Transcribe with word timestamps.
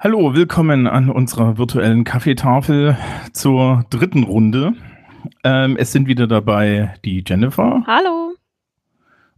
Hallo, 0.00 0.32
willkommen 0.34 0.86
an 0.86 1.10
unserer 1.10 1.58
virtuellen 1.58 2.04
Kaffeetafel 2.04 2.96
zur 3.32 3.84
dritten 3.90 4.22
Runde. 4.22 4.74
Ähm, 5.42 5.76
es 5.76 5.90
sind 5.92 6.06
wieder 6.06 6.26
dabei 6.28 6.94
die 7.04 7.24
Jennifer 7.26 7.82
Hallo. 7.86 8.34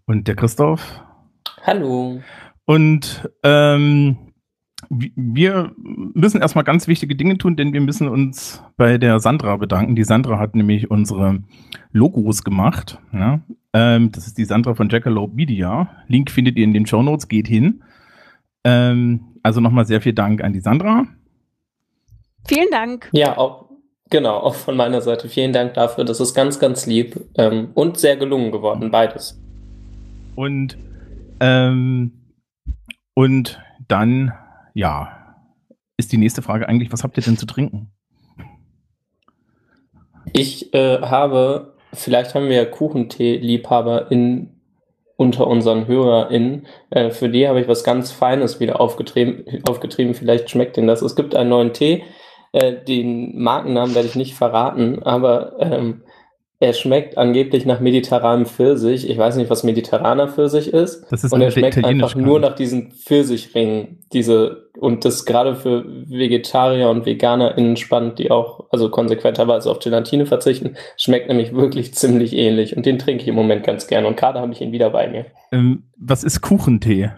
und 0.05 0.28
der 0.28 0.36
Christoph. 0.36 1.02
Hallo. 1.64 2.20
Und 2.66 3.28
ähm, 3.42 4.19
wi- 4.91 5.12
wir 5.16 5.73
müssen 5.78 6.42
erstmal 6.42 6.64
ganz 6.64 6.86
wichtige 6.88 7.16
Dinge 7.16 7.38
tun, 7.38 7.56
denn 7.56 7.72
wir 7.72 7.80
müssen 7.80 8.06
uns 8.08 8.62
bei 8.77 8.98
der 8.98 9.19
Sandra 9.19 9.56
bedanken. 9.56 9.97
Die 9.97 10.05
Sandra 10.05 10.38
hat 10.38 10.55
nämlich 10.55 10.91
unsere 10.91 11.42
Logos 11.92 12.45
gemacht. 12.45 12.98
Ja? 13.12 13.41
Ähm, 13.72 14.12
das 14.12 14.27
ist 14.27 14.36
die 14.36 14.45
Sandra 14.45 14.74
von 14.74 14.91
Jackalope 14.91 15.34
Media. 15.34 15.88
Link 16.06 16.30
findet 16.30 16.58
ihr 16.58 16.64
in 16.64 16.74
den 16.74 16.84
Show 16.86 17.02
Notes, 17.02 17.28
geht 17.28 17.48
hin. 17.48 17.83
Ähm, 18.62 19.20
also 19.42 19.60
nochmal 19.60 19.86
sehr 19.86 20.00
viel 20.00 20.12
Dank 20.12 20.42
an 20.42 20.52
die 20.52 20.60
Sandra. 20.60 21.06
Vielen 22.46 22.70
Dank. 22.70 23.08
Ja, 23.12 23.36
auch, 23.36 23.70
genau, 24.08 24.38
auch 24.38 24.55
von 24.55 24.77
meiner 24.77 25.00
Seite 25.00 25.28
vielen 25.28 25.52
Dank 25.52 25.74
dafür. 25.74 26.05
Das 26.05 26.20
ist 26.20 26.34
ganz, 26.34 26.58
ganz 26.58 26.86
lieb 26.86 27.20
ähm, 27.36 27.70
und 27.74 27.98
sehr 27.98 28.16
gelungen 28.16 28.50
geworden, 28.50 28.91
beides. 28.91 29.41
Und, 30.36 30.78
ähm, 31.41 32.12
und 33.14 33.60
dann, 33.88 34.32
ja, 34.74 35.36
ist 35.97 36.12
die 36.12 36.19
nächste 36.19 36.42
Frage 36.42 36.69
eigentlich, 36.69 36.92
was 36.92 37.04
habt 37.04 37.16
ihr 37.16 37.22
denn 37.22 37.36
zu 37.36 37.47
trinken? 37.47 37.91
Ich 40.32 40.72
äh, 40.75 41.00
habe, 41.00 41.75
vielleicht 41.92 42.34
haben 42.34 42.48
wir 42.48 42.56
ja 42.56 42.64
Kuchentee-Liebhaber 42.64 44.10
in, 44.10 44.50
unter 45.20 45.46
unseren 45.48 45.86
HörerInnen. 45.86 46.66
Äh, 46.88 47.10
für 47.10 47.28
die 47.28 47.46
habe 47.46 47.60
ich 47.60 47.68
was 47.68 47.84
ganz 47.84 48.10
Feines 48.10 48.58
wieder 48.58 48.80
aufgetrieben, 48.80 49.44
aufgetrieben. 49.68 50.14
Vielleicht 50.14 50.48
schmeckt 50.48 50.78
Ihnen 50.78 50.86
das. 50.86 51.02
Es 51.02 51.14
gibt 51.14 51.34
einen 51.34 51.50
neuen 51.50 51.74
Tee. 51.74 52.04
Äh, 52.52 52.82
den 52.88 53.38
Markennamen 53.38 53.94
werde 53.94 54.08
ich 54.08 54.16
nicht 54.16 54.32
verraten, 54.32 55.02
aber 55.02 55.56
ähm, 55.60 56.04
er 56.62 56.75
schmeckt 56.75 57.16
angeblich 57.16 57.64
nach 57.64 57.80
mediterranem 57.80 58.44
Pfirsich. 58.44 59.08
Ich 59.08 59.16
weiß 59.16 59.36
nicht, 59.36 59.48
was 59.48 59.64
mediterraner 59.64 60.28
Pfirsich 60.28 60.69
ist. 60.69 61.11
Das 61.11 61.25
ist 61.25 61.33
und 61.33 61.41
er 61.41 61.50
schmeckt 61.50 61.83
einfach 61.83 62.14
nur 62.14 62.39
nach 62.39 62.55
diesen 62.55 62.92
Pfirsichringen. 62.92 64.05
Diese, 64.12 64.69
und 64.78 65.06
das 65.06 65.25
gerade 65.25 65.56
für 65.56 65.86
Vegetarier 65.86 66.91
und 66.91 67.06
VeganerInnen 67.06 67.78
spannend, 67.78 68.19
die 68.19 68.31
auch, 68.31 68.66
also 68.70 68.91
konsequenterweise 68.91 69.70
auf 69.70 69.78
Gelatine 69.78 70.27
verzichten, 70.27 70.77
schmeckt 70.98 71.28
nämlich 71.28 71.55
wirklich 71.55 71.94
ziemlich 71.94 72.36
ähnlich. 72.36 72.77
Und 72.77 72.84
den 72.84 72.98
trinke 72.98 73.22
ich 73.22 73.28
im 73.28 73.36
Moment 73.36 73.64
ganz 73.64 73.86
gerne. 73.86 74.06
Und 74.06 74.19
gerade 74.19 74.38
habe 74.38 74.53
ich 74.53 74.61
ihn 74.61 74.72
wieder 74.72 74.91
bei 74.91 75.08
mir. 75.08 75.25
Ähm, 75.53 75.84
was 75.97 76.25
ist 76.25 76.42
Kuchentee? 76.42 77.11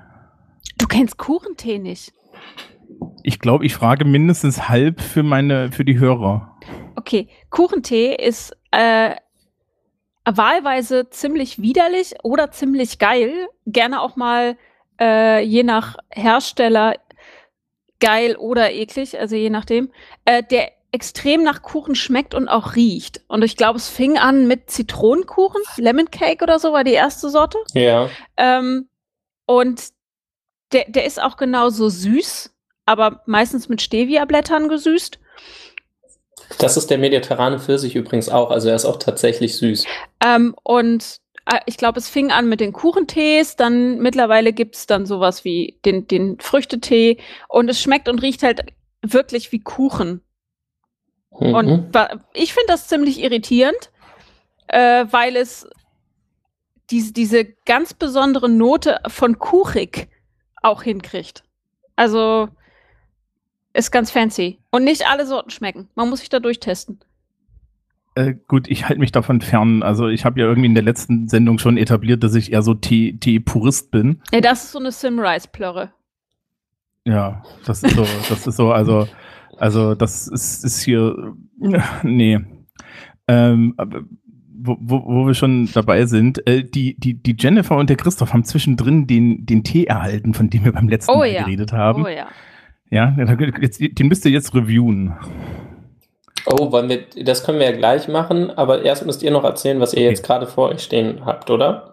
Du 0.79 0.87
kennst 0.87 1.19
Kuchentee 1.19 1.81
nicht. 1.81 2.13
Ich 3.25 3.41
glaube, 3.41 3.67
ich 3.67 3.75
frage 3.75 4.05
mindestens 4.05 4.69
halb 4.69 5.01
für 5.01 5.25
meine, 5.25 5.73
für 5.73 5.85
die 5.85 5.99
Hörer. 5.99 6.57
Okay, 6.95 7.27
Kuchentee 7.51 8.15
ist 8.15 8.57
äh, 8.71 9.17
wahlweise 10.25 11.11
ziemlich 11.11 11.61
widerlich 11.61 12.15
oder 12.23 12.51
ziemlich 12.51 12.99
geil. 12.99 13.49
Gerne 13.67 14.01
auch 14.01 14.17
mal 14.17 14.57
äh, 15.01 15.43
je 15.43 15.63
nach 15.63 15.97
Hersteller 16.11 16.95
geil 18.01 18.37
oder 18.37 18.73
eklig, 18.73 19.19
also 19.19 19.37
je 19.37 19.51
nachdem. 19.51 19.91
Äh, 20.25 20.43
der 20.43 20.73
extrem 20.93 21.43
nach 21.43 21.63
Kuchen 21.63 21.95
schmeckt 21.95 22.35
und 22.35 22.49
auch 22.49 22.77
riecht. 22.77 23.23
Und 23.27 23.43
ich 23.43 23.57
glaube, 23.57 23.79
es 23.79 23.89
fing 23.89 24.19
an 24.19 24.47
mit 24.47 24.71
Zitronenkuchen, 24.71 25.63
Lemon 25.79 26.11
Cake 26.11 26.43
oder 26.45 26.59
so 26.59 26.73
war 26.73 26.85
die 26.85 26.93
erste 26.93 27.31
Sorte. 27.31 27.59
Ja. 27.73 28.11
Ähm, 28.37 28.89
und 29.47 29.83
der, 30.73 30.85
der 30.89 31.07
ist 31.07 31.21
auch 31.21 31.39
genauso 31.39 31.89
süß, 31.89 32.55
aber 32.85 33.23
meistens 33.27 33.69
mit 33.69 33.81
Stevia-Blättern 33.81 34.69
gesüßt. 34.69 35.19
Das 36.59 36.77
ist 36.77 36.91
der 36.91 36.99
mediterrane 36.99 37.59
Pfirsich 37.59 37.97
übrigens 37.97 38.29
auch. 38.29 38.51
Also 38.51 38.69
er 38.69 38.77
ist 38.77 38.85
auch 38.85 38.99
tatsächlich 38.99 39.57
süß. 39.57 39.85
Ähm, 40.25 40.55
und 40.63 41.21
äh, 41.47 41.61
ich 41.67 41.77
glaube, 41.77 41.99
es 41.99 42.09
fing 42.09 42.31
an 42.31 42.49
mit 42.49 42.61
den 42.61 42.73
Kuchentees, 42.73 43.57
dann 43.57 43.99
mittlerweile 43.99 44.53
gibt's 44.53 44.87
dann 44.87 45.07
sowas 45.07 45.45
wie 45.45 45.79
den, 45.85 46.07
den 46.07 46.39
Früchtetee 46.41 47.19
und 47.49 47.69
es 47.69 47.81
schmeckt 47.81 48.09
und 48.09 48.21
riecht 48.23 48.43
halt 48.43 48.73
wirklich 49.03 49.53
wie 49.53 49.61
Kuchen. 49.61 50.23
Mhm. 51.39 51.55
Und 51.55 51.97
ich 52.35 52.55
finde 52.55 52.69
das 52.69 52.89
ziemlich 52.89 53.21
irritierend, 53.21 53.91
äh, 54.69 55.07
weil 55.11 55.37
es 55.37 55.69
diese, 56.91 57.13
diese 57.13 57.45
ganz 57.65 57.95
besondere 57.95 58.49
Note 58.49 59.01
von 59.09 59.39
kuchig 59.39 60.09
auch 60.63 60.83
hinkriegt. 60.83 61.43
Also 61.97 62.49
ist 63.75 63.91
ganz 63.91 64.11
fancy. 64.11 64.59
Und 64.71 64.85
nicht 64.85 65.07
alle 65.09 65.27
Sorten 65.27 65.51
schmecken. 65.51 65.89
Man 65.95 66.09
muss 66.11 66.21
sich 66.21 66.29
da 66.29 66.41
durchtesten. 66.41 67.01
Äh, 68.15 68.35
gut, 68.47 68.69
ich 68.69 68.87
halte 68.89 69.01
mich 69.01 69.13
davon 69.13 69.41
fern. 69.41 69.83
Also 69.83 70.09
ich 70.09 70.25
habe 70.25 70.39
ja 70.41 70.47
irgendwie 70.47 70.67
in 70.67 70.75
der 70.75 70.85
letzten 70.85 71.29
Sendung 71.29 71.59
schon 71.59 71.79
etabliert, 71.79 72.23
dass 72.23 72.35
ich 72.35 72.53
eher 72.53 72.63
so 72.63 72.75
Tee- 72.75 73.17
Tee-Purist 73.19 73.91
bin. 73.91 74.21
Ja, 74.33 74.41
das 74.41 74.65
ist 74.65 74.73
so 74.73 74.79
eine 74.79 74.93
Simrise-Plörre. 74.93 75.93
Ja, 77.05 77.43
das 77.65 77.83
ist 77.83 77.97
so, 77.97 78.07
das 78.29 78.47
ist 78.47 78.57
so, 78.57 78.71
also, 78.71 79.09
also 79.57 79.95
das 79.95 80.29
ist, 80.29 80.65
ist 80.65 80.83
hier, 80.83 81.35
nee. 82.03 82.39
Ähm, 83.27 83.75
wo, 84.65 84.77
wo, 84.79 85.03
wo 85.05 85.27
wir 85.27 85.35
schon 85.35 85.69
dabei 85.73 86.07
sind, 86.07 86.47
äh, 86.47 86.63
die, 86.63 86.95
die, 86.99 87.15
die 87.15 87.35
Jennifer 87.37 87.77
und 87.77 87.91
der 87.91 87.97
Christoph 87.97 88.33
haben 88.33 88.45
zwischendrin 88.45 89.07
den, 89.07 89.45
den 89.47 89.65
Tee 89.65 89.87
erhalten, 89.87 90.35
von 90.35 90.51
dem 90.51 90.65
wir 90.65 90.73
beim 90.73 90.89
letzten 90.89 91.11
Oh 91.13 91.19
Mal 91.19 91.33
ja. 91.33 91.43
geredet 91.43 91.73
haben. 91.73 92.05
Oh 92.05 92.09
ja. 92.09 92.29
Ja, 92.93 93.17
jetzt, 93.61 93.81
den 93.81 94.07
müsst 94.09 94.27
ihr 94.27 94.31
jetzt 94.31 94.55
reviewen. 94.55 95.17
Oh, 96.45 96.71
wollen 96.73 96.91
wir, 96.91 97.07
das 97.25 97.43
können 97.43 97.59
wir 97.59 97.71
ja 97.71 97.77
gleich 97.77 98.07
machen, 98.07 98.51
aber 98.51 98.83
erst 98.83 99.07
müsst 99.07 99.23
ihr 99.23 99.31
noch 99.31 99.45
erzählen, 99.45 99.81
was 99.81 99.95
ihr 99.95 100.01
Okay. 100.01 100.09
jetzt 100.11 100.25
gerade 100.27 100.47
vor 100.47 100.69
euch 100.69 100.83
stehen 100.83 101.25
habt, 101.25 101.49
oder? 101.49 101.91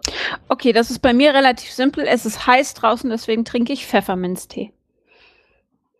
Okay, 0.48 0.72
das 0.74 0.90
ist 0.90 0.98
bei 0.98 1.14
mir 1.14 1.32
relativ 1.32 1.70
simpel. 1.70 2.04
Es 2.06 2.26
ist 2.26 2.46
heiß 2.46 2.74
draußen, 2.74 3.08
deswegen 3.08 3.46
trinke 3.46 3.72
ich 3.72 3.86
Pfefferminztee. 3.86 4.72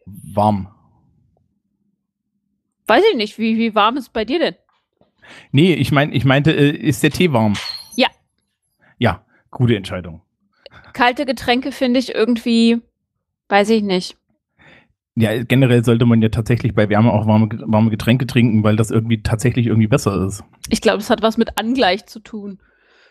Warm. 0.04 0.68
Weiß 2.86 3.02
ich 3.10 3.16
nicht, 3.16 3.38
wie, 3.38 3.56
wie 3.56 3.74
warm 3.74 3.96
ist 3.96 4.04
es 4.04 4.08
bei 4.10 4.26
dir 4.26 4.38
denn? 4.38 4.54
Nee, 5.50 5.72
ich 5.74 5.92
meine, 5.92 6.12
ich 6.12 6.26
meinte, 6.26 6.50
äh, 6.50 6.70
ist 6.76 7.02
der 7.02 7.10
Tee 7.10 7.32
warm? 7.32 7.54
Ja. 7.96 8.08
Ja, 8.98 9.24
gute 9.50 9.76
Entscheidung. 9.76 10.20
Kalte 10.92 11.24
Getränke 11.24 11.72
finde 11.72 12.00
ich 12.00 12.14
irgendwie, 12.14 12.82
weiß 13.48 13.70
ich 13.70 13.82
nicht. 13.82 14.16
Ja, 15.20 15.42
generell 15.42 15.84
sollte 15.84 16.06
man 16.06 16.22
ja 16.22 16.28
tatsächlich 16.28 16.74
bei 16.74 16.88
Wärme 16.88 17.12
auch 17.12 17.26
warme, 17.26 17.48
warme 17.66 17.90
Getränke 17.90 18.26
trinken, 18.26 18.64
weil 18.64 18.76
das 18.76 18.90
irgendwie 18.90 19.22
tatsächlich 19.22 19.66
irgendwie 19.66 19.88
besser 19.88 20.26
ist. 20.26 20.44
Ich 20.68 20.80
glaube, 20.80 20.98
es 20.98 21.10
hat 21.10 21.22
was 21.22 21.36
mit 21.36 21.58
Angleich 21.58 22.06
zu 22.06 22.20
tun. 22.20 22.58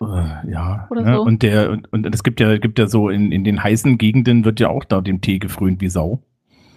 Äh, 0.02 0.52
ja. 0.52 0.88
Oder 0.90 1.02
ne? 1.02 1.16
so. 1.16 1.22
Und 1.22 1.44
der, 1.44 1.72
und, 1.72 1.92
und 1.92 2.14
es 2.14 2.24
gibt 2.24 2.40
ja, 2.40 2.58
gibt 2.58 2.80
ja 2.80 2.88
so 2.88 3.10
in, 3.10 3.32
in 3.32 3.44
den 3.44 3.62
heißen 3.64 3.98
Gegenden 3.98 4.46
wird 4.46 4.60
ja 4.60 4.70
auch 4.70 4.86
da 4.86 5.02
dem 5.02 5.22
Tee 5.22 5.40
gefrönt 5.40 5.82
wie 5.82 5.90
Sau. 5.90 6.24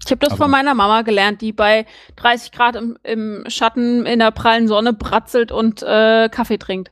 Ich 0.04 0.10
habe 0.10 0.18
das 0.18 0.30
Aber- 0.32 0.44
von 0.44 0.50
meiner 0.50 0.74
Mama 0.74 1.02
gelernt, 1.02 1.40
die 1.40 1.52
bei 1.52 1.86
30 2.16 2.52
Grad 2.52 2.76
im, 2.76 2.96
im 3.04 3.44
Schatten 3.46 4.04
in 4.06 4.18
der 4.18 4.32
prallen 4.32 4.66
Sonne 4.66 4.92
bratzelt 4.92 5.52
und 5.52 5.82
äh, 5.82 6.28
Kaffee 6.28 6.58
trinkt. 6.58 6.90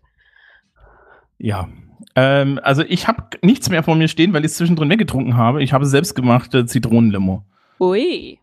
Ja. 1.39 1.69
Ähm, 2.15 2.61
also 2.63 2.83
ich 2.87 3.09
habe 3.09 3.25
nichts 3.43 3.69
mehr 3.71 3.83
vor 3.83 3.97
mir 3.97 4.09
stehen, 4.09 4.33
weil 4.33 4.45
ich 4.45 4.53
es 4.53 4.57
zwischendrin 4.57 4.91
weggetrunken 4.91 5.37
habe. 5.37 5.63
Ich 5.63 5.73
habe 5.73 5.87
selbstgemachte 5.87 6.67
Zitronenlimo. 6.67 7.45
Ui. 7.81 8.39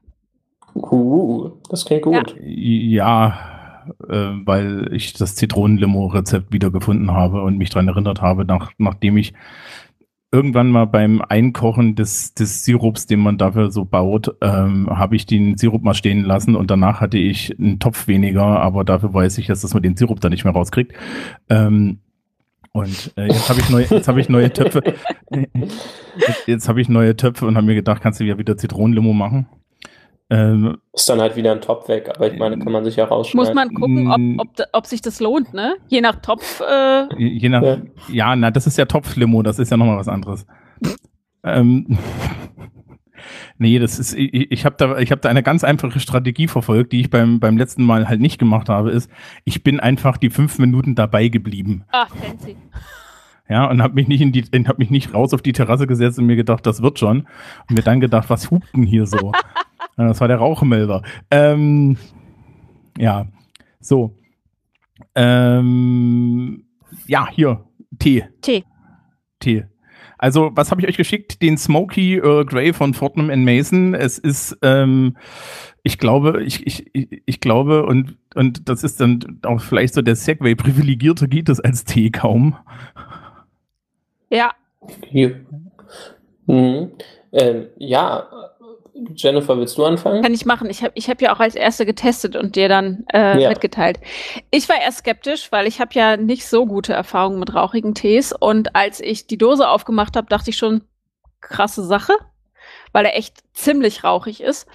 Uh, 0.75 1.51
das 1.69 1.85
klingt 1.85 2.03
gut. 2.03 2.35
Ja, 2.41 3.37
äh, 4.09 4.31
weil 4.45 4.89
ich 4.91 5.13
das 5.13 5.35
Zitronenlimo-Rezept 5.35 6.51
wiedergefunden 6.51 7.11
habe 7.11 7.41
und 7.41 7.57
mich 7.57 7.69
daran 7.69 7.87
erinnert 7.87 8.21
habe, 8.21 8.45
nach, 8.45 8.71
nachdem 8.77 9.17
ich 9.17 9.33
irgendwann 10.31 10.69
mal 10.69 10.85
beim 10.85 11.21
Einkochen 11.21 11.95
des, 11.95 12.33
des 12.33 12.65
Sirups, 12.65 13.05
den 13.05 13.19
man 13.19 13.37
dafür 13.37 13.71
so 13.71 13.85
baut, 13.85 14.35
ähm, 14.41 14.89
habe 14.89 15.15
ich 15.15 15.25
den 15.25 15.55
Sirup 15.55 15.83
mal 15.83 15.93
stehen 15.93 16.25
lassen 16.25 16.55
und 16.55 16.69
danach 16.69 16.99
hatte 16.99 17.17
ich 17.17 17.57
einen 17.57 17.79
Topf 17.79 18.07
weniger, 18.07 18.43
aber 18.43 18.83
dafür 18.83 19.13
weiß 19.13 19.37
ich 19.37 19.47
jetzt, 19.47 19.63
dass 19.63 19.73
man 19.73 19.83
den 19.83 19.95
Sirup 19.95 20.19
da 20.19 20.29
nicht 20.29 20.43
mehr 20.43 20.53
rauskriegt. 20.53 20.93
Ähm, 21.49 21.99
und 22.77 23.13
äh, 23.17 23.27
jetzt 23.27 23.49
habe 23.49 23.59
ich 23.59 23.69
neue, 23.69 23.85
jetzt 23.85 24.07
habe 24.07 24.19
ich 24.21 24.29
neue 24.29 24.51
Töpfe. 24.51 24.81
jetzt 26.17 26.47
jetzt 26.47 26.69
habe 26.69 26.81
ich 26.81 26.89
neue 26.89 27.15
Töpfe 27.15 27.45
und 27.45 27.55
habe 27.57 27.65
mir 27.67 27.75
gedacht, 27.75 28.01
kannst 28.01 28.19
du 28.19 28.23
ja 28.23 28.37
wieder 28.37 28.57
Zitronenlimo 28.57 29.13
machen. 29.13 29.47
Ähm, 30.29 30.77
Ist 30.91 31.07
dann 31.07 31.21
halt 31.21 31.37
wieder 31.37 31.53
ein 31.53 31.61
Top 31.61 31.87
weg, 31.87 32.09
aber 32.13 32.31
ich 32.31 32.37
meine, 32.37 32.59
kann 32.59 32.73
man 32.73 32.83
sich 32.83 32.97
ja 32.97 33.05
rausschneiden. 33.05 33.47
Muss 33.47 33.55
man 33.55 33.73
gucken, 33.73 34.11
ob, 34.11 34.17
Mm. 34.19 34.39
ob, 34.39 34.47
ob 34.73 34.85
sich 34.85 35.01
das 35.01 35.21
lohnt, 35.21 35.53
ne? 35.53 35.75
Je 35.87 36.01
nach 36.01 36.17
Topf. 36.17 36.59
Äh, 36.59 37.07
Je 37.17 37.27
je 37.29 37.47
nach, 37.49 37.61
ja. 37.63 37.77
Ja. 38.09 38.35
na, 38.35 38.51
das 38.51 38.67
ist 38.67 38.77
ja 38.77 38.83
Topflimo, 38.85 39.41
das 39.41 39.57
ist 39.57 39.71
ja 39.71 39.77
nochmal 39.77 39.97
was 39.97 40.09
anderes. 40.09 40.45
Ähm, 41.45 41.97
nee, 43.57 43.79
das 43.79 43.99
ist, 43.99 44.13
ich, 44.13 44.51
ich 44.51 44.65
habe 44.65 44.75
da, 44.77 44.97
ich 44.97 45.11
habe 45.11 45.21
da 45.21 45.29
eine 45.29 45.43
ganz 45.43 45.63
einfache 45.63 45.99
Strategie 45.99 46.47
verfolgt, 46.47 46.91
die 46.91 47.01
ich 47.01 47.09
beim, 47.09 47.39
beim 47.39 47.57
letzten 47.57 47.83
Mal 47.83 48.07
halt 48.07 48.21
nicht 48.21 48.37
gemacht 48.37 48.69
habe, 48.69 48.91
ist, 48.91 49.09
ich 49.45 49.63
bin 49.63 49.79
einfach 49.79 50.17
die 50.17 50.29
fünf 50.29 50.59
Minuten 50.59 50.95
dabei 50.95 51.27
geblieben. 51.27 51.83
Ach, 51.91 52.09
fancy. 52.09 52.55
Ja, 53.49 53.69
und 53.69 53.81
habe 53.81 53.93
mich 53.93 54.07
nicht 54.07 54.21
in 54.21 54.31
die, 54.31 54.43
habe 54.43 54.79
mich 54.79 54.89
nicht 54.89 55.13
raus 55.13 55.33
auf 55.33 55.41
die 55.41 55.53
Terrasse 55.53 55.87
gesetzt 55.87 56.19
und 56.19 56.25
mir 56.25 56.35
gedacht, 56.35 56.65
das 56.65 56.81
wird 56.81 56.99
schon. 56.99 57.27
Und 57.69 57.75
mir 57.75 57.83
dann 57.83 58.01
gedacht, 58.01 58.29
was 58.29 58.51
hupt 58.51 58.75
denn 58.75 58.83
hier 58.83 59.05
so? 59.05 59.31
ja, 59.97 60.07
das 60.07 60.19
war 60.19 60.27
der 60.27 60.37
Rauchmelder. 60.37 61.01
Ähm, 61.31 61.97
ja, 62.97 63.27
so. 63.79 64.17
Ähm, 65.15 66.65
ja, 67.05 67.27
hier, 67.31 67.63
Tee. 67.99 68.25
Tee. 68.41 68.63
Tee. 69.39 69.65
Also, 70.17 70.51
was 70.53 70.71
habe 70.71 70.81
ich 70.81 70.87
euch 70.87 70.97
geschickt? 70.97 71.41
Den 71.41 71.57
Smoky 71.57 72.17
Earl 72.17 72.45
Grey 72.45 72.73
von 72.73 72.93
Fortnum 72.93 73.27
Mason. 73.43 73.93
Es 73.93 74.17
ist, 74.17 74.57
ähm, 74.61 75.17
ich 75.83 75.97
glaube, 75.97 76.43
ich, 76.43 76.65
ich, 76.65 76.85
ich, 76.93 77.21
ich 77.25 77.39
glaube, 77.39 77.85
und, 77.85 78.17
und 78.35 78.67
das 78.67 78.83
ist 78.83 78.99
dann 78.99 79.39
auch 79.43 79.61
vielleicht 79.61 79.93
so 79.93 80.01
der 80.01 80.15
Segway, 80.15 80.55
privilegierter 80.55 81.27
geht 81.27 81.49
es 81.49 81.59
als 81.59 81.83
Tee 81.83 82.09
kaum. 82.09 82.57
Ja. 84.29 84.51
Hier. 85.07 85.45
Mhm. 86.45 86.91
Ähm, 87.31 87.67
ja, 87.77 88.27
Jennifer, 89.15 89.57
willst 89.57 89.77
du 89.77 89.85
anfangen? 89.85 90.23
Kann 90.23 90.33
ich 90.33 90.45
machen. 90.45 90.69
Ich 90.69 90.81
habe 90.83 90.91
ich 90.95 91.09
hab 91.09 91.21
ja 91.21 91.33
auch 91.35 91.39
als 91.39 91.55
Erste 91.55 91.85
getestet 91.85 92.35
und 92.35 92.55
dir 92.55 92.67
dann 92.69 93.05
äh, 93.13 93.41
Ja. 93.41 93.49
mitgeteilt. 93.49 93.99
Ich 94.51 94.67
war 94.69 94.79
erst 94.81 94.99
skeptisch, 94.99 95.51
weil 95.51 95.67
ich 95.67 95.79
habe 95.79 95.93
ja 95.93 96.17
nicht 96.17 96.47
so 96.47 96.65
gute 96.65 96.93
Erfahrungen 96.93 97.39
mit 97.39 97.53
rauchigen 97.53 97.93
Tees. 97.93 98.33
Und 98.33 98.75
als 98.75 98.99
ich 98.99 99.27
die 99.27 99.37
Dose 99.37 99.67
aufgemacht 99.69 100.15
habe, 100.15 100.27
dachte 100.27 100.49
ich 100.49 100.57
schon, 100.57 100.81
krasse 101.41 101.83
Sache, 101.83 102.13
weil 102.91 103.05
er 103.05 103.15
echt 103.15 103.37
ziemlich 103.53 104.03
rauchig 104.03 104.41
ist. 104.41 104.67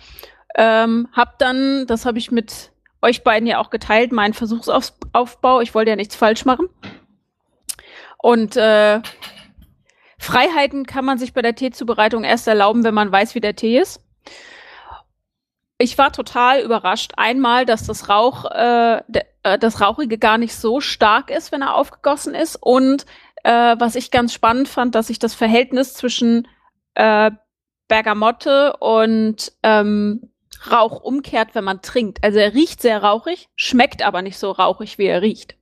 Ähm, 0.55 1.09
hab 1.13 1.39
dann, 1.39 1.87
das 1.87 2.07
habe 2.07 2.19
ich 2.19 2.31
mit 2.31 2.71
euch 3.01 3.25
beiden 3.25 3.49
ja 3.49 3.59
auch 3.59 3.71
geteilt, 3.71 4.13
meinen 4.13 4.35
Versuchsaufbau. 4.35 5.61
Ich 5.61 5.75
wollte 5.75 5.91
ja 5.91 5.97
nichts 5.97 6.15
falsch 6.15 6.45
machen. 6.45 6.69
Und 8.19 8.57
äh, 8.57 9.01
Freiheiten 10.19 10.87
kann 10.87 11.05
man 11.05 11.19
sich 11.19 11.33
bei 11.35 11.43
der 11.43 11.57
Teezubereitung 11.57 12.23
erst 12.23 12.47
erlauben, 12.47 12.85
wenn 12.85 12.95
man 12.95 13.11
weiß, 13.11 13.35
wie 13.35 13.41
der 13.41 13.57
Tee 13.57 13.79
ist. 13.81 14.01
Ich 15.79 15.99
war 15.99 16.13
total 16.13 16.61
überrascht. 16.61 17.13
Einmal, 17.17 17.67
dass 17.67 17.87
das 17.87 18.09
Rauch, 18.09 18.45
äh, 18.45 18.99
äh, 19.43 19.59
das 19.59 19.81
Rauchige 19.81 20.19
gar 20.19 20.39
nicht 20.39 20.55
so 20.55 20.81
stark 20.81 21.31
ist, 21.31 21.51
wenn 21.51 21.63
er 21.63 21.75
aufgegossen 21.75 22.35
ist. 22.35 22.57
Und 22.57 23.05
äh, 23.43 23.75
was 23.79 23.97
ich 23.97 24.11
ganz 24.11 24.33
spannend 24.33 24.69
fand, 24.69 24.95
dass 24.95 25.09
sich 25.09 25.19
das 25.19 25.35
Verhältnis 25.35 25.95
zwischen 25.95 26.47
äh, 26.95 27.33
Bergamotte 27.89 28.77
und 28.79 29.53
ähm, 29.63 30.31
Rauch 30.71 31.03
umkehrt, 31.03 31.55
wenn 31.55 31.65
man 31.65 31.83
trinkt. 31.83 32.23
Also 32.23 32.39
er 32.39 32.55
riecht 32.55 32.81
sehr 32.81 33.03
rauchig, 33.03 33.49
schmeckt 33.57 34.03
aber 34.03 34.23
nicht 34.23 34.39
so 34.39 34.53
rauchig, 34.53 34.99
wie 34.99 35.07
er 35.07 35.23
riecht. 35.23 35.57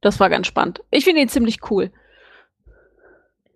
Das 0.00 0.20
war 0.20 0.30
ganz 0.30 0.46
spannend. 0.46 0.82
Ich 0.90 1.04
finde 1.04 1.22
ihn 1.22 1.28
ziemlich 1.28 1.58
cool. 1.70 1.90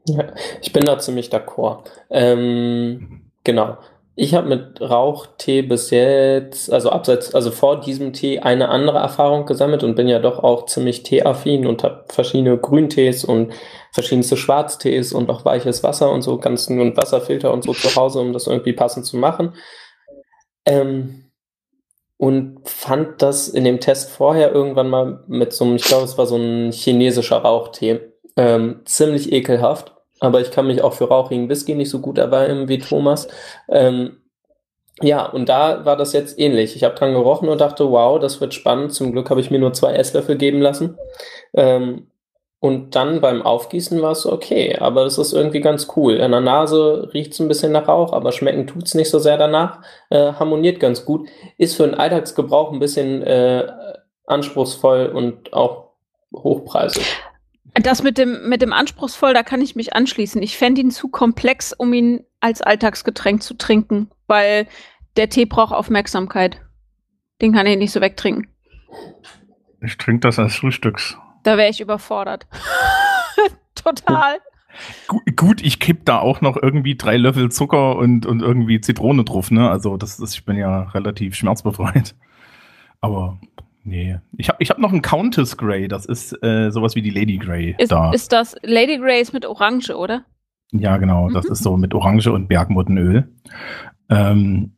Ja, 0.06 0.32
ich 0.60 0.72
bin 0.72 0.84
da 0.84 0.98
ziemlich 0.98 1.28
d'accord. 1.28 1.88
Ähm, 2.10 3.30
genau. 3.44 3.78
Ich 4.14 4.34
habe 4.34 4.48
mit 4.48 4.80
Rauchtee 4.80 5.62
bis 5.62 5.90
jetzt, 5.90 6.70
also 6.70 6.90
abseits, 6.90 7.34
also 7.34 7.50
vor 7.50 7.80
diesem 7.80 8.12
Tee 8.12 8.40
eine 8.40 8.68
andere 8.68 8.98
Erfahrung 8.98 9.46
gesammelt 9.46 9.82
und 9.82 9.94
bin 9.94 10.06
ja 10.06 10.18
doch 10.18 10.44
auch 10.44 10.66
ziemlich 10.66 11.02
teeaffin 11.02 11.66
und 11.66 11.82
habe 11.82 12.04
verschiedene 12.08 12.58
Grüntees 12.58 13.24
und 13.24 13.54
verschiedenste 13.92 14.36
Schwarztees 14.36 15.14
und 15.14 15.30
auch 15.30 15.46
weiches 15.46 15.82
Wasser 15.82 16.10
und 16.12 16.20
so 16.20 16.36
ganzen 16.36 16.78
und 16.80 16.96
Wasserfilter 16.98 17.52
und 17.52 17.64
so 17.64 17.72
zu 17.72 17.94
Hause, 17.96 18.20
um 18.20 18.34
das 18.34 18.46
irgendwie 18.46 18.74
passend 18.74 19.06
zu 19.06 19.16
machen. 19.16 19.54
Ähm, 20.66 21.30
und 22.18 22.60
fand 22.68 23.22
das 23.22 23.48
in 23.48 23.64
dem 23.64 23.80
Test 23.80 24.10
vorher 24.10 24.52
irgendwann 24.52 24.90
mal 24.90 25.24
mit 25.26 25.54
so 25.54 25.64
einem, 25.64 25.76
ich 25.76 25.84
glaube, 25.84 26.04
es 26.04 26.18
war 26.18 26.26
so 26.26 26.36
ein 26.36 26.70
chinesischer 26.70 27.38
Rauchtee, 27.38 28.00
ähm, 28.36 28.82
ziemlich 28.84 29.32
ekelhaft. 29.32 29.94
Aber 30.22 30.40
ich 30.40 30.52
kann 30.52 30.68
mich 30.68 30.82
auch 30.82 30.92
für 30.92 31.08
rauchigen 31.08 31.48
Whisky 31.48 31.74
nicht 31.74 31.90
so 31.90 31.98
gut 31.98 32.16
erwärmen 32.16 32.68
wie 32.68 32.78
Thomas. 32.78 33.26
Ähm, 33.68 34.18
ja, 35.00 35.26
und 35.26 35.48
da 35.48 35.84
war 35.84 35.96
das 35.96 36.12
jetzt 36.12 36.38
ähnlich. 36.38 36.76
Ich 36.76 36.84
habe 36.84 36.94
dran 36.94 37.12
gerochen 37.12 37.48
und 37.48 37.60
dachte, 37.60 37.90
wow, 37.90 38.20
das 38.20 38.40
wird 38.40 38.54
spannend. 38.54 38.94
Zum 38.94 39.10
Glück 39.10 39.30
habe 39.30 39.40
ich 39.40 39.50
mir 39.50 39.58
nur 39.58 39.72
zwei 39.72 39.94
Esslöffel 39.94 40.36
geben 40.36 40.60
lassen. 40.60 40.96
Ähm, 41.54 42.06
und 42.60 42.94
dann 42.94 43.20
beim 43.20 43.42
Aufgießen 43.42 44.00
war 44.00 44.12
es 44.12 44.24
okay, 44.24 44.76
aber 44.78 45.02
das 45.02 45.18
ist 45.18 45.32
irgendwie 45.32 45.60
ganz 45.60 45.88
cool. 45.96 46.14
In 46.14 46.30
der 46.30 46.40
Nase 46.40 47.10
riecht 47.12 47.32
es 47.32 47.40
ein 47.40 47.48
bisschen 47.48 47.72
nach 47.72 47.88
Rauch, 47.88 48.12
aber 48.12 48.30
schmecken 48.30 48.68
tut's 48.68 48.94
nicht 48.94 49.10
so 49.10 49.18
sehr 49.18 49.36
danach. 49.36 49.80
Äh, 50.10 50.34
harmoniert 50.34 50.78
ganz 50.78 51.04
gut. 51.04 51.28
Ist 51.58 51.74
für 51.74 51.82
den 51.82 51.96
Alltagsgebrauch 51.96 52.72
ein 52.72 52.78
bisschen 52.78 53.24
äh, 53.24 53.66
anspruchsvoll 54.26 55.06
und 55.06 55.52
auch 55.52 55.88
hochpreisig. 56.32 57.04
Das 57.74 58.02
mit 58.02 58.18
dem, 58.18 58.48
mit 58.48 58.60
dem 58.60 58.72
anspruchsvoll, 58.72 59.32
da 59.32 59.42
kann 59.42 59.62
ich 59.62 59.76
mich 59.76 59.94
anschließen. 59.94 60.42
Ich 60.42 60.58
fände 60.58 60.82
ihn 60.82 60.90
zu 60.90 61.08
komplex, 61.08 61.72
um 61.72 61.92
ihn 61.92 62.24
als 62.40 62.60
Alltagsgetränk 62.60 63.42
zu 63.42 63.54
trinken, 63.54 64.10
weil 64.26 64.66
der 65.16 65.30
Tee 65.30 65.46
braucht 65.46 65.74
Aufmerksamkeit. 65.74 66.60
Den 67.40 67.52
kann 67.52 67.66
ich 67.66 67.78
nicht 67.78 67.92
so 67.92 68.00
wegtrinken. 68.00 68.48
Ich 69.80 69.96
trinke 69.96 70.20
das 70.20 70.38
als 70.38 70.56
Frühstücks. 70.56 71.16
Da 71.42 71.56
wäre 71.56 71.70
ich 71.70 71.80
überfordert. 71.80 72.46
Total. 73.74 74.38
Gu 75.06 75.20
gut, 75.36 75.62
ich 75.62 75.80
kipp 75.80 76.04
da 76.04 76.18
auch 76.18 76.40
noch 76.40 76.56
irgendwie 76.60 76.96
drei 76.96 77.16
Löffel 77.16 77.50
Zucker 77.50 77.96
und, 77.96 78.26
und 78.26 78.40
irgendwie 78.40 78.80
Zitrone 78.80 79.24
drauf, 79.24 79.50
ne? 79.50 79.68
Also 79.70 79.96
das 79.96 80.18
ist, 80.18 80.34
ich 80.34 80.44
bin 80.44 80.56
ja 80.56 80.84
relativ 80.90 81.34
schmerzbefreit. 81.34 82.14
Aber 83.00 83.38
nee. 83.84 84.18
Ich 84.36 84.48
habe 84.48 84.58
ich 84.60 84.70
hab 84.70 84.78
noch 84.78 84.92
einen 84.92 85.02
Countess 85.02 85.56
Grey, 85.56 85.88
das 85.88 86.06
ist 86.06 86.32
äh, 86.42 86.70
sowas 86.70 86.94
wie 86.94 87.02
die 87.02 87.10
Lady 87.10 87.38
Grey 87.38 87.74
Ist, 87.78 87.92
da. 87.92 88.12
ist 88.12 88.32
das 88.32 88.56
Lady 88.62 88.98
Grace 88.98 89.32
mit 89.32 89.46
Orange, 89.46 89.90
oder? 89.96 90.24
ja, 90.72 90.96
genau, 90.96 91.28
das 91.30 91.46
Mhm. 91.46 91.52
ist 91.52 91.62
so 91.62 91.76
mit 91.76 91.92
Orange 91.94 92.28
und 92.32 92.48
Bergmottenöl. 92.48 93.28
Ähm, 94.08 94.72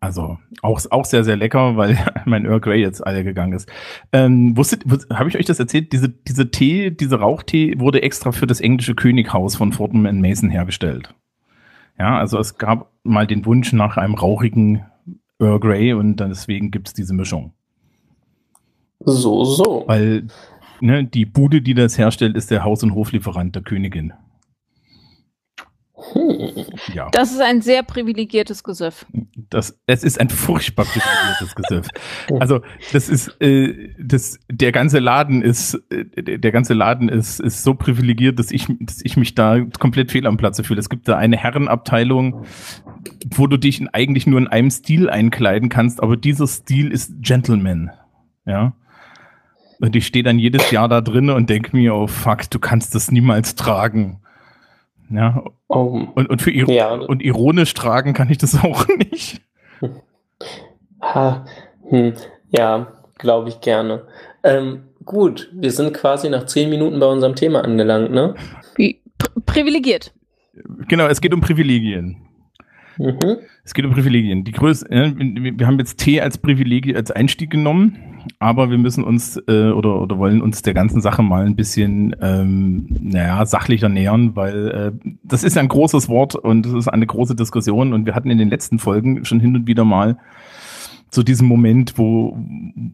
also 0.00 0.38
auch, 0.62 0.80
auch 0.90 1.04
sehr, 1.04 1.24
sehr 1.24 1.36
lecker, 1.36 1.76
weil 1.76 1.96
mein 2.24 2.44
Earl 2.46 2.60
Grey 2.60 2.80
jetzt 2.80 3.04
alle 3.06 3.24
gegangen 3.24 3.52
ist. 3.52 3.68
Ähm, 4.12 4.56
wusstet, 4.56 4.84
habe 5.12 5.28
ich 5.28 5.36
euch 5.36 5.46
das 5.46 5.58
erzählt? 5.58 5.92
Diese, 5.92 6.08
diese 6.08 6.50
Tee, 6.50 6.90
diese 6.90 7.18
Rauchtee 7.20 7.78
wurde 7.78 8.02
extra 8.02 8.30
für 8.32 8.46
das 8.46 8.60
englische 8.60 8.94
Könighaus 8.94 9.56
von 9.56 9.72
Fortnum 9.72 10.02
Mason 10.20 10.50
hergestellt. 10.50 11.14
Ja, 11.98 12.16
also 12.16 12.38
es 12.38 12.58
gab 12.58 12.92
mal 13.02 13.26
den 13.26 13.44
Wunsch 13.44 13.72
nach 13.72 13.96
einem 13.96 14.14
rauchigen 14.14 14.84
Earl 15.40 15.58
Grey 15.60 15.92
und 15.94 16.16
dann 16.16 16.28
deswegen 16.30 16.70
gibt's 16.70 16.92
diese 16.94 17.12
Mischung. 17.14 17.52
So, 19.00 19.44
so. 19.44 19.84
Weil 19.86 20.26
ne, 20.80 21.04
die 21.04 21.24
Bude, 21.24 21.62
die 21.62 21.74
das 21.74 21.98
herstellt, 21.98 22.36
ist 22.36 22.50
der 22.50 22.64
Haus- 22.64 22.82
und 22.82 22.94
Hoflieferant 22.94 23.54
der 23.54 23.62
Königin. 23.62 24.12
Hm. 26.12 26.48
Ja. 26.94 27.08
Das 27.10 27.32
ist 27.32 27.40
ein 27.40 27.60
sehr 27.60 27.82
privilegiertes 27.82 28.62
Gesöff. 28.62 29.04
Das, 29.50 29.78
es 29.86 30.04
ist 30.04 30.20
ein 30.20 30.28
furchtbar 30.28 30.84
privilegiertes 30.84 31.54
Gesöff. 31.54 31.88
Also 32.40 32.60
das 32.92 33.08
ist, 33.08 33.28
äh, 33.40 33.94
das, 33.98 34.38
der 34.50 34.70
ganze 34.70 34.98
Laden 34.98 35.42
ist, 35.42 35.74
äh, 35.90 36.38
der 36.38 36.52
ganze 36.52 36.74
Laden 36.74 37.08
ist, 37.08 37.40
ist 37.40 37.64
so 37.64 37.74
privilegiert, 37.74 38.38
dass 38.38 38.50
ich, 38.50 38.66
dass 38.80 39.00
ich 39.02 39.16
mich 39.16 39.34
da 39.34 39.60
komplett 39.78 40.12
fehl 40.12 40.26
am 40.26 40.36
Platze 40.36 40.62
fühle. 40.62 40.80
Es 40.80 40.88
gibt 40.88 41.08
da 41.08 41.16
eine 41.16 41.36
Herrenabteilung, 41.36 42.44
wo 43.34 43.46
du 43.46 43.56
dich 43.56 43.80
in, 43.80 43.88
eigentlich 43.88 44.26
nur 44.26 44.38
in 44.38 44.46
einem 44.46 44.70
Stil 44.70 45.10
einkleiden 45.10 45.68
kannst, 45.68 46.02
aber 46.02 46.16
dieser 46.16 46.46
Stil 46.46 46.92
ist 46.92 47.14
Gentleman. 47.20 47.90
Ja. 48.46 48.74
Und 49.80 49.94
ich 49.96 50.06
stehe 50.06 50.24
dann 50.24 50.38
jedes 50.38 50.70
Jahr 50.70 50.88
da 50.88 51.00
drin 51.00 51.30
und 51.30 51.48
denke 51.50 51.76
mir, 51.76 51.94
oh 51.94 52.06
fuck, 52.08 52.50
du 52.50 52.58
kannst 52.58 52.94
das 52.94 53.10
niemals 53.10 53.54
tragen. 53.54 54.20
Ja, 55.10 55.42
Oh. 55.70 56.06
und, 56.14 56.28
und 56.30 56.40
für 56.42 56.50
Iro 56.50 56.72
Ja. 56.72 56.92
und 56.94 57.22
ironisch 57.22 57.74
tragen 57.74 58.14
kann 58.14 58.30
ich 58.30 58.38
das 58.38 58.58
auch 58.64 58.86
nicht. 58.88 59.40
Ha, 61.00 61.44
hm, 61.88 62.14
ja, 62.50 62.88
glaube 63.18 63.48
ich 63.50 63.60
gerne. 63.60 64.02
Ähm, 64.42 64.82
gut, 65.04 65.48
wir 65.52 65.70
sind 65.70 65.94
quasi 65.94 66.28
nach 66.28 66.46
zehn 66.46 66.70
Minuten 66.70 66.98
bei 66.98 67.06
unserem 67.06 67.36
Thema 67.36 67.62
angelangt, 67.64 68.10
ne? 68.10 68.34
Pri 68.74 69.00
privilegiert. 69.46 70.12
Genau, 70.88 71.06
es 71.06 71.20
geht 71.20 71.32
um 71.32 71.40
Privilegien. 71.40 72.16
Mhm. 72.96 73.38
Es 73.68 73.74
geht 73.74 73.84
um 73.84 73.92
Privilegien. 73.92 74.44
Die 74.44 74.52
Größe, 74.52 74.90
äh, 74.90 75.12
wir 75.14 75.66
haben 75.66 75.78
jetzt 75.78 75.98
T 75.98 76.22
als 76.22 76.38
Privileg 76.38 76.96
als 76.96 77.10
Einstieg 77.10 77.50
genommen, 77.50 77.98
aber 78.38 78.70
wir 78.70 78.78
müssen 78.78 79.04
uns 79.04 79.36
äh, 79.46 79.68
oder, 79.72 80.00
oder 80.00 80.16
wollen 80.16 80.40
uns 80.40 80.62
der 80.62 80.72
ganzen 80.72 81.02
Sache 81.02 81.22
mal 81.22 81.44
ein 81.44 81.54
bisschen, 81.54 82.16
ähm, 82.22 82.86
naja, 82.98 83.44
sachlicher 83.44 83.90
nähern, 83.90 84.34
weil 84.34 84.68
äh, 84.68 85.10
das 85.22 85.44
ist 85.44 85.56
ja 85.56 85.60
ein 85.60 85.68
großes 85.68 86.08
Wort 86.08 86.34
und 86.34 86.64
es 86.64 86.72
ist 86.72 86.88
eine 86.88 87.06
große 87.06 87.36
Diskussion 87.36 87.92
und 87.92 88.06
wir 88.06 88.14
hatten 88.14 88.30
in 88.30 88.38
den 88.38 88.48
letzten 88.48 88.78
Folgen 88.78 89.26
schon 89.26 89.38
hin 89.38 89.54
und 89.54 89.66
wieder 89.66 89.84
mal 89.84 90.16
zu 91.10 91.22
diesem 91.22 91.46
Moment, 91.46 91.98
wo, 91.98 92.38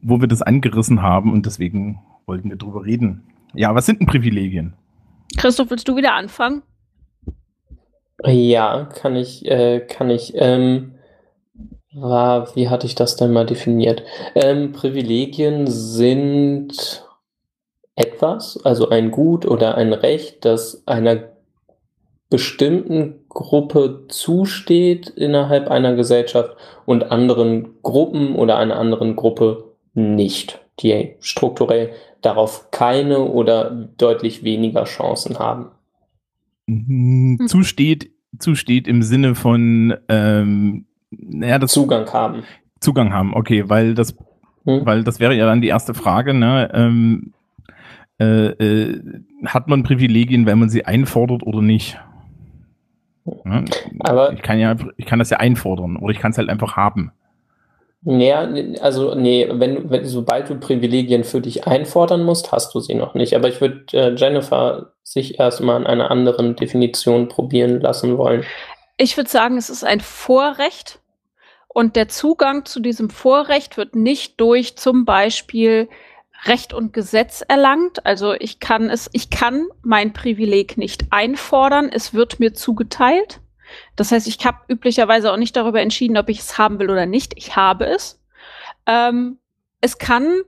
wo 0.03 0.21
wir 0.21 0.27
das 0.27 0.43
angerissen 0.43 1.03
haben 1.03 1.33
und 1.33 1.47
deswegen 1.47 2.01
wollten 2.27 2.51
wir 2.51 2.57
drüber 2.57 2.85
reden. 2.85 3.23
Ja, 3.55 3.77
was 3.77 3.87
sind 3.87 4.01
denn 4.01 4.09
Privilegien? 4.09 4.73
Christoph, 5.37 5.71
willst 5.71 5.87
du 5.87 5.95
wieder 5.95 6.15
anfangen? 6.15 6.63
Ja, 8.23 8.85
kann 8.95 9.17
ich, 9.17 9.45
äh, 9.47 9.81
kann 9.81 10.11
ich. 10.11 10.33
Ähm, 10.37 10.95
war, 11.93 12.55
wie 12.57 12.69
hatte 12.69 12.87
ich 12.87 12.95
das 12.95 13.17
denn 13.17 13.33
mal 13.33 13.47
definiert? 13.47 14.03
Ähm, 14.35 14.73
Privilegien 14.73 15.67
sind 15.69 17.05
etwas, 17.97 18.59
also 18.65 18.89
ein 18.89 19.11
Gut 19.11 19.47
oder 19.47 19.77
ein 19.77 19.93
Recht, 19.93 20.45
das 20.45 20.83
einer 20.87 21.31
bestimmten 22.31 23.25
Gruppe 23.29 24.07
zusteht 24.09 25.09
innerhalb 25.11 25.69
einer 25.69 25.95
Gesellschaft 25.95 26.57
und 26.85 27.13
anderen 27.13 27.81
Gruppen 27.83 28.35
oder 28.35 28.57
einer 28.57 28.77
anderen 28.77 29.15
Gruppe 29.15 29.65
nicht, 29.95 30.61
die 30.81 31.15
strukturell 31.21 31.93
darauf 32.23 32.71
keine 32.73 33.21
oder 33.21 33.71
deutlich 33.71 34.43
weniger 34.43 34.85
Chancen 34.85 35.39
haben. 35.39 35.71
Mhm, 36.67 37.47
zusteht, 37.47 38.11
zusteht 38.39 38.89
im 38.89 39.03
Sinne 39.03 39.35
von 39.35 39.95
ähm, 40.09 40.87
naja, 41.11 41.59
das 41.59 41.73
Zugang 41.73 42.11
haben. 42.13 42.43
Zugang 42.81 43.13
haben, 43.13 43.35
okay, 43.35 43.69
weil 43.69 43.95
das, 43.95 44.17
hm? 44.65 44.85
weil 44.85 45.05
das 45.05 45.21
wäre 45.21 45.35
ja 45.35 45.47
dann 45.47 45.61
die 45.61 45.69
erste 45.69 45.95
Frage, 45.95 46.35
ne? 46.35 46.71
Ähm, 46.75 47.33
äh, 48.21 48.47
äh, 48.47 49.03
hat 49.45 49.69
man 49.69 49.83
Privilegien, 49.83 50.47
wenn 50.47 50.59
man 50.59 50.69
sie 50.69 50.85
einfordert 50.85 51.43
oder 51.43 51.63
nicht? 51.63 51.99
Ja, 53.25 53.65
Aber 54.01 54.33
ich 54.33 54.43
kann 54.43 54.59
ja, 54.59 54.77
ich 54.97 55.07
kann 55.07 55.19
das 55.19 55.31
ja 55.31 55.39
einfordern 55.39 55.97
oder 55.97 56.13
ich 56.13 56.19
kann 56.19 56.31
es 56.31 56.39
halt 56.39 56.49
einfach 56.49 56.77
haben. 56.77 57.11
Ja, 58.07 58.47
also 58.81 59.15
nee, 59.15 59.49
wenn, 59.51 59.89
wenn 59.91 60.05
sobald 60.05 60.51
du 60.51 60.57
Privilegien 60.57 61.25
für 61.25 61.41
dich 61.41 61.67
einfordern 61.67 62.23
musst, 62.23 62.53
hast 62.53 62.75
du 62.75 62.81
sie 62.81 62.95
noch 62.95 63.15
nicht. 63.15 63.35
Aber 63.35 63.49
ich 63.49 63.61
würde 63.63 63.85
äh, 63.93 64.15
Jennifer 64.15 64.93
sich 65.03 65.39
erstmal 65.39 65.77
an 65.77 65.87
einer 65.87 66.11
anderen 66.11 66.55
Definition 66.55 67.29
probieren 67.29 67.81
lassen 67.81 68.19
wollen. 68.19 68.45
Ich 68.99 69.17
würde 69.17 69.31
sagen, 69.31 69.57
es 69.57 69.71
ist 69.71 69.85
ein 69.85 70.01
Vorrecht 70.01 71.01
und 71.69 71.97
der 71.97 72.09
Zugang 72.09 72.67
zu 72.67 72.81
diesem 72.81 73.09
Vorrecht 73.11 73.77
wird 73.77 73.97
nicht 73.97 74.41
durch 74.41 74.77
zum 74.77 75.05
Beispiel 75.05 75.89
Recht 76.45 76.75
und 76.75 76.93
Gesetz 76.93 77.43
erlangt. 77.47 78.05
Also 78.05 78.35
ich 78.35 78.61
kann 78.61 78.91
es, 78.91 79.09
ich 79.13 79.31
kann 79.31 79.67
mein 79.83 80.13
Privileg 80.13 80.77
nicht 80.77 81.07
einfordern. 81.11 81.91
Es 81.93 82.13
wird 82.13 82.39
mir 82.39 82.53
zugeteilt. 82.53 83.41
Das 83.97 84.13
heißt, 84.13 84.27
ich 84.27 84.45
habe 84.45 84.59
üblicherweise 84.69 85.33
auch 85.33 85.37
nicht 85.37 85.57
darüber 85.57 85.81
entschieden, 85.81 86.17
ob 86.17 86.29
ich 86.29 86.41
es 86.41 86.59
haben 86.59 86.79
will 86.79 86.91
oder 86.91 87.07
nicht. 87.07 87.35
Ich 87.37 87.57
habe 87.57 87.87
es. 87.87 88.21
Ähm, 88.87 89.39
es 89.81 89.99
kann 89.99 90.43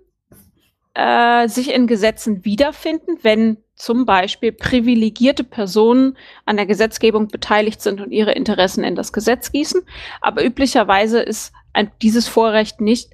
äh, 0.95 1.49
sich 1.49 1.73
in 1.73 1.87
Gesetzen 1.87 2.45
wiederfinden, 2.45 3.19
wenn 3.23 3.59
zum 3.75 4.07
Beispiel 4.07 4.53
privilegierte 4.53 5.45
Personen 5.45 6.17
an 6.47 6.57
der 6.57 6.67
Gesetzgebung 6.67 7.29
beteiligt 7.29 7.83
sind 7.83 8.01
und 8.01 8.11
ihre 8.11 8.33
Interessen 8.33 8.83
in 8.83 8.95
das 8.95 9.13
Gesetz 9.13 9.53
gießen. 9.53 9.83
Aber 10.23 10.43
üblicherweise 10.43 11.21
ist 11.21 11.53
ein, 11.75 11.91
dieses 12.01 12.27
Vorrecht 12.27 12.81
nicht 12.81 13.11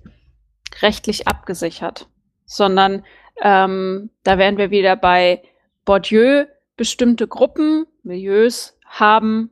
rechtlich 0.80 1.26
abgesichert, 1.26 2.08
sondern 2.44 3.04
ähm, 3.42 4.10
da 4.22 4.38
wären 4.38 4.56
wir 4.56 4.70
wieder 4.70 4.96
bei 4.96 5.42
Bourdieu. 5.84 6.46
Bestimmte 6.76 7.26
Gruppen, 7.26 7.86
Milieus 8.02 8.78
haben 8.86 9.50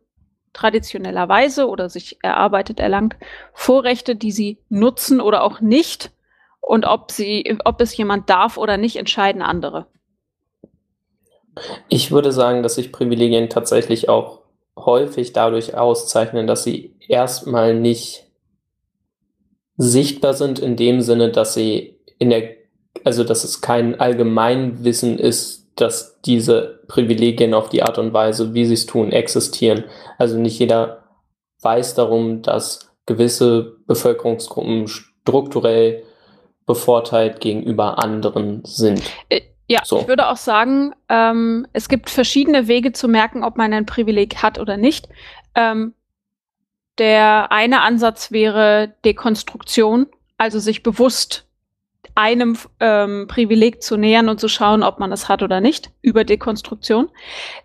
traditionellerweise 0.60 1.68
oder 1.68 1.88
sich 1.88 2.18
erarbeitet 2.22 2.80
erlangt 2.80 3.16
Vorrechte, 3.54 4.14
die 4.14 4.32
sie 4.32 4.58
nutzen 4.68 5.20
oder 5.20 5.42
auch 5.42 5.60
nicht. 5.60 6.10
Und 6.60 6.84
ob 6.84 7.10
sie, 7.10 7.58
ob 7.64 7.80
es 7.80 7.96
jemand 7.96 8.28
darf 8.28 8.58
oder 8.58 8.76
nicht, 8.76 8.96
entscheiden 8.96 9.42
andere. 9.42 9.86
Ich 11.88 12.10
würde 12.10 12.30
sagen, 12.32 12.62
dass 12.62 12.74
sich 12.74 12.92
Privilegien 12.92 13.48
tatsächlich 13.48 14.08
auch 14.08 14.42
häufig 14.76 15.32
dadurch 15.32 15.74
auszeichnen, 15.74 16.46
dass 16.46 16.62
sie 16.62 16.94
erstmal 17.08 17.74
nicht 17.74 18.26
sichtbar 19.76 20.34
sind 20.34 20.58
in 20.58 20.76
dem 20.76 21.00
Sinne, 21.00 21.30
dass 21.30 21.54
sie 21.54 21.98
in 22.18 22.30
der, 22.30 22.50
also 23.04 23.24
dass 23.24 23.44
es 23.44 23.62
kein 23.62 23.98
Allgemeinwissen 23.98 25.18
ist, 25.18 25.59
dass 25.80 26.20
diese 26.22 26.80
Privilegien 26.88 27.54
auf 27.54 27.68
die 27.68 27.82
Art 27.82 27.98
und 27.98 28.12
Weise, 28.12 28.54
wie 28.54 28.64
sie 28.66 28.74
es 28.74 28.86
tun, 28.86 29.12
existieren. 29.12 29.84
Also 30.18 30.38
nicht 30.38 30.58
jeder 30.58 31.04
weiß 31.62 31.94
darum, 31.94 32.42
dass 32.42 32.92
gewisse 33.06 33.76
Bevölkerungsgruppen 33.86 34.88
strukturell 34.88 36.04
bevorteilt 36.66 37.40
gegenüber 37.40 38.02
anderen 38.02 38.62
sind. 38.64 39.02
Äh, 39.28 39.42
ja, 39.66 39.80
so. 39.84 40.00
ich 40.00 40.08
würde 40.08 40.28
auch 40.28 40.36
sagen, 40.36 40.94
ähm, 41.08 41.66
es 41.72 41.88
gibt 41.88 42.10
verschiedene 42.10 42.66
Wege 42.66 42.92
zu 42.92 43.08
merken, 43.08 43.44
ob 43.44 43.56
man 43.56 43.72
ein 43.72 43.86
Privileg 43.86 44.42
hat 44.42 44.58
oder 44.58 44.76
nicht. 44.76 45.08
Ähm, 45.54 45.94
der 46.98 47.50
eine 47.52 47.82
Ansatz 47.82 48.30
wäre 48.30 48.94
Dekonstruktion, 49.04 50.06
also 50.38 50.58
sich 50.58 50.82
bewusst 50.82 51.46
einem 52.14 52.56
ähm, 52.80 53.26
Privileg 53.28 53.82
zu 53.82 53.96
nähern 53.96 54.28
und 54.28 54.40
zu 54.40 54.48
schauen, 54.48 54.82
ob 54.82 54.98
man 54.98 55.12
es 55.12 55.28
hat 55.28 55.42
oder 55.42 55.60
nicht, 55.60 55.90
über 56.02 56.24
Dekonstruktion. 56.24 57.08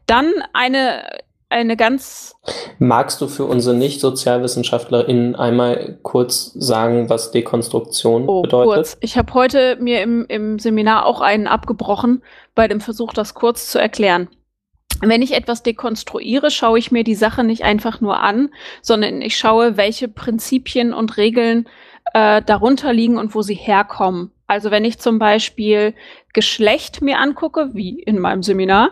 Dann 0.06 0.32
eine, 0.54 1.04
eine 1.50 1.78
ganz. 1.78 2.36
Magst 2.80 3.22
du 3.22 3.28
für 3.28 3.46
unsere 3.46 3.76
Nicht-SozialwissenschaftlerInnen 3.76 5.36
einmal 5.36 5.98
kurz 6.04 6.54
sagen, 6.54 7.10
was 7.10 7.32
Dekonstruktion 7.32 8.28
oh, 8.28 8.42
bedeutet? 8.42 8.74
Kurz. 8.74 8.98
Ich 9.02 9.18
habe 9.18 9.34
heute 9.34 9.78
mir 9.80 10.02
im, 10.02 10.26
im 10.28 10.60
Seminar 10.60 11.06
auch 11.06 11.22
einen 11.22 11.48
abgebrochen 11.48 12.24
bei 12.56 12.68
dem 12.68 12.82
Versuch, 12.82 13.14
das 13.14 13.34
kurz 13.34 13.70
zu 13.72 13.80
erklären. 13.80 14.30
Wenn 15.02 15.22
ich 15.22 15.34
etwas 15.34 15.62
dekonstruiere, 15.62 16.52
schaue 16.52 16.80
ich 16.80 16.92
mir 16.92 17.04
die 17.04 17.16
Sache 17.16 17.44
nicht 17.44 17.64
einfach 17.64 18.00
nur 18.00 18.22
an, 18.22 18.50
sondern 18.82 19.22
ich 19.22 19.38
schaue, 19.38 19.78
welche 19.78 20.08
Prinzipien 20.08 20.94
und 20.94 21.18
Regeln 21.18 21.68
äh, 22.14 22.42
darunter 22.42 22.94
liegen 22.94 23.18
und 23.18 23.36
wo 23.36 23.42
sie 23.42 23.56
herkommen. 23.56 24.32
Also 24.48 24.72
wenn 24.72 24.86
ich 24.86 25.00
zum 25.00 25.20
Beispiel 25.20 25.94
Geschlecht 26.34 27.02
mir 27.02 27.20
angucke, 27.20 27.72
wie 27.74 28.02
in 28.02 28.20
meinem 28.20 28.44
Seminar, 28.44 28.92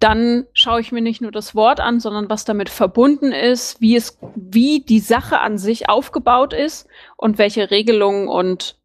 dann 0.00 0.46
schaue 0.54 0.80
ich 0.80 0.92
mir 0.92 1.02
nicht 1.02 1.20
nur 1.20 1.30
das 1.30 1.54
Wort 1.54 1.78
an, 1.78 2.00
sondern 2.00 2.30
was 2.30 2.44
damit 2.46 2.70
verbunden 2.70 3.32
ist, 3.32 3.80
wie 3.80 3.94
es, 3.94 4.18
wie 4.34 4.80
die 4.80 4.98
Sache 4.98 5.40
an 5.40 5.58
sich 5.58 5.88
aufgebaut 5.90 6.54
ist 6.54 6.88
und 7.16 7.36
welche 7.36 7.70
Regelungen 7.70 8.26
und 8.26 8.78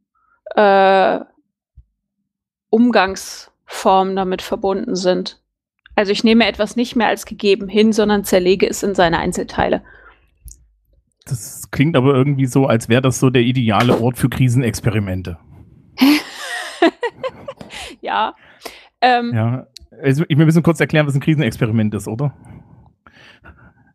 äh, 0.55 1.21
Umgangsformen 2.69 4.15
damit 4.17 4.41
verbunden 4.41 4.95
sind. 4.95 5.39
Also 5.95 6.11
ich 6.11 6.25
nehme 6.25 6.45
etwas 6.45 6.75
nicht 6.75 6.97
mehr 6.97 7.07
als 7.07 7.25
gegeben 7.25 7.69
hin, 7.69 7.93
sondern 7.93 8.25
zerlege 8.25 8.67
es 8.67 8.83
in 8.83 8.93
seine 8.93 9.19
Einzelteile. 9.19 9.81
Das 11.25 11.71
klingt 11.71 11.95
aber 11.95 12.13
irgendwie 12.13 12.45
so, 12.45 12.67
als 12.67 12.89
wäre 12.89 13.01
das 13.01 13.19
so 13.19 13.29
der 13.29 13.41
ideale 13.41 13.99
Ort 14.01 14.17
für 14.17 14.29
Krisenexperimente. 14.29 15.37
ja. 18.01 18.35
Ähm, 19.01 19.31
ja. 19.33 19.67
Also, 20.03 20.25
wir 20.27 20.45
müssen 20.45 20.63
kurz 20.63 20.79
erklären, 20.79 21.07
was 21.07 21.15
ein 21.15 21.21
Krisenexperiment 21.21 21.93
ist, 21.93 22.07
oder? 22.07 22.33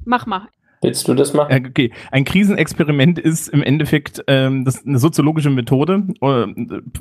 Mach 0.05 0.27
mal. 0.27 0.49
Willst 0.83 1.07
du 1.09 1.15
das 1.15 1.35
machen? 1.35 1.67
Okay, 1.69 1.93
ein 2.11 2.25
Krisenexperiment 2.25 3.19
ist 3.19 3.49
im 3.49 3.63
Endeffekt 3.63 4.25
ähm, 4.29 4.65
das 4.65 4.87
eine 4.87 4.99
soziologische 4.99 5.51
Methode. 5.51 6.07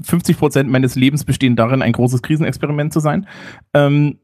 50 0.03 0.38
Prozent 0.38 0.70
meines 0.70 0.96
Lebens 0.96 1.24
bestehen 1.24 1.56
darin, 1.56 1.82
ein 1.82 1.94
großes 1.94 2.22
Krisenexperiment 2.22 2.91
zu 2.91 3.00
sein. 3.00 3.25
Ähm, 3.74 4.20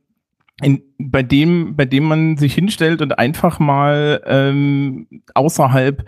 in, 0.61 0.83
bei 0.97 1.23
dem, 1.23 1.75
bei 1.75 1.85
dem 1.85 2.05
man 2.05 2.37
sich 2.37 2.53
hinstellt 2.53 3.01
und 3.01 3.17
einfach 3.17 3.59
mal 3.59 4.21
ähm, 4.25 5.07
außerhalb 5.33 6.05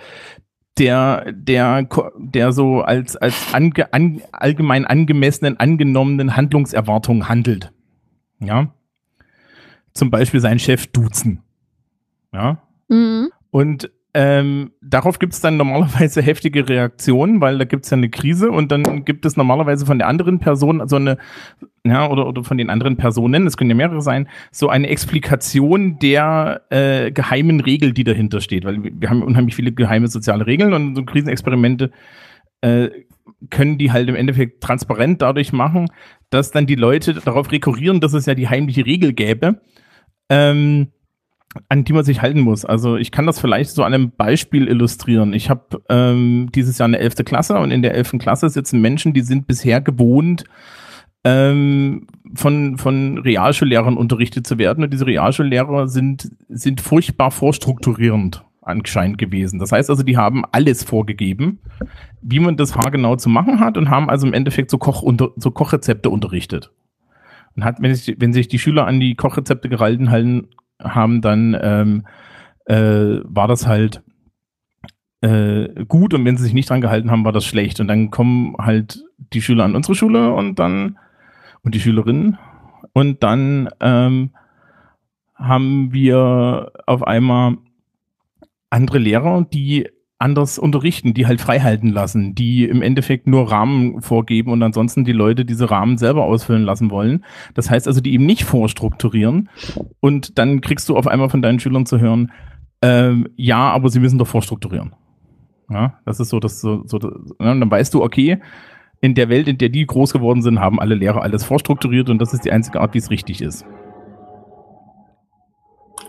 der, 0.77 1.31
der, 1.31 1.87
der 2.17 2.51
so 2.51 2.81
als, 2.81 3.15
als 3.15 3.53
ange, 3.53 3.91
an, 3.93 4.21
allgemein 4.31 4.85
angemessenen, 4.85 5.59
angenommenen 5.59 6.35
Handlungserwartungen 6.35 7.29
handelt. 7.29 7.71
Ja. 8.39 8.73
Zum 9.93 10.11
Beispiel 10.11 10.39
seinen 10.39 10.59
Chef 10.59 10.87
duzen. 10.87 11.43
Ja. 12.31 12.61
Mhm. 12.87 13.29
Und 13.49 13.91
ähm, 14.19 14.71
darauf 14.81 15.19
gibt 15.19 15.33
es 15.33 15.41
dann 15.41 15.57
normalerweise 15.57 16.23
heftige 16.23 16.67
Reaktionen, 16.67 17.39
weil 17.39 17.59
da 17.59 17.65
gibt 17.65 17.85
es 17.85 17.91
ja 17.91 17.97
eine 17.97 18.09
Krise 18.09 18.49
und 18.49 18.71
dann 18.71 19.05
gibt 19.05 19.27
es 19.27 19.37
normalerweise 19.37 19.85
von 19.85 19.99
der 19.99 20.07
anderen 20.07 20.39
Person 20.39 20.81
so 20.87 20.95
eine, 20.95 21.19
ja, 21.85 22.09
oder, 22.09 22.25
oder 22.25 22.43
von 22.43 22.57
den 22.57 22.71
anderen 22.71 22.97
Personen, 22.97 23.45
es 23.45 23.57
können 23.57 23.69
ja 23.69 23.75
mehrere 23.75 24.01
sein, 24.01 24.27
so 24.51 24.69
eine 24.69 24.87
Explikation 24.87 25.99
der 25.99 26.63
äh, 26.71 27.11
geheimen 27.11 27.59
Regel, 27.59 27.93
die 27.93 28.03
dahinter 28.03 28.41
steht. 28.41 28.65
Weil 28.65 28.79
wir 28.81 29.07
haben 29.07 29.21
unheimlich 29.21 29.55
viele 29.55 29.71
geheime 29.71 30.07
soziale 30.07 30.47
Regeln 30.47 30.73
und 30.73 30.95
so 30.95 31.05
Krisenexperimente 31.05 31.91
äh, 32.61 32.89
können 33.51 33.77
die 33.77 33.91
halt 33.91 34.09
im 34.09 34.15
Endeffekt 34.15 34.63
transparent 34.63 35.21
dadurch 35.21 35.53
machen, 35.53 35.91
dass 36.31 36.49
dann 36.49 36.65
die 36.65 36.73
Leute 36.73 37.13
darauf 37.13 37.51
rekurrieren, 37.51 37.99
dass 37.99 38.13
es 38.13 38.25
ja 38.25 38.33
die 38.33 38.49
heimliche 38.49 38.83
Regel 38.83 39.13
gäbe. 39.13 39.61
Ähm, 40.27 40.87
an 41.69 41.83
die 41.83 41.93
man 41.93 42.03
sich 42.03 42.21
halten 42.21 42.41
muss. 42.41 42.65
Also 42.65 42.97
ich 42.97 43.11
kann 43.11 43.25
das 43.25 43.39
vielleicht 43.39 43.71
so 43.71 43.83
an 43.83 43.93
einem 43.93 44.11
Beispiel 44.11 44.67
illustrieren. 44.67 45.33
Ich 45.33 45.49
habe 45.49 45.81
ähm, 45.89 46.49
dieses 46.53 46.77
Jahr 46.77 46.87
eine 46.87 46.99
elfte 46.99 47.23
Klasse 47.23 47.57
und 47.57 47.71
in 47.71 47.81
der 47.81 47.95
elften 47.95 48.19
Klasse 48.19 48.49
sitzen 48.49 48.81
Menschen, 48.81 49.13
die 49.13 49.21
sind 49.21 49.47
bisher 49.47 49.81
gewohnt, 49.81 50.43
ähm, 51.23 52.07
von, 52.35 52.77
von 52.77 53.17
Realschullehrern 53.17 53.97
unterrichtet 53.97 54.47
zu 54.47 54.57
werden. 54.57 54.83
Und 54.83 54.93
diese 54.93 55.07
Realschullehrer 55.07 55.87
sind 55.87 56.31
sind 56.49 56.81
furchtbar 56.81 57.31
vorstrukturierend 57.31 58.43
anscheinend 58.67 59.17
gewesen. 59.17 59.59
Das 59.59 59.71
heißt 59.71 59.89
also, 59.89 60.03
die 60.03 60.17
haben 60.17 60.43
alles 60.51 60.83
vorgegeben, 60.83 61.59
wie 62.21 62.39
man 62.39 62.57
das 62.57 62.75
haargenau 62.75 63.15
zu 63.15 63.29
machen 63.29 63.59
hat 63.59 63.77
und 63.77 63.89
haben 63.89 64.09
also 64.09 64.27
im 64.27 64.33
Endeffekt 64.33 64.69
so, 64.69 64.77
Koch 64.77 65.01
unter, 65.01 65.29
so 65.37 65.51
Kochrezepte 65.51 66.09
unterrichtet. 66.09 66.71
Und 67.55 67.63
hat, 67.63 67.81
wenn, 67.81 67.95
sich, 67.95 68.15
wenn 68.19 68.33
sich 68.33 68.47
die 68.47 68.59
Schüler 68.59 68.85
an 68.85 68.99
die 68.99 69.15
Kochrezepte 69.15 69.69
gehalten 69.69 70.11
haben, 70.81 71.21
dann 71.21 71.57
ähm, 71.61 72.07
äh, 72.65 73.19
war 73.23 73.47
das 73.47 73.67
halt 73.67 74.03
äh, 75.21 75.85
gut 75.85 76.13
und 76.13 76.25
wenn 76.25 76.37
sie 76.37 76.43
sich 76.43 76.53
nicht 76.53 76.69
dran 76.69 76.81
gehalten 76.81 77.11
haben, 77.11 77.25
war 77.25 77.31
das 77.31 77.45
schlecht. 77.45 77.79
Und 77.79 77.87
dann 77.87 78.11
kommen 78.11 78.55
halt 78.57 79.03
die 79.33 79.41
Schüler 79.41 79.63
an 79.63 79.75
unsere 79.75 79.95
Schule 79.95 80.33
und 80.33 80.59
dann 80.59 80.97
und 81.63 81.73
die 81.75 81.79
Schülerinnen 81.79 82.37
und 82.93 83.23
dann 83.23 83.69
ähm, 83.79 84.31
haben 85.35 85.93
wir 85.93 86.71
auf 86.85 87.03
einmal 87.03 87.57
andere 88.69 88.97
Lehrer, 88.97 89.45
die 89.51 89.89
anders 90.19 90.57
unterrichten, 90.57 91.13
die 91.13 91.27
halt 91.27 91.41
freihalten 91.41 91.89
lassen, 91.89 92.33
die 92.33 92.65
im 92.65 92.81
Endeffekt 92.81 93.27
nur 93.27 93.51
Rahmen 93.51 94.01
vorgeben 94.01 94.51
und 94.51 94.63
ansonsten 94.63 95.05
die 95.05 95.11
Leute 95.11 95.45
diese 95.45 95.69
Rahmen 95.69 95.97
selber 95.97 96.23
ausfüllen 96.23 96.63
lassen 96.63 96.89
wollen. 96.89 97.23
Das 97.53 97.69
heißt 97.69 97.87
also, 97.87 98.01
die 98.01 98.13
eben 98.13 98.25
nicht 98.25 98.43
vorstrukturieren 98.43 99.49
und 99.99 100.39
dann 100.39 100.61
kriegst 100.61 100.89
du 100.89 100.97
auf 100.97 101.07
einmal 101.07 101.29
von 101.29 101.41
deinen 101.41 101.59
Schülern 101.59 101.85
zu 101.85 101.99
hören, 101.99 102.31
ähm, 102.81 103.27
ja, 103.35 103.69
aber 103.69 103.89
sie 103.89 103.99
müssen 103.99 104.17
doch 104.17 104.27
vorstrukturieren. 104.27 104.95
Ja, 105.69 105.99
das 106.05 106.19
ist 106.19 106.29
so, 106.29 106.39
das 106.39 106.61
so, 106.61 106.83
so 106.85 106.97
das, 106.97 107.11
ja, 107.39 107.51
und 107.51 107.59
dann 107.59 107.69
weißt 107.69 107.93
du, 107.93 108.03
okay, 108.03 108.39
in 109.01 109.13
der 109.13 109.29
Welt, 109.29 109.47
in 109.47 109.57
der 109.57 109.69
die 109.69 109.85
groß 109.85 110.13
geworden 110.13 110.41
sind, 110.41 110.59
haben 110.59 110.79
alle 110.79 110.95
Lehrer 110.95 111.21
alles 111.21 111.43
vorstrukturiert 111.43 112.09
und 112.09 112.19
das 112.19 112.33
ist 112.33 112.45
die 112.45 112.51
einzige 112.51 112.81
Art, 112.81 112.93
wie 112.93 112.99
es 112.99 113.11
richtig 113.11 113.41
ist. 113.41 113.65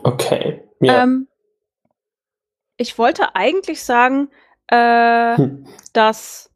Okay. 0.03 0.63
Ja. 0.81 1.03
Ähm, 1.03 1.27
ich 2.79 2.97
wollte 2.97 3.35
eigentlich 3.35 3.83
sagen, 3.83 4.31
äh, 4.69 5.37
hm. 5.37 5.67
dass 5.93 6.51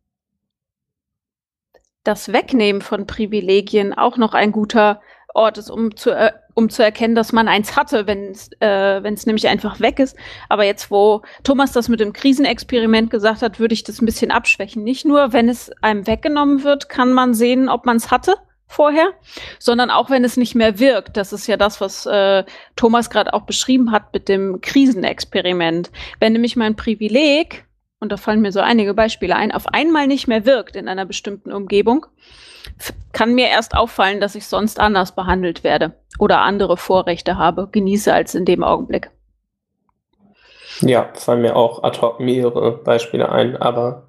das 2.05 2.33
Wegnehmen 2.33 2.81
von 2.81 3.07
Privilegien 3.07 3.93
auch 3.93 4.17
noch 4.17 4.35
ein 4.35 4.53
guter 4.53 5.01
Ort 5.35 5.59
ist, 5.59 5.71
um 5.71 5.97
zu, 5.97 6.11
äh, 6.11 6.33
um 6.55 6.69
zu 6.69 6.83
erkennen, 6.83 7.15
dass 7.15 7.33
man 7.33 7.49
eins 7.49 7.77
hatte, 7.77 8.07
wenn 8.07 8.33
es 8.33 8.51
äh, 8.61 9.01
nämlich 9.27 9.49
einfach 9.49 9.81
weg 9.81 9.99
ist. 9.99 10.17
Aber 10.49 10.65
jetzt, 10.65 10.91
wo 10.91 11.23
Thomas 11.43 11.73
das 11.73 11.89
mit 11.89 12.01
dem 12.01 12.13
Krisenexperiment 12.13 13.11
gesagt 13.11 13.43
hat, 13.43 13.59
würde 13.59 13.75
ich 13.75 13.85
das 13.85 14.01
ein 14.01 14.07
bisschen 14.07 14.31
abschwächen. 14.31 14.83
Nicht 14.83 15.05
nur, 15.05 15.33
wenn 15.33 15.49
es 15.49 15.71
einem 15.81 16.07
weggenommen 16.07 16.65
wird, 16.65 16.89
kann 16.89 17.13
man 17.13 17.35
sehen, 17.35 17.69
ob 17.69 17.87
man 17.87 17.97
es 17.97 18.11
hatte 18.11 18.37
vorher, 18.73 19.13
sondern 19.59 19.91
auch 19.91 20.11
wenn 20.11 20.25
es 20.25 20.37
nicht 20.37 20.55
mehr 20.55 20.79
wirkt. 20.79 21.17
Das 21.17 21.33
ist 21.33 21.47
ja 21.47 21.57
das, 21.57 21.81
was 21.81 22.07
äh, 22.07 22.45
Thomas 22.77 23.11
gerade 23.11 23.35
auch 23.35 23.43
beschrieben 23.43 23.93
hat 23.93 24.13
mit 24.13 24.29
dem 24.29 24.61
Krisenexperiment. 24.61 25.91
Wenn 26.21 26.33
nämlich 26.33 26.57
mein 26.57 26.77
Privileg, 26.77 27.65
und 28.01 28.11
da 28.11 28.17
fallen 28.17 28.41
mir 28.41 28.53
so 28.53 28.61
einige 28.61 28.95
Beispiele 28.95 29.37
ein, 29.37 29.53
auf 29.53 29.69
einmal 29.69 30.07
nicht 30.07 30.27
mehr 30.27 30.45
wirkt 30.45 30.77
in 30.77 30.89
einer 30.89 31.07
bestimmten 31.07 31.53
Umgebung, 31.53 32.07
kann 33.13 33.35
mir 33.35 33.49
erst 33.49 33.77
auffallen, 33.77 34.21
dass 34.21 34.35
ich 34.35 34.47
sonst 34.47 34.81
anders 34.81 35.15
behandelt 35.15 35.65
werde 35.65 35.93
oder 36.19 36.41
andere 36.41 36.77
Vorrechte 36.77 37.39
habe, 37.39 37.69
genieße 37.71 38.13
als 38.13 38.35
in 38.35 38.45
dem 38.45 38.65
Augenblick. 38.65 39.11
Ja, 40.81 41.11
fallen 41.15 41.43
mir 41.43 41.55
auch 41.55 41.83
ad 41.83 42.01
hoc 42.01 42.19
mehrere 42.19 42.73
Beispiele 42.79 43.31
ein, 43.31 43.57
aber 43.57 44.09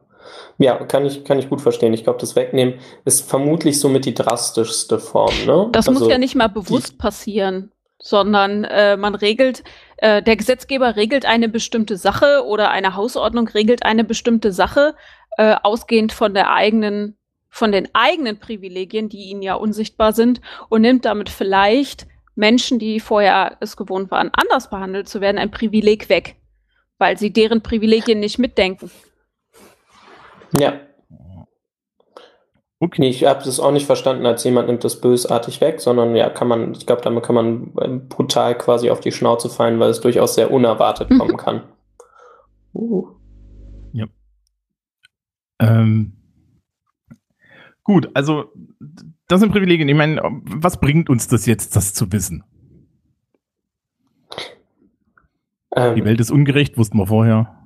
ja, 0.58 0.76
kann 0.86 1.06
ich, 1.06 1.24
kann 1.24 1.40
ich 1.40 1.50
gut 1.50 1.62
verstehen. 1.62 1.94
Ich 1.94 2.04
glaube, 2.04 2.20
das 2.20 2.36
Wegnehmen 2.36 2.76
ist 3.06 3.30
vermutlich 3.30 3.80
somit 3.80 4.06
die 4.06 4.14
drastischste 4.14 5.00
Form. 5.00 5.34
Ne? 5.46 5.70
Das 5.72 5.88
also, 5.88 6.02
muss 6.02 6.10
ja 6.10 6.18
nicht 6.18 6.36
mal 6.36 6.48
bewusst 6.48 6.98
passieren, 6.98 7.72
sondern 8.00 8.64
äh, 8.66 8.98
man 8.98 9.16
regelt, 9.16 9.64
äh, 9.98 10.22
der 10.22 10.36
Gesetzgeber 10.36 10.96
regelt 10.96 11.26
eine 11.26 11.50
bestimmte 11.50 11.98
Sache 11.98 12.44
oder 12.46 12.70
eine 12.70 12.96
Hausordnung 12.96 13.48
regelt 13.48 13.84
eine 13.84 14.04
bestimmte 14.04 14.52
Sache, 14.52 14.96
äh, 15.38 15.56
ausgehend 15.64 16.12
von 16.12 16.34
der 16.34 16.52
eigenen, 16.52 17.18
von 17.50 17.72
den 17.72 17.88
eigenen 17.94 18.40
Privilegien, 18.40 19.10
die 19.10 19.30
ihnen 19.30 19.42
ja 19.42 19.56
unsichtbar 19.56 20.14
sind, 20.14 20.42
und 20.70 20.82
nimmt 20.82 21.06
damit 21.06 21.30
vielleicht 21.30 22.08
Menschen, 22.36 22.80
die 22.80 23.00
vorher 23.00 23.58
es 23.60 23.78
gewohnt 23.78 24.12
waren, 24.12 24.32
anders 24.34 24.70
behandelt 24.70 25.08
zu 25.08 25.22
werden, 25.22 25.38
ein 25.38 25.52
Privileg 25.52 26.10
weg, 26.10 26.36
weil 26.98 27.18
sie 27.18 27.32
deren 27.32 27.62
Privilegien 27.62 28.20
nicht 28.20 28.40
mitdenken. 28.40 28.92
Ja. 30.60 30.74
Okay. 32.80 33.08
ich 33.08 33.24
habe 33.24 33.48
es 33.48 33.62
auch 33.62 33.72
nicht 33.72 33.86
verstanden, 33.86 34.26
als 34.26 34.44
jemand 34.44 34.68
nimmt 34.68 34.84
das 34.84 35.00
bösartig 35.00 35.62
weg, 35.62 35.80
sondern 35.80 36.18
ja, 36.18 36.30
kann 36.30 36.50
man, 36.50 36.74
ich 36.74 36.86
glaube, 36.86 37.02
damit 37.02 37.24
kann 37.24 37.36
man 37.36 37.74
ähm, 37.82 38.10
brutal 38.10 38.58
quasi 38.58 38.89
auf 38.89 39.00
die 39.00 39.13
Schnauze 39.13 39.50
fallen, 39.50 39.80
weil 39.80 39.89
es 39.89 40.02
durchaus 40.02 40.36
sehr 40.36 40.52
unerwartet 40.52 41.10
mhm. 41.10 41.18
kommen 41.18 41.38
kann. 41.38 41.63
Uh. 42.74 43.08
Ja. 43.94 44.08
Ähm, 45.60 46.18
gut, 47.84 48.10
also 48.13 48.52
das 49.30 49.39
sind 49.39 49.54
Privilegien. 49.54 49.88
Ich 49.88 49.96
meine, 49.96 50.22
was 50.44 50.80
bringt 50.82 51.10
uns 51.10 51.30
das 51.30 51.46
jetzt, 51.46 51.78
das 51.78 51.94
zu 51.94 52.12
wissen? 52.12 52.44
Ähm, 55.74 55.96
Die 55.96 56.04
Welt 56.04 56.20
ist 56.20 56.32
ungerecht, 56.32 56.78
wussten 56.78 56.98
wir 56.98 57.08
vorher. 57.08 57.62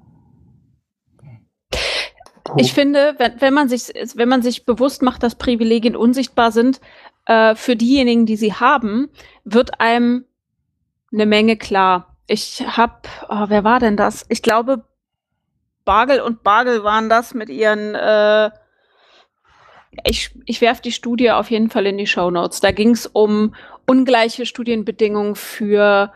Ich 2.57 2.73
finde, 2.73 3.15
wenn, 3.17 3.39
wenn, 3.39 3.53
man 3.53 3.69
sich, 3.69 3.91
wenn 4.15 4.29
man 4.29 4.41
sich 4.41 4.65
bewusst 4.65 5.01
macht, 5.01 5.23
dass 5.23 5.35
Privilegien 5.35 5.95
unsichtbar 5.95 6.51
sind, 6.51 6.79
äh, 7.25 7.55
für 7.55 7.75
diejenigen, 7.75 8.25
die 8.25 8.35
sie 8.37 8.53
haben, 8.53 9.09
wird 9.43 9.79
einem 9.79 10.25
eine 11.11 11.25
Menge 11.25 11.57
klar. 11.57 12.17
Ich 12.27 12.65
hab, 12.65 13.07
oh, 13.29 13.45
wer 13.47 13.63
war 13.63 13.79
denn 13.79 13.97
das? 13.97 14.25
Ich 14.29 14.41
glaube, 14.41 14.83
Bargel 15.85 16.19
und 16.19 16.43
Bargel 16.43 16.83
waren 16.83 17.09
das 17.09 17.33
mit 17.33 17.49
ihren, 17.49 17.95
äh, 17.95 18.51
ich, 20.03 20.31
ich 20.45 20.61
werfe 20.61 20.81
die 20.81 20.91
Studie 20.91 21.31
auf 21.31 21.49
jeden 21.49 21.69
Fall 21.69 21.85
in 21.85 21.97
die 21.97 22.07
Show 22.07 22.29
Notes. 22.29 22.59
Da 22.59 22.71
ging 22.71 22.91
es 22.91 23.07
um 23.07 23.55
ungleiche 23.85 24.45
Studienbedingungen 24.45 25.35
für 25.35 26.11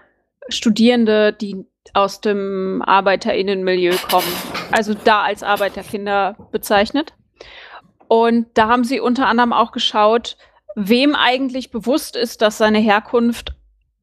Studierende, 0.50 1.32
die 1.34 1.66
aus 1.94 2.22
dem 2.22 2.82
Arbeiterinnenmilieu 2.86 3.96
kommen, 4.10 4.32
also 4.72 4.94
da 4.94 5.22
als 5.24 5.44
Arbeiterkinder 5.44 6.36
bezeichnet. 6.52 7.14
Und 8.08 8.48
da 8.56 8.68
haben 8.68 8.84
sie 8.84 9.00
unter 9.00 9.28
anderem 9.28 9.54
auch 9.54 9.72
geschaut, 9.72 10.38
wem 10.76 11.16
eigentlich 11.16 11.72
bewusst 11.72 12.16
ist, 12.16 12.42
dass 12.42 12.58
seine 12.58 12.80
Herkunft 12.80 13.56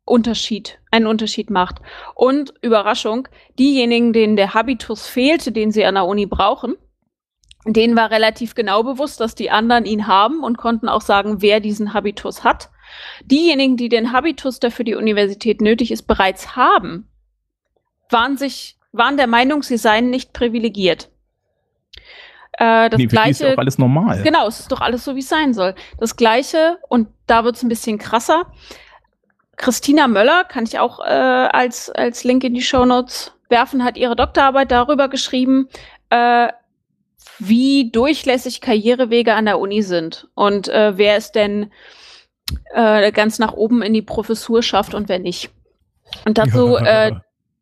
Unterschied, 0.04 0.78
einen 0.90 1.06
Unterschied 1.06 1.50
macht. 1.50 1.76
Und 2.14 2.54
Überraschung, 2.62 3.28
diejenigen, 3.58 4.12
denen 4.12 4.36
der 4.36 4.54
Habitus 4.54 5.06
fehlte, 5.06 5.52
den 5.52 5.70
sie 5.70 5.84
an 5.84 5.94
der 5.94 6.06
Uni 6.06 6.26
brauchen, 6.26 6.76
denen 7.66 7.96
war 7.96 8.10
relativ 8.10 8.54
genau 8.54 8.82
bewusst, 8.82 9.20
dass 9.20 9.34
die 9.34 9.50
anderen 9.50 9.84
ihn 9.84 10.06
haben 10.06 10.42
und 10.42 10.56
konnten 10.56 10.88
auch 10.88 11.02
sagen, 11.02 11.42
wer 11.42 11.60
diesen 11.60 11.92
Habitus 11.92 12.44
hat. 12.44 12.70
Diejenigen, 13.24 13.76
die 13.76 13.90
den 13.90 14.12
Habitus, 14.12 14.60
der 14.60 14.70
für 14.70 14.84
die 14.84 14.94
Universität 14.94 15.60
nötig 15.60 15.90
ist, 15.90 16.04
bereits 16.04 16.56
haben, 16.56 17.07
waren 18.10 18.36
sich, 18.36 18.76
waren 18.92 19.16
der 19.16 19.26
Meinung, 19.26 19.62
sie 19.62 19.76
seien 19.76 20.10
nicht 20.10 20.32
privilegiert. 20.32 21.10
Äh, 22.52 22.90
das 22.90 22.98
nee, 22.98 23.06
gleiche. 23.06 23.46
Ist 23.46 23.52
doch 23.52 23.58
alles 23.58 23.78
normal. 23.78 24.22
Genau, 24.22 24.46
es 24.48 24.60
ist 24.60 24.72
doch 24.72 24.80
alles 24.80 25.04
so, 25.04 25.14
wie 25.14 25.20
es 25.20 25.28
sein 25.28 25.54
soll. 25.54 25.74
Das 25.98 26.16
gleiche, 26.16 26.78
und 26.88 27.08
da 27.26 27.44
wird 27.44 27.56
es 27.56 27.62
ein 27.62 27.68
bisschen 27.68 27.98
krasser. 27.98 28.50
Christina 29.56 30.08
Möller, 30.08 30.44
kann 30.44 30.64
ich 30.64 30.78
auch 30.78 31.00
äh, 31.00 31.02
als, 31.02 31.90
als 31.90 32.24
Link 32.24 32.44
in 32.44 32.54
die 32.54 32.62
Show 32.62 32.84
Notes 32.84 33.32
werfen, 33.48 33.84
hat 33.84 33.96
ihre 33.96 34.16
Doktorarbeit 34.16 34.70
darüber 34.70 35.08
geschrieben, 35.08 35.68
äh, 36.10 36.48
wie 37.38 37.90
durchlässig 37.90 38.60
Karrierewege 38.60 39.34
an 39.34 39.46
der 39.46 39.58
Uni 39.58 39.82
sind 39.82 40.28
und 40.34 40.68
äh, 40.68 40.96
wer 40.96 41.16
es 41.16 41.32
denn 41.32 41.70
äh, 42.74 43.12
ganz 43.12 43.38
nach 43.38 43.52
oben 43.52 43.82
in 43.82 43.94
die 43.94 44.02
Professur 44.02 44.62
schafft 44.62 44.94
und 44.94 45.08
wer 45.08 45.18
nicht. 45.18 45.50
Und 46.24 46.38
dazu 46.38 46.76
ja. 46.76 47.06
äh, 47.06 47.12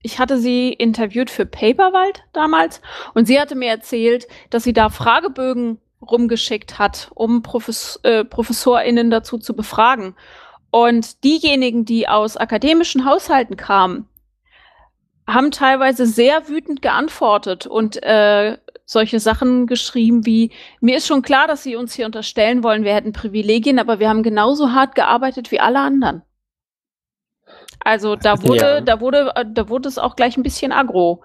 ich 0.02 0.18
hatte 0.18 0.38
sie 0.38 0.72
interviewt 0.72 1.30
für 1.30 1.46
Paperwald 1.46 2.22
damals 2.32 2.80
und 3.14 3.26
sie 3.26 3.40
hatte 3.40 3.56
mir 3.56 3.70
erzählt, 3.70 4.28
dass 4.50 4.62
sie 4.62 4.72
da 4.72 4.88
Fragebögen 4.88 5.78
rumgeschickt 6.00 6.78
hat, 6.78 7.10
um 7.14 7.42
Profes 7.42 7.98
äh, 8.02 8.24
ProfessorInnen 8.24 9.10
dazu 9.10 9.38
zu 9.38 9.54
befragen. 9.54 10.14
Und 10.70 11.24
diejenigen, 11.24 11.84
die 11.84 12.08
aus 12.08 12.36
akademischen 12.36 13.04
Haushalten 13.04 13.56
kamen, 13.56 14.08
haben 15.26 15.50
teilweise 15.50 16.06
sehr 16.06 16.48
wütend 16.48 16.82
geantwortet 16.82 17.66
und 17.66 18.00
äh, 18.02 18.58
solche 18.84 19.18
Sachen 19.18 19.66
geschrieben 19.66 20.24
wie, 20.24 20.52
mir 20.80 20.96
ist 20.98 21.08
schon 21.08 21.22
klar, 21.22 21.48
dass 21.48 21.64
Sie 21.64 21.74
uns 21.74 21.94
hier 21.94 22.06
unterstellen 22.06 22.62
wollen, 22.62 22.84
wir 22.84 22.94
hätten 22.94 23.12
Privilegien, 23.12 23.80
aber 23.80 23.98
wir 23.98 24.08
haben 24.08 24.22
genauso 24.22 24.72
hart 24.72 24.94
gearbeitet 24.94 25.50
wie 25.50 25.58
alle 25.58 25.80
anderen. 25.80 26.22
Also 27.86 28.16
da 28.16 28.42
wurde, 28.42 28.56
ja. 28.56 28.80
da 28.80 29.00
wurde, 29.00 29.30
äh, 29.36 29.44
da 29.48 29.68
wurde 29.68 29.88
es 29.88 29.96
auch 29.96 30.16
gleich 30.16 30.36
ein 30.36 30.42
bisschen 30.42 30.72
aggro. 30.72 31.22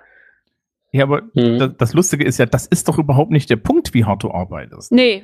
Ja, 0.92 1.06
aber 1.06 1.24
mhm. 1.34 1.58
das, 1.58 1.72
das, 1.76 1.94
Lustige 1.94 2.24
ist 2.24 2.38
ja, 2.38 2.46
das 2.46 2.68
ist 2.68 2.88
doch 2.88 3.00
überhaupt 3.00 3.32
nicht 3.32 3.50
der 3.50 3.56
Punkt, 3.56 3.96
wie 3.96 4.06
hart 4.06 4.22
du 4.22 4.30
arbeitest. 4.30 4.92
Nee. 4.92 5.24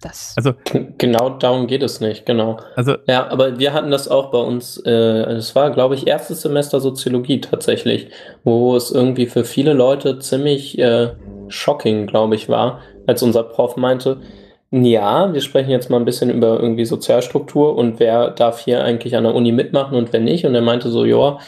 Das 0.00 0.34
Also, 0.36 0.52
Genau 0.98 1.30
darum 1.30 1.66
geht 1.66 1.82
es 1.82 2.00
nicht, 2.00 2.24
genau. 2.24 2.58
also 2.76 2.96
Ja, 3.08 3.28
aber 3.30 3.58
wir 3.58 3.72
hatten 3.72 3.90
das 3.90 4.06
auch 4.06 4.30
bei 4.30 4.38
uns, 4.38 4.78
äh, 4.86 4.90
es 4.90 5.56
war, 5.56 5.72
glaube 5.72 5.96
ich, 5.96 6.06
erstes 6.06 6.42
Semester 6.42 6.80
Soziologie 6.80 7.40
tatsächlich, 7.40 8.08
wo 8.44 8.76
es 8.76 8.92
irgendwie 8.92 9.26
für 9.26 9.44
viele 9.44 9.72
Leute 9.72 10.20
ziemlich 10.20 10.78
äh, 10.78 11.14
shocking, 11.48 12.06
glaube 12.06 12.36
ich, 12.36 12.48
war, 12.48 12.80
als 13.08 13.24
unser 13.24 13.42
Prof 13.42 13.76
meinte, 13.76 14.20
ja, 14.72 15.32
wir 15.34 15.40
sprechen 15.42 15.70
jetzt 15.70 15.90
mal 15.90 15.98
ein 15.98 16.06
bisschen 16.06 16.30
über 16.30 16.58
irgendwie 16.58 16.86
Sozialstruktur 16.86 17.76
und 17.76 18.00
wer 18.00 18.30
darf 18.30 18.60
hier 18.60 18.82
eigentlich 18.82 19.14
an 19.16 19.24
der 19.24 19.34
Uni 19.34 19.52
mitmachen 19.52 19.98
und 19.98 20.14
wer 20.14 20.20
nicht. 20.20 20.46
Und 20.46 20.54
er 20.54 20.62
meinte 20.62 20.88
so, 20.88 21.04
ja, 21.04 21.38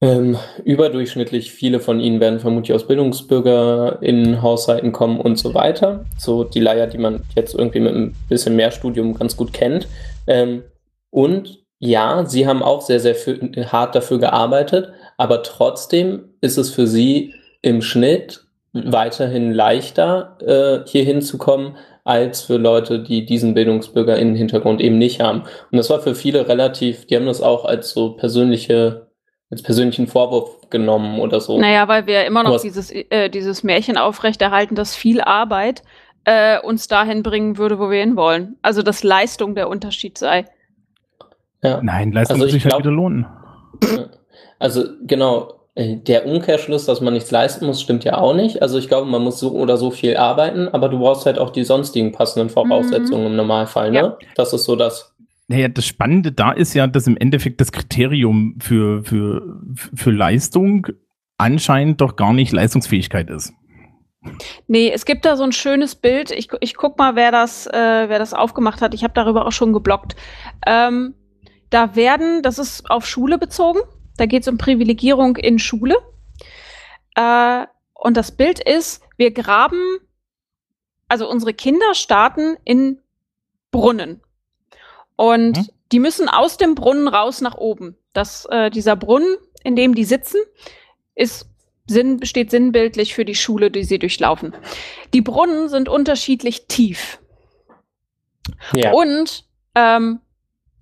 ähm, 0.00 0.38
überdurchschnittlich 0.64 1.52
viele 1.52 1.78
von 1.78 2.00
ihnen 2.00 2.20
werden 2.20 2.40
vermutlich 2.40 2.74
aus 2.74 2.88
BildungsbürgerInnen-Haushalten 2.88 4.92
kommen 4.92 5.20
und 5.20 5.38
so 5.38 5.52
weiter. 5.52 6.06
So 6.18 6.42
die 6.42 6.60
Leier, 6.60 6.86
die 6.86 6.96
man 6.96 7.22
jetzt 7.36 7.54
irgendwie 7.54 7.80
mit 7.80 7.94
ein 7.94 8.16
bisschen 8.30 8.56
mehr 8.56 8.70
Studium 8.70 9.12
ganz 9.14 9.36
gut 9.36 9.52
kennt. 9.52 9.86
Ähm, 10.26 10.62
und 11.10 11.58
ja, 11.78 12.24
sie 12.24 12.46
haben 12.46 12.62
auch 12.62 12.80
sehr, 12.80 13.00
sehr 13.00 13.14
für, 13.14 13.38
hart 13.70 13.94
dafür 13.94 14.18
gearbeitet, 14.18 14.90
aber 15.18 15.42
trotzdem 15.42 16.30
ist 16.40 16.56
es 16.56 16.70
für 16.70 16.86
sie 16.86 17.34
im 17.60 17.82
Schnitt 17.82 18.46
weiterhin 18.72 19.52
leichter, 19.52 20.38
äh, 20.40 20.88
hier 20.88 21.04
hinzukommen, 21.04 21.76
als 22.04 22.42
für 22.42 22.56
Leute, 22.56 23.00
die 23.02 23.24
diesen 23.24 23.54
BildungsbürgerInnen-Hintergrund 23.54 24.80
eben 24.80 24.98
nicht 24.98 25.20
haben. 25.20 25.42
Und 25.70 25.78
das 25.78 25.88
war 25.90 26.00
für 26.00 26.14
viele 26.14 26.48
relativ, 26.48 27.06
die 27.06 27.16
haben 27.16 27.26
das 27.26 27.40
auch 27.40 27.64
als 27.64 27.90
so 27.90 28.14
persönliche 28.14 29.08
als 29.50 29.62
persönlichen 29.62 30.06
Vorwurf 30.06 30.70
genommen 30.70 31.20
oder 31.20 31.38
so. 31.38 31.60
Naja, 31.60 31.86
weil 31.86 32.06
wir 32.06 32.24
immer 32.24 32.42
noch 32.42 32.58
dieses, 32.62 32.90
äh, 32.90 33.28
dieses 33.28 33.62
Märchen 33.62 33.98
aufrechterhalten, 33.98 34.74
dass 34.74 34.96
viel 34.96 35.20
Arbeit 35.20 35.82
äh, 36.24 36.58
uns 36.58 36.88
dahin 36.88 37.22
bringen 37.22 37.58
würde, 37.58 37.78
wo 37.78 37.90
wir 37.90 38.00
hinwollen. 38.00 38.56
Also, 38.62 38.82
dass 38.82 39.02
Leistung 39.02 39.54
der 39.54 39.68
Unterschied 39.68 40.16
sei. 40.16 40.46
Ja. 41.62 41.82
nein, 41.82 42.12
Leistung 42.12 42.36
Also 42.36 42.46
muss 42.46 42.54
ich 42.54 42.62
sich 42.62 42.64
halt 42.64 42.82
glaub- 42.82 42.84
wieder 42.84 42.92
lohnen. 42.92 43.26
Also 44.58 44.84
genau, 45.02 45.61
der 45.74 46.26
Umkehrschluss, 46.26 46.84
dass 46.84 47.00
man 47.00 47.14
nichts 47.14 47.30
leisten 47.30 47.64
muss, 47.64 47.80
stimmt 47.80 48.04
ja 48.04 48.18
auch 48.18 48.34
nicht. 48.34 48.60
Also 48.60 48.78
ich 48.78 48.88
glaube, 48.88 49.10
man 49.10 49.22
muss 49.22 49.40
so 49.40 49.52
oder 49.52 49.78
so 49.78 49.90
viel 49.90 50.16
arbeiten, 50.16 50.68
aber 50.68 50.90
du 50.90 50.98
brauchst 50.98 51.24
halt 51.24 51.38
auch 51.38 51.50
die 51.50 51.64
sonstigen 51.64 52.12
passenden 52.12 52.50
Voraussetzungen 52.50 53.26
im 53.26 53.36
Normalfall, 53.36 53.90
ne? 53.90 53.98
Ja. 53.98 54.18
Das 54.34 54.52
ist 54.52 54.64
so 54.64 54.76
das. 54.76 55.14
Naja, 55.48 55.68
das 55.68 55.86
Spannende 55.86 56.30
da 56.30 56.52
ist 56.52 56.74
ja, 56.74 56.86
dass 56.86 57.06
im 57.06 57.16
Endeffekt 57.16 57.60
das 57.60 57.72
Kriterium 57.72 58.56
für, 58.60 59.02
für, 59.02 59.60
für 59.94 60.10
Leistung 60.10 60.88
anscheinend 61.38 62.00
doch 62.00 62.16
gar 62.16 62.34
nicht 62.34 62.52
Leistungsfähigkeit 62.52 63.30
ist. 63.30 63.52
Nee, 64.68 64.90
es 64.92 65.04
gibt 65.04 65.24
da 65.24 65.36
so 65.36 65.42
ein 65.42 65.52
schönes 65.52 65.94
Bild. 65.94 66.30
Ich, 66.30 66.48
ich 66.60 66.76
guck 66.76 66.98
mal, 66.98 67.16
wer 67.16 67.32
das, 67.32 67.66
äh, 67.66 67.72
wer 67.72 68.18
das 68.18 68.34
aufgemacht 68.34 68.80
hat. 68.80 68.94
Ich 68.94 69.02
habe 69.02 69.14
darüber 69.14 69.46
auch 69.46 69.52
schon 69.52 69.72
geblockt. 69.72 70.16
Ähm, 70.66 71.14
da 71.70 71.96
werden, 71.96 72.42
das 72.42 72.58
ist 72.58 72.88
auf 72.90 73.06
Schule 73.06 73.38
bezogen, 73.38 73.80
da 74.22 74.26
geht 74.26 74.42
es 74.42 74.48
um 74.48 74.56
Privilegierung 74.56 75.36
in 75.36 75.58
Schule. 75.58 75.96
Äh, 77.16 77.66
und 77.92 78.16
das 78.16 78.30
Bild 78.30 78.60
ist, 78.60 79.02
wir 79.16 79.32
graben, 79.32 79.98
also 81.08 81.28
unsere 81.28 81.52
Kinder 81.52 81.92
starten 81.94 82.56
in 82.64 83.00
Brunnen. 83.72 84.20
Und 85.16 85.56
Mhm. 85.56 85.68
die 85.90 85.98
müssen 85.98 86.28
aus 86.28 86.56
dem 86.56 86.76
Brunnen 86.76 87.08
raus 87.08 87.40
nach 87.40 87.56
oben. 87.56 87.96
Das, 88.12 88.46
äh, 88.48 88.70
dieser 88.70 88.94
Brunnen, 88.94 89.38
in 89.64 89.74
dem 89.74 89.92
die 89.96 90.04
sitzen, 90.04 90.38
ist 91.16 91.48
Sinn, 91.88 92.18
besteht 92.18 92.52
sinnbildlich 92.52 93.14
für 93.14 93.24
die 93.24 93.34
Schule, 93.34 93.72
die 93.72 93.82
sie 93.82 93.98
durchlaufen. 93.98 94.54
Die 95.14 95.20
Brunnen 95.20 95.68
sind 95.68 95.88
unterschiedlich 95.88 96.68
tief. 96.68 97.18
Ja. 98.72 98.92
Und 98.92 99.46
ähm, 99.74 100.20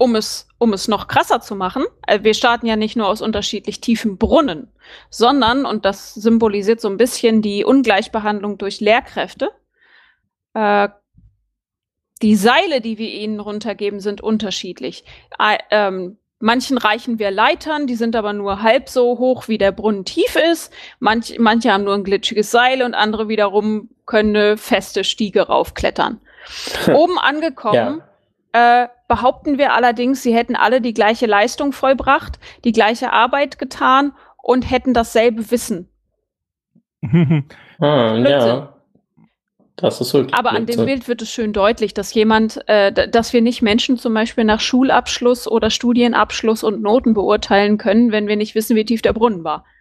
um, 0.00 0.16
es, 0.16 0.48
um 0.56 0.72
es 0.72 0.88
noch 0.88 1.08
krasser 1.08 1.42
zu 1.42 1.54
machen, 1.54 1.84
äh, 2.06 2.20
wir 2.22 2.32
starten 2.32 2.64
ja 2.66 2.74
nicht 2.74 2.96
nur 2.96 3.06
aus 3.06 3.20
unterschiedlich 3.20 3.82
tiefen 3.82 4.16
Brunnen, 4.16 4.68
sondern, 5.10 5.66
und 5.66 5.84
das 5.84 6.14
symbolisiert 6.14 6.80
so 6.80 6.88
ein 6.88 6.96
bisschen 6.96 7.42
die 7.42 7.64
Ungleichbehandlung 7.66 8.56
durch 8.56 8.80
Lehrkräfte, 8.80 9.50
äh, 10.54 10.88
die 12.22 12.34
Seile, 12.34 12.80
die 12.80 12.96
wir 12.96 13.10
ihnen 13.12 13.40
runtergeben, 13.40 14.00
sind 14.00 14.22
unterschiedlich. 14.22 15.04
Ä- 15.38 15.60
ähm, 15.70 16.16
manchen 16.38 16.78
reichen 16.78 17.18
wir 17.18 17.30
Leitern, 17.30 17.86
die 17.86 17.94
sind 17.94 18.16
aber 18.16 18.32
nur 18.32 18.62
halb 18.62 18.88
so 18.88 19.18
hoch, 19.18 19.48
wie 19.48 19.58
der 19.58 19.72
Brunnen 19.72 20.06
tief 20.06 20.34
ist. 20.50 20.72
Manch, 20.98 21.38
manche 21.38 21.72
haben 21.72 21.84
nur 21.84 21.94
ein 21.94 22.04
glitschiges 22.04 22.50
Seil 22.50 22.82
und 22.82 22.94
andere 22.94 23.28
wiederum 23.28 23.90
können 24.06 24.34
eine 24.34 24.56
feste 24.56 25.04
Stiege 25.04 25.42
raufklettern. 25.42 26.22
Oben 26.94 27.18
angekommen 27.18 28.02
äh, 28.52 28.88
behaupten 29.08 29.58
wir 29.58 29.72
allerdings, 29.74 30.22
sie 30.22 30.34
hätten 30.34 30.56
alle 30.56 30.80
die 30.80 30.94
gleiche 30.94 31.26
Leistung 31.26 31.72
vollbracht, 31.72 32.38
die 32.64 32.72
gleiche 32.72 33.12
Arbeit 33.12 33.58
getan 33.58 34.12
und 34.42 34.70
hätten 34.70 34.94
dasselbe 34.94 35.50
Wissen. 35.50 35.88
Ah, 37.82 38.14
ja. 38.18 38.74
Das 39.76 40.00
ist 40.02 40.12
wirklich. 40.12 40.34
Aber 40.34 40.50
an 40.50 40.66
dem. 40.66 40.84
Bild 40.84 41.08
wird 41.08 41.22
es 41.22 41.30
schön 41.32 41.54
deutlich, 41.54 41.94
dass 41.94 42.12
jemand, 42.12 42.60
äh, 42.68 43.08
dass 43.08 43.32
wir 43.32 43.40
nicht 43.40 43.62
Menschen 43.62 43.96
zum 43.96 44.12
Beispiel 44.12 44.44
nach 44.44 44.60
Schulabschluss 44.60 45.48
oder 45.48 45.70
Studienabschluss 45.70 46.62
und 46.62 46.82
Noten 46.82 47.14
beurteilen 47.14 47.78
können, 47.78 48.12
wenn 48.12 48.28
wir 48.28 48.36
nicht 48.36 48.54
wissen, 48.54 48.76
wie 48.76 48.84
tief 48.84 49.00
der 49.02 49.14
Brunnen 49.14 49.44
war. 49.44 49.64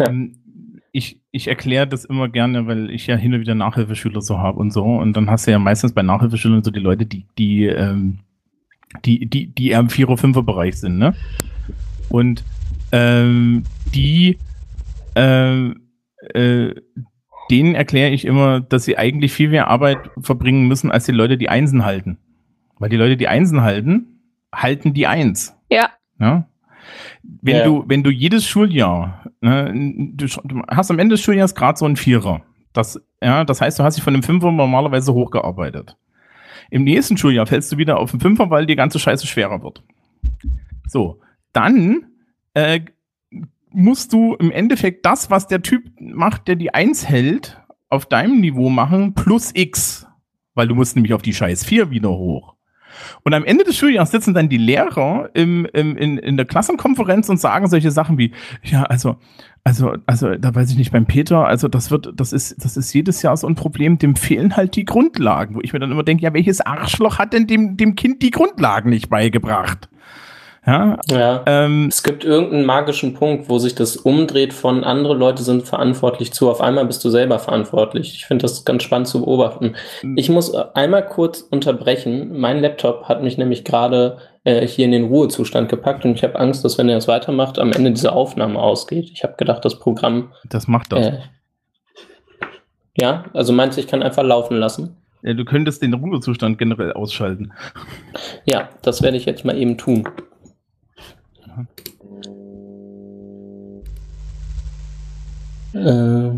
Ähm, 0.00 0.40
ich 0.98 1.20
ich 1.30 1.48
erkläre 1.48 1.86
das 1.86 2.04
immer 2.04 2.28
gerne, 2.28 2.66
weil 2.66 2.90
ich 2.90 3.06
ja 3.06 3.16
hin 3.16 3.32
und 3.34 3.40
wieder 3.40 3.54
Nachhilfeschüler 3.54 4.20
so 4.20 4.38
habe 4.38 4.58
und 4.58 4.70
so. 4.72 4.84
Und 4.84 5.14
dann 5.16 5.30
hast 5.30 5.46
du 5.46 5.50
ja 5.50 5.58
meistens 5.58 5.92
bei 5.92 6.02
Nachhilfeschülern 6.02 6.62
so 6.64 6.70
die 6.70 6.80
Leute, 6.80 7.06
die, 7.06 7.24
die, 7.38 7.64
ähm, 7.66 8.18
die, 9.04 9.26
die, 9.26 9.46
die 9.54 9.68
eher 9.70 9.80
im 9.80 9.90
Vierer-, 9.90 10.16
Fünfer-Bereich 10.16 10.76
sind, 10.76 10.98
ne? 10.98 11.14
Und 12.08 12.44
ähm, 12.92 13.62
die, 13.94 14.38
ähm, 15.14 15.80
äh, 16.34 16.74
denen 17.50 17.74
erkläre 17.74 18.10
ich 18.10 18.24
immer, 18.24 18.60
dass 18.60 18.84
sie 18.84 18.96
eigentlich 18.98 19.32
viel 19.32 19.50
mehr 19.50 19.68
Arbeit 19.68 19.98
verbringen 20.20 20.68
müssen, 20.68 20.90
als 20.90 21.04
die 21.06 21.12
Leute, 21.12 21.38
die 21.38 21.48
Einsen 21.48 21.84
halten. 21.84 22.18
Weil 22.78 22.90
die 22.90 22.96
Leute, 22.96 23.16
die 23.16 23.28
Einsen 23.28 23.60
halten, 23.62 24.20
halten 24.54 24.94
die 24.94 25.06
Eins. 25.06 25.54
Ja, 25.70 25.90
Ja? 26.18 26.48
Wenn 27.22 27.56
Ja. 27.56 27.64
du, 27.64 27.84
wenn 27.86 28.02
du 28.02 28.10
jedes 28.10 28.46
Schuljahr, 28.46 29.27
ne, 29.40 29.72
du, 30.14 30.26
du 30.26 30.62
hast 30.68 30.90
am 30.90 30.98
Ende 30.98 31.14
des 31.14 31.22
Schuljahres 31.22 31.54
gerade 31.54 31.78
so 31.78 31.84
einen 31.84 31.96
Vierer. 31.96 32.42
Das, 32.72 33.00
ja, 33.22 33.44
das 33.44 33.60
heißt, 33.60 33.78
du 33.78 33.84
hast 33.84 33.96
dich 33.96 34.04
von 34.04 34.12
dem 34.12 34.22
Fünfer 34.22 34.52
normalerweise 34.52 35.12
hochgearbeitet. 35.12 35.96
Im 36.70 36.84
nächsten 36.84 37.16
Schuljahr 37.16 37.46
fällst 37.46 37.72
du 37.72 37.78
wieder 37.78 37.98
auf 37.98 38.10
den 38.10 38.20
Fünfer, 38.20 38.50
weil 38.50 38.66
die 38.66 38.76
ganze 38.76 38.98
Scheiße 38.98 39.26
schwerer 39.26 39.62
wird. 39.62 39.82
So, 40.86 41.20
dann 41.52 42.06
äh, 42.54 42.80
musst 43.70 44.12
du 44.12 44.34
im 44.34 44.50
Endeffekt 44.50 45.06
das, 45.06 45.30
was 45.30 45.46
der 45.46 45.62
Typ 45.62 45.84
macht, 45.98 46.48
der 46.48 46.56
die 46.56 46.74
Eins 46.74 47.08
hält, 47.08 47.60
auf 47.88 48.06
deinem 48.06 48.40
Niveau 48.40 48.68
machen, 48.68 49.14
plus 49.14 49.50
X. 49.54 50.06
Weil 50.54 50.68
du 50.68 50.74
musst 50.74 50.96
nämlich 50.96 51.14
auf 51.14 51.22
die 51.22 51.34
Scheiß 51.34 51.64
4 51.64 51.90
wieder 51.90 52.10
hoch. 52.10 52.54
Und 53.22 53.34
am 53.34 53.44
Ende 53.44 53.64
des 53.64 53.76
Schuljahres 53.76 54.10
sitzen 54.10 54.34
dann 54.34 54.48
die 54.48 54.58
Lehrer 54.58 55.30
im, 55.34 55.66
im, 55.72 55.96
in, 55.96 56.18
in 56.18 56.36
der 56.36 56.46
Klassenkonferenz 56.46 57.28
und 57.28 57.38
sagen 57.38 57.68
solche 57.68 57.90
Sachen 57.90 58.18
wie, 58.18 58.32
ja, 58.62 58.84
also, 58.84 59.16
also, 59.64 59.94
also, 60.06 60.34
da 60.34 60.54
weiß 60.54 60.70
ich 60.70 60.78
nicht, 60.78 60.92
beim 60.92 61.06
Peter, 61.06 61.46
also 61.46 61.68
das 61.68 61.90
wird, 61.90 62.12
das 62.14 62.32
ist, 62.32 62.64
das 62.64 62.76
ist 62.76 62.92
jedes 62.94 63.20
Jahr 63.22 63.36
so 63.36 63.46
ein 63.46 63.54
Problem, 63.54 63.98
dem 63.98 64.16
fehlen 64.16 64.56
halt 64.56 64.76
die 64.76 64.84
Grundlagen, 64.84 65.56
wo 65.56 65.60
ich 65.62 65.72
mir 65.72 65.78
dann 65.78 65.90
immer 65.90 66.04
denke, 66.04 66.22
ja, 66.22 66.32
welches 66.32 66.60
Arschloch 66.60 67.18
hat 67.18 67.32
denn 67.32 67.46
dem, 67.46 67.76
dem 67.76 67.94
Kind 67.94 68.22
die 68.22 68.30
Grundlagen 68.30 68.90
nicht 68.90 69.10
beigebracht? 69.10 69.88
Ja, 70.68 70.98
Ja. 71.10 71.42
ähm, 71.46 71.86
Es 71.88 72.02
gibt 72.02 72.24
irgendeinen 72.24 72.66
magischen 72.66 73.14
Punkt, 73.14 73.48
wo 73.48 73.58
sich 73.58 73.74
das 73.74 73.96
umdreht 73.96 74.52
von 74.52 74.84
andere 74.84 75.14
Leute 75.14 75.42
sind 75.42 75.66
verantwortlich 75.66 76.32
zu, 76.34 76.50
auf 76.50 76.60
einmal 76.60 76.84
bist 76.84 77.02
du 77.04 77.08
selber 77.08 77.38
verantwortlich. 77.38 78.14
Ich 78.14 78.26
finde 78.26 78.42
das 78.42 78.66
ganz 78.66 78.82
spannend 78.82 79.08
zu 79.08 79.20
beobachten. 79.20 79.76
Ich 80.16 80.28
muss 80.28 80.52
äh, 80.52 80.62
einmal 80.74 81.06
kurz 81.06 81.40
unterbrechen. 81.40 82.38
Mein 82.38 82.60
Laptop 82.60 83.08
hat 83.08 83.22
mich 83.22 83.38
nämlich 83.38 83.64
gerade 83.64 84.18
äh, 84.44 84.66
hier 84.66 84.84
in 84.84 84.92
den 84.92 85.06
Ruhezustand 85.06 85.70
gepackt 85.70 86.04
und 86.04 86.12
ich 86.12 86.22
habe 86.22 86.38
Angst, 86.38 86.64
dass 86.66 86.76
wenn 86.76 86.90
er 86.90 86.96
das 86.96 87.08
weitermacht, 87.08 87.58
am 87.58 87.72
Ende 87.72 87.90
diese 87.92 88.12
Aufnahme 88.12 88.58
ausgeht. 88.60 89.10
Ich 89.12 89.22
habe 89.24 89.36
gedacht, 89.38 89.64
das 89.64 89.78
Programm. 89.78 90.32
das 90.50 90.68
macht 90.68 90.92
das. 90.92 91.06
Äh, 91.06 91.18
ja, 93.00 93.24
also 93.32 93.54
meinst 93.54 93.78
du, 93.78 93.80
ich 93.80 93.86
kann 93.86 94.02
einfach 94.02 94.22
laufen 94.24 94.58
lassen? 94.58 94.96
Ja, 95.22 95.32
du 95.32 95.44
könntest 95.44 95.82
den 95.82 95.94
Ruhezustand 95.94 96.58
generell 96.58 96.92
ausschalten. 96.92 97.52
Ja, 98.44 98.68
das 98.82 99.02
werde 99.02 99.16
ich 99.16 99.24
jetzt 99.24 99.44
mal 99.44 99.56
eben 99.56 99.78
tun. 99.78 100.08
Äh, 105.74 106.30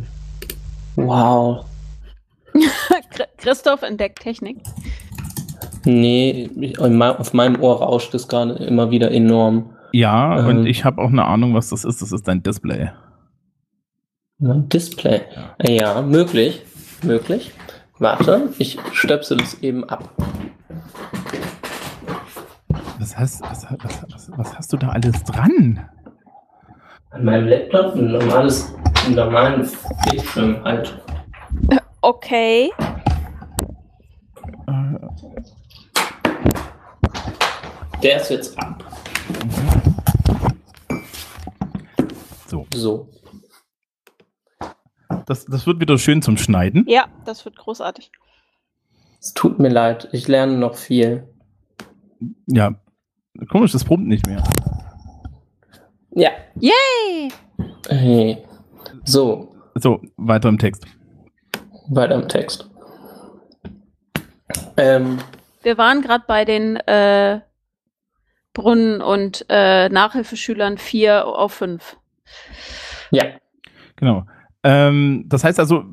wow. 0.96 1.64
Chri- 2.54 3.28
Christoph 3.36 3.82
entdeckt 3.82 4.20
Technik. 4.20 4.58
Nee, 5.84 6.50
auf 6.78 7.32
meinem 7.32 7.60
Ohr 7.62 7.80
rauscht 7.82 8.14
es 8.14 8.28
gerade 8.28 8.54
immer 8.64 8.90
wieder 8.90 9.10
enorm. 9.10 9.70
Ja, 9.92 10.40
Ähm. 10.40 10.46
und 10.58 10.66
ich 10.66 10.84
habe 10.84 11.00
auch 11.00 11.08
eine 11.08 11.24
Ahnung, 11.24 11.54
was 11.54 11.70
das 11.70 11.84
ist. 11.84 12.02
Das 12.02 12.12
ist 12.12 12.26
dein 12.28 12.42
Display. 12.42 12.90
Mein 14.38 14.68
Display. 14.68 15.22
Ja, 15.62 16.02
möglich. 16.02 16.62
Möglich. 17.02 17.52
Warte, 17.98 18.48
ich 18.58 18.78
stöpsel 18.92 19.40
es 19.42 19.60
eben 19.62 19.84
ab. 19.84 20.10
Was 23.00 23.16
hast, 23.16 23.40
was, 23.40 23.64
was, 23.82 24.02
was, 24.12 24.30
was 24.36 24.58
hast 24.58 24.72
du 24.74 24.76
da 24.76 24.90
alles 24.90 25.24
dran? 25.24 25.88
An 27.08 27.24
meinem 27.24 27.48
Laptop 27.48 27.94
ein 27.94 28.12
normales, 28.12 28.74
einen 29.06 29.14
normalen 29.14 29.66
Bildschirm 30.10 30.62
halt. 30.62 31.00
Okay. 32.02 32.70
Äh, 34.66 34.98
Der 38.02 38.16
ist 38.20 38.28
jetzt 38.30 38.58
ab. 38.58 38.84
so, 42.46 42.66
So. 42.74 43.08
das, 45.24 45.46
das 45.46 45.66
wird 45.66 45.80
wieder 45.80 45.96
schön 45.96 46.20
zum 46.20 46.36
Schneiden. 46.36 46.84
Ja, 46.86 47.06
das 47.24 47.46
wird 47.46 47.56
großartig. 47.56 48.12
Es 49.20 49.32
tut 49.32 49.58
mir 49.58 49.70
leid, 49.70 50.10
ich 50.12 50.28
lerne 50.28 50.58
noch 50.58 50.74
viel. 50.74 51.26
Ja, 52.46 52.74
komisch, 53.50 53.72
das 53.72 53.84
brummt 53.84 54.06
nicht 54.06 54.26
mehr. 54.26 54.42
Ja. 56.12 56.30
Yay! 56.58 57.30
Hey. 57.88 58.38
So, 59.04 59.54
So, 59.76 60.00
weiter 60.16 60.48
im 60.48 60.58
Text. 60.58 60.86
weiter 61.88 62.16
im 62.16 62.28
Text. 62.28 62.68
Ähm, 64.76 65.18
Wir 65.62 65.78
waren 65.78 66.02
gerade 66.02 66.24
bei 66.26 66.44
den 66.44 66.76
äh, 66.76 67.40
Brunnen- 68.52 69.00
und 69.00 69.46
äh, 69.48 69.88
Nachhilfeschülern 69.88 70.78
4 70.78 71.26
auf 71.26 71.52
5. 71.52 71.96
ja. 73.10 73.24
Genau. 73.96 74.24
Ähm, 74.62 75.24
das 75.28 75.44
heißt 75.44 75.58
also, 75.60 75.84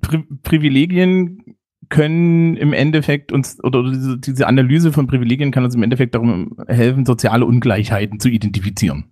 Pri 0.00 0.24
Privilegien 0.42 1.56
können 1.90 2.56
im 2.56 2.72
Endeffekt 2.72 3.32
uns, 3.32 3.62
oder 3.62 3.82
diese, 3.90 4.16
diese 4.18 4.46
Analyse 4.46 4.92
von 4.92 5.06
Privilegien 5.06 5.50
kann 5.50 5.64
uns 5.64 5.74
im 5.74 5.82
Endeffekt 5.82 6.14
darum 6.14 6.56
helfen, 6.66 7.04
soziale 7.04 7.44
Ungleichheiten 7.44 8.20
zu 8.20 8.28
identifizieren. 8.28 9.10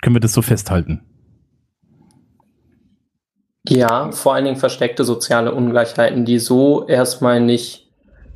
Können 0.00 0.16
wir 0.16 0.20
das 0.20 0.32
so 0.32 0.40
festhalten? 0.40 1.02
Ja, 3.68 4.12
vor 4.12 4.34
allen 4.34 4.44
Dingen 4.44 4.56
versteckte 4.56 5.04
soziale 5.04 5.52
Ungleichheiten, 5.52 6.24
die 6.24 6.38
so 6.38 6.86
erstmal 6.86 7.40
nicht 7.40 7.90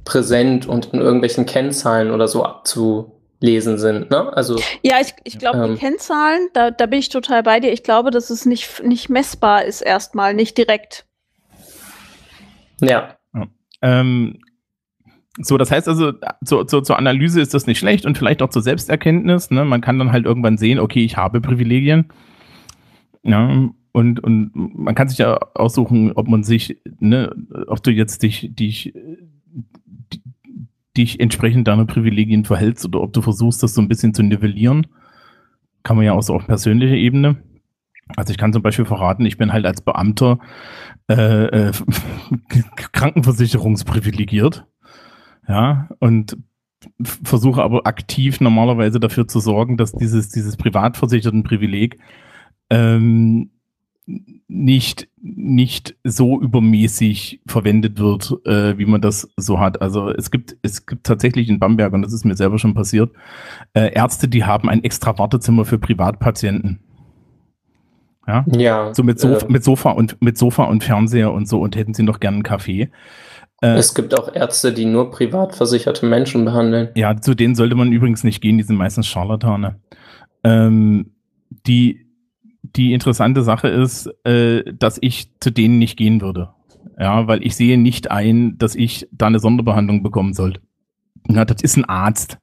präsent 0.04 0.66
und 0.66 0.92
in 0.92 1.00
irgendwelchen 1.00 1.46
Kennzahlen 1.46 2.10
oder 2.10 2.26
so 2.26 2.44
abzulesen 2.44 3.78
sind. 3.78 4.10
Ne? 4.10 4.36
Also 4.36 4.58
Ja, 4.82 4.96
ich, 5.00 5.14
ich 5.22 5.38
glaube, 5.38 5.58
Ähm. 5.58 5.74
die 5.74 5.78
Kennzahlen, 5.78 6.48
da, 6.54 6.72
da 6.72 6.86
bin 6.86 6.98
ich 6.98 7.08
total 7.08 7.44
bei 7.44 7.60
dir. 7.60 7.72
Ich 7.72 7.84
glaube, 7.84 8.10
dass 8.10 8.30
es 8.30 8.44
nicht, 8.44 8.82
nicht 8.82 9.08
messbar 9.08 9.64
ist 9.64 9.80
erstmal, 9.80 10.34
nicht 10.34 10.58
direkt. 10.58 11.06
Ja, 12.82 13.16
Ähm, 13.80 14.38
so, 15.38 15.56
das 15.56 15.70
heißt 15.70 15.88
also, 15.88 16.12
zur, 16.44 16.66
zur, 16.66 16.84
zur 16.84 16.98
Analyse 16.98 17.40
ist 17.40 17.54
das 17.54 17.66
nicht 17.66 17.78
schlecht 17.78 18.04
und 18.04 18.18
vielleicht 18.18 18.42
auch 18.42 18.50
zur 18.50 18.62
Selbsterkenntnis. 18.62 19.50
Ne? 19.50 19.64
Man 19.64 19.80
kann 19.80 19.98
dann 19.98 20.12
halt 20.12 20.26
irgendwann 20.26 20.58
sehen, 20.58 20.78
okay, 20.78 21.04
ich 21.04 21.16
habe 21.16 21.40
Privilegien. 21.40 22.10
Ja, 23.22 23.70
und, 23.92 24.20
und 24.20 24.50
man 24.54 24.94
kann 24.94 25.08
sich 25.08 25.18
ja 25.18 25.38
aussuchen, 25.54 26.12
ob 26.12 26.28
man 26.28 26.42
sich, 26.42 26.78
ne, 26.98 27.34
ob 27.66 27.82
du 27.82 27.90
jetzt 27.90 28.22
dich, 28.22 28.50
dich, 28.54 28.94
dich 30.96 31.20
entsprechend 31.20 31.68
deiner 31.68 31.86
Privilegien 31.86 32.44
verhältst 32.44 32.84
oder 32.84 33.00
ob 33.00 33.12
du 33.12 33.22
versuchst, 33.22 33.62
das 33.62 33.74
so 33.74 33.80
ein 33.80 33.88
bisschen 33.88 34.14
zu 34.14 34.22
nivellieren. 34.22 34.86
Kann 35.82 35.96
man 35.96 36.04
ja 36.04 36.12
auch 36.12 36.22
so 36.22 36.34
auf 36.34 36.46
persönlicher 36.46 36.94
Ebene. 36.94 37.36
Also 38.16 38.32
ich 38.32 38.38
kann 38.38 38.52
zum 38.52 38.62
Beispiel 38.62 38.84
verraten, 38.84 39.24
ich 39.24 39.38
bin 39.38 39.52
halt 39.52 39.64
als 39.64 39.80
Beamter 39.80 40.38
äh, 41.18 41.68
äh, 41.68 41.72
krankenversicherungsprivilegiert. 42.92 44.66
Ja, 45.48 45.88
und 45.98 46.36
versuche 47.02 47.62
aber 47.62 47.86
aktiv 47.86 48.40
normalerweise 48.40 49.00
dafür 49.00 49.28
zu 49.28 49.40
sorgen, 49.40 49.76
dass 49.76 49.92
dieses, 49.92 50.28
dieses 50.28 50.56
Privatversichertenprivileg 50.56 51.98
ähm, 52.70 53.50
nicht, 54.48 55.08
nicht 55.20 55.96
so 56.04 56.40
übermäßig 56.40 57.40
verwendet 57.46 57.98
wird, 57.98 58.34
äh, 58.46 58.76
wie 58.76 58.86
man 58.86 59.00
das 59.00 59.28
so 59.36 59.60
hat. 59.60 59.80
Also 59.80 60.10
es 60.10 60.30
gibt, 60.30 60.56
es 60.62 60.86
gibt 60.86 61.04
tatsächlich 61.04 61.48
in 61.48 61.58
Bamberg, 61.58 61.92
und 61.92 62.02
das 62.02 62.12
ist 62.12 62.24
mir 62.24 62.36
selber 62.36 62.58
schon 62.58 62.74
passiert, 62.74 63.12
äh, 63.74 63.92
Ärzte, 63.92 64.28
die 64.28 64.44
haben 64.44 64.68
ein 64.68 64.84
extra 64.84 65.18
Wartezimmer 65.18 65.64
für 65.64 65.78
Privatpatienten. 65.78 66.80
Ja, 68.26 68.44
ja. 68.48 68.94
so 68.94 69.02
mit, 69.02 69.18
Sof 69.18 69.42
äh, 69.42 69.46
mit 69.48 69.64
Sofa 69.64 69.90
und 69.90 70.20
mit 70.22 70.38
Sofa 70.38 70.64
und 70.64 70.84
Fernseher 70.84 71.32
und 71.32 71.48
so 71.48 71.60
und 71.60 71.74
hätten 71.76 71.94
sie 71.94 72.04
noch 72.04 72.20
gern 72.20 72.34
einen 72.34 72.42
Kaffee. 72.42 72.90
Äh, 73.60 73.76
es 73.76 73.94
gibt 73.94 74.18
auch 74.18 74.32
Ärzte, 74.34 74.72
die 74.72 74.84
nur 74.84 75.10
privat 75.10 75.54
versicherte 75.54 76.06
Menschen 76.06 76.44
behandeln. 76.44 76.90
ja, 76.94 77.16
zu 77.16 77.34
denen 77.34 77.54
sollte 77.54 77.74
man 77.74 77.92
übrigens 77.92 78.24
nicht 78.24 78.40
gehen, 78.40 78.58
die 78.58 78.64
sind 78.64 78.76
meistens 78.76 79.06
Scharlatane. 79.06 79.76
Ähm, 80.44 81.12
die, 81.66 82.06
die 82.62 82.92
interessante 82.92 83.42
Sache 83.42 83.68
ist, 83.68 84.08
äh, 84.24 84.64
dass 84.72 84.98
ich 85.00 85.30
zu 85.40 85.50
denen 85.50 85.78
nicht 85.78 85.96
gehen 85.96 86.20
würde. 86.20 86.50
Ja, 86.98 87.26
weil 87.26 87.44
ich 87.44 87.56
sehe 87.56 87.78
nicht 87.78 88.10
ein, 88.10 88.58
dass 88.58 88.74
ich 88.74 89.08
da 89.12 89.26
eine 89.26 89.38
Sonderbehandlung 89.38 90.02
bekommen 90.02 90.34
sollte. 90.34 90.60
Na, 91.26 91.44
das 91.44 91.62
ist 91.62 91.76
ein 91.76 91.84
Arzt. 91.84 92.38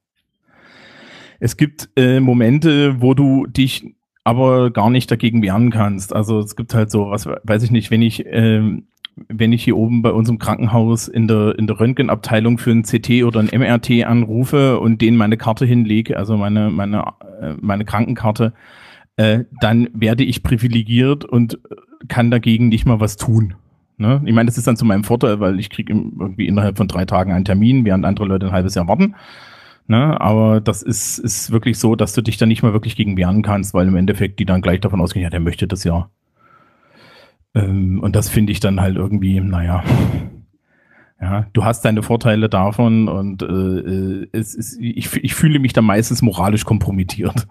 Es 1.38 1.56
gibt 1.56 1.88
äh, 1.96 2.20
Momente, 2.20 3.00
wo 3.00 3.14
du 3.14 3.46
dich 3.46 3.94
aber 4.24 4.70
gar 4.70 4.90
nicht 4.90 5.10
dagegen 5.10 5.42
wehren 5.42 5.70
kannst. 5.70 6.14
Also 6.14 6.38
es 6.38 6.56
gibt 6.56 6.74
halt 6.74 6.90
so, 6.90 7.10
was 7.10 7.26
weiß 7.26 7.62
ich 7.62 7.70
nicht, 7.70 7.90
wenn 7.90 8.02
ich 8.02 8.24
ähm, 8.26 8.86
wenn 9.28 9.52
ich 9.52 9.64
hier 9.64 9.76
oben 9.76 10.02
bei 10.02 10.12
unserem 10.12 10.38
Krankenhaus 10.38 11.08
in 11.08 11.28
der 11.28 11.58
in 11.58 11.66
der 11.66 11.78
Röntgenabteilung 11.78 12.58
für 12.58 12.70
ein 12.70 12.82
CT 12.82 13.24
oder 13.24 13.40
ein 13.40 13.50
MRT 13.52 14.04
anrufe 14.04 14.78
und 14.80 15.00
denen 15.02 15.16
meine 15.16 15.36
Karte 15.36 15.66
hinlege, 15.66 16.16
also 16.16 16.36
meine 16.36 16.70
meine 16.70 17.04
äh, 17.40 17.54
meine 17.60 17.84
Krankenkarte, 17.84 18.52
äh, 19.16 19.44
dann 19.60 19.88
werde 19.92 20.24
ich 20.24 20.42
privilegiert 20.42 21.24
und 21.24 21.58
kann 22.08 22.30
dagegen 22.30 22.68
nicht 22.68 22.86
mal 22.86 23.00
was 23.00 23.16
tun. 23.16 23.54
Ne? 23.98 24.22
Ich 24.24 24.32
meine, 24.32 24.46
das 24.46 24.56
ist 24.56 24.66
dann 24.66 24.78
zu 24.78 24.86
meinem 24.86 25.04
Vorteil, 25.04 25.40
weil 25.40 25.60
ich 25.60 25.68
kriege 25.68 25.92
irgendwie 25.92 26.46
innerhalb 26.46 26.78
von 26.78 26.88
drei 26.88 27.04
Tagen 27.04 27.32
einen 27.32 27.44
Termin, 27.44 27.84
während 27.84 28.06
andere 28.06 28.26
Leute 28.26 28.46
ein 28.46 28.52
halbes 28.52 28.74
Jahr 28.74 28.88
warten. 28.88 29.14
Ne? 29.90 30.20
Aber 30.20 30.60
das 30.60 30.82
ist, 30.82 31.18
ist 31.18 31.50
wirklich 31.50 31.76
so, 31.76 31.96
dass 31.96 32.12
du 32.12 32.22
dich 32.22 32.36
da 32.36 32.46
nicht 32.46 32.62
mal 32.62 32.72
wirklich 32.72 32.94
gegen 32.94 33.16
wehren 33.16 33.42
kannst, 33.42 33.74
weil 33.74 33.88
im 33.88 33.96
Endeffekt 33.96 34.38
die 34.38 34.44
dann 34.44 34.62
gleich 34.62 34.80
davon 34.80 35.00
ausgehen, 35.00 35.24
ja, 35.24 35.30
der 35.30 35.40
möchte 35.40 35.66
das 35.66 35.82
ja. 35.82 36.08
Ähm, 37.56 37.98
und 38.00 38.14
das 38.14 38.28
finde 38.28 38.52
ich 38.52 38.60
dann 38.60 38.80
halt 38.80 38.94
irgendwie, 38.94 39.40
naja. 39.40 39.82
Ja, 41.20 41.46
du 41.52 41.64
hast 41.64 41.84
deine 41.84 42.04
Vorteile 42.04 42.48
davon 42.48 43.08
und 43.08 43.42
äh, 43.42 43.46
äh, 43.46 44.28
es 44.30 44.54
ist, 44.54 44.78
ich, 44.80 45.12
ich 45.16 45.34
fühle 45.34 45.58
mich 45.58 45.72
da 45.72 45.82
meistens 45.82 46.22
moralisch 46.22 46.64
kompromittiert. 46.64 47.48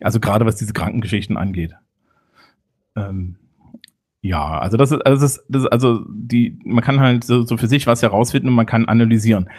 Also 0.00 0.20
gerade 0.20 0.46
was 0.46 0.54
diese 0.56 0.72
Krankengeschichten 0.72 1.36
angeht. 1.36 1.74
Ähm, 2.96 3.34
ja, 4.22 4.58
also 4.60 4.76
das 4.76 4.92
ist, 4.92 5.04
also 5.04 5.20
das, 5.22 5.32
ist- 5.38 5.44
das 5.48 5.62
ist, 5.64 5.68
also 5.72 6.04
die, 6.08 6.56
man 6.64 6.84
kann 6.84 7.00
halt 7.00 7.24
so, 7.24 7.42
so 7.42 7.56
für 7.56 7.66
sich 7.66 7.88
was 7.88 8.00
herausfinden 8.00 8.46
und 8.48 8.54
man 8.54 8.66
kann 8.66 8.86
analysieren. 8.86 9.50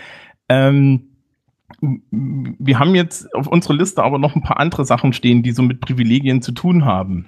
Ähm, 0.47 1.09
wir 1.79 2.79
haben 2.79 2.95
jetzt 2.95 3.33
auf 3.33 3.47
unserer 3.47 3.75
Liste 3.75 4.03
aber 4.03 4.17
noch 4.19 4.35
ein 4.35 4.41
paar 4.43 4.59
andere 4.59 4.85
Sachen 4.85 5.13
stehen, 5.13 5.43
die 5.43 5.51
so 5.51 5.61
mit 5.61 5.79
Privilegien 5.81 6.41
zu 6.41 6.51
tun 6.51 6.85
haben. 6.85 7.27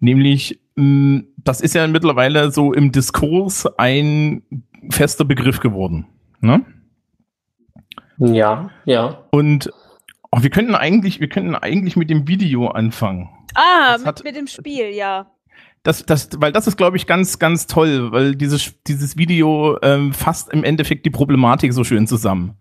Nämlich, 0.00 0.60
mh, 0.76 1.22
das 1.38 1.60
ist 1.60 1.74
ja 1.74 1.86
mittlerweile 1.86 2.50
so 2.50 2.72
im 2.72 2.92
Diskurs 2.92 3.66
ein 3.78 4.42
fester 4.90 5.24
Begriff 5.24 5.60
geworden. 5.60 6.06
Ne? 6.40 6.64
Ja, 8.18 8.70
ja. 8.84 9.24
Und 9.30 9.70
oh, 10.32 10.42
wir 10.42 10.50
könnten 10.50 10.74
eigentlich, 10.74 11.20
wir 11.20 11.28
könnten 11.28 11.54
eigentlich 11.54 11.96
mit 11.96 12.10
dem 12.10 12.26
Video 12.28 12.68
anfangen. 12.68 13.28
Ah, 13.54 13.96
mit, 13.98 14.06
hat- 14.06 14.24
mit 14.24 14.36
dem 14.36 14.46
Spiel, 14.46 14.90
ja. 14.90 15.26
Das, 15.82 16.04
das, 16.04 16.30
weil 16.38 16.50
das 16.52 16.66
ist, 16.66 16.76
glaube 16.76 16.96
ich, 16.96 17.06
ganz, 17.06 17.38
ganz 17.38 17.66
toll, 17.66 18.10
weil 18.10 18.34
dieses, 18.34 18.74
dieses 18.88 19.16
Video 19.16 19.78
ähm, 19.82 20.12
fasst 20.12 20.52
im 20.52 20.64
Endeffekt 20.64 21.06
die 21.06 21.10
Problematik 21.10 21.72
so 21.72 21.84
schön 21.84 22.06
zusammen. 22.06 22.56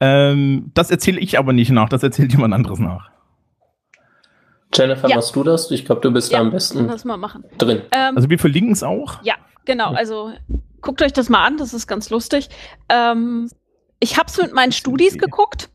Ähm, 0.00 0.70
das 0.74 0.90
erzähle 0.90 1.18
ich 1.20 1.38
aber 1.38 1.52
nicht 1.52 1.70
nach, 1.70 1.88
das 1.88 2.02
erzählt 2.02 2.32
jemand 2.32 2.54
anderes 2.54 2.78
nach. 2.78 3.10
Jennifer, 4.74 5.08
Ja. 5.08 5.16
machst 5.16 5.34
du 5.34 5.42
das? 5.42 5.70
Ich 5.70 5.84
glaube, 5.84 6.00
du 6.02 6.10
bist 6.12 6.32
da 6.32 6.38
am 6.40 6.50
besten 6.50 6.86
Lass 6.86 7.04
mal 7.04 7.16
machen. 7.16 7.44
drin. 7.56 7.82
Ähm, 7.90 8.16
Also 8.16 8.28
wir 8.30 8.38
verlinken 8.38 8.72
es 8.72 8.82
auch. 8.82 9.22
Ja, 9.24 9.34
genau. 9.64 9.92
Also 9.94 10.32
guckt 10.82 11.00
euch 11.02 11.12
das 11.12 11.28
mal 11.28 11.44
an, 11.44 11.56
das 11.56 11.72
ist 11.74 11.86
ganz 11.86 12.10
lustig. 12.10 12.48
Ähm, 12.88 13.50
ich 13.98 14.18
habe 14.18 14.28
es 14.28 14.36
mit 14.36 14.52
meinen 14.52 14.72
Studis 14.72 15.14
Okay. 15.14 15.24
geguckt 15.24 15.70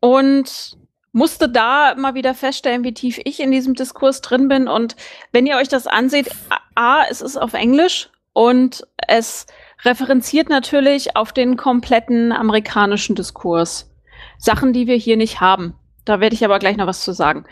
und 0.00 0.76
musste 1.12 1.48
da 1.48 1.94
mal 1.94 2.14
wieder 2.14 2.34
feststellen, 2.34 2.82
wie 2.84 2.94
tief 2.94 3.20
ich 3.24 3.38
in 3.38 3.52
diesem 3.52 3.74
Diskurs 3.74 4.20
drin 4.20 4.48
bin. 4.48 4.66
Und 4.66 4.96
wenn 5.32 5.46
ihr 5.46 5.56
euch 5.56 5.68
das 5.68 5.86
anseht, 5.86 6.30
a, 6.74 7.04
es 7.08 7.20
ist 7.20 7.36
auf 7.36 7.52
Englisch 7.54 8.10
und 8.32 8.84
es 9.06 9.46
referenziert 9.84 10.48
natürlich 10.48 11.16
auf 11.16 11.32
den 11.32 11.56
kompletten 11.56 12.32
amerikanischen 12.32 13.14
Diskurs. 13.14 13.90
Sachen, 14.38 14.72
die 14.72 14.86
wir 14.86 14.96
hier 14.96 15.16
nicht 15.16 15.40
haben. 15.40 15.74
Da 16.04 16.20
werde 16.20 16.34
ich 16.34 16.44
aber 16.44 16.58
gleich 16.58 16.76
noch 16.76 16.86
was 16.86 17.04
zu 17.04 17.12
sagen. 17.12 17.44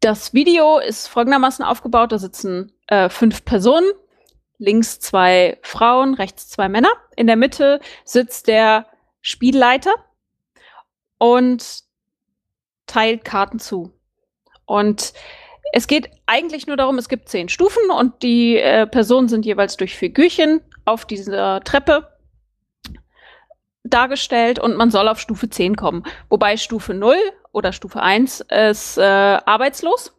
Das 0.00 0.32
Video 0.32 0.78
ist 0.78 1.08
folgendermaßen 1.08 1.64
aufgebaut. 1.64 2.12
Da 2.12 2.18
sitzen 2.18 2.72
äh, 2.86 3.08
fünf 3.08 3.44
Personen. 3.44 3.90
links 4.58 5.00
zwei 5.00 5.58
Frauen, 5.62 6.14
rechts 6.14 6.48
zwei 6.48 6.68
Männer. 6.68 6.90
In 7.16 7.26
der 7.26 7.36
Mitte 7.36 7.80
sitzt 8.04 8.46
der 8.46 8.86
Spielleiter 9.20 9.92
und 11.18 11.82
teilt 12.86 13.24
Karten 13.24 13.58
zu. 13.58 13.92
Und 14.66 15.12
es 15.72 15.86
geht 15.86 16.10
eigentlich 16.26 16.66
nur 16.66 16.76
darum, 16.76 16.98
es 16.98 17.08
gibt 17.08 17.28
zehn 17.28 17.48
Stufen 17.48 17.90
und 17.90 18.22
die 18.22 18.56
äh, 18.56 18.86
Personen 18.86 19.28
sind 19.28 19.46
jeweils 19.46 19.76
durch 19.76 19.96
Figürchen 19.96 20.60
auf 20.90 21.04
dieser 21.04 21.60
Treppe 21.60 22.18
dargestellt 23.84 24.58
und 24.58 24.76
man 24.76 24.90
soll 24.90 25.08
auf 25.08 25.20
Stufe 25.20 25.48
10 25.48 25.76
kommen. 25.76 26.04
Wobei 26.28 26.56
Stufe 26.56 26.94
0 26.94 27.16
oder 27.52 27.72
Stufe 27.72 28.02
1 28.02 28.40
ist 28.40 28.98
äh, 28.98 29.02
arbeitslos 29.02 30.14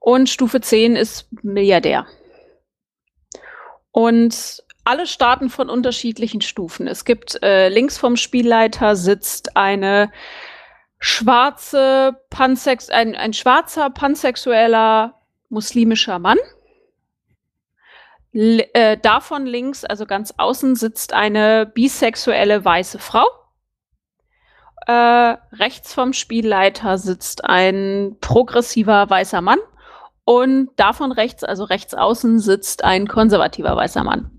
und 0.00 0.28
Stufe 0.28 0.60
10 0.60 0.96
ist 0.96 1.28
Milliardär. 1.42 2.06
Und 3.90 4.62
alle 4.84 5.06
starten 5.06 5.50
von 5.50 5.68
unterschiedlichen 5.68 6.40
Stufen. 6.40 6.86
Es 6.86 7.04
gibt 7.04 7.42
äh, 7.42 7.68
links 7.68 7.98
vom 7.98 8.16
Spielleiter 8.16 8.96
sitzt 8.96 9.56
eine 9.56 10.10
schwarze 10.98 12.20
Pansex 12.30 12.88
ein, 12.90 13.14
ein 13.14 13.32
schwarzer 13.32 13.90
pansexueller 13.90 15.14
muslimischer 15.48 16.18
Mann. 16.18 16.38
Äh, 18.32 18.98
davon 18.98 19.46
links, 19.46 19.84
also 19.84 20.06
ganz 20.06 20.34
außen, 20.36 20.74
sitzt 20.76 21.12
eine 21.12 21.66
bisexuelle 21.66 22.64
weiße 22.64 22.98
Frau. 22.98 23.26
Äh, 24.86 25.36
rechts 25.52 25.94
vom 25.94 26.12
Spielleiter 26.12 26.98
sitzt 26.98 27.44
ein 27.44 28.16
progressiver 28.20 29.08
weißer 29.08 29.40
Mann. 29.40 29.58
Und 30.24 30.70
davon 30.76 31.10
rechts, 31.12 31.42
also 31.42 31.64
rechts 31.64 31.94
außen, 31.94 32.38
sitzt 32.38 32.84
ein 32.84 33.08
konservativer 33.08 33.74
weißer 33.74 34.04
Mann. 34.04 34.30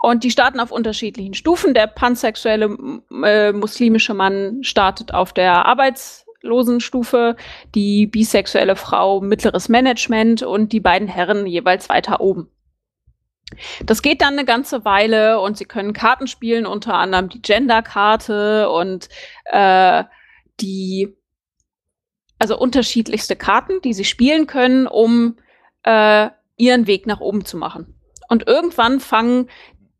Und 0.00 0.24
die 0.24 0.30
starten 0.30 0.60
auf 0.60 0.70
unterschiedlichen 0.70 1.34
Stufen. 1.34 1.74
Der 1.74 1.88
pansexuelle 1.88 2.76
äh, 3.24 3.52
muslimische 3.52 4.14
Mann 4.14 4.62
startet 4.62 5.12
auf 5.12 5.32
der 5.32 5.66
Arbeitslosenstufe, 5.66 7.36
die 7.74 8.06
bisexuelle 8.06 8.76
Frau 8.76 9.20
mittleres 9.20 9.68
Management 9.68 10.42
und 10.42 10.72
die 10.72 10.80
beiden 10.80 11.08
Herren 11.08 11.46
jeweils 11.46 11.88
weiter 11.88 12.20
oben. 12.20 12.48
Das 13.84 14.02
geht 14.02 14.20
dann 14.20 14.34
eine 14.34 14.44
ganze 14.44 14.84
Weile 14.84 15.40
und 15.40 15.56
sie 15.56 15.64
können 15.64 15.92
Karten 15.92 16.26
spielen, 16.26 16.66
unter 16.66 16.94
anderem 16.94 17.28
die 17.28 17.40
Gender-Karte 17.40 18.68
und 18.70 19.08
äh, 19.46 20.04
die, 20.60 21.16
also 22.38 22.58
unterschiedlichste 22.58 23.36
Karten, 23.36 23.80
die 23.82 23.94
sie 23.94 24.04
spielen 24.04 24.46
können, 24.46 24.86
um 24.86 25.36
äh, 25.82 26.28
ihren 26.56 26.86
Weg 26.86 27.06
nach 27.06 27.20
oben 27.20 27.44
zu 27.44 27.56
machen. 27.56 27.94
Und 28.28 28.46
irgendwann 28.46 29.00
fangen 29.00 29.48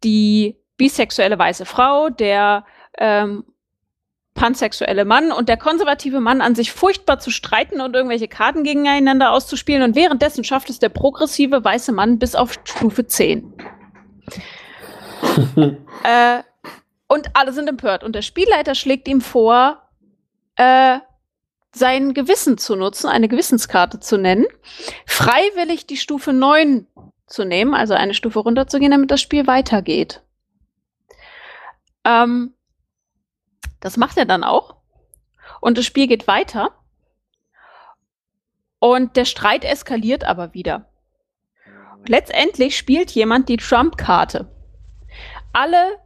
die 0.05 0.57
bisexuelle 0.77 1.39
weiße 1.39 1.65
Frau, 1.65 2.11
der 2.11 2.65
ähm, 2.99 3.45
pansexuelle 4.39 5.05
Mann 5.05 5.33
und 5.33 5.49
der 5.49 5.57
konservative 5.57 6.21
Mann 6.21 6.41
an 6.41 6.55
sich 6.55 6.73
furchtbar 6.73 7.19
zu 7.19 7.31
streiten 7.31 7.81
und 7.81 7.97
irgendwelche 7.97 8.29
Karten 8.29 8.63
gegeneinander 8.63 9.33
auszuspielen. 9.33 9.83
Und 9.83 9.97
währenddessen 9.97 10.45
schafft 10.45 10.71
es 10.71 10.79
der 10.79 10.91
progressive 10.91 11.65
weiße 11.65 11.91
Mann 11.91 12.21
bis 12.21 12.37
auf 12.37 12.53
Stufe 12.65 13.07
10. 13.07 13.53
äh, 16.05 16.43
und 17.09 17.31
alle 17.35 17.53
sind 17.53 17.69
empört. 17.69 18.05
Und 18.05 18.15
der 18.15 18.23
Spielleiter 18.23 18.77
schlägt 18.77 19.09
ihm 19.09 19.21
vor, 19.21 19.83
äh, 20.55 20.99
sein 21.73 22.15
Gewissen 22.15 22.59
zu 22.59 22.77
nutzen, 22.77 23.09
eine 23.09 23.29
Gewissenskarte 23.29 23.99
zu 23.99 24.19
nennen, 24.19 24.47
freiwillig 25.05 25.87
die 25.87 25.97
Stufe 25.97 26.33
9 26.33 26.87
zu 27.27 27.45
nehmen, 27.45 27.75
also 27.75 27.95
eine 27.95 28.15
Stufe 28.15 28.39
runterzugehen, 28.39 28.93
damit 28.93 29.11
das 29.11 29.21
Spiel 29.21 29.49
weitergeht. 29.49 30.23
Ähm, 32.05 32.55
das 33.81 33.97
macht 33.97 34.17
er 34.17 34.27
dann 34.27 34.45
auch. 34.45 34.77
Und 35.61 35.79
das 35.79 35.87
Spiel 35.87 36.07
geht 36.07 36.27
weiter. 36.27 36.73
Und 38.79 39.17
der 39.17 39.25
Streit 39.25 39.65
eskaliert 39.65 40.25
aber 40.25 40.55
wieder. 40.55 40.87
Letztendlich 42.07 42.77
spielt 42.77 43.11
jemand 43.11 43.49
die 43.49 43.57
Trump-Karte. 43.57 44.49
Alle 45.53 45.99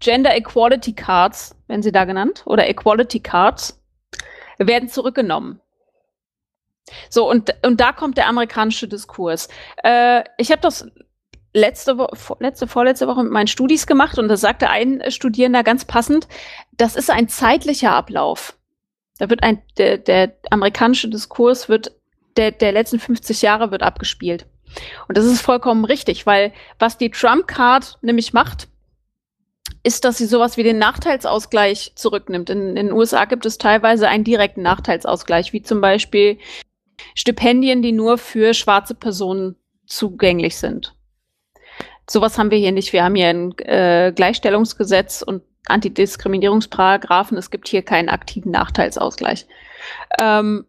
Gender 0.00 0.36
Equality 0.36 0.92
Cards, 0.92 1.56
wenn 1.66 1.82
sie 1.82 1.90
da 1.90 2.04
genannt, 2.04 2.42
oder 2.46 2.68
Equality 2.68 3.20
Cards, 3.20 3.82
werden 4.58 4.88
zurückgenommen. 4.88 5.60
So, 7.10 7.28
und, 7.28 7.54
und 7.64 7.80
da 7.80 7.92
kommt 7.92 8.16
der 8.16 8.28
amerikanische 8.28 8.88
Diskurs. 8.88 9.48
Äh, 9.82 10.24
ich 10.36 10.50
habe 10.50 10.60
das 10.60 10.86
letzte, 11.52 11.98
Wo 11.98 12.08
letzte, 12.40 12.66
vorletzte 12.66 13.06
Woche 13.06 13.22
mit 13.22 13.32
meinen 13.32 13.46
Studis 13.46 13.86
gemacht 13.86 14.18
und 14.18 14.28
da 14.28 14.36
sagte 14.36 14.70
ein 14.70 15.02
Studierender 15.08 15.62
ganz 15.62 15.84
passend, 15.84 16.28
das 16.76 16.96
ist 16.96 17.10
ein 17.10 17.28
zeitlicher 17.28 17.92
Ablauf. 17.92 18.56
Da 19.18 19.30
wird 19.30 19.42
ein, 19.42 19.62
der, 19.76 19.98
der 19.98 20.36
amerikanische 20.50 21.08
Diskurs 21.08 21.68
wird, 21.68 21.92
der, 22.36 22.52
der 22.52 22.72
letzten 22.72 23.00
50 23.00 23.42
Jahre 23.42 23.70
wird 23.70 23.82
abgespielt. 23.82 24.46
Und 25.08 25.16
das 25.16 25.24
ist 25.24 25.40
vollkommen 25.40 25.84
richtig, 25.84 26.26
weil 26.26 26.52
was 26.78 26.98
die 26.98 27.10
Trump-Card 27.10 27.98
nämlich 28.02 28.32
macht, 28.32 28.68
ist, 29.82 30.04
dass 30.04 30.18
sie 30.18 30.26
sowas 30.26 30.56
wie 30.56 30.62
den 30.62 30.78
Nachteilsausgleich 30.78 31.92
zurücknimmt. 31.94 32.50
In, 32.50 32.68
in 32.68 32.74
den 32.76 32.92
USA 32.92 33.24
gibt 33.24 33.46
es 33.46 33.58
teilweise 33.58 34.08
einen 34.08 34.24
direkten 34.24 34.62
Nachteilsausgleich, 34.62 35.52
wie 35.52 35.62
zum 35.62 35.80
Beispiel 35.80 36.38
Stipendien, 37.14 37.82
die 37.82 37.92
nur 37.92 38.18
für 38.18 38.54
schwarze 38.54 38.94
Personen 38.94 39.56
zugänglich 39.86 40.56
sind. 40.56 40.94
Sowas 42.10 42.38
haben 42.38 42.50
wir 42.50 42.58
hier 42.58 42.72
nicht. 42.72 42.92
Wir 42.92 43.04
haben 43.04 43.14
hier 43.14 43.28
ein 43.28 43.58
äh, 43.58 44.12
Gleichstellungsgesetz 44.14 45.22
und 45.22 45.42
Antidiskriminierungsparagraphen. 45.66 47.36
Es 47.36 47.50
gibt 47.50 47.68
hier 47.68 47.82
keinen 47.82 48.08
aktiven 48.08 48.50
Nachteilsausgleich. 48.50 49.46
Ähm, 50.20 50.64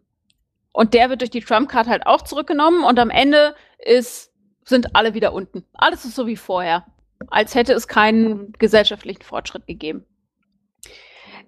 und 0.72 0.94
der 0.94 1.10
wird 1.10 1.22
durch 1.22 1.30
die 1.30 1.40
Trump-Card 1.40 1.88
halt 1.88 2.06
auch 2.06 2.22
zurückgenommen 2.22 2.84
und 2.84 2.98
am 2.98 3.10
Ende 3.10 3.54
ist, 3.78 4.32
sind 4.64 4.94
alle 4.94 5.14
wieder 5.14 5.32
unten. 5.32 5.64
Alles 5.72 6.04
ist 6.04 6.14
so 6.14 6.26
wie 6.26 6.36
vorher. 6.36 6.84
Als 7.28 7.54
hätte 7.54 7.72
es 7.72 7.88
keinen 7.88 8.52
gesellschaftlichen 8.58 9.22
Fortschritt 9.22 9.66
gegeben. 9.66 10.04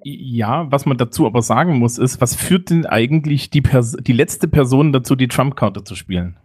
Ja, 0.04 0.70
was 0.70 0.86
man 0.86 0.96
dazu 0.96 1.26
aber 1.26 1.42
sagen 1.42 1.78
muss, 1.78 1.98
ist, 1.98 2.20
was 2.20 2.34
führt 2.34 2.70
denn 2.70 2.86
eigentlich 2.86 3.50
die, 3.50 3.62
Pers 3.62 3.96
die 4.00 4.12
letzte 4.12 4.48
Person 4.48 4.92
dazu, 4.92 5.14
die 5.14 5.28
Trump-Karte 5.28 5.84
zu 5.84 5.94
spielen? 5.94 6.38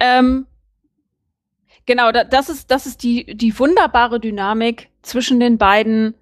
Ähm, 0.00 0.46
genau, 1.86 2.12
da, 2.12 2.24
das 2.24 2.48
ist, 2.48 2.70
das 2.70 2.86
ist 2.86 3.02
die, 3.02 3.36
die 3.36 3.58
wunderbare 3.58 4.20
Dynamik 4.20 4.90
zwischen 5.02 5.40
den 5.40 5.58
beiden 5.58 6.14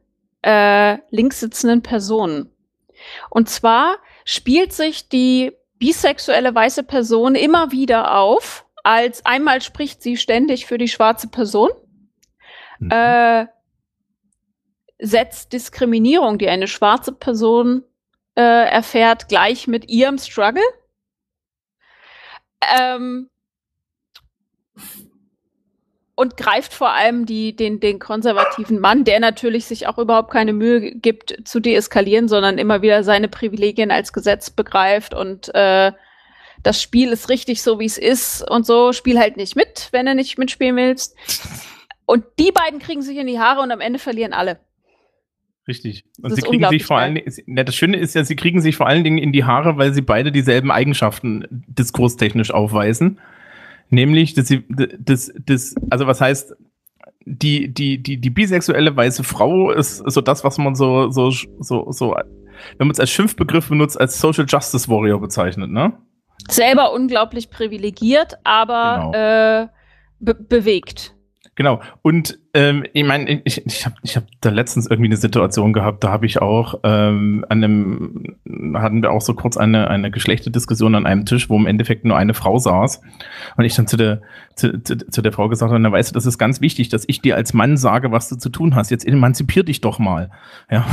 äh, 0.42 0.98
links 1.10 1.40
sitzenden 1.40 1.82
Personen. 1.82 2.50
Und 3.30 3.48
zwar 3.48 3.96
spielt 4.24 4.72
sich 4.72 5.08
die 5.08 5.52
bisexuelle 5.78 6.54
weiße 6.54 6.84
Person 6.84 7.34
immer 7.34 7.72
wieder 7.72 8.16
auf, 8.16 8.64
als 8.82 9.24
einmal 9.26 9.62
spricht 9.62 10.02
sie 10.02 10.16
ständig 10.16 10.66
für 10.66 10.78
die 10.78 10.88
schwarze 10.88 11.28
Person. 11.28 11.70
Mhm. 12.78 12.90
Äh, 12.90 13.46
setzt 14.98 15.52
Diskriminierung, 15.52 16.38
die 16.38 16.48
eine 16.48 16.68
schwarze 16.68 17.12
Person 17.12 17.82
äh, 18.36 18.42
erfährt, 18.42 19.28
gleich 19.28 19.66
mit 19.66 19.88
ihrem 19.88 20.18
Struggle. 20.18 20.62
Ähm, 22.78 23.28
und 26.16 26.36
greift 26.36 26.72
vor 26.74 26.92
allem 26.92 27.26
die, 27.26 27.56
den, 27.56 27.80
den 27.80 27.98
konservativen 27.98 28.78
Mann, 28.78 29.04
der 29.04 29.20
natürlich 29.20 29.66
sich 29.66 29.86
auch 29.88 29.98
überhaupt 29.98 30.30
keine 30.30 30.52
Mühe 30.52 30.94
gibt 30.94 31.36
zu 31.44 31.60
deeskalieren, 31.60 32.28
sondern 32.28 32.58
immer 32.58 32.82
wieder 32.82 33.02
seine 33.02 33.28
Privilegien 33.28 33.90
als 33.90 34.12
Gesetz 34.12 34.50
begreift 34.50 35.14
und 35.14 35.54
äh, 35.54 35.92
das 36.64 36.80
Spiel 36.80 37.10
ist 37.10 37.28
richtig 37.28 37.62
so, 37.62 37.78
wie 37.78 37.84
es 37.84 37.98
ist 37.98 38.42
und 38.50 38.66
so. 38.66 38.92
Spiel 38.92 39.18
halt 39.18 39.36
nicht 39.36 39.54
mit, 39.54 39.88
wenn 39.92 40.06
du 40.06 40.14
nicht 40.14 40.38
mitspielen 40.38 40.76
willst. 40.76 41.14
Und 42.06 42.24
die 42.38 42.52
beiden 42.52 42.80
kriegen 42.80 43.02
sich 43.02 43.18
in 43.18 43.26
die 43.26 43.38
Haare 43.38 43.60
und 43.60 43.70
am 43.70 43.80
Ende 43.80 43.98
verlieren 43.98 44.32
alle. 44.32 44.58
Richtig. 45.68 46.04
Und 46.20 46.34
sie 46.34 46.42
kriegen 46.42 46.68
sich 46.68 46.84
vor 46.84 46.98
allen 46.98 47.14
Dingen, 47.14 47.32
ja, 47.46 47.64
das 47.64 47.74
Schöne 47.74 47.96
ist 47.98 48.14
ja, 48.14 48.24
sie 48.24 48.36
kriegen 48.36 48.60
sich 48.60 48.76
vor 48.76 48.86
allen 48.86 49.04
Dingen 49.04 49.18
in 49.18 49.32
die 49.32 49.44
Haare, 49.44 49.76
weil 49.76 49.94
sie 49.94 50.02
beide 50.02 50.32
dieselben 50.32 50.70
Eigenschaften 50.70 51.46
diskurstechnisch 51.50 52.50
aufweisen. 52.50 53.18
Nämlich, 53.94 54.34
dass 54.34 54.48
sie, 54.48 54.64
das, 54.68 55.32
das, 55.38 55.74
also 55.88 56.06
was 56.08 56.20
heißt, 56.20 56.54
die, 57.24 57.72
die, 57.72 58.02
die, 58.02 58.20
die 58.20 58.30
bisexuelle 58.30 58.94
weiße 58.94 59.22
Frau 59.22 59.70
ist 59.70 59.98
so 59.98 60.20
das, 60.20 60.42
was 60.42 60.58
man 60.58 60.74
so, 60.74 61.10
so, 61.10 61.30
so, 61.30 61.90
so, 61.90 62.14
wenn 62.78 62.86
man 62.88 62.90
es 62.90 63.00
als 63.00 63.10
Schimpfbegriff 63.10 63.68
benutzt, 63.68 63.98
als 63.98 64.20
Social 64.20 64.46
Justice 64.48 64.88
Warrior 64.88 65.20
bezeichnet, 65.20 65.70
ne? 65.70 65.92
Selber 66.48 66.92
unglaublich 66.92 67.50
privilegiert, 67.50 68.34
aber 68.42 69.12
genau. 69.12 69.12
äh, 69.14 69.68
be 70.18 70.34
bewegt. 70.34 71.13
Genau. 71.56 71.80
Und 72.02 72.38
ähm, 72.52 72.84
ich 72.92 73.04
meine, 73.04 73.40
ich, 73.44 73.64
ich 73.64 73.86
habe 73.86 73.96
ich 74.02 74.16
hab 74.16 74.24
da 74.40 74.50
letztens 74.50 74.86
irgendwie 74.86 75.08
eine 75.08 75.16
Situation 75.16 75.72
gehabt, 75.72 76.02
da 76.02 76.10
habe 76.10 76.26
ich 76.26 76.42
auch 76.42 76.80
ähm, 76.82 77.44
an 77.48 77.62
einem, 77.62 78.36
hatten 78.74 79.02
wir 79.02 79.12
auch 79.12 79.20
so 79.20 79.34
kurz 79.34 79.56
eine, 79.56 79.88
eine 79.88 80.10
Geschlechterdiskussion 80.10 80.94
an 80.94 81.06
einem 81.06 81.26
Tisch, 81.26 81.48
wo 81.48 81.56
im 81.56 81.66
Endeffekt 81.66 82.04
nur 82.04 82.16
eine 82.16 82.34
Frau 82.34 82.58
saß. 82.58 83.00
Und 83.56 83.64
ich 83.64 83.74
dann 83.74 83.86
zu 83.86 83.96
der, 83.96 84.22
zu, 84.56 84.82
zu, 84.82 84.96
zu 84.96 85.22
der 85.22 85.32
Frau 85.32 85.48
gesagt 85.48 85.70
habe, 85.70 85.80
na 85.80 85.92
weißt 85.92 86.10
du, 86.10 86.14
das 86.14 86.26
ist 86.26 86.38
ganz 86.38 86.60
wichtig, 86.60 86.88
dass 86.88 87.04
ich 87.06 87.20
dir 87.20 87.36
als 87.36 87.54
Mann 87.54 87.76
sage, 87.76 88.10
was 88.10 88.28
du 88.28 88.36
zu 88.36 88.48
tun 88.48 88.74
hast. 88.74 88.90
Jetzt 88.90 89.06
emanzipier 89.06 89.62
dich 89.62 89.80
doch 89.80 89.98
mal. 89.98 90.30
Ja. 90.70 90.86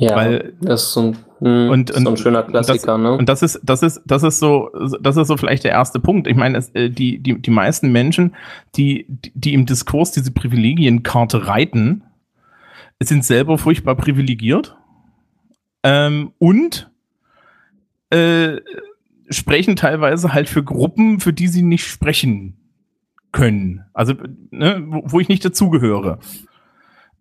Ja, 0.00 0.14
Weil- 0.14 0.54
das 0.60 0.84
ist 0.84 0.92
so 0.92 1.00
ein, 1.02 1.16
hm, 1.40 1.70
Und- 1.70 1.92
so 1.92 1.98
ein 1.98 2.06
und 2.06 2.18
schöner 2.20 2.44
Klassiker, 2.44 2.92
das, 2.92 3.00
ne? 3.00 3.12
Und 3.14 3.28
das 3.28 3.42
ist, 3.42 3.60
das 3.64 3.82
ist, 3.82 4.00
das 4.06 4.22
ist 4.22 4.38
so, 4.38 4.70
das 5.00 5.16
ist 5.16 5.26
so 5.26 5.36
vielleicht 5.36 5.64
der 5.64 5.72
erste 5.72 5.98
Punkt. 5.98 6.28
Ich 6.28 6.36
meine, 6.36 6.56
es, 6.56 6.68
äh, 6.70 6.88
die, 6.88 7.18
die, 7.18 7.40
die 7.42 7.50
meisten 7.50 7.90
Menschen, 7.90 8.36
die, 8.76 9.06
die- 9.08 9.32
die 9.34 9.54
im 9.54 9.66
Diskurs 9.66 10.12
diese 10.12 10.30
Privilegienkarte 10.30 11.48
reiten, 11.48 12.04
sind 13.02 13.24
selber 13.24 13.58
furchtbar 13.58 13.96
privilegiert 13.96 14.76
ähm, 15.82 16.30
und 16.38 16.90
äh, 18.10 18.56
sprechen 19.30 19.74
teilweise 19.76 20.32
halt 20.32 20.48
für 20.48 20.62
Gruppen, 20.62 21.18
für 21.20 21.32
die 21.32 21.48
sie 21.48 21.62
nicht 21.62 21.86
sprechen 21.86 22.56
können. 23.32 23.84
Also, 23.92 24.14
ne, 24.50 24.82
wo, 24.86 25.02
wo 25.06 25.20
ich 25.20 25.28
nicht 25.28 25.44
dazugehöre. 25.44 26.18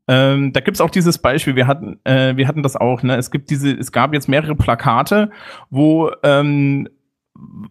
Ähm, 0.07 0.53
da 0.53 0.61
gibt's 0.61 0.81
auch 0.81 0.89
dieses 0.89 1.17
Beispiel, 1.17 1.55
wir 1.55 1.67
hatten, 1.67 1.99
äh, 2.05 2.37
wir 2.37 2.47
hatten 2.47 2.63
das 2.63 2.75
auch, 2.75 3.03
ne? 3.03 3.15
Es 3.17 3.29
gibt 3.29 3.49
diese, 3.49 3.71
es 3.71 3.91
gab 3.91 4.13
jetzt 4.13 4.29
mehrere 4.29 4.55
Plakate, 4.55 5.31
wo 5.69 6.11
ähm, 6.23 6.87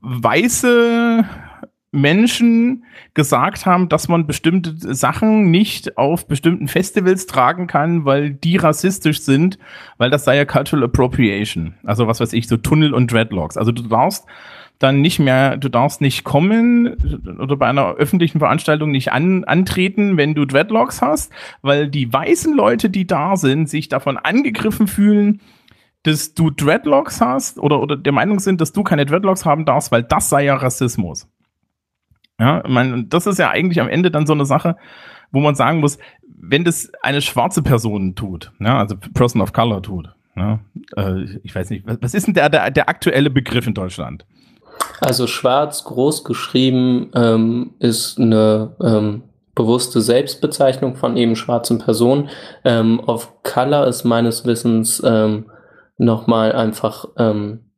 weiße 0.03 1.25
Menschen 1.93 2.85
gesagt 3.15 3.65
haben, 3.65 3.89
dass 3.89 4.09
man 4.09 4.27
bestimmte 4.27 4.75
Sachen 4.95 5.51
nicht 5.51 5.97
auf 5.97 6.29
bestimmten 6.29 6.69
Festivals 6.69 7.27
tragen 7.27 7.67
kann, 7.67 8.05
weil 8.05 8.31
die 8.31 8.57
rassistisch 8.57 9.23
sind, 9.23 9.59
weil 9.97 10.11
das 10.11 10.25
sei 10.25 10.37
ja 10.37 10.45
Cultural 10.45 10.85
Appropriation. 10.85 11.75
Also 11.85 12.07
was 12.07 12.21
weiß 12.21 12.35
ich, 12.35 12.49
so 12.49 12.59
Tunnel 12.59 12.93
und 12.93 13.11
Dreadlocks. 13.11 13.57
Also 13.57 13.73
du 13.73 13.83
darfst 13.83 14.27
dann 14.79 15.01
nicht 15.01 15.19
mehr, 15.19 15.57
du 15.57 15.69
darfst 15.69 16.01
nicht 16.01 16.25
kommen 16.25 16.97
oder 17.39 17.57
bei 17.57 17.67
einer 17.67 17.95
öffentlichen 17.95 18.39
Veranstaltung 18.39 18.91
nicht 18.91 19.13
an, 19.13 19.45
antreten, 19.45 20.17
wenn 20.17 20.35
du 20.35 20.45
Dreadlocks 20.45 21.01
hast, 21.01 21.33
weil 21.63 21.89
die 21.89 22.13
weißen 22.13 22.55
Leute, 22.55 22.91
die 22.91 23.07
da 23.07 23.37
sind, 23.37 23.71
sich 23.71 23.89
davon 23.89 24.19
angegriffen 24.19 24.87
fühlen, 24.87 25.41
dass 26.03 26.35
du 26.35 26.51
Dreadlocks 26.51 27.21
hast 27.21 27.59
oder, 27.59 27.81
oder 27.81 27.97
der 27.97 28.13
Meinung 28.13 28.39
sind, 28.39 28.61
dass 28.61 28.73
du 28.73 28.83
keine 28.83 29.07
Dreadlocks 29.07 29.45
haben 29.45 29.65
darfst, 29.65 29.91
weil 29.93 30.03
das 30.03 30.29
sei 30.29 30.45
ja 30.45 30.57
Rassismus. 30.57 31.29
Ja, 32.39 32.59
und 32.61 33.09
das 33.09 33.27
ist 33.27 33.39
ja 33.39 33.51
eigentlich 33.51 33.81
am 33.81 33.89
Ende 33.89 34.11
dann 34.11 34.27
so 34.27 34.35
eine 34.35 34.45
Sache, 34.45 34.77
wo 35.33 35.41
man 35.41 35.55
sagen 35.55 35.81
muss, 35.81 35.99
wenn 36.23 36.65
das 36.65 36.93
eine 37.03 37.23
schwarze 37.23 37.63
Person 37.63 38.15
tut, 38.15 38.53
ja, 38.61 38.79
also 38.79 38.97
Person 39.15 39.41
of 39.41 39.55
Color 39.55 39.83
tut, 39.83 40.15
ja, 40.37 40.61
äh, 40.97 41.25
ich 41.43 41.55
weiß 41.55 41.71
nicht, 41.71 41.87
was, 41.87 41.97
was 42.03 42.15
ist 42.15 42.27
denn 42.27 42.35
der, 42.35 42.51
der, 42.51 42.71
der 42.71 42.91
aktuelle 42.91 43.31
Begriff 43.31 43.67
in 43.67 43.73
Deutschland? 43.73 44.27
Also 45.01 45.27
schwarz 45.27 45.85
groß 45.85 46.25
geschrieben 46.25 47.11
ähm, 47.15 47.75
ist 47.79 48.19
eine 48.19 48.77
ähm, 48.83 49.23
bewusste 49.55 50.01
Selbstbezeichnung 50.01 50.97
von 50.97 51.17
eben 51.17 51.37
schwarzen 51.37 51.79
Personen. 51.79 52.29
Ähm, 52.65 53.01
auf 53.01 53.43
Color 53.43 53.87
ist 53.87 54.05
meines 54.05 54.45
Wissens 54.47 55.03
ähm, 55.05 55.47
nochmal 55.99 56.53
einfach 56.53 57.07
ähm, 57.17 57.71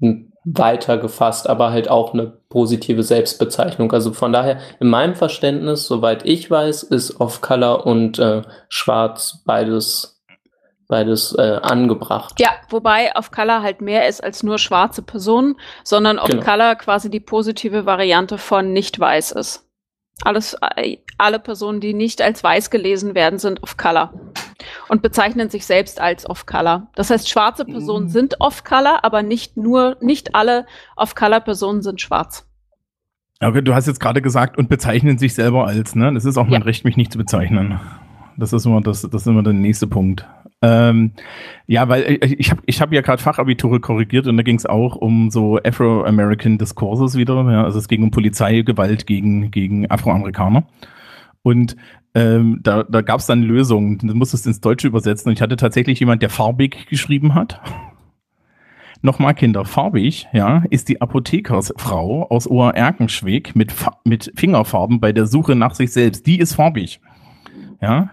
weiter 0.45 0.99
gefasst, 0.99 1.49
aber 1.49 1.71
halt 1.71 1.89
auch 1.91 2.14
eine 2.14 2.27
positive 2.49 3.03
Selbstbezeichnung. 3.03 3.93
Also 3.93 4.12
von 4.12 4.33
daher, 4.33 4.59
in 4.81 4.89
meinem 4.89 5.14
Verständnis, 5.14 5.87
soweit 5.87 6.25
ich 6.25 6.51
weiß, 6.51 6.85
ist 6.85 7.21
Off 7.21 7.41
Color 7.41 7.87
und 7.87 8.19
äh, 8.19 8.43
Schwarz 8.69 9.43
beides 9.45 10.18
beides 10.89 11.34
äh, 11.39 11.59
angebracht. 11.62 12.41
Ja, 12.41 12.49
wobei 12.70 13.14
auf 13.14 13.30
Color 13.30 13.62
halt 13.62 13.80
mehr 13.82 14.09
ist 14.09 14.22
als 14.24 14.43
nur 14.43 14.59
schwarze 14.59 15.03
Personen, 15.03 15.57
sondern 15.84 16.18
auf 16.18 16.28
Genau. 16.30 16.43
Color 16.43 16.74
quasi 16.76 17.11
die 17.11 17.20
positive 17.20 17.84
Variante 17.86 18.39
von 18.39 18.72
nicht 18.72 18.99
weiß 18.99 19.32
ist. 19.32 19.64
Alles, 20.24 20.57
äh, 20.76 20.97
alle 21.18 21.39
Personen, 21.39 21.80
die 21.80 21.95
nicht 21.95 22.20
als 22.22 22.43
weiß 22.43 22.70
gelesen 22.70 23.14
werden, 23.14 23.39
sind 23.39 23.62
off 23.62 23.76
Color 23.76 24.12
und 24.89 25.01
bezeichnen 25.03 25.49
sich 25.51 25.64
selbst 25.64 26.01
als 26.01 26.28
off 26.28 26.45
Color. 26.47 26.89
Das 26.97 27.11
heißt, 27.11 27.28
schwarze 27.28 27.64
Personen 27.64 28.07
Mhm. 28.07 28.11
sind 28.11 28.41
off 28.41 28.64
Color, 28.64 29.05
aber 29.05 29.22
nicht 29.22 29.57
nur, 29.57 29.97
nicht 30.01 30.34
alle 30.34 30.66
off 30.97 31.14
Color 31.14 31.41
Personen 31.41 31.82
sind 31.82 32.01
schwarz. 32.01 32.47
Okay, 33.41 33.62
du 33.62 33.72
hast 33.74 33.86
jetzt 33.86 34.01
gerade 34.01 34.20
gesagt 34.20 34.59
und 34.59 34.68
bezeichnen 34.68 35.18
sich 35.18 35.34
selber 35.34 35.66
als, 35.66 35.95
ne? 35.95 36.12
Das 36.12 36.24
ist 36.24 36.36
auch 36.39 36.47
mein 36.49 36.62
Ja. 36.62 36.66
Recht, 36.66 36.84
mich 36.84 36.97
nicht 36.97 37.12
zu 37.12 37.18
bezeichnen. 37.18 37.78
Das 38.36 38.53
ist 38.53 38.66
immer 38.66 38.80
das, 38.80 39.03
das 39.03 39.22
ist 39.22 39.26
immer 39.28 39.45
der 39.45 39.53
nächste 39.53 39.86
Punkt. 39.86 40.26
Ähm, 40.61 41.12
ja, 41.66 41.88
weil 41.88 42.18
ich- 42.22 42.40
ich 42.40 42.50
habe 42.50 42.62
ich 42.66 42.80
hab 42.80 42.92
ja 42.92 43.00
gerade 43.00 43.22
Fachabiture 43.22 43.78
korrigiert 43.80 44.26
und 44.26 44.36
da 44.36 44.42
ging 44.42 44.56
es 44.56 44.66
auch 44.66 44.96
um 44.96 45.30
so 45.30 45.59
Afro-American 45.62 46.59
Discourses 46.59 47.16
wieder. 47.16 47.34
Ja, 47.50 47.62
also 47.64 47.78
es 47.78 47.86
ging 47.88 48.02
um 48.02 48.11
Polizeigewalt 48.11 49.06
gegen, 49.06 49.50
gegen 49.52 49.88
Afroamerikaner. 49.90 50.64
Und 51.42 51.76
ähm, 52.14 52.59
da, 52.62 52.82
da 52.82 53.02
gab 53.02 53.20
es 53.20 53.26
dann 53.26 53.42
Lösungen. 53.42 53.98
Du 53.98 54.14
musstest 54.14 54.46
ins 54.48 54.61
Deutsche 54.61 54.88
übersetzen 54.88 55.28
und 55.28 55.34
ich 55.34 55.42
hatte 55.42 55.56
tatsächlich 55.56 56.00
jemand, 56.00 56.22
der 56.22 56.30
farbig 56.30 56.86
geschrieben 56.88 57.34
hat. 57.34 57.61
Nochmal, 59.00 59.34
Kinder, 59.34 59.64
farbig, 59.64 60.26
ja, 60.32 60.64
ist 60.70 60.88
die 60.88 61.00
Apothekersfrau 61.00 62.26
aus 62.30 62.48
Oererkenschwick 62.50 63.54
mit, 63.54 63.72
mit 64.04 64.32
Fingerfarben 64.34 64.98
bei 64.98 65.12
der 65.12 65.26
Suche 65.28 65.54
nach 65.54 65.74
sich 65.76 65.92
selbst. 65.92 66.26
Die 66.26 66.40
ist 66.40 66.54
farbig. 66.54 67.00
Ja. 67.80 68.11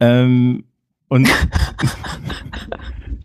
Ähm, 0.00 0.64
und 1.10 1.28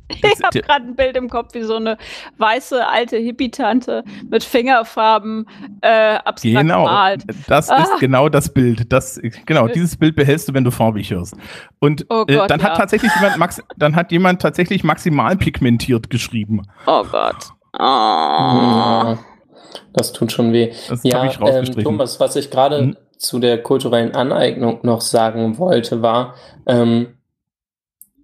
Ich 0.07 0.43
habe 0.43 0.61
gerade 0.61 0.85
ein 0.85 0.95
Bild 0.95 1.17
im 1.17 1.29
Kopf, 1.29 1.53
wie 1.53 1.63
so 1.63 1.75
eine 1.75 1.97
weiße 2.37 2.87
alte 2.87 3.17
Hippie-Tante 3.17 4.03
mit 4.29 4.43
Fingerfarben 4.43 5.47
äh, 5.81 6.15
abstrakt 6.15 6.55
genau, 6.55 6.85
malt. 6.85 7.23
das 7.47 7.69
Ah. 7.69 7.83
ist 7.83 7.99
genau 7.99 8.29
das 8.29 8.53
Bild. 8.53 8.91
Das, 8.93 9.19
genau, 9.45 9.67
dieses 9.67 9.97
Bild 9.97 10.15
behältst 10.15 10.47
du, 10.47 10.53
wenn 10.53 10.63
du 10.63 10.71
farbig 10.71 11.09
hörst. 11.11 11.35
Und 11.79 12.05
Oh 12.09 12.23
äh, 12.27 12.35
Gott, 12.35 12.49
dann 12.49 12.59
ja. 12.59 12.67
hat 12.69 12.77
tatsächlich 12.77 13.11
jemand, 13.15 13.37
max, 13.39 13.61
dann 13.77 13.95
hat 13.95 14.11
jemand 14.11 14.41
tatsächlich 14.41 14.83
maximal 14.83 15.35
pigmentiert 15.37 16.09
geschrieben. 16.09 16.61
Oh 16.85 17.03
Gott. 17.03 17.49
Oh. 17.77 19.15
Das 19.93 20.13
tut 20.13 20.31
schon 20.31 20.53
weh. 20.53 20.71
Das 20.87 21.03
Ja, 21.03 21.17
habe 21.19 21.27
ich 21.27 21.37
ähm, 21.37 21.43
rausgestrichen. 21.43 21.83
Thomas, 21.83 22.19
was 22.19 22.35
ich 22.35 22.49
gerade 22.51 22.79
Hm? 22.79 22.97
zu 23.17 23.39
der 23.39 23.61
kulturellen 23.63 24.13
Aneignung 24.13 24.79
noch 24.83 25.01
sagen 25.01 25.57
wollte, 25.57 26.01
war, 26.01 26.35
ähm, 26.67 27.14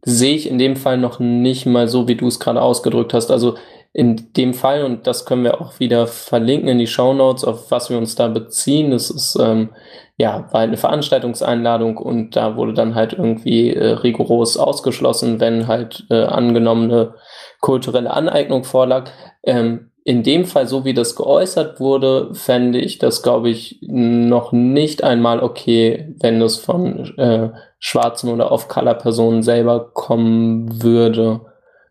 sehe 0.03 0.35
ich 0.35 0.49
in 0.49 0.57
dem 0.57 0.75
Fall 0.75 0.97
noch 0.97 1.19
nicht 1.19 1.65
mal 1.65 1.87
so, 1.87 2.07
wie 2.07 2.15
du 2.15 2.27
es 2.27 2.39
gerade 2.39 2.61
ausgedrückt 2.61 3.13
hast. 3.13 3.31
Also 3.31 3.55
in 3.93 4.33
dem 4.37 4.53
Fall, 4.53 4.83
und 4.85 5.05
das 5.05 5.25
können 5.25 5.43
wir 5.43 5.59
auch 5.59 5.79
wieder 5.79 6.07
verlinken 6.07 6.69
in 6.69 6.79
die 6.79 6.87
Show 6.87 7.13
Notes, 7.13 7.43
auf 7.43 7.71
was 7.71 7.89
wir 7.89 7.97
uns 7.97 8.15
da 8.15 8.29
beziehen, 8.29 8.91
das 8.91 9.09
ist 9.09 9.37
ähm, 9.39 9.69
ja 10.17 10.47
war 10.51 10.61
eine 10.61 10.77
Veranstaltungseinladung 10.77 11.97
und 11.97 12.35
da 12.35 12.55
wurde 12.55 12.73
dann 12.73 12.95
halt 12.95 13.13
irgendwie 13.13 13.73
äh, 13.73 13.91
rigoros 13.93 14.57
ausgeschlossen, 14.57 15.39
wenn 15.39 15.67
halt 15.67 16.05
äh, 16.09 16.23
angenommene 16.23 17.15
kulturelle 17.59 18.11
Aneignung 18.11 18.63
vorlag. 18.63 19.09
Ähm, 19.43 19.90
in 20.03 20.23
dem 20.23 20.45
Fall, 20.45 20.67
so 20.67 20.83
wie 20.83 20.93
das 20.93 21.15
geäußert 21.15 21.79
wurde, 21.79 22.33
fände 22.33 22.79
ich 22.79 22.97
das, 22.97 23.21
glaube 23.21 23.49
ich, 23.49 23.79
noch 23.81 24.51
nicht 24.51 25.03
einmal 25.03 25.41
okay, 25.41 26.15
wenn 26.19 26.39
das 26.39 26.57
von 26.57 27.17
äh, 27.17 27.49
schwarzen 27.79 28.29
oder 28.29 28.51
Off-Color-Personen 28.51 29.43
selber 29.43 29.91
kommen 29.93 30.81
würde, 30.81 31.41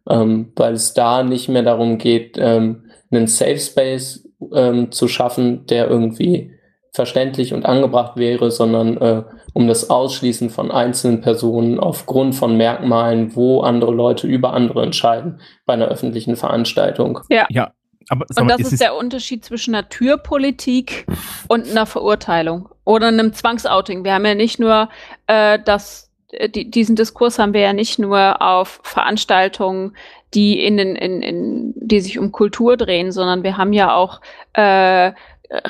ähm, 0.08 0.52
weil 0.56 0.72
es 0.72 0.92
da 0.92 1.22
nicht 1.22 1.48
mehr 1.48 1.62
darum 1.62 1.98
geht, 1.98 2.36
ähm, 2.38 2.90
einen 3.12 3.28
Safe 3.28 3.58
Space 3.58 4.28
ähm, 4.52 4.90
zu 4.90 5.06
schaffen, 5.06 5.66
der 5.66 5.88
irgendwie 5.88 6.52
verständlich 6.92 7.54
und 7.54 7.64
angebracht 7.64 8.16
wäre, 8.16 8.50
sondern 8.50 8.96
äh, 8.96 9.22
um 9.52 9.68
das 9.68 9.90
Ausschließen 9.90 10.50
von 10.50 10.72
einzelnen 10.72 11.20
Personen 11.20 11.78
aufgrund 11.78 12.34
von 12.34 12.56
Merkmalen, 12.56 13.36
wo 13.36 13.60
andere 13.60 13.92
Leute 13.92 14.26
über 14.26 14.52
andere 14.52 14.82
entscheiden 14.82 15.40
bei 15.66 15.74
einer 15.74 15.86
öffentlichen 15.86 16.34
Veranstaltung. 16.34 17.20
ja, 17.50 17.72
aber 18.10 18.26
Und 18.38 18.48
das 18.48 18.60
es 18.60 18.72
ist 18.72 18.82
der 18.82 18.96
Unterschied 18.96 19.44
zwischen 19.44 19.74
einer 19.74 19.88
Türpolitik 19.88 21.06
und 21.48 21.70
einer 21.70 21.86
Verurteilung 21.86 22.68
oder 22.84 23.08
einem 23.08 23.32
Zwangsouting. 23.32 24.04
Wir 24.04 24.14
haben 24.14 24.26
ja 24.26 24.34
nicht 24.34 24.58
nur 24.58 24.88
äh, 25.26 25.58
das, 25.64 26.10
äh, 26.32 26.48
die, 26.48 26.70
diesen 26.70 26.96
Diskurs 26.96 27.38
haben 27.38 27.54
wir 27.54 27.60
ja 27.60 27.72
nicht 27.72 27.98
nur 27.98 28.42
auf 28.42 28.80
Veranstaltungen, 28.82 29.96
die 30.34 30.64
in 30.64 30.76
den, 30.76 30.96
in, 30.96 31.22
in, 31.22 31.72
die 31.76 32.00
sich 32.00 32.18
um 32.18 32.32
Kultur 32.32 32.76
drehen, 32.76 33.12
sondern 33.12 33.42
wir 33.42 33.56
haben 33.56 33.72
ja 33.72 33.94
auch 33.94 34.20
äh, 34.52 35.12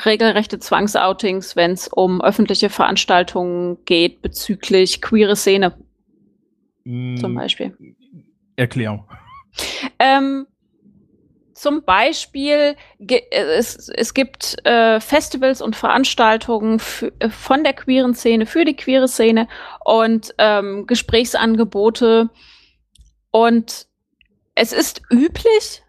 regelrechte 0.04 0.58
Zwangsoutings, 0.58 1.56
wenn 1.56 1.72
es 1.72 1.88
um 1.88 2.20
öffentliche 2.20 2.68
Veranstaltungen 2.68 3.78
geht 3.84 4.20
bezüglich 4.20 5.00
queere 5.00 5.36
Szene 5.36 5.74
Mm, 6.84 7.16
zum 7.16 7.34
Beispiel. 7.34 7.76
Erklär. 8.56 9.04
Ähm, 9.98 10.46
zum 11.60 11.82
Beispiel, 11.82 12.74
äh, 13.06 13.20
es, 13.30 13.90
es 13.90 14.14
gibt 14.14 14.64
äh, 14.64 14.98
Festivals 14.98 15.60
und 15.60 15.76
Veranstaltungen 15.76 16.80
äh, 17.18 17.28
von 17.28 17.64
der 17.64 17.74
queeren 17.74 18.14
Szene 18.14 18.46
für 18.46 18.64
die 18.64 18.76
queere 18.76 19.08
Szene 19.08 19.46
und 19.84 20.34
ähm, 20.38 20.86
Gesprächsangebote. 20.86 22.30
Und 23.30 23.88
es 24.54 24.72
ist 24.72 25.02
üblich, 25.12 25.82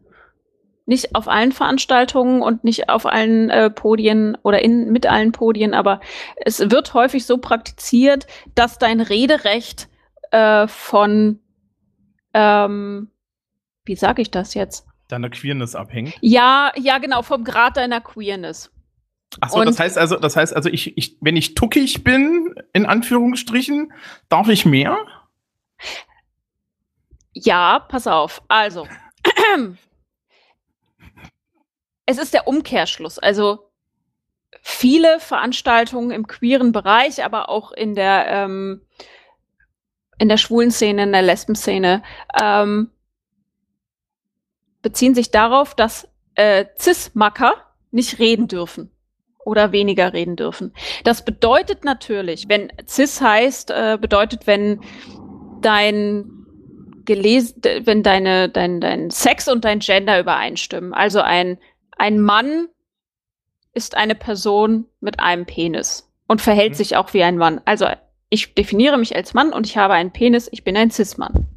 nicht 0.88 1.16
auf 1.16 1.30
allen 1.30 1.54
Veranstaltungen 1.54 2.42
und 2.42 2.66
nicht 2.66 2.90
auf 2.90 3.06
allen 3.06 3.50
äh, 3.50 3.70
Podien 3.70 4.38
oder 4.44 4.62
in, 4.62 4.92
mit 4.92 5.08
allen 5.08 5.32
Podien, 5.32 5.74
aber 5.74 6.02
es 6.36 6.60
wird 6.60 6.94
häufig 6.94 7.26
so 7.26 7.38
praktiziert, 7.38 8.28
dass 8.56 8.78
dein 8.78 9.00
Rederecht 9.00 9.88
äh, 10.32 10.68
von, 10.68 11.40
ähm, 12.34 13.10
wie 13.86 13.96
sage 13.96 14.22
ich 14.22 14.32
das 14.32 14.54
jetzt? 14.54 14.91
Deiner 15.12 15.30
Queerness 15.30 15.76
abhängt. 15.76 16.14
Ja, 16.22 16.72
ja, 16.78 16.98
genau, 16.98 17.22
vom 17.22 17.44
Grad 17.44 17.78
deiner 17.78 18.02
Queerness. 18.02 18.72
Achso, 19.40 19.60
Und- 19.60 19.66
das 19.66 19.80
heißt 19.80 19.98
also, 19.98 20.18
das 20.18 20.36
heißt 20.36 20.56
also, 20.56 20.70
ich, 20.70 20.98
ich, 20.98 21.18
wenn 21.22 21.38
ich 21.38 21.56
tuckig 21.56 22.04
bin, 22.04 22.56
in 22.74 22.86
Anführungsstrichen, 22.86 23.94
darf 24.30 24.50
ich 24.50 24.66
mehr? 24.66 24.98
Ja, 27.34 27.80
pass 27.80 28.08
auf. 28.08 28.42
Also, 28.48 28.88
es 32.06 32.18
ist 32.18 32.34
der 32.34 32.48
Umkehrschluss. 32.48 33.20
Also, 33.20 33.72
viele 34.62 35.20
Veranstaltungen 35.20 36.12
im 36.12 36.28
queeren 36.28 36.72
Bereich, 36.72 37.24
aber 37.24 37.50
auch 37.50 37.72
in 37.72 37.96
der, 37.96 38.28
ähm, 38.28 38.82
in 40.20 40.30
der 40.30 40.38
schwulen 40.38 40.72
Szene, 40.72 41.04
in 41.04 41.12
der 41.14 41.22
Lesben-Szene, 41.22 42.04
ähm, 42.40 42.92
beziehen 44.82 45.16
sich 45.16 45.32
darauf, 45.32 45.76
dass 45.76 46.08
äh, 46.36 46.66
Cis-Macker 46.80 47.54
nicht 47.92 48.20
reden 48.20 48.48
dürfen 48.48 48.92
oder 49.44 49.72
weniger 49.72 50.14
reden 50.14 50.36
dürfen. 50.36 50.74
Das 51.04 51.26
bedeutet 51.26 51.84
natürlich, 51.84 52.48
wenn 52.48 52.72
Cis 52.88 53.22
heißt, 53.22 53.72
äh, 53.72 53.98
bedeutet, 54.00 54.48
wenn 54.48 54.82
dein 55.62 56.42
gelesen, 57.06 57.62
wenn 57.84 58.04
deine, 58.04 58.50
dein, 58.50 58.80
dein 58.80 59.10
Sex 59.10 59.48
und 59.48 59.66
dein 59.66 59.80
Gender 59.80 60.20
übereinstimmen. 60.20 60.94
Also 60.94 61.22
ein, 61.22 61.58
ein 61.98 62.20
Mann 62.20 62.68
ist 63.74 63.98
eine 63.98 64.16
Person 64.16 64.86
mit 65.00 65.20
einem 65.20 65.46
Penis 65.46 66.12
und 66.28 66.42
verhält 66.42 66.72
Mhm. 66.72 66.76
sich 66.76 66.96
auch 66.96 67.14
wie 67.14 67.24
ein 67.24 67.38
Mann. 67.38 67.62
Also 67.66 67.88
ich 68.30 68.54
definiere 68.54 68.98
mich 68.98 69.16
als 69.16 69.34
Mann 69.34 69.52
und 69.52 69.66
ich 69.66 69.78
habe 69.78 69.94
einen 69.94 70.12
Penis, 70.12 70.48
ich 70.52 70.64
bin 70.64 70.78
ein 70.78 70.92
Cis-Mann. 70.92 71.48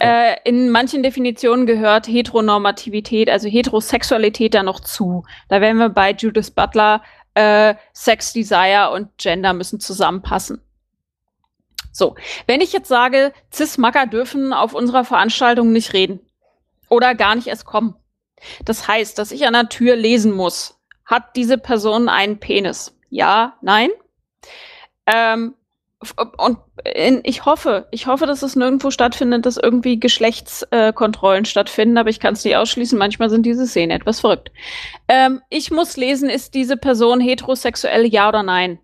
Äh, 0.00 0.36
in 0.44 0.70
manchen 0.70 1.02
Definitionen 1.02 1.66
gehört 1.66 2.08
Heteronormativität, 2.08 3.28
also 3.28 3.48
Heterosexualität 3.48 4.54
da 4.54 4.62
noch 4.62 4.80
zu. 4.80 5.24
Da 5.48 5.60
wären 5.60 5.76
wir 5.76 5.90
bei 5.90 6.12
Judith 6.12 6.50
Butler, 6.50 7.02
äh, 7.34 7.74
Sex, 7.92 8.32
Desire 8.32 8.90
und 8.92 9.16
Gender 9.18 9.52
müssen 9.52 9.78
zusammenpassen. 9.78 10.62
So, 11.92 12.14
wenn 12.46 12.60
ich 12.60 12.72
jetzt 12.72 12.88
sage, 12.88 13.32
Cis-Macker 13.52 14.06
dürfen 14.06 14.52
auf 14.52 14.74
unserer 14.74 15.04
Veranstaltung 15.04 15.72
nicht 15.72 15.92
reden 15.92 16.20
oder 16.88 17.14
gar 17.14 17.34
nicht 17.34 17.48
erst 17.48 17.64
kommen. 17.64 17.94
Das 18.64 18.88
heißt, 18.88 19.18
dass 19.18 19.32
ich 19.32 19.46
an 19.46 19.52
der 19.52 19.68
Tür 19.68 19.96
lesen 19.96 20.32
muss, 20.32 20.80
hat 21.04 21.36
diese 21.36 21.58
Person 21.58 22.08
einen 22.08 22.38
Penis? 22.38 22.96
Ja, 23.10 23.58
nein? 23.60 23.90
Ähm, 25.06 25.54
und 26.38 26.58
in, 26.94 27.20
ich 27.24 27.44
hoffe, 27.44 27.86
ich 27.90 28.06
hoffe, 28.06 28.26
dass 28.26 28.42
es 28.42 28.56
nirgendwo 28.56 28.90
stattfindet, 28.90 29.44
dass 29.44 29.58
irgendwie 29.58 30.00
Geschlechtskontrollen 30.00 31.44
stattfinden, 31.44 31.98
aber 31.98 32.08
ich 32.08 32.20
kann 32.20 32.32
es 32.32 32.44
nicht 32.44 32.56
ausschließen. 32.56 32.98
Manchmal 32.98 33.28
sind 33.28 33.44
diese 33.44 33.66
Szenen 33.66 33.90
etwas 33.90 34.20
verrückt. 34.20 34.50
Ähm, 35.08 35.42
ich 35.50 35.70
muss 35.70 35.98
lesen, 35.98 36.30
ist 36.30 36.54
diese 36.54 36.78
Person 36.78 37.20
heterosexuell, 37.20 38.06
ja 38.06 38.28
oder 38.30 38.42
nein? 38.42 38.78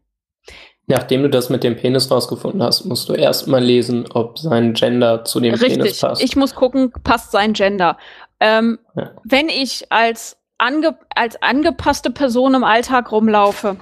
Nachdem 0.89 1.23
du 1.23 1.31
das 1.31 1.49
mit 1.49 1.65
dem 1.65 1.77
Penis 1.77 2.11
rausgefunden 2.11 2.63
hast, 2.63 2.85
musst 2.85 3.09
du 3.09 3.15
erstmal 3.15 3.65
lesen, 3.65 4.05
ob 4.13 4.39
sein 4.39 4.75
Gender 4.75 5.25
zu 5.25 5.41
dem 5.41 5.55
Penis 5.55 5.85
Richtig. 5.85 6.01
passt. 6.01 6.23
Ich 6.23 6.37
muss 6.37 6.55
gucken, 6.55 6.93
passt 7.03 7.33
sein 7.33 7.55
Gender. 7.55 7.97
Ähm, 8.41 8.79
Ja. 8.95 9.13
Wenn 9.25 9.49
ich 9.49 9.91
als, 9.91 10.37
ange 10.59 10.97
als 11.15 11.43
angepasste 11.43 12.11
Person 12.11 12.55
im 12.55 12.63
Alltag 12.63 13.11
rumlaufe, 13.11 13.79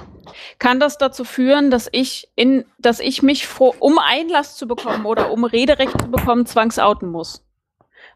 kann 0.59 0.81
das 0.81 0.99
dazu 0.99 1.25
führen, 1.25 1.71
dass 1.71 1.89
ich 1.93 2.29
in, 2.37 2.65
dass 2.79 3.01
ich 3.01 3.23
mich 3.23 3.47
vor, 3.47 3.75
um 3.81 3.99
Einlass 3.99 4.57
zu 4.57 4.67
bekommen 4.67 5.07
oder 5.07 5.31
um 5.31 5.45
Rederecht 5.45 6.01
zu 6.01 6.11
bekommen, 6.11 6.47
zwangsouten 6.47 7.11
muss. 7.11 7.45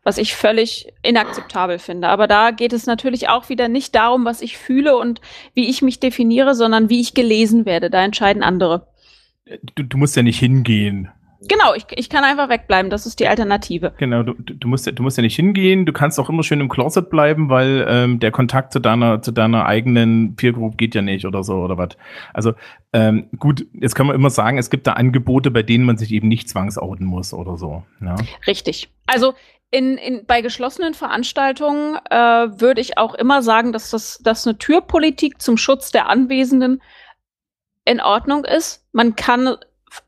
Was 0.05 0.19
ich 0.19 0.35
völlig 0.35 0.93
inakzeptabel 1.03 1.79
finde. 1.79 2.09
Aber 2.09 2.27
da 2.27 2.51
geht 2.51 2.73
es 2.73 2.87
natürlich 2.87 3.29
auch 3.29 3.49
wieder 3.49 3.69
nicht 3.69 3.95
darum, 3.95 4.25
was 4.25 4.41
ich 4.41 4.57
fühle 4.57 4.97
und 4.97 5.21
wie 5.55 5.69
ich 5.69 5.83
mich 5.83 6.01
definiere, 6.01 6.55
sondern 6.55 6.89
wie 6.89 7.01
ich 7.01 7.15
gelesen 7.15 7.67
werde. 7.67 7.91
Da 7.91 8.03
entscheiden 8.03 8.43
andere. 8.43 8.87
Du, 9.75 9.83
du 9.83 9.97
musst 9.97 10.17
ja 10.17 10.23
nicht 10.23 10.39
hingehen. 10.39 11.11
Genau, 11.41 11.73
ich, 11.75 11.87
ich 11.95 12.11
kann 12.11 12.25
einfach 12.25 12.49
wegbleiben. 12.49 12.91
Das 12.91 13.07
ist 13.07 13.21
die 13.21 13.29
Alternative. 13.29 13.93
Genau, 13.99 14.25
du, 14.25 14.35
du, 14.35 14.67
musst, 14.69 14.87
ja- 14.87 14.93
du 14.93 15.03
musst 15.05 15.17
ja 15.17 15.23
nicht 15.23 15.37
hingehen. 15.37 15.87
Du 15.87 15.93
kannst 15.93 16.19
auch 16.19 16.29
immer 16.29 16.43
schön 16.43 16.61
im 16.61 16.69
Closet 16.69 17.11
bleiben, 17.11 17.49
weil 17.49 17.87
ähm, 17.89 18.19
der 18.19 18.33
Kontakt 18.33 18.73
zu 18.73 18.81
deiner, 18.81 19.23
zu 19.23 19.31
deiner 19.31 19.67
eigenen 19.67 20.35
Peer 20.35 20.53
Group 20.53 20.77
geht 20.77 20.95
ja 20.97 21.03
nicht 21.03 21.27
oder 21.27 21.45
so 21.45 21.55
oder 21.59 21.79
was. 21.79 21.91
Also 22.35 22.55
ähm, 22.93 23.29
gut, 23.39 23.67
jetzt 23.73 23.95
kann 23.95 24.07
man 24.07 24.17
immer 24.17 24.31
sagen, 24.31 24.59
es 24.59 24.71
gibt 24.71 24.87
da 24.87 24.95
Angebote, 24.95 25.51
bei 25.51 25.63
denen 25.63 25.85
man 25.85 25.97
sich 25.97 26.11
eben 26.13 26.27
nicht 26.27 26.49
zwangsouten 26.49 27.07
muss 27.07 27.33
oder 27.33 27.57
so. 27.57 27.85
Ja. 28.01 28.17
Richtig. 28.47 28.91
Also 29.07 29.35
in, 29.71 29.97
in, 29.99 30.25
bei 30.27 30.41
geschlossenen 30.41 30.95
Veranstaltungen 30.95 31.99
äh, 32.11 32.17
würde 32.17 32.81
ich 32.81 32.99
auch 32.99 33.15
immer 33.15 33.43
sagen, 33.43 33.73
dass 33.73 33.91
das 33.91 34.19
dass 34.19 34.47
eine 34.47 34.57
Türpolitik 34.59 35.41
zum 35.41 35.57
Schutz 35.57 35.93
der 35.93 36.09
Anwesenden 36.09 36.81
in 37.85 38.01
Ordnung 38.01 38.45
ist. 38.45 38.87
Man 38.93 39.15
kann 39.15 39.57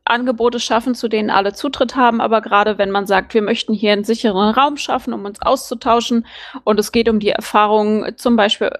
Angebote 0.05 0.61
schaffen, 0.61 0.95
zu 0.95 1.09
denen 1.09 1.31
alle 1.31 1.53
Zutritt 1.53 1.97
haben, 1.97 2.20
aber 2.20 2.41
gerade 2.41 2.78
wenn 2.78 2.91
man 2.91 3.07
sagt, 3.07 3.35
wir 3.35 3.43
möchten 3.43 3.72
hier 3.72 3.93
einen 3.93 4.05
sicheren 4.05 4.55
Raum 4.55 4.76
schaffen, 4.76 5.12
um 5.12 5.24
uns 5.24 5.41
auszutauschen 5.41 6.26
und 6.64 6.78
es 6.81 6.93
geht 6.93 7.09
um 7.09 7.20
die 7.20 7.31
Erfahrungen 7.31 8.16
zum 8.16 8.37
Beispiel 8.37 8.70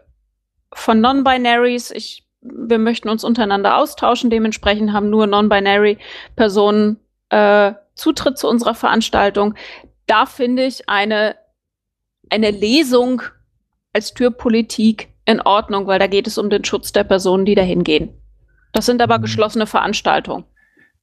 von 0.73 1.01
Non-Binaries, 1.01 1.91
ich, 1.91 2.27
wir 2.41 2.79
möchten 2.79 3.09
uns 3.09 3.25
untereinander 3.25 3.77
austauschen, 3.77 4.31
dementsprechend 4.31 4.93
haben 4.93 5.11
nur 5.11 5.27
Non-Binary 5.27 5.99
Personen 6.37 6.99
äh, 7.31 7.73
Zutritt 7.95 8.39
zu 8.39 8.49
unserer 8.49 8.75
Veranstaltung. 8.75 9.55
Da 10.07 10.27
finde 10.27 10.65
ich 10.65 10.89
eine, 10.89 11.37
eine 12.31 12.51
Lesung 12.51 13.23
als 13.93 14.15
Türpolitik 14.15 15.09
in 15.25 15.41
Ordnung, 15.41 15.87
weil 15.87 15.99
da 15.99 16.07
geht 16.07 16.27
es 16.27 16.39
um 16.39 16.51
den 16.51 16.65
Schutz 16.65 16.93
der 16.93 17.05
Personen, 17.05 17.45
die 17.45 17.55
dahin 17.55 17.85
gehen. 17.85 18.15
Das 18.73 18.87
sind 18.87 19.03
aber 19.03 19.19
Mhm. 19.19 19.23
geschlossene 19.23 19.67
Veranstaltungen. 19.67 20.45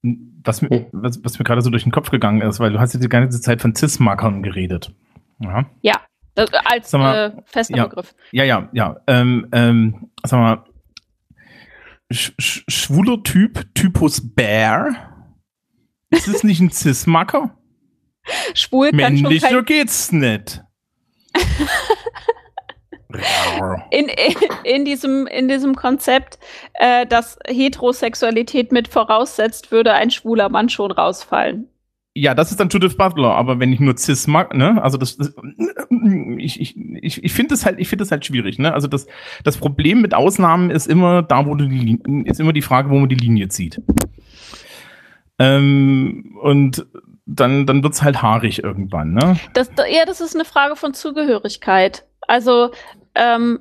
Was, 0.03 0.61
mir- 0.61 0.87
was, 0.91 1.23
was 1.23 1.39
mir 1.39 1.45
gerade 1.45 1.61
so 1.61 1.69
durch 1.69 1.83
den 1.83 1.91
Kopf 1.91 2.09
gegangen 2.11 2.41
ist, 2.41 2.59
weil 2.59 2.71
du 2.71 2.79
hast 2.79 2.93
jetzt 2.93 3.03
die 3.03 3.09
ganze 3.09 3.41
Zeit 3.41 3.61
von 3.61 3.75
Cis-Markern 3.75 4.43
geredet. 4.43 4.93
Ja. 5.39 6.01
Das, 6.35 6.51
als 6.53 6.91
mal, 6.93 7.33
äh, 7.35 7.41
fester 7.45 7.77
ja. 7.77 7.87
Begriff. 7.87 8.13
Ja, 8.31 8.43
ja, 8.43 8.69
ja. 8.71 8.97
Ähm, 9.07 9.47
ähm, 9.51 10.11
sag 10.23 10.39
mal, 10.39 10.63
sch 12.13 12.31
sch 12.39 12.63
schwuler 12.67 13.23
Typ, 13.23 13.73
Typus 13.73 14.35
Bear. 14.35 15.29
Ist 16.11 16.27
es 16.27 16.43
nicht 16.43 16.59
ein 16.61 16.69
Cis-Marker? 16.69 17.57
Schwul 18.53 18.91
kann 18.91 19.17
schon 19.17 19.23
Männlicher 19.23 19.49
kein, 19.49 19.65
geht's 19.65 20.11
nicht. 20.11 20.63
in, 23.91 24.09
in, 24.63 24.85
diesem, 24.85 25.27
in 25.27 25.47
diesem 25.47 25.75
Konzept, 25.75 26.39
äh, 26.73 27.05
dass 27.05 27.39
Heterosexualität 27.47 28.71
mit 28.71 28.87
voraussetzt, 28.87 29.71
würde 29.71 29.93
ein 29.93 30.11
schwuler 30.11 30.49
Mann 30.49 30.69
schon 30.69 30.91
rausfallen. 30.91 31.69
ja, 32.13 32.33
das 32.33 32.51
ist 32.51 32.59
dann 32.59 32.69
Judith 32.69 32.97
Butler, 32.97 33.33
aber 33.35 33.59
wenn 33.59 33.71
ich 33.71 33.79
nur 33.79 33.95
cis 33.95 34.27
mag, 34.27 34.53
ne, 34.55 34.81
also 34.83 34.97
das, 34.97 35.17
das 35.17 35.33
ich, 36.37 36.59
ich, 36.59 36.75
ich, 37.01 37.23
ich 37.23 37.33
finde 37.33 37.53
es 37.53 37.65
halt, 37.65 37.79
ich 37.79 37.87
finde 37.87 38.03
es 38.03 38.11
halt 38.11 38.25
schwierig, 38.25 38.57
ne, 38.59 38.73
also 38.73 38.87
das, 38.87 39.05
das 39.43 39.57
Problem 39.57 40.01
mit 40.01 40.13
Ausnahmen 40.15 40.69
ist 40.71 40.87
immer 40.87 41.21
da, 41.21 41.45
wo 41.45 41.53
du 41.55 41.67
die, 41.67 41.99
ist 42.25 42.39
immer 42.39 42.53
die 42.53 42.61
Frage, 42.63 42.89
wo 42.89 42.97
man 42.97 43.07
die 43.09 43.15
Linie 43.15 43.49
zieht. 43.49 43.81
Ähm, 45.39 46.35
und 46.41 46.87
dann, 47.27 47.65
dann 47.67 47.83
wird's 47.83 48.01
halt 48.01 48.21
haarig 48.23 48.63
irgendwann, 48.63 49.13
ne? 49.13 49.37
Das, 49.53 49.69
da- 49.75 49.85
ja, 49.85 50.05
das 50.05 50.19
ist 50.21 50.33
eine 50.33 50.45
Frage 50.45 50.75
von 50.75 50.93
Zugehörigkeit. 50.95 52.05
Also, 52.21 52.71
ähm, 53.15 53.59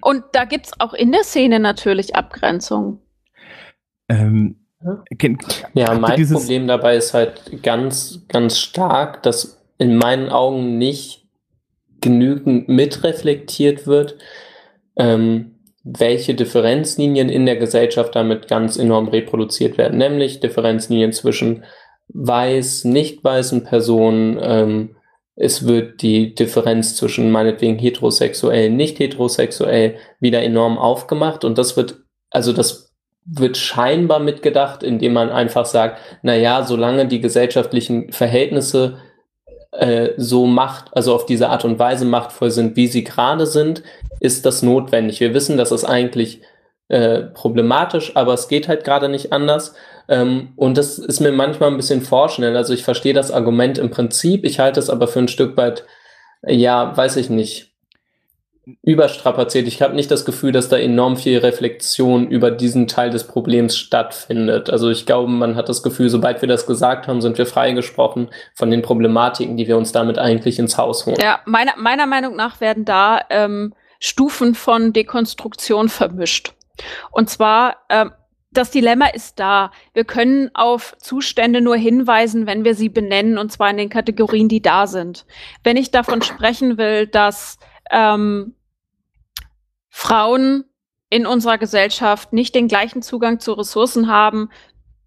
und 0.00 0.24
da 0.32 0.44
gibt's 0.44 0.72
auch 0.78 0.94
in 0.94 1.12
der 1.12 1.24
Szene 1.24 1.60
natürlich 1.60 2.14
Abgrenzungen. 2.14 3.00
Ähm, 4.08 4.56
kenn, 5.18 5.38
Ja, 5.74 5.94
mein 5.94 6.28
Problem 6.28 6.66
dabei 6.66 6.96
ist 6.96 7.14
halt 7.14 7.62
ganz, 7.62 8.26
ganz 8.28 8.58
stark, 8.58 9.22
dass 9.22 9.62
in 9.78 9.96
meinen 9.96 10.28
Augen 10.28 10.78
nicht 10.78 11.26
genügend 12.00 12.68
mitreflektiert 12.68 13.86
wird, 13.86 14.18
ähm, 14.96 15.58
welche 15.84 16.34
Differenzlinien 16.34 17.28
in 17.28 17.46
der 17.46 17.56
Gesellschaft 17.56 18.14
damit 18.14 18.48
ganz 18.48 18.76
enorm 18.76 19.08
reproduziert 19.08 19.78
werden, 19.78 19.98
nämlich 19.98 20.40
Differenzlinien 20.40 21.12
zwischen 21.12 21.64
weiß, 22.08 22.84
nicht 22.84 23.22
weißen 23.24 23.64
Personen, 23.64 24.38
ähm, 24.40 24.96
es 25.40 25.66
wird 25.66 26.02
die 26.02 26.34
Differenz 26.34 26.96
zwischen 26.96 27.30
meinetwegen 27.30 27.78
heterosexuell, 27.78 28.70
nicht 28.70 28.98
heterosexuell 28.98 29.96
wieder 30.18 30.42
enorm 30.42 30.78
aufgemacht 30.78 31.44
und 31.44 31.58
das 31.58 31.76
wird, 31.76 32.00
also 32.30 32.52
das 32.52 32.92
wird 33.24 33.56
scheinbar 33.56 34.18
mitgedacht, 34.18 34.82
indem 34.82 35.12
man 35.12 35.30
einfach 35.30 35.66
sagt, 35.66 36.00
na 36.22 36.34
ja, 36.34 36.64
solange 36.64 37.06
die 37.06 37.20
gesellschaftlichen 37.20 38.10
Verhältnisse 38.10 38.98
äh, 39.72 40.10
so 40.16 40.46
macht, 40.46 40.96
also 40.96 41.14
auf 41.14 41.24
diese 41.24 41.50
Art 41.50 41.64
und 41.64 41.78
Weise 41.78 42.04
machtvoll 42.04 42.50
sind, 42.50 42.74
wie 42.74 42.88
sie 42.88 43.04
gerade 43.04 43.46
sind, 43.46 43.82
ist 44.18 44.44
das 44.44 44.62
notwendig. 44.62 45.20
Wir 45.20 45.34
wissen, 45.34 45.56
dass 45.56 45.70
es 45.70 45.84
eigentlich 45.84 46.40
äh, 46.88 47.20
problematisch, 47.20 48.16
aber 48.16 48.34
es 48.34 48.48
geht 48.48 48.68
halt 48.68 48.84
gerade 48.84 49.08
nicht 49.08 49.32
anders. 49.32 49.74
Ähm, 50.08 50.52
und 50.56 50.78
das 50.78 50.98
ist 50.98 51.20
mir 51.20 51.32
manchmal 51.32 51.70
ein 51.70 51.76
bisschen 51.76 52.00
vorschnell. 52.00 52.56
Also 52.56 52.72
ich 52.72 52.82
verstehe 52.82 53.14
das 53.14 53.30
Argument 53.30 53.78
im 53.78 53.90
Prinzip, 53.90 54.44
ich 54.44 54.58
halte 54.58 54.80
es 54.80 54.90
aber 54.90 55.06
für 55.06 55.18
ein 55.18 55.28
Stück 55.28 55.56
weit, 55.56 55.84
ja, 56.42 56.96
weiß 56.96 57.16
ich 57.16 57.30
nicht, 57.30 57.68
überstrapaziert. 58.82 59.66
Ich 59.66 59.80
habe 59.80 59.94
nicht 59.94 60.10
das 60.10 60.24
Gefühl, 60.24 60.52
dass 60.52 60.68
da 60.68 60.76
enorm 60.76 61.16
viel 61.16 61.38
Reflexion 61.38 62.28
über 62.28 62.50
diesen 62.50 62.86
Teil 62.86 63.10
des 63.10 63.24
Problems 63.24 63.76
stattfindet. 63.76 64.70
Also 64.70 64.90
ich 64.90 65.06
glaube, 65.06 65.30
man 65.30 65.56
hat 65.56 65.68
das 65.68 65.82
Gefühl, 65.82 66.08
sobald 66.10 66.42
wir 66.42 66.48
das 66.48 66.66
gesagt 66.66 67.08
haben, 67.08 67.20
sind 67.20 67.38
wir 67.38 67.46
freigesprochen 67.46 68.28
von 68.54 68.70
den 68.70 68.82
Problematiken, 68.82 69.56
die 69.56 69.66
wir 69.66 69.78
uns 69.78 69.92
damit 69.92 70.18
eigentlich 70.18 70.58
ins 70.58 70.76
Haus 70.76 71.06
holen. 71.06 71.18
Ja, 71.20 71.40
meiner, 71.46 71.72
meiner 71.76 72.06
Meinung 72.06 72.36
nach 72.36 72.60
werden 72.60 72.84
da 72.84 73.20
ähm, 73.30 73.74
Stufen 74.00 74.54
von 74.54 74.92
Dekonstruktion 74.92 75.88
vermischt. 75.88 76.52
Und 77.10 77.30
zwar, 77.30 77.76
ähm, 77.88 78.12
das 78.50 78.70
Dilemma 78.70 79.06
ist 79.08 79.38
da. 79.38 79.70
Wir 79.92 80.04
können 80.04 80.50
auf 80.54 80.96
Zustände 80.98 81.60
nur 81.60 81.76
hinweisen, 81.76 82.46
wenn 82.46 82.64
wir 82.64 82.74
sie 82.74 82.88
benennen, 82.88 83.38
und 83.38 83.52
zwar 83.52 83.70
in 83.70 83.76
den 83.76 83.90
Kategorien, 83.90 84.48
die 84.48 84.62
da 84.62 84.86
sind. 84.86 85.26
Wenn 85.64 85.76
ich 85.76 85.90
davon 85.90 86.22
sprechen 86.22 86.78
will, 86.78 87.06
dass 87.06 87.58
ähm, 87.90 88.54
Frauen 89.90 90.64
in 91.10 91.26
unserer 91.26 91.58
Gesellschaft 91.58 92.32
nicht 92.32 92.54
den 92.54 92.68
gleichen 92.68 93.02
Zugang 93.02 93.40
zu 93.40 93.52
Ressourcen 93.52 94.08
haben, 94.08 94.50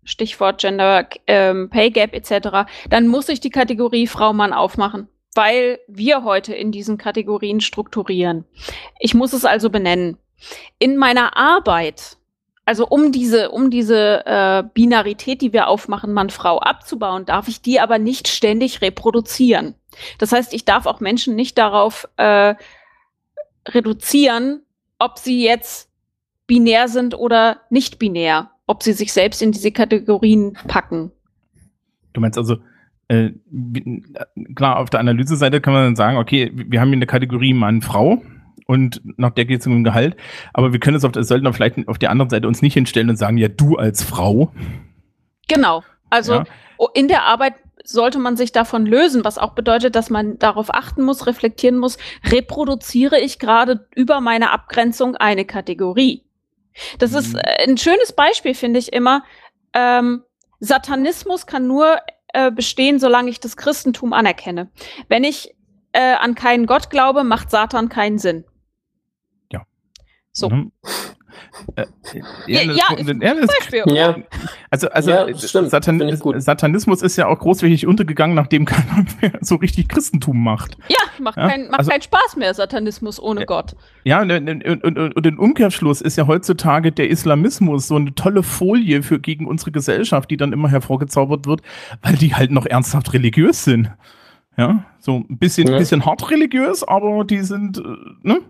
Stichwort 0.03 0.59
Gender 0.59 1.07
ähm, 1.28 1.69
Pay 1.69 1.91
Gap 1.91 2.13
etc., 2.13 2.69
dann 2.89 3.07
muss 3.07 3.30
ich 3.30 3.39
die 3.39 3.51
Kategorie 3.51 4.07
Frau 4.07 4.34
Mann 4.34 4.53
aufmachen, 4.53 5.07
weil 5.36 5.80
wir 5.88 6.24
heute 6.24 6.53
in 6.55 6.72
diesen 6.72 6.97
Kategorien 6.97 7.61
strukturieren. 7.61 8.45
Ich 8.99 9.13
muss 9.13 9.34
es 9.34 9.45
also 9.45 9.69
benennen. 9.69 10.17
In 10.80 10.98
meiner 10.98 11.38
Arbeit, 11.38 12.18
also 12.66 12.88
um 12.88 13.12
diese, 13.12 13.52
um 13.52 13.70
diese 13.70 14.26
äh, 14.26 14.64
Binarität, 14.74 15.42
die 15.42 15.54
wir 15.54 15.68
aufmachen, 15.68 16.14
Mann-Frau 16.14 16.60
abzubauen, 16.60 17.26
darf 17.26 17.48
ich 17.48 17.62
die 17.62 17.80
aber 17.80 18.00
nicht 18.00 18.28
ständig 18.28 18.82
reproduzieren. 18.82 19.76
Das 20.20 20.32
heißt, 20.32 20.54
ich 20.54 20.66
darf 20.66 20.86
auch 20.86 21.00
Menschen 21.00 21.36
nicht 21.36 21.58
darauf 21.58 22.08
äh, 22.18 22.56
reduzieren, 23.68 24.62
ob 25.00 25.18
sie 25.18 25.44
jetzt 25.44 25.89
binär 26.48 26.88
sind 26.88 27.16
oder 27.16 27.62
nicht 27.70 28.00
binär, 28.00 28.52
ob 28.68 28.84
sie 28.84 28.94
sich 28.94 29.14
selbst 29.14 29.42
in 29.42 29.52
diese 29.52 29.72
Kategorien 29.72 30.58
packen. 30.68 31.12
Du 32.14 32.22
meinst 32.22 32.38
also, 32.38 32.58
äh, 33.08 33.32
klar, 34.56 34.78
auf 34.78 34.89
der 34.89 35.00
Analyseseite 35.00 35.62
kann 35.62 35.74
man 35.74 35.86
dann 35.86 35.96
sagen, 35.96 36.18
okay, 36.18 36.52
wir 36.54 36.80
haben 36.80 36.89
hier 36.89 36.98
eine 36.98 37.08
Kategorie 37.08 37.54
Mann, 37.54 37.82
Frau 37.82 38.22
und 38.68 39.01
nach 39.18 39.32
der 39.32 39.45
geht 39.45 39.62
es 39.62 39.68
um 39.68 39.74
den 39.74 39.84
Gehalt. 39.84 40.16
Aber 40.53 40.72
wir 40.74 40.80
können 40.80 40.97
es 40.97 41.03
auf 41.03 41.12
der, 41.12 41.24
sollten 41.24 41.51
vielleicht 41.53 41.88
auf 41.88 41.99
der 41.99 42.12
anderen 42.12 42.30
Seite 42.30 42.47
uns 42.47 42.62
nicht 42.62 42.74
hinstellen 42.74 43.09
und 43.09 43.18
sagen, 43.18 43.38
ja, 43.38 43.47
du 43.47 43.78
als 43.78 44.03
Frau. 44.03 44.51
Genau. 45.47 45.84
Also 46.09 46.34
ja. 46.34 46.45
in 46.93 47.07
der 47.07 47.24
Arbeit 47.24 47.55
sollte 47.84 48.20
man 48.20 48.38
sich 48.38 48.51
davon 48.51 48.86
lösen, 48.86 49.24
was 49.24 49.38
auch 49.38 49.53
bedeutet, 49.53 49.95
dass 49.95 50.09
man 50.09 50.38
darauf 50.38 50.74
achten 50.74 51.01
muss, 51.03 51.26
reflektieren 51.26 51.78
muss, 51.78 51.97
reproduziere 52.30 53.20
ich 53.20 53.39
gerade 53.39 53.88
über 53.95 54.22
meine 54.22 54.51
Abgrenzung 54.51 55.16
eine 55.16 55.45
Kategorie. 55.45 56.24
Das 56.99 57.12
mhm. 57.12 57.18
ist 57.18 57.36
äh, 57.36 57.68
ein 57.68 57.78
schönes 57.78 58.14
Beispiel, 58.14 58.53
finde 58.53 58.80
ich 58.80 58.93
immer. 58.93 59.24
Ähm, 59.74 60.24
Satanismus 60.59 61.47
kann 61.47 61.68
nur 61.68 61.97
äh, 62.34 62.51
bestehen, 62.51 62.99
solange 62.99 63.30
ich 63.30 63.39
das 63.39 63.57
Christentum 63.57 64.14
anerkenne. 64.14 64.70
Wenn 65.07 65.24
ich 65.24 65.55
äh, 65.91 66.14
an 66.14 66.36
keinen 66.36 66.68
Gott 66.68 66.89
glaube, 66.89 67.24
macht 67.24 67.51
Satan 67.51 67.89
keinen 67.89 68.20
Sinn. 68.20 68.45
So. 70.32 70.50
Mhm. 70.50 70.72
Äh, 71.76 71.86
ja, 72.48 72.62
ja, 72.62 72.74
ja, 73.22 73.34
Beispiel. 73.46 73.84
ja, 73.94 74.16
Also, 74.70 74.90
also 74.90 75.12
ja, 75.12 75.34
Satan 75.34 76.42
Satanismus 76.42 77.02
ist 77.02 77.18
ja 77.18 77.28
auch 77.28 77.40
großflächig 77.40 77.88
untergegangen, 77.88 78.36
nachdem 78.36 78.66
keiner 78.66 79.06
mehr 79.22 79.34
so 79.42 79.56
richtig 79.56 79.88
Christentum 79.88 80.42
macht. 80.44 80.78
Ja, 80.88 80.98
macht, 81.20 81.38
ja? 81.38 81.48
Kein, 81.48 81.68
macht 81.68 81.80
also, 81.80 81.92
keinen 81.92 82.02
Spaß 82.02 82.36
mehr, 82.38 82.54
Satanismus 82.54 83.22
ohne 83.22 83.46
Gott. 83.46 83.76
Ja, 84.04 84.22
und, 84.22 84.32
und, 84.32 84.84
und, 84.84 85.16
und 85.16 85.26
im 85.26 85.40
Umkehrschluss 85.40 86.02
ist 86.02 86.18
ja 86.18 86.28
heutzutage 86.28 86.92
der 86.92 87.10
Islamismus 87.10 87.88
so 87.88 87.96
eine 87.96 88.16
tolle 88.16 88.44
Folie 88.44 89.04
für 89.04 89.20
gegen 89.20 89.46
unsere 89.48 89.72
Gesellschaft, 89.72 90.32
die 90.32 90.38
dann 90.38 90.54
immer 90.54 90.70
hervorgezaubert 90.70 91.46
wird, 91.46 91.62
weil 92.02 92.16
die 92.16 92.34
halt 92.34 92.52
noch 92.52 92.66
ernsthaft 92.66 93.14
religiös 93.14 93.64
sind. 93.64 93.92
Ja, 94.58 94.86
so 95.00 95.24
ein 95.30 95.38
bisschen, 95.38 95.68
ja. 95.70 95.78
bisschen 95.78 96.06
hart 96.06 96.30
religiös, 96.30 96.84
aber 96.84 97.24
die 97.24 97.40
sind, 97.40 97.78
äh, 97.78 97.82
ne? 98.22 98.42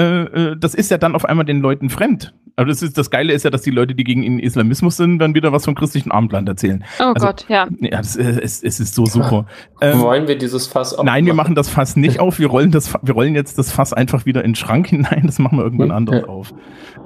Äh, 0.00 0.22
äh, 0.22 0.56
das 0.58 0.74
ist 0.74 0.90
ja 0.90 0.98
dann 0.98 1.14
auf 1.14 1.24
einmal 1.24 1.44
den 1.44 1.60
Leuten 1.60 1.90
fremd. 1.90 2.34
Aber 2.56 2.68
das, 2.68 2.82
ist, 2.82 2.96
das 2.98 3.10
Geile 3.10 3.32
ist 3.32 3.44
ja, 3.44 3.50
dass 3.50 3.62
die 3.62 3.70
Leute, 3.70 3.94
die 3.94 4.04
gegen 4.04 4.22
den 4.22 4.38
Islamismus 4.38 4.96
sind, 4.96 5.18
dann 5.18 5.34
wieder 5.34 5.52
was 5.52 5.64
vom 5.64 5.74
christlichen 5.74 6.10
Abendland 6.10 6.48
erzählen. 6.48 6.84
Oh 6.98 7.12
also, 7.14 7.26
Gott, 7.26 7.46
ja. 7.48 7.68
Ja, 7.80 7.98
das, 7.98 8.16
es, 8.16 8.62
es 8.62 8.80
ist 8.80 8.94
so 8.94 9.06
super. 9.06 9.46
Ähm, 9.80 10.00
Wollen 10.00 10.28
wir 10.28 10.36
dieses 10.36 10.66
Fass 10.66 10.92
aufmachen? 10.92 11.06
Nein, 11.06 11.26
wir 11.26 11.34
machen 11.34 11.54
das 11.54 11.68
Fass 11.68 11.96
nicht 11.96 12.20
auf. 12.20 12.38
Wir 12.38 12.48
rollen, 12.48 12.70
das, 12.70 12.92
wir 13.02 13.14
rollen 13.14 13.34
jetzt 13.34 13.58
das 13.58 13.70
Fass 13.72 13.92
einfach 13.92 14.26
wieder 14.26 14.42
in 14.44 14.50
den 14.50 14.56
Schrank 14.56 14.88
hinein. 14.88 15.22
Das 15.24 15.38
machen 15.38 15.58
wir 15.58 15.64
irgendwann 15.64 15.90
anders 15.90 16.24
auf. 16.24 16.52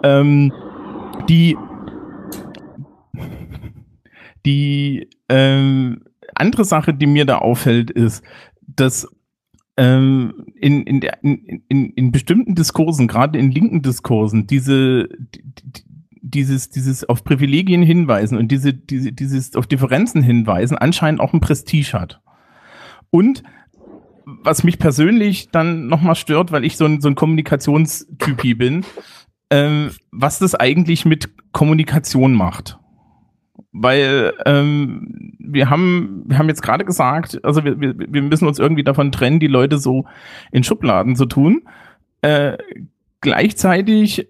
Ähm, 0.02 0.52
die 1.28 1.56
die 4.46 5.08
ähm, 5.28 6.02
andere 6.34 6.64
Sache, 6.64 6.94
die 6.94 7.06
mir 7.06 7.24
da 7.24 7.38
auffällt, 7.38 7.90
ist, 7.90 8.22
dass 8.60 9.08
ähm, 9.76 10.46
in, 10.54 10.82
in, 10.84 11.00
der, 11.00 11.22
in, 11.22 11.62
in, 11.68 11.90
in 11.90 12.12
bestimmten 12.12 12.54
Diskursen, 12.54 13.08
gerade 13.08 13.38
in 13.38 13.50
linken 13.50 13.82
Diskursen, 13.82 14.46
diese, 14.46 15.08
dieses, 16.22 16.70
dieses 16.70 17.08
auf 17.08 17.24
Privilegien 17.24 17.82
hinweisen 17.82 18.38
und 18.38 18.48
diese, 18.48 18.72
diese, 18.72 19.12
dieses 19.12 19.56
auf 19.56 19.66
Differenzen 19.66 20.22
hinweisen 20.22 20.78
anscheinend 20.78 21.20
auch 21.20 21.32
ein 21.32 21.40
Prestige 21.40 21.92
hat. 21.92 22.20
Und 23.10 23.42
was 24.24 24.64
mich 24.64 24.78
persönlich 24.78 25.50
dann 25.50 25.86
nochmal 25.86 26.14
stört, 26.14 26.50
weil 26.50 26.64
ich 26.64 26.76
so 26.76 26.86
ein, 26.86 27.00
so 27.00 27.08
ein 27.08 27.14
Kommunikationstypi 27.14 28.54
bin, 28.54 28.84
ähm, 29.50 29.90
was 30.10 30.38
das 30.38 30.54
eigentlich 30.54 31.04
mit 31.04 31.30
Kommunikation 31.52 32.32
macht 32.32 32.78
weil 33.74 34.32
ähm, 34.46 35.34
wir 35.38 35.68
haben 35.68 36.22
wir 36.26 36.38
haben 36.38 36.48
jetzt 36.48 36.62
gerade 36.62 36.84
gesagt, 36.84 37.44
also 37.44 37.64
wir, 37.64 37.80
wir, 37.80 37.94
wir 37.98 38.22
müssen 38.22 38.46
uns 38.46 38.58
irgendwie 38.58 38.84
davon 38.84 39.12
trennen, 39.12 39.40
die 39.40 39.48
Leute 39.48 39.78
so 39.78 40.06
in 40.52 40.62
Schubladen 40.62 41.16
zu 41.16 41.26
tun. 41.26 41.62
Äh, 42.22 42.56
gleichzeitig 43.20 44.28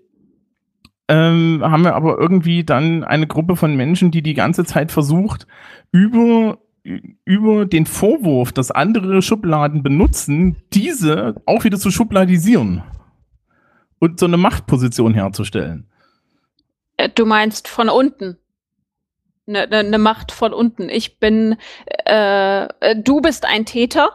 ähm, 1.09 1.61
haben 1.63 1.85
wir 1.85 1.95
aber 1.95 2.19
irgendwie 2.19 2.65
dann 2.65 3.05
eine 3.05 3.27
Gruppe 3.27 3.57
von 3.57 3.77
Menschen, 3.77 4.11
die 4.11 4.23
die 4.23 4.35
ganze 4.35 4.65
Zeit 4.65 4.91
versucht, 4.91 5.47
über 5.93 6.59
über 7.25 7.65
den 7.65 7.87
Vorwurf, 7.87 8.53
dass 8.53 8.71
andere 8.71 9.23
Schubladen 9.23 9.83
benutzen, 9.83 10.57
diese 10.75 11.41
auch 11.47 11.65
wieder 11.65 11.79
zu 11.79 11.91
schubladisieren 11.91 12.83
und 13.99 14.21
so 14.21 14.27
eine 14.27 14.37
Machtposition 14.37 15.15
herzustellen. 15.15 15.87
Äh, 16.97 17.09
du 17.09 17.25
meinst 17.25 17.69
von 17.69 17.89
unten? 17.89 18.37
Eine, 19.47 19.63
eine 19.63 19.91
ne 19.91 19.99
Macht 19.99 20.33
von 20.33 20.53
unten. 20.53 20.89
Ich 20.89 21.19
bin, 21.19 21.57
äh, 22.07 22.65
äh, 22.65 22.97
du 22.97 23.21
bist 23.21 23.47
ein 23.47 23.65
Täter 23.65 24.09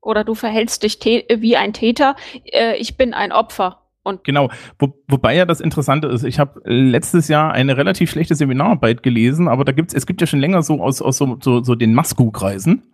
oder 0.00 0.24
du 0.24 0.34
verhältst 0.34 0.82
dich 0.82 1.00
wie 1.00 1.56
ein 1.56 1.72
Täter. 1.72 2.16
Äh, 2.44 2.76
ich 2.76 2.96
bin 2.96 3.14
ein 3.14 3.32
Opfer. 3.32 3.82
Und 4.02 4.22
genau, 4.22 4.50
Wo, 4.78 4.94
wobei 5.08 5.34
ja 5.34 5.46
das 5.46 5.60
Interessante 5.60 6.06
ist, 6.06 6.22
ich 6.22 6.38
habe 6.38 6.60
letztes 6.64 7.26
Jahr 7.26 7.52
eine 7.52 7.76
relativ 7.76 8.08
schlechte 8.08 8.36
Seminararbeit 8.36 9.02
gelesen, 9.02 9.48
aber 9.48 9.64
da 9.64 9.72
gibt's, 9.72 9.94
es 9.94 10.06
gibt 10.06 10.20
ja 10.20 10.28
schon 10.28 10.38
länger 10.38 10.62
so 10.62 10.80
aus, 10.80 11.02
aus 11.02 11.16
so, 11.16 11.36
so, 11.40 11.60
so 11.64 11.74
den 11.74 11.92
Masku-Kreisen, 11.92 12.84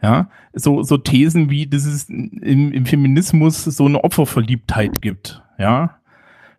ja, 0.00 0.28
so, 0.52 0.84
so 0.84 0.96
Thesen 0.96 1.50
wie, 1.50 1.66
dass 1.66 1.84
es 1.84 2.08
im, 2.08 2.70
im 2.70 2.86
Feminismus 2.86 3.64
so 3.64 3.86
eine 3.86 4.04
Opferverliebtheit 4.04 5.02
gibt, 5.02 5.42
ja, 5.58 5.98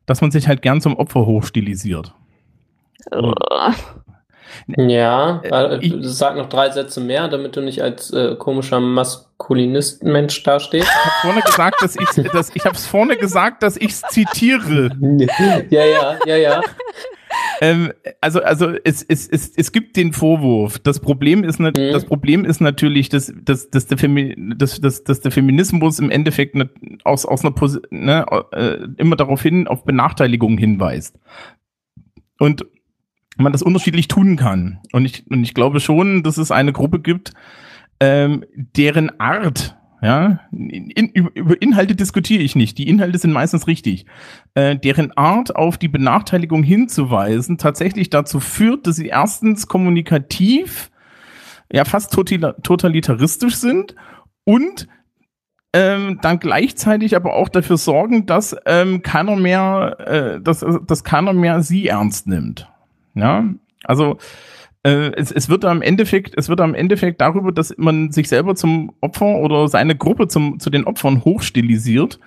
dass 0.05 0.19
man 0.19 0.29
sich 0.29 0.49
halt 0.49 0.61
gern 0.61 0.81
zum 0.81 0.97
Opfer 0.97 1.25
hochstilisiert. 1.25 2.13
Und, 3.11 3.33
ja, 4.77 5.41
äh, 5.43 5.79
ich, 5.81 5.93
sag 6.01 6.35
noch 6.35 6.49
drei 6.49 6.69
Sätze 6.69 7.01
mehr, 7.01 7.27
damit 7.27 7.55
du 7.55 7.61
nicht 7.61 7.81
als 7.81 8.11
äh, 8.11 8.35
komischer 8.35 8.79
Maskulinisten-Mensch 8.79 10.43
dastehst. 10.43 10.87
Ich 10.87 11.05
habe 11.05 11.21
vorne 11.21 11.41
gesagt, 11.41 11.81
dass 11.81 11.95
ich 11.95 12.31
dass, 12.31 12.55
ich 12.55 12.65
habe 12.65 12.75
vorne 12.75 13.17
gesagt, 13.17 13.63
dass 13.63 13.77
ich 13.77 13.95
zitiere. 13.95 14.91
Ja, 15.69 15.85
ja, 15.85 16.17
ja, 16.25 16.35
ja. 16.35 16.61
ähm, 17.61 17.91
also, 18.21 18.41
also 18.41 18.73
es, 18.83 19.03
es, 19.03 19.27
es, 19.27 19.51
es 19.55 19.71
gibt 19.71 19.97
den 19.97 20.13
Vorwurf. 20.13 20.79
Das 20.79 20.99
Problem 20.99 21.43
ist, 21.43 21.59
ne, 21.59 21.69
mhm. 21.69 21.91
das 21.91 22.05
Problem 22.05 22.45
ist 22.45 22.61
natürlich, 22.61 23.09
dass, 23.09 23.33
dass, 23.43 23.69
dass, 23.69 23.87
der 23.87 23.97
Femi 23.97 24.35
dass, 24.55 24.79
dass, 24.79 25.03
dass 25.03 25.21
der 25.21 25.31
Feminismus 25.31 25.99
im 25.99 26.09
Endeffekt 26.09 26.55
ne, 26.55 26.69
aus, 27.03 27.25
aus 27.25 27.43
einer 27.43 27.51
Pos 27.51 27.79
ne, 27.89 28.25
äh, 28.51 28.77
immer 28.97 29.15
darauf 29.15 29.41
hin, 29.41 29.67
auf 29.67 29.83
Benachteiligung 29.83 30.57
hinweist. 30.57 31.17
Und 32.39 32.65
man 33.37 33.51
das 33.51 33.61
unterschiedlich 33.61 34.07
tun 34.07 34.35
kann. 34.35 34.79
Und 34.91 35.05
ich, 35.05 35.29
und 35.29 35.43
ich 35.43 35.53
glaube 35.53 35.79
schon, 35.79 36.23
dass 36.23 36.37
es 36.37 36.51
eine 36.51 36.73
Gruppe 36.73 36.99
gibt, 36.99 37.33
ähm, 37.99 38.45
deren 38.55 39.19
Art, 39.19 39.77
ja, 40.01 40.41
in, 40.51 41.09
über 41.09 41.61
Inhalte 41.61 41.95
diskutiere 41.95 42.43
ich 42.43 42.55
nicht. 42.55 42.77
Die 42.77 42.87
Inhalte 42.87 43.17
sind 43.17 43.33
meistens 43.33 43.67
richtig. 43.67 44.05
Äh, 44.53 44.77
deren 44.77 45.11
Art, 45.17 45.55
auf 45.55 45.77
die 45.77 45.87
Benachteiligung 45.87 46.63
hinzuweisen, 46.63 47.57
tatsächlich 47.57 48.09
dazu 48.09 48.39
führt, 48.39 48.87
dass 48.87 48.97
sie 48.97 49.07
erstens 49.07 49.67
kommunikativ, 49.67 50.91
ja, 51.71 51.85
fast 51.85 52.13
totalitaristisch 52.13 53.55
sind 53.55 53.95
und 54.43 54.87
ähm, 55.73 56.19
dann 56.21 56.39
gleichzeitig 56.39 57.15
aber 57.17 57.33
auch 57.33 57.49
dafür 57.49 57.77
sorgen, 57.77 58.25
dass 58.25 58.55
ähm, 58.65 59.01
keiner 59.01 59.35
mehr, 59.35 59.97
äh, 59.99 60.41
dass, 60.41 60.65
dass 60.87 61.03
keiner 61.03 61.33
mehr 61.33 61.63
sie 61.63 61.87
ernst 61.87 62.27
nimmt. 62.27 62.69
Ja, 63.15 63.45
also 63.83 64.17
äh, 64.83 65.11
es, 65.15 65.31
es 65.31 65.49
wird 65.49 65.65
am 65.65 65.81
Endeffekt, 65.81 66.37
es 66.37 66.47
wird 66.47 66.61
am 66.61 66.75
Endeffekt 66.75 67.19
darüber, 67.19 67.51
dass 67.51 67.73
man 67.77 68.11
sich 68.11 68.29
selber 68.29 68.55
zum 68.55 68.93
Opfer 69.01 69.37
oder 69.37 69.67
seine 69.67 69.95
Gruppe 69.95 70.27
zum, 70.27 70.59
zu 70.59 70.69
den 70.69 70.85
Opfern 70.85 71.25
hochstilisiert, 71.25 72.19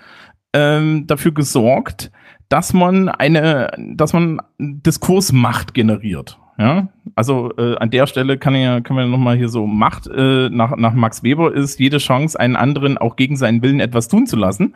ähm, 0.52 1.06
dafür 1.06 1.32
gesorgt, 1.32 2.10
dass 2.48 2.72
man 2.72 3.08
eine, 3.08 3.70
dass 3.76 4.12
man 4.12 4.40
Diskursmacht 4.58 5.74
generiert. 5.74 6.38
Ja, 6.58 6.88
also 7.14 7.52
äh, 7.56 7.76
an 7.76 7.90
der 7.90 8.08
Stelle 8.08 8.36
kann 8.36 8.56
ja, 8.56 8.80
kann 8.80 8.96
man 8.96 9.08
nochmal 9.12 9.36
hier 9.36 9.48
so 9.48 9.68
Macht 9.68 10.08
äh, 10.08 10.48
nach, 10.50 10.76
nach 10.76 10.92
Max 10.92 11.22
Weber 11.22 11.54
ist 11.54 11.78
jede 11.78 11.98
Chance, 11.98 12.40
einen 12.40 12.56
anderen 12.56 12.98
auch 12.98 13.14
gegen 13.14 13.36
seinen 13.36 13.62
Willen 13.62 13.78
etwas 13.78 14.08
tun 14.08 14.26
zu 14.26 14.34
lassen. 14.34 14.74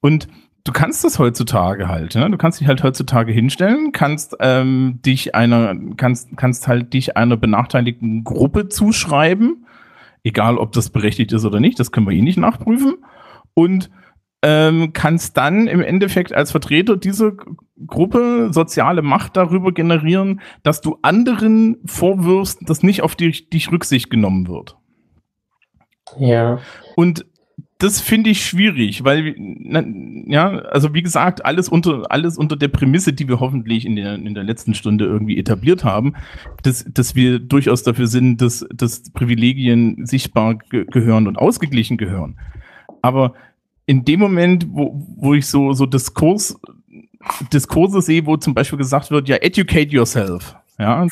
Und 0.00 0.26
du 0.64 0.72
kannst 0.72 1.04
das 1.04 1.18
heutzutage 1.18 1.88
halt, 1.88 2.14
ne? 2.14 2.30
Du 2.30 2.36
kannst 2.36 2.60
dich 2.60 2.68
halt 2.68 2.82
heutzutage 2.82 3.32
hinstellen, 3.32 3.92
kannst 3.92 4.36
ähm, 4.40 5.00
dich 5.04 5.34
einer, 5.34 5.74
kannst, 5.96 6.36
kannst 6.36 6.68
halt 6.68 6.92
dich 6.92 7.16
einer 7.16 7.36
benachteiligten 7.36 8.24
Gruppe 8.24 8.68
zuschreiben, 8.68 9.66
egal 10.24 10.58
ob 10.58 10.72
das 10.72 10.90
berechtigt 10.90 11.32
ist 11.32 11.44
oder 11.44 11.60
nicht, 11.60 11.80
das 11.80 11.92
können 11.92 12.06
wir 12.06 12.14
eh 12.14 12.22
nicht 12.22 12.38
nachprüfen. 12.38 12.96
Und 13.54 13.90
ähm, 14.42 14.92
kannst 14.92 15.36
dann 15.36 15.66
im 15.66 15.80
Endeffekt 15.80 16.32
als 16.32 16.52
Vertreter 16.52 16.96
dieser 16.96 17.32
Gruppe 17.86 18.50
soziale 18.52 19.02
Macht 19.02 19.36
darüber 19.36 19.72
generieren, 19.72 20.40
dass 20.62 20.80
du 20.80 20.98
anderen 21.02 21.78
vorwirfst, 21.86 22.68
dass 22.68 22.82
nicht 22.82 23.02
auf 23.02 23.16
dich, 23.16 23.50
dich 23.50 23.72
Rücksicht 23.72 24.10
genommen 24.10 24.46
wird. 24.46 24.76
Ja. 26.18 26.60
Und 26.94 27.26
das 27.78 28.00
finde 28.00 28.30
ich 28.30 28.44
schwierig, 28.44 29.04
weil, 29.04 29.36
na, 29.38 29.84
ja, 30.26 30.48
also 30.58 30.94
wie 30.94 31.02
gesagt, 31.02 31.44
alles 31.44 31.68
unter, 31.68 32.10
alles 32.10 32.36
unter 32.36 32.56
der 32.56 32.66
Prämisse, 32.66 33.12
die 33.12 33.28
wir 33.28 33.38
hoffentlich 33.38 33.86
in 33.86 33.94
der, 33.94 34.16
in 34.16 34.34
der 34.34 34.42
letzten 34.42 34.74
Stunde 34.74 35.04
irgendwie 35.04 35.38
etabliert 35.38 35.84
haben, 35.84 36.14
dass, 36.64 36.84
dass 36.92 37.14
wir 37.14 37.38
durchaus 37.38 37.84
dafür 37.84 38.08
sind, 38.08 38.42
dass, 38.42 38.66
dass 38.74 39.10
Privilegien 39.12 40.04
sichtbar 40.06 40.56
ge 40.56 40.86
gehören 40.90 41.28
und 41.28 41.38
ausgeglichen 41.38 41.98
gehören. 41.98 42.36
Aber 43.00 43.34
in 43.86 44.04
dem 44.04 44.18
Moment, 44.18 44.66
wo, 44.70 45.00
wo 45.16 45.34
ich 45.34 45.46
so, 45.46 45.72
so 45.72 45.86
Diskurs, 45.86 46.58
Diskurse 47.52 48.02
sehe, 48.02 48.26
wo 48.26 48.36
zum 48.36 48.54
Beispiel 48.54 48.78
gesagt 48.78 49.12
wird, 49.12 49.28
ja, 49.28 49.36
educate 49.36 49.90
yourself, 49.90 50.56
ja, 50.80 51.06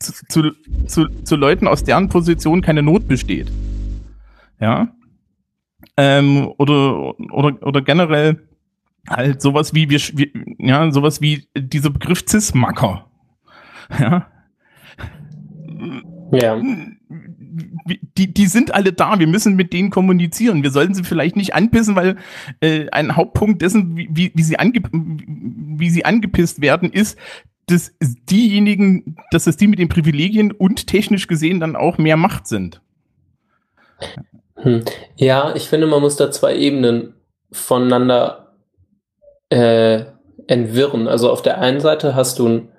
zu, 0.00 0.12
zu, 0.28 0.52
zu, 0.86 1.08
zu 1.24 1.36
Leuten, 1.36 1.66
aus 1.66 1.82
deren 1.82 2.10
Position 2.10 2.60
keine 2.60 2.82
Not 2.82 3.08
besteht. 3.08 3.50
Ja, 4.60 4.88
ähm, 5.96 6.52
oder, 6.58 7.18
oder, 7.32 7.62
oder 7.62 7.82
generell 7.82 8.46
halt 9.08 9.40
sowas 9.40 9.74
wie, 9.74 9.88
wir, 9.90 10.00
wir, 10.14 10.28
ja, 10.58 10.90
sowas 10.90 11.20
wie 11.20 11.48
dieser 11.56 11.90
Begriff 11.90 12.24
Cis-Macker. 12.28 13.08
Ja. 13.98 14.26
Ja. 16.32 16.60
Die, 18.18 18.34
die 18.34 18.46
sind 18.46 18.74
alle 18.74 18.92
da, 18.92 19.18
wir 19.18 19.26
müssen 19.26 19.54
mit 19.54 19.72
denen 19.72 19.90
kommunizieren. 19.90 20.62
Wir 20.62 20.70
sollten 20.70 20.94
sie 20.94 21.04
vielleicht 21.04 21.36
nicht 21.36 21.54
anpissen, 21.54 21.94
weil 21.94 22.16
äh, 22.60 22.88
ein 22.90 23.14
Hauptpunkt 23.16 23.62
dessen, 23.62 23.96
wie, 23.96 24.08
wie, 24.10 24.32
wie, 24.34 24.42
sie 24.42 24.58
ange, 24.58 24.80
wie 24.92 25.90
sie 25.90 26.04
angepisst 26.04 26.60
werden, 26.60 26.90
ist, 26.90 27.16
dass 27.66 27.94
diejenigen, 28.00 29.16
dass 29.30 29.46
es 29.46 29.56
die 29.56 29.68
mit 29.68 29.78
den 29.78 29.88
Privilegien 29.88 30.52
und 30.52 30.86
technisch 30.86 31.26
gesehen 31.26 31.60
dann 31.60 31.76
auch 31.76 31.98
mehr 31.98 32.16
Macht 32.16 32.46
sind. 32.46 32.80
Hm. 34.56 34.84
Ja, 35.16 35.54
ich 35.54 35.68
finde, 35.68 35.86
man 35.86 36.00
muss 36.00 36.16
da 36.16 36.30
zwei 36.30 36.56
Ebenen 36.56 37.14
voneinander 37.52 38.54
äh, 39.50 40.04
entwirren. 40.46 41.08
Also 41.08 41.30
auf 41.30 41.42
der 41.42 41.58
einen 41.58 41.80
Seite 41.80 42.14
hast 42.14 42.38
du 42.38 42.48
ein 42.48 42.72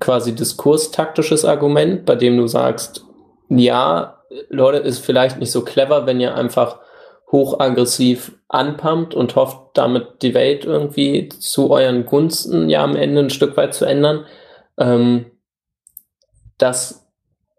quasi 0.00 0.34
diskurstaktisches 0.34 1.44
Argument, 1.44 2.04
bei 2.04 2.14
dem 2.14 2.36
du 2.36 2.46
sagst, 2.46 3.04
ja, 3.48 4.22
Leute, 4.48 4.78
ist 4.78 5.04
vielleicht 5.04 5.38
nicht 5.38 5.52
so 5.52 5.62
clever, 5.62 6.06
wenn 6.06 6.20
ihr 6.20 6.34
einfach 6.34 6.80
hochaggressiv 7.30 8.32
anpumpt 8.48 9.14
und 9.14 9.34
hofft, 9.34 9.58
damit 9.74 10.22
die 10.22 10.34
Welt 10.34 10.64
irgendwie 10.64 11.28
zu 11.28 11.70
euren 11.70 12.06
Gunsten 12.06 12.68
ja 12.68 12.82
am 12.84 12.96
Ende 12.96 13.22
ein 13.22 13.30
Stück 13.30 13.56
weit 13.56 13.74
zu 13.74 13.84
ändern. 13.84 14.26
Ähm, 14.78 15.26
das 16.58 17.10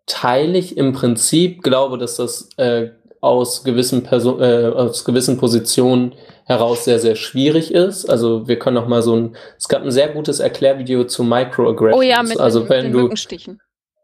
teile 0.05 0.57
ich 0.57 0.77
im 0.77 0.93
Prinzip, 0.93 1.61
glaube, 1.63 1.97
dass 1.97 2.15
das 2.15 2.49
äh, 2.57 2.91
aus 3.25 3.63
gewissen, 3.63 4.03
Person, 4.03 4.41
äh, 4.41 4.71
aus 4.73 5.03
gewissen 5.03 5.37
Positionen 5.37 6.13
heraus 6.45 6.85
sehr, 6.85 6.99
sehr 6.99 7.15
schwierig 7.15 7.73
ist. 7.73 8.05
Also 8.05 8.47
wir 8.47 8.59
können 8.59 8.75
noch 8.75 8.87
mal 8.87 9.01
so 9.01 9.15
ein, 9.15 9.35
es 9.57 9.67
gab 9.67 9.83
ein 9.83 9.91
sehr 9.91 10.09
gutes 10.09 10.39
Erklärvideo 10.39 11.05
zu 11.05 11.23
Microaggressions. 11.23 11.97
Oh 11.97 12.01
ja, 12.01 12.23
mit, 12.23 12.39
also 12.39 12.61
den, 12.61 12.69
wenn 12.69 12.85
mit 12.85 12.93
du, 12.93 12.99
Mückenstichen. 12.99 13.59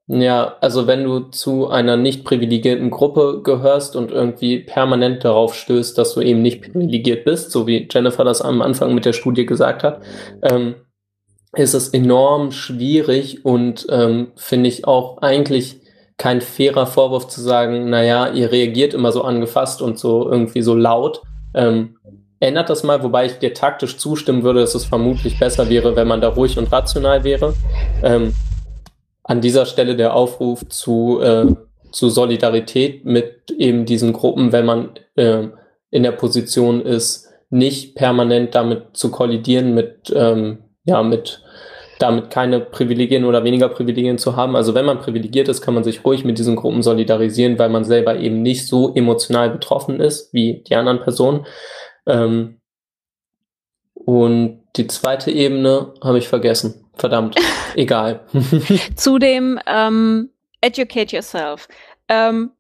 Ja, 0.08 0.58
also 0.60 0.88
wenn 0.88 1.04
du 1.04 1.20
zu 1.20 1.70
einer 1.70 1.96
nicht 1.96 2.26
privilegierten 2.26 2.90
Gruppe 2.90 3.42
gehörst 3.44 3.96
und 3.96 4.12
irgendwie 4.12 4.60
permanent 4.60 5.24
darauf 5.24 5.56
stößt, 5.56 5.98
dass 5.98 6.16
du 6.16 6.22
eben 6.22 6.42
nicht 6.42 6.62
privilegiert 6.62 7.24
bist, 7.24 7.52
so 7.52 7.66
wie 7.68 7.88
Jennifer 7.90 8.26
das 8.26 8.42
am 8.42 8.62
Anfang 8.62 8.94
mit 8.94 9.06
der 9.06 9.14
Studie 9.14 9.46
gesagt 9.46 9.84
hat, 9.84 10.02
ähm, 10.42 10.76
ist 11.54 11.74
es 11.74 11.90
enorm 11.90 12.52
schwierig 12.52 13.46
und 13.46 13.86
ähm, 13.90 14.32
finde 14.36 14.70
ich 14.70 14.86
auch 14.86 15.20
eigentlich 15.20 15.81
kein 16.22 16.40
fairer 16.40 16.86
Vorwurf 16.86 17.30
zu 17.30 17.42
sagen, 17.42 17.90
naja, 17.90 18.30
ihr 18.30 18.52
reagiert 18.52 18.94
immer 18.94 19.12
so 19.12 19.24
angefasst 19.24 19.82
und 19.82 19.98
so 19.98 20.30
irgendwie 20.30 20.62
so 20.62 20.76
laut. 20.76 21.24
Ähm, 21.56 21.98
ändert 22.40 22.70
das 22.70 22.84
mal, 22.84 23.02
wobei 23.02 23.26
ich 23.26 23.40
dir 23.40 23.56
taktisch 23.56 23.98
zustimmen 23.98 24.44
würde, 24.44 24.60
dass 24.60 24.76
es 24.76 24.86
vermutlich 24.86 25.40
besser 25.40 25.68
wäre, 25.68 25.96
wenn 25.96 26.08
man 26.08 26.22
da 26.22 26.28
ruhig 26.28 26.60
und 26.60 26.72
rational 26.72 27.24
wäre. 27.24 27.56
Ähm, 28.04 28.36
an 29.24 29.42
dieser 29.42 29.66
Stelle 29.66 29.96
der 29.96 30.14
Aufruf 30.14 30.64
zu, 30.70 31.22
äh, 31.22 31.48
zu 31.92 32.10
Solidarität 32.12 33.04
mit 33.04 33.50
eben 33.58 33.88
diesen 33.88 34.14
Gruppen, 34.14 34.52
wenn 34.52 34.66
man 34.66 34.90
äh, 35.16 35.48
in 35.90 36.04
der 36.04 36.12
Position 36.12 36.86
ist, 36.86 37.30
nicht 37.50 37.96
permanent 37.96 38.54
damit 38.54 38.96
zu 38.96 39.10
kollidieren 39.10 39.74
mit, 39.74 40.14
ähm, 40.16 40.60
ja, 40.84 41.02
mit 41.02 41.42
damit 42.02 42.30
keine 42.30 42.60
Privilegien 42.60 43.26
oder 43.26 43.44
weniger 43.44 43.70
Privilegien 43.70 44.18
zu 44.18 44.36
haben. 44.36 44.56
Also 44.56 44.74
wenn 44.74 44.86
man 44.86 45.00
privilegiert 45.00 45.48
ist, 45.48 45.62
kann 45.62 45.74
man 45.74 45.84
sich 45.84 46.04
ruhig 46.04 46.26
mit 46.26 46.38
diesen 46.38 46.56
Gruppen 46.56 46.84
solidarisieren, 46.84 47.60
weil 47.60 47.70
man 47.70 47.84
selber 47.84 48.18
eben 48.18 48.42
nicht 48.42 48.68
so 48.68 48.94
emotional 48.96 49.50
betroffen 49.50 50.00
ist 50.00 50.34
wie 50.34 50.64
die 50.68 50.76
anderen 50.76 51.02
Personen. 51.02 51.46
Ähm 52.08 52.58
und 53.94 54.64
die 54.76 54.88
zweite 54.88 55.32
Ebene 55.32 55.94
habe 56.04 56.18
ich 56.18 56.28
vergessen. 56.28 56.86
Verdammt, 56.96 57.36
egal. 57.76 58.26
Zu 58.96 59.20
dem 59.20 59.60
ähm, 59.68 60.30
Educate 60.62 61.16
Yourself. 61.16 61.68
Ähm, 62.08 62.52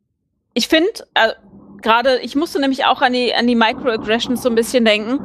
ich 0.53 0.67
finde, 0.67 0.91
äh, 1.15 1.33
gerade, 1.81 2.19
ich 2.19 2.35
musste 2.35 2.59
nämlich 2.59 2.85
auch 2.85 3.01
an 3.01 3.13
die, 3.13 3.33
an 3.33 3.47
die 3.47 3.55
Microaggressions 3.55 4.43
so 4.43 4.49
ein 4.49 4.55
bisschen 4.55 4.85
denken. 4.85 5.19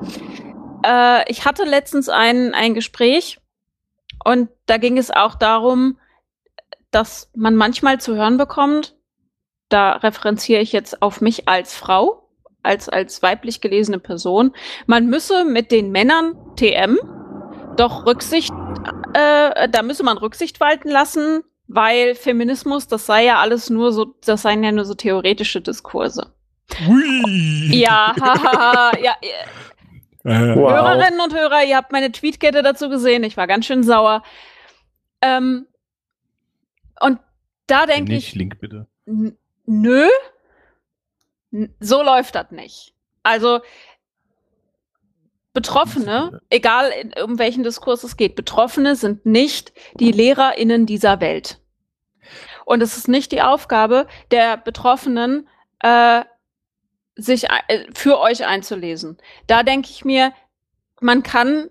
Äh, 0.85 1.31
ich 1.31 1.45
hatte 1.45 1.64
letztens 1.64 2.09
ein, 2.09 2.55
ein 2.55 2.75
Gespräch 2.75 3.39
und 4.27 4.49
da 4.66 4.77
ging 4.77 4.99
es 4.99 5.12
auch 5.12 5.37
darum, 5.37 5.99
dass 6.91 7.31
man 7.37 7.55
manchmal 7.55 8.01
zu 8.01 8.16
hören 8.16 8.39
bekommt, 8.39 8.97
da 9.68 9.93
referenziere 9.93 10.61
ich 10.61 10.72
jetzt 10.72 11.01
auf 11.01 11.20
mich 11.20 11.49
als 11.49 11.77
Frau, 11.77 12.29
als, 12.64 12.89
als 12.89 13.22
weiblich 13.22 13.61
gelesene 13.61 14.01
Person, 14.01 14.53
man 14.87 15.07
müsse 15.07 15.45
mit 15.45 15.70
den 15.70 15.93
Männern 15.93 16.35
TM 16.57 16.99
doch 17.77 18.05
Rücksicht, 18.05 18.53
äh, 19.14 19.68
da 19.68 19.83
müsse 19.83 20.03
man 20.03 20.18
Rücksicht 20.18 20.59
walten 20.59 20.89
lassen, 20.89 21.45
weil 21.68 22.16
Feminismus, 22.16 22.89
das 22.89 23.07
sei 23.07 23.27
ja 23.27 23.39
alles 23.39 23.70
nur 23.70 23.93
so, 23.93 24.16
das 24.24 24.43
seien 24.43 24.64
ja 24.64 24.72
nur 24.72 24.87
so 24.87 24.95
theoretische 24.95 25.61
Diskurse. 25.61 26.33
Hui. 26.85 27.77
Ja, 27.77 28.12
haha, 28.20 28.91
ja, 29.03 29.14
Wow. 30.27 30.70
Hörerinnen 30.72 31.20
und 31.20 31.35
Hörer, 31.35 31.64
ihr 31.64 31.77
habt 31.77 31.93
meine 31.93 32.11
Tweetkette 32.11 32.62
dazu 32.62 32.89
gesehen. 32.89 33.22
Ich 33.24 33.37
war 33.37 33.47
ganz 33.47 33.66
schön 33.66 33.83
sauer. 33.83 34.22
Ähm, 35.22 35.66
und 37.01 37.20
da 37.66 37.87
denke 37.87 38.14
ich, 38.14 38.35
Link 38.35 38.59
bitte. 38.61 38.87
Nö, 39.66 40.09
N- 41.53 41.74
so 41.81 42.03
läuft 42.03 42.35
das 42.35 42.51
nicht. 42.51 42.93
Also 43.22 43.61
Betroffene, 45.53 46.43
egal 46.51 46.91
in, 46.91 47.14
um 47.22 47.39
welchen 47.39 47.62
Diskurs 47.62 48.05
es 48.05 48.16
geht, 48.16 48.35
Betroffene 48.35 48.95
sind 48.95 49.24
nicht 49.24 49.72
die 49.95 50.12
LehrerInnen 50.12 50.85
dieser 50.87 51.20
Welt. 51.20 51.61
Und 52.66 52.83
es 52.83 52.97
ist 52.97 53.09
nicht 53.09 53.33
die 53.33 53.43
Aufgabe 53.43 54.07
der 54.31 54.57
Betroffenen, 54.59 55.49
äh, 55.81 56.24
sich 57.17 57.45
äh, 57.45 57.87
für 57.95 58.19
euch 58.21 58.47
einzulesen. 58.47 59.19
Da 59.47 59.62
denke 59.62 59.89
ich 59.91 60.05
mir, 60.05 60.33
man 61.01 61.23
kann, 61.23 61.71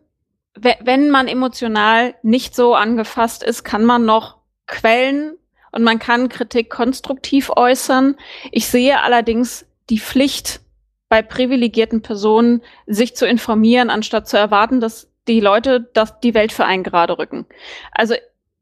we- 0.55 0.77
wenn 0.81 1.09
man 1.09 1.27
emotional 1.27 2.15
nicht 2.23 2.55
so 2.55 2.75
angefasst 2.75 3.43
ist, 3.43 3.63
kann 3.63 3.85
man 3.85 4.05
noch 4.05 4.37
Quellen 4.67 5.37
und 5.71 5.83
man 5.83 5.99
kann 5.99 6.29
Kritik 6.29 6.69
konstruktiv 6.69 7.51
äußern. 7.55 8.15
Ich 8.51 8.67
sehe 8.67 9.01
allerdings 9.01 9.65
die 9.89 9.99
Pflicht 9.99 10.61
bei 11.09 11.21
privilegierten 11.21 12.01
Personen, 12.01 12.63
sich 12.87 13.15
zu 13.15 13.27
informieren, 13.27 13.89
anstatt 13.91 14.27
zu 14.27 14.37
erwarten, 14.37 14.79
dass 14.81 15.11
die 15.27 15.39
Leute 15.39 15.81
das, 15.93 16.19
die 16.19 16.33
Welt 16.33 16.51
für 16.51 16.65
einen 16.65 16.83
gerade 16.83 17.17
rücken. 17.19 17.45
Also 17.91 18.15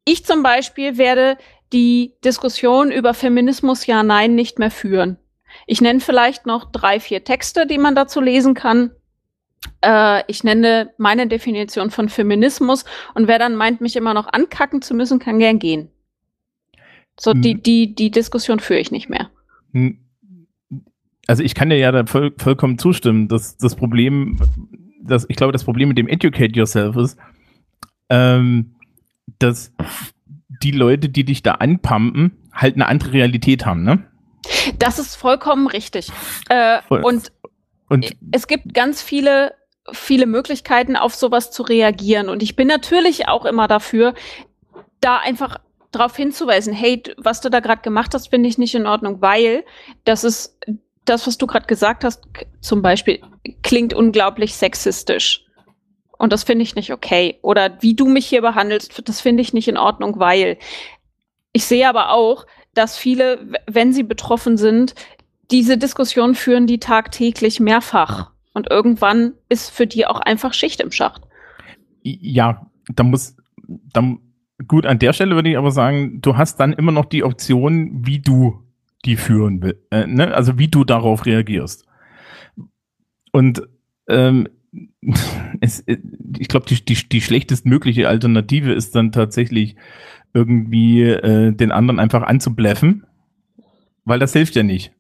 ich 0.06 0.26
zum 0.26 0.44
Beispiel 0.44 0.98
werde 0.98 1.38
die 1.72 2.14
Diskussion 2.26 2.92
über 2.92 3.14
Feminismus 3.14 3.86
ja, 3.86 4.04
nein 4.04 4.36
nicht 4.36 4.60
mehr 4.60 4.72
führen. 4.72 5.18
Ich 5.68 5.82
nenne 5.82 6.00
vielleicht 6.00 6.46
noch 6.46 6.72
drei, 6.72 7.00
vier 7.00 7.24
Texte, 7.24 7.66
die 7.68 7.78
man 7.78 7.96
dazu 7.96 8.22
lesen 8.22 8.54
kann. 8.54 8.92
Äh, 9.82 10.24
ich 10.28 10.44
nenne 10.44 10.92
meine 10.98 11.28
Definition 11.28 11.90
von 11.90 12.10
Feminismus 12.10 12.86
und 13.14 13.28
wer 13.28 13.40
dann 13.40 13.56
meint, 13.56 13.80
mich 13.82 13.96
immer 13.96 14.14
noch 14.14 14.32
ankacken 14.32 14.82
zu 14.82 14.94
müssen, 14.94 15.20
kann 15.20 15.40
gern 15.40 15.60
gehen. 15.60 15.90
So, 17.20 17.34
die, 17.34 17.56
Mhm. 17.56 17.64
die, 17.64 17.96
die 17.96 18.12
Diskussion 18.12 18.60
führe 18.60 18.80
ich 18.80 18.92
nicht 18.92 19.10
mehr. 19.10 19.30
Hm. 19.72 20.00
Also 21.28 21.44
ich 21.44 21.56
kann 21.56 21.70
dir 21.70 21.78
ja 21.78 21.92
da 21.92 22.06
voll, 22.06 22.34
vollkommen 22.38 22.78
zustimmen. 22.78 23.28
dass 23.30 23.56
das 23.58 23.76
Problem, 23.76 24.38
das, 25.02 25.26
ich 25.30 25.38
glaube, 25.38 25.54
das 25.54 25.64
Problem 25.64 25.88
mit 25.90 25.98
dem 25.98 26.08
Educate 26.10 26.54
Yourself 26.58 26.98
ist, 26.98 27.18
ähm, 28.10 28.76
dass 29.40 29.74
die 30.62 30.72
Leute, 30.72 31.08
die 31.10 31.24
dich 31.24 31.42
da 31.44 31.54
anpumpen, 31.54 32.32
halt 32.52 32.76
eine 32.76 32.88
andere 32.88 33.14
Realität 33.14 33.66
haben, 33.66 33.84
ne? 33.84 34.04
Das 34.80 35.00
ist 35.00 35.16
vollkommen 35.16 35.68
richtig. 35.68 36.10
Äh, 36.50 36.82
Voll. 36.88 37.02
und 37.04 37.32
Und 37.90 38.12
es 38.32 38.48
gibt 38.48 38.74
ganz 38.74 39.02
viele, 39.02 39.54
viele 39.92 40.26
Möglichkeiten, 40.26 40.96
auf 40.96 41.16
sowas 41.16 41.52
zu 41.52 41.64
reagieren. 41.64 42.30
Und 42.30 42.42
ich 42.42 42.56
bin 42.56 42.68
natürlich 42.68 43.28
auch 43.28 43.46
immer 43.46 43.68
dafür, 43.68 44.14
da 45.02 45.18
einfach 45.18 45.58
darauf 45.92 46.16
hinzuweisen, 46.16 46.74
hey, 46.74 47.04
was 47.18 47.42
du 47.42 47.50
da 47.50 47.60
gerade 47.60 47.82
gemacht 47.82 48.14
hast, 48.14 48.30
finde 48.30 48.50
ich 48.50 48.58
nicht 48.58 48.74
in 48.76 48.88
Ordnung, 48.88 49.22
weil 49.22 49.64
das 50.06 50.24
ist 50.24 50.58
das, 51.06 51.28
was 51.28 51.38
du 51.38 51.48
gerade 51.48 51.68
gesagt 51.68 52.04
hast, 52.04 52.24
zum 52.62 52.82
Beispiel, 52.82 53.22
klingt 53.62 53.94
unglaublich 53.94 54.56
sexistisch. 54.56 55.46
Und 56.18 56.32
das 56.32 56.44
finde 56.44 56.64
ich 56.64 56.76
nicht 56.76 56.92
okay. 56.94 57.38
Oder 57.42 57.82
wie 57.82 57.96
du 57.96 58.08
mich 58.08 58.26
hier 58.26 58.42
behandelst, 58.42 59.02
das 59.08 59.20
finde 59.22 59.42
ich 59.42 59.54
nicht 59.54 59.68
in 59.68 59.78
Ordnung, 59.78 60.20
weil. 60.20 60.58
Ich 61.56 61.66
sehe 61.66 61.88
aber 61.88 62.10
auch, 62.10 62.48
dass 62.74 62.98
viele, 62.98 63.60
wenn 63.68 63.94
sie 63.94 64.04
betroffen 64.04 64.58
sind, 64.58 64.96
diese 65.52 65.78
Diskussion 65.78 66.36
führen 66.36 66.68
die 66.68 66.80
tagtäglich 66.80 67.60
mehrfach. 67.60 68.32
Und 68.54 68.70
irgendwann 68.70 69.34
ist 69.50 69.70
für 69.70 69.88
die 69.88 70.06
auch 70.06 70.20
einfach 70.20 70.54
Schicht 70.54 70.82
im 70.82 70.92
Schacht. 70.92 71.24
ja, 72.04 72.68
da 72.94 73.04
muss, 73.04 73.36
dann, 73.94 74.20
gut, 74.68 74.86
an 74.86 75.00
der 75.00 75.14
Stelle 75.14 75.36
würde 75.36 75.50
ich 75.50 75.58
aber 75.58 75.72
sagen, 75.72 76.22
du 76.22 76.38
hast 76.38 76.60
dann 76.60 76.74
immer 76.74 76.92
noch 76.92 77.06
die 77.06 77.24
Option, 77.24 78.06
wie 78.06 78.20
du 78.20 78.64
die 79.06 79.16
führen 79.16 79.62
willst, 79.62 79.82
äh, 79.92 80.08
ne? 80.08 80.34
also 80.34 80.58
wie 80.58 80.68
du 80.68 80.84
darauf 80.84 81.26
reagierst. 81.26 81.86
Und 83.32 83.64
ähm, 84.08 84.48
es, 85.62 85.82
äh, 85.82 85.98
ich 86.38 86.48
glaube, 86.48 86.66
die, 86.68 86.84
die, 86.84 86.96
die 86.96 87.22
schlechtestmögliche 87.22 88.08
Alternative 88.08 88.74
ist 88.74 88.96
dann 88.96 89.12
tatsächlich 89.12 89.76
irgendwie 90.34 91.04
äh, 91.04 91.52
den 91.52 91.72
anderen 91.72 92.00
einfach 92.00 92.24
anzubleffen, 92.24 93.06
weil 94.06 94.20
das 94.20 94.34
hilft 94.34 94.56
ja 94.56 94.64
nicht. 94.64 94.92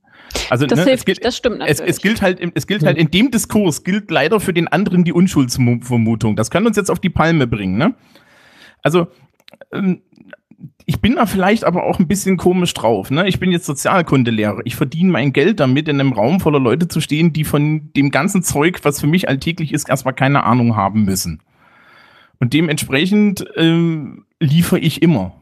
Also 0.50 0.66
Das 0.66 0.78
ne, 0.78 0.84
es 0.84 0.90
hilft 0.90 1.06
gilt, 1.06 1.18
nicht, 1.18 1.26
das 1.26 1.38
stimmt 1.38 1.56
es, 1.56 1.80
natürlich. 1.80 1.90
es 1.90 2.02
gilt 2.02 2.22
halt, 2.22 2.40
es 2.56 2.68
gilt 2.68 2.84
halt 2.84 2.98
in 2.98 3.12
dem 3.12 3.32
Diskurs 3.32 3.84
gilt 3.84 4.10
leider 4.10 4.40
für 4.40 4.54
den 4.54 4.68
anderen 4.68 5.04
die 5.04 5.14
Unschuldsvermutung. 5.14 6.36
Das 6.36 6.50
kann 6.50 6.66
uns 6.66 6.78
jetzt 6.78 6.90
auf 6.90 7.00
die 7.00 7.10
Palme 7.10 7.48
bringen, 7.48 7.78
ne? 7.78 7.96
Also 8.82 9.08
ähm, 9.72 10.02
ich 10.86 11.02
bin 11.02 11.16
da 11.16 11.26
vielleicht 11.26 11.64
aber 11.64 11.84
auch 11.84 12.00
ein 12.00 12.08
bisschen 12.08 12.38
komisch 12.38 12.74
drauf. 12.74 13.10
Ne? 13.10 13.28
Ich 13.28 13.40
bin 13.40 13.52
jetzt 13.52 13.66
Sozialkundelehrer. 13.66 14.62
Ich 14.66 14.76
verdiene 14.76 15.12
mein 15.12 15.34
Geld 15.34 15.60
damit, 15.60 15.88
in 15.88 16.00
einem 16.00 16.14
Raum 16.14 16.40
voller 16.40 16.60
Leute 16.60 16.88
zu 16.88 17.02
stehen, 17.02 17.34
die 17.34 17.44
von 17.44 17.92
dem 17.94 18.12
ganzen 18.12 18.44
Zeug, 18.44 18.80
was 18.84 19.00
für 19.00 19.08
mich 19.08 19.30
alltäglich 19.30 19.74
ist, 19.74 19.90
erstmal 19.90 20.14
keine 20.14 20.44
Ahnung 20.44 20.76
haben 20.76 21.06
müssen. 21.06 21.42
Und 22.40 22.54
dementsprechend 22.54 23.46
ähm, 23.56 24.26
liefere 24.44 24.80
ich 24.80 25.02
immer. 25.02 25.34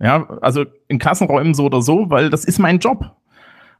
Ja, 0.00 0.28
also 0.40 0.64
in 0.88 0.98
Klassenräumen 0.98 1.54
so 1.54 1.64
oder 1.64 1.80
so, 1.80 2.10
weil 2.10 2.30
das 2.30 2.44
ist 2.44 2.58
mein 2.58 2.78
Job. 2.78 3.16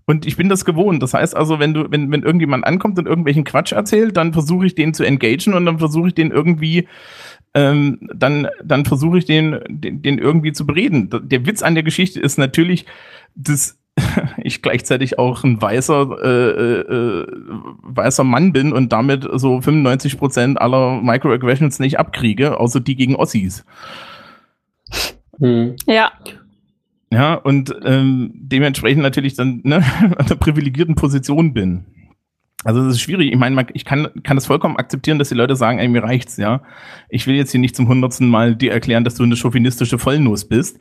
Und 0.07 0.27
ich 0.27 0.37
bin 0.37 0.49
das 0.49 0.65
gewohnt. 0.65 1.03
Das 1.03 1.15
heißt 1.15 1.37
also, 1.37 1.59
wenn 1.59 1.75
du, 1.75 1.91
wenn, 1.91 2.11
wenn 2.13 2.23
irgendjemand 2.23 2.67
ankommt 2.67 2.99
und 2.99 3.07
irgendwelchen 3.07 3.45
Quatsch 3.45 3.73
erzählt, 3.73 4.17
dann 4.17 4.33
versuche 4.33 4.67
ich 4.67 4.75
den 4.75 4.95
zu 4.95 5.03
engagen 5.03 5.55
und 5.55 5.65
dann 5.65 5.79
versuche 5.79 6.09
ich 6.09 6.15
den 6.15 6.31
irgendwie, 6.31 6.89
ähm, 7.55 7.99
dann, 8.15 8.49
dann 8.63 8.85
versuche 8.85 9.19
ich 9.19 9.25
den, 9.25 9.59
den, 9.69 10.03
den 10.03 10.19
irgendwie 10.19 10.53
zu 10.53 10.67
bereden. 10.67 11.09
Der 11.11 11.47
Witz 11.47 11.63
an 11.63 11.75
der 11.75 11.85
Geschichte 11.85 12.21
ist 12.21 12.37
natürlich, 12.39 12.85
dass 13.35 13.79
ich 14.43 14.61
gleichzeitig 14.61 15.19
auch 15.19 15.43
ein 15.43 15.61
weißer, 15.61 16.19
äh, 16.23 16.81
äh, 16.81 17.27
weißer 17.83 18.25
Mann 18.25 18.53
bin 18.53 18.73
und 18.73 18.93
damit 18.93 19.27
so 19.33 19.61
95 19.61 20.19
Prozent 20.19 20.61
aller 20.61 21.01
Microaggressions 21.01 21.79
nicht 21.79 21.99
abkriege, 21.99 22.59
außer 22.61 22.81
die 22.81 22.97
gegen 22.97 23.17
Ossis. 23.17 23.65
Hm. 25.41 25.77
Ja, 25.87 26.13
Ja, 27.11 27.35
und 27.35 27.75
ähm, 27.85 28.31
dementsprechend 28.35 29.03
natürlich 29.03 29.35
dann 29.35 29.61
ne, 29.65 29.77
an 30.01 30.15
einer 30.27 30.37
privilegierten 30.37 30.95
Position 30.95 31.53
bin. 31.55 31.85
Also 32.65 32.83
das 32.83 32.95
ist 32.95 33.01
schwierig. 33.03 33.31
Ich 33.31 33.39
meine, 33.39 33.55
man- 33.55 33.67
ich 33.75 33.85
kann, 33.85 34.09
kann 34.23 34.37
das 34.37 34.47
vollkommen 34.47 34.77
akzeptieren, 34.79 35.19
dass 35.19 35.29
die 35.29 35.35
Leute 35.35 35.55
sagen, 35.55 35.79
ey, 35.79 35.87
mir 35.89 36.03
reicht's, 36.03 36.39
ja. 36.39 36.63
Ich 37.11 37.27
will 37.27 37.35
jetzt 37.35 37.51
hier 37.51 37.61
nicht 37.61 37.77
zum 37.77 37.89
hundertsten 37.89 38.29
Mal 38.29 38.57
dir 38.57 38.73
erklären, 38.73 39.05
dass 39.05 39.17
du 39.17 39.23
eine 39.23 39.37
chauvinistische 39.37 39.99
Vollnuss 39.99 40.47
bist. 40.49 40.79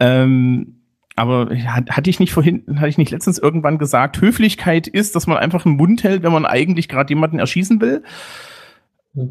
Ähm, 0.00 0.76
aber 1.16 1.50
hat, 1.66 1.90
hatte 1.90 2.08
ich 2.08 2.20
nicht 2.20 2.32
vorhin, 2.32 2.64
hatte 2.76 2.88
ich 2.88 2.96
nicht 2.96 3.10
letztens 3.10 3.38
irgendwann 3.38 3.76
gesagt, 3.76 4.20
Höflichkeit 4.22 4.86
ist, 4.88 5.14
dass 5.14 5.26
man 5.26 5.36
einfach 5.36 5.64
den 5.64 5.76
Mund 5.76 6.02
hält, 6.04 6.22
wenn 6.22 6.32
man 6.32 6.46
eigentlich 6.46 6.88
gerade 6.88 7.12
jemanden 7.12 7.38
erschießen 7.38 7.80
will? 7.82 8.02
Ja, 9.14 9.26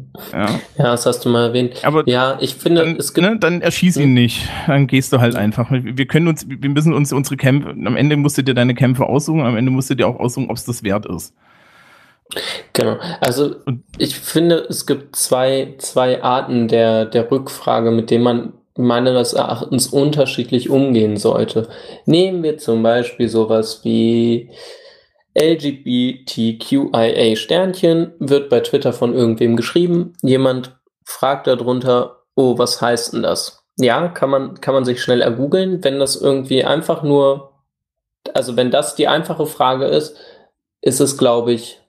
Ja, 0.76 0.84
das 0.84 1.06
hast 1.06 1.24
du 1.24 1.30
mal 1.30 1.46
erwähnt. 1.48 1.84
aber 1.84 2.06
Ja, 2.06 2.36
ich 2.40 2.54
finde, 2.54 2.82
dann, 2.84 2.96
es 2.96 3.14
gibt. 3.14 3.26
ne, 3.26 3.38
dann 3.38 3.62
erschieß 3.62 3.96
ihn 3.96 4.12
nicht. 4.12 4.46
Dann 4.66 4.86
gehst 4.86 5.12
du 5.12 5.20
halt 5.20 5.36
einfach. 5.36 5.70
Wir 5.70 5.96
wir 5.96 6.06
können 6.06 6.28
uns, 6.28 6.46
wir 6.48 6.68
müssen 6.68 6.92
uns 6.92 7.12
unsere 7.12 7.36
Kämpfe, 7.36 7.70
am 7.70 7.96
Ende 7.96 8.16
musst 8.16 8.36
du 8.36 8.42
dir 8.42 8.54
deine 8.54 8.74
Kämpfe 8.74 9.06
aussuchen, 9.06 9.40
am 9.40 9.56
Ende 9.56 9.70
musst 9.70 9.88
du 9.90 9.94
dir 9.94 10.06
auch 10.06 10.20
aussuchen, 10.20 10.50
ob 10.50 10.56
es 10.56 10.64
das 10.66 10.82
wert 10.82 11.06
ist. 11.06 11.34
Genau. 12.74 12.98
Also 13.20 13.56
Und- 13.64 13.82
ich 13.98 14.14
finde, 14.16 14.56
es 14.68 14.86
gibt 14.86 15.16
zwei, 15.16 15.74
zwei 15.78 16.22
Arten 16.22 16.68
der, 16.68 17.06
der 17.06 17.30
Rückfrage, 17.30 17.90
mit 17.90 18.10
denen 18.10 18.24
man 18.24 18.52
meines 18.76 19.32
Erachtens 19.32 19.88
unterschiedlich 19.88 20.70
umgehen 20.70 21.16
sollte. 21.16 21.68
Nehmen 22.06 22.42
wir 22.42 22.56
zum 22.58 22.82
Beispiel 22.82 23.28
sowas 23.28 23.80
wie 23.82 24.50
LGBTQIA 25.34 27.36
Sternchen, 27.36 28.12
wird 28.18 28.50
bei 28.50 28.60
Twitter 28.60 28.92
von 28.92 29.14
irgendwem 29.14 29.56
geschrieben. 29.56 30.14
Jemand 30.22 30.76
fragt 31.04 31.46
darunter, 31.46 32.22
oh, 32.34 32.58
was 32.58 32.80
heißt 32.80 33.12
denn 33.12 33.22
das? 33.22 33.64
Ja, 33.78 34.08
kann 34.08 34.30
man, 34.30 34.60
kann 34.60 34.74
man 34.74 34.84
sich 34.84 35.02
schnell 35.02 35.22
ergoogeln, 35.22 35.82
wenn 35.84 35.98
das 35.98 36.16
irgendwie 36.16 36.64
einfach 36.64 37.02
nur, 37.02 37.52
also 38.34 38.56
wenn 38.56 38.70
das 38.70 38.94
die 38.94 39.08
einfache 39.08 39.46
Frage 39.46 39.86
ist, 39.86 40.16
ist 40.80 41.00
es, 41.00 41.16
glaube 41.16 41.52
ich, 41.52 41.80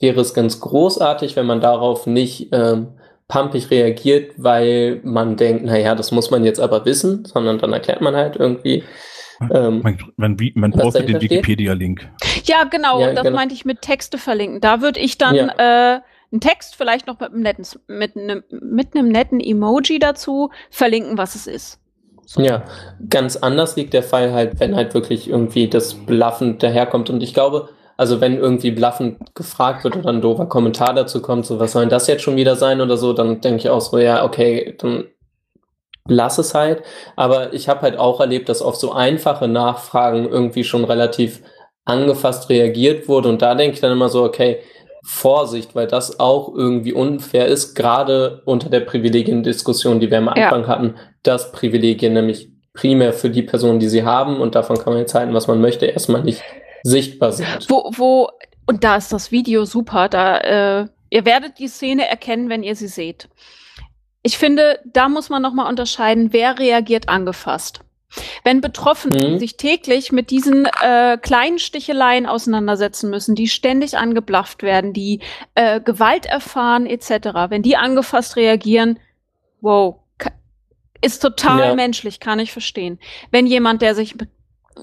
wäre 0.00 0.20
es 0.20 0.34
ganz 0.34 0.60
großartig, 0.60 1.36
wenn 1.36 1.46
man 1.46 1.60
darauf 1.60 2.06
nicht 2.06 2.48
ähm, 2.52 2.88
pumpig 3.26 3.70
reagiert, 3.70 4.32
weil 4.36 5.00
man 5.04 5.36
denkt, 5.36 5.64
naja, 5.64 5.94
das 5.94 6.12
muss 6.12 6.30
man 6.30 6.44
jetzt 6.44 6.60
aber 6.60 6.84
wissen, 6.84 7.24
sondern 7.24 7.58
dann 7.58 7.72
erklärt 7.72 8.00
man 8.00 8.16
halt 8.16 8.36
irgendwie. 8.36 8.84
Ähm, 9.52 9.80
Man, 9.82 9.98
man, 10.16 10.36
man 10.54 10.72
postet 10.72 11.08
den? 11.08 11.20
Wikipedia-Link. 11.20 12.08
ja, 12.44 12.64
genau, 12.64 13.00
Ja, 13.00 13.12
das 13.12 13.24
genau. 13.24 13.36
meinte 13.36 13.54
ich 13.54 13.64
mit 13.64 13.82
Texte 13.82 14.18
verlinken. 14.18 14.60
Da 14.60 14.80
würde 14.80 14.98
ich 15.00 15.18
dann 15.18 15.34
Ja. 15.34 15.94
äh, 15.96 16.00
einen 16.32 16.40
Text 16.40 16.76
vielleicht 16.76 17.06
noch 17.06 17.20
mit 17.20 17.30
einem 17.32 17.42
netten, 17.42 17.64
mit 17.86 18.16
einem, 18.16 18.42
mit 18.50 18.94
einem 18.94 19.08
netten 19.08 19.40
Emoji 19.40 19.98
dazu 19.98 20.50
verlinken, 20.70 21.16
was 21.18 21.34
es 21.34 21.46
ist. 21.46 21.80
So. 22.26 22.42
Ja, 22.42 22.64
ganz 23.08 23.36
anders 23.36 23.76
liegt 23.76 23.94
der 23.94 24.02
Fall 24.02 24.32
halt, 24.32 24.60
wenn 24.60 24.76
halt 24.76 24.92
wirklich 24.92 25.28
irgendwie 25.30 25.68
das 25.68 25.94
bluffend 25.94 26.62
daherkommt. 26.62 27.08
Und 27.08 27.22
ich 27.22 27.32
glaube, 27.32 27.70
also 27.96 28.20
wenn 28.20 28.36
irgendwie 28.36 28.70
bluffend 28.70 29.34
gefragt 29.34 29.84
wird 29.84 29.96
oder 29.96 30.10
ein 30.10 30.20
doofer 30.20 30.44
Kommentar 30.46 30.92
dazu 30.92 31.22
kommt, 31.22 31.46
so 31.46 31.58
was 31.58 31.72
soll 31.72 31.82
denn 31.82 31.88
das 31.90 32.06
jetzt 32.06 32.22
schon 32.22 32.36
wieder 32.36 32.54
sein 32.56 32.80
oder 32.82 32.98
so, 32.98 33.14
dann 33.14 33.40
denke 33.40 33.58
ich 33.60 33.70
auch 33.70 33.80
so, 33.80 33.96
ja, 33.98 34.24
okay, 34.24 34.74
dann 34.78 35.04
lass 36.08 36.38
es 36.38 36.54
halt. 36.54 36.82
Aber 37.16 37.52
ich 37.52 37.68
habe 37.68 37.82
halt 37.82 37.98
auch 37.98 38.20
erlebt, 38.20 38.48
dass 38.48 38.62
auf 38.62 38.76
so 38.76 38.92
einfache 38.92 39.48
Nachfragen 39.48 40.28
irgendwie 40.28 40.64
schon 40.64 40.84
relativ 40.84 41.42
angefasst 41.84 42.48
reagiert 42.50 43.08
wurde. 43.08 43.28
Und 43.28 43.42
da 43.42 43.54
denke 43.54 43.74
ich 43.74 43.80
dann 43.80 43.92
immer 43.92 44.08
so, 44.08 44.24
okay, 44.24 44.58
Vorsicht, 45.04 45.74
weil 45.74 45.86
das 45.86 46.20
auch 46.20 46.54
irgendwie 46.54 46.92
unfair 46.92 47.46
ist, 47.46 47.74
gerade 47.74 48.42
unter 48.44 48.68
der 48.68 48.80
Privilegiendiskussion, 48.80 50.00
die 50.00 50.10
wir 50.10 50.18
am 50.18 50.28
Anfang 50.28 50.62
ja. 50.62 50.68
hatten, 50.68 50.96
dass 51.22 51.52
Privilegien 51.52 52.12
nämlich 52.12 52.50
primär 52.74 53.12
für 53.12 53.30
die 53.30 53.42
Personen, 53.42 53.80
die 53.80 53.88
sie 53.88 54.04
haben, 54.04 54.40
und 54.40 54.54
davon 54.54 54.76
kann 54.76 54.92
man 54.92 55.00
jetzt 55.00 55.14
halten, 55.14 55.34
was 55.34 55.48
man 55.48 55.60
möchte, 55.60 55.86
erstmal 55.86 56.22
nicht 56.22 56.42
sichtbar 56.82 57.32
sind. 57.32 57.66
Wo, 57.68 57.90
wo, 57.96 58.28
und 58.66 58.84
da 58.84 58.96
ist 58.96 59.12
das 59.12 59.32
Video 59.32 59.64
super, 59.64 60.08
da, 60.08 60.38
äh, 60.82 60.86
ihr 61.10 61.24
werdet 61.24 61.58
die 61.58 61.68
Szene 61.68 62.06
erkennen, 62.08 62.50
wenn 62.50 62.62
ihr 62.62 62.76
sie 62.76 62.86
seht. 62.86 63.28
Ich 64.22 64.38
finde, 64.38 64.80
da 64.84 65.08
muss 65.08 65.28
man 65.28 65.42
nochmal 65.42 65.68
unterscheiden, 65.68 66.32
wer 66.32 66.58
reagiert 66.58 67.08
angefasst. 67.08 67.80
Wenn 68.42 68.60
Betroffene 68.60 69.32
mhm. 69.32 69.38
sich 69.38 69.56
täglich 69.56 70.12
mit 70.12 70.30
diesen 70.30 70.66
äh, 70.80 71.18
kleinen 71.20 71.58
Sticheleien 71.58 72.26
auseinandersetzen 72.26 73.10
müssen, 73.10 73.34
die 73.34 73.48
ständig 73.48 73.98
angeblafft 73.98 74.62
werden, 74.62 74.92
die 74.92 75.20
äh, 75.54 75.80
Gewalt 75.80 76.24
erfahren 76.24 76.86
etc., 76.86 77.50
wenn 77.50 77.62
die 77.62 77.76
angefasst 77.76 78.36
reagieren, 78.36 78.98
wow, 79.60 79.96
ist 81.00 81.20
total 81.20 81.68
ja. 81.68 81.74
menschlich, 81.74 82.18
kann 82.18 82.38
ich 82.38 82.52
verstehen. 82.52 82.98
Wenn 83.30 83.46
jemand, 83.46 83.82
der 83.82 83.94
sich 83.94 84.16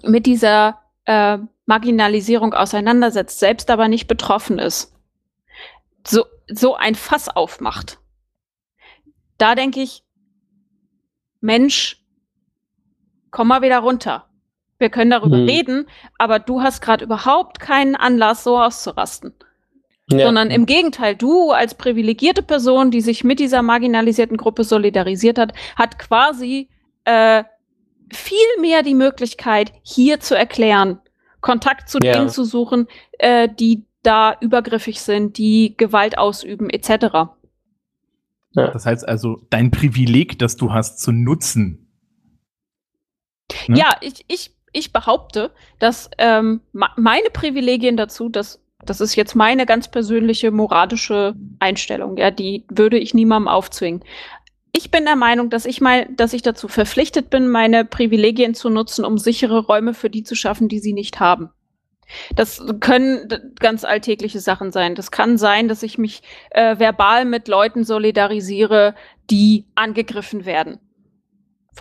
mit 0.04 0.26
dieser 0.26 0.80
äh, 1.06 1.40
Marginalisierung 1.66 2.54
auseinandersetzt, 2.54 3.40
selbst 3.40 3.70
aber 3.70 3.88
nicht 3.88 4.08
betroffen 4.08 4.60
ist, 4.60 4.94
so, 6.06 6.26
so 6.48 6.76
ein 6.76 6.96
Fass 6.96 7.28
aufmacht, 7.28 7.98
da 9.38 9.56
denke 9.56 9.82
ich, 9.82 10.04
Mensch, 11.42 12.02
komm 13.32 13.50
mal 13.50 13.62
wieder 13.62 13.80
runter. 13.80 14.26
Wir 14.78 14.90
können 14.90 15.12
darüber 15.12 15.38
hm. 15.38 15.46
reden, 15.46 15.88
aber 16.18 16.40
du 16.40 16.62
hast 16.62 16.82
gerade 16.82 17.06
überhaupt 17.06 17.60
keinen 17.60 17.96
Anlass, 17.96 18.44
so 18.44 18.60
auszurasten. 18.60 19.34
Ja. 20.10 20.26
Sondern 20.26 20.52
im 20.52 20.66
Gegenteil, 20.66 21.16
du 21.16 21.52
als 21.52 21.74
privilegierte 21.76 22.44
Person, 22.44 22.92
die 22.92 23.02
sich 23.02 23.24
mit 23.24 23.40
dieser 23.40 23.62
marginalisierten 23.62 24.38
Gruppe 24.38 24.64
solidarisiert 24.64 25.40
hat, 25.40 25.54
hat 25.76 25.98
quasi 25.98 26.70
äh, 27.06 27.44
viel 28.12 28.62
mehr 28.62 28.84
die 28.84 28.94
Möglichkeit, 28.94 29.72
hier 29.82 30.20
zu 30.20 30.38
erklären, 30.38 31.00
Kontakt 31.42 31.90
zu 31.90 32.00
ja. 32.04 32.14
denen 32.14 32.30
zu 32.30 32.44
suchen, 32.44 32.88
äh, 33.18 33.50
die 33.50 33.86
da 34.04 34.38
übergriffig 34.40 35.02
sind, 35.02 35.38
die 35.38 35.76
Gewalt 35.78 36.18
ausüben, 36.18 36.70
etc. 36.70 37.32
Ja. 38.56 38.72
Das 38.72 38.86
heißt 38.86 39.08
also, 39.08 39.42
dein 39.50 39.72
Privileg, 39.72 40.40
das 40.40 40.56
du 40.56 40.72
hast, 40.72 41.00
zu 41.00 41.12
nutzen, 41.12 41.86
Ne? 43.68 43.78
Ja, 43.78 43.96
ich, 44.02 44.26
ich, 44.28 44.52
ich 44.72 44.94
behaupte, 44.94 45.52
dass 45.80 46.10
ähm, 46.18 46.62
meine 46.74 47.30
Privilegien 47.32 47.98
dazu, 47.98 48.30
dass 48.30 48.62
das 48.86 49.02
ist 49.02 49.16
jetzt 49.16 49.36
meine 49.36 49.66
ganz 49.66 49.90
persönliche 49.90 50.52
moralische 50.52 51.34
Einstellung, 51.60 52.18
ja, 52.18 52.30
die 52.30 52.66
würde 52.70 53.00
ich 53.00 53.14
niemandem 53.14 53.48
aufzwingen. 53.48 54.04
Ich 54.74 54.92
bin 54.92 55.06
der 55.06 55.16
Meinung, 55.16 55.50
dass 55.50 55.66
ich 55.66 55.82
mal, 55.82 56.08
dass 56.16 56.34
ich 56.34 56.42
dazu 56.42 56.68
verpflichtet 56.68 57.30
bin, 57.30 57.48
meine 57.48 57.86
Privilegien 57.86 58.54
zu 58.54 58.70
nutzen, 58.70 59.06
um 59.06 59.18
sichere 59.18 59.66
Räume 59.66 59.94
für 59.94 60.10
die 60.10 60.24
zu 60.24 60.36
schaffen, 60.36 60.68
die 60.68 60.80
sie 60.80 60.94
nicht 60.94 61.20
haben. 61.20 61.50
Das 62.36 62.64
können 62.80 63.54
ganz 63.60 63.84
alltägliche 63.84 64.40
Sachen 64.40 64.72
sein. 64.72 64.96
Das 64.96 65.12
kann 65.12 65.38
sein, 65.38 65.68
dass 65.68 65.84
ich 65.84 65.98
mich 65.98 66.22
äh, 66.52 66.80
verbal 66.80 67.26
mit 67.26 67.48
Leuten 67.48 67.84
solidarisiere, 67.84 68.96
die 69.30 69.66
angegriffen 69.76 70.46
werden 70.46 70.80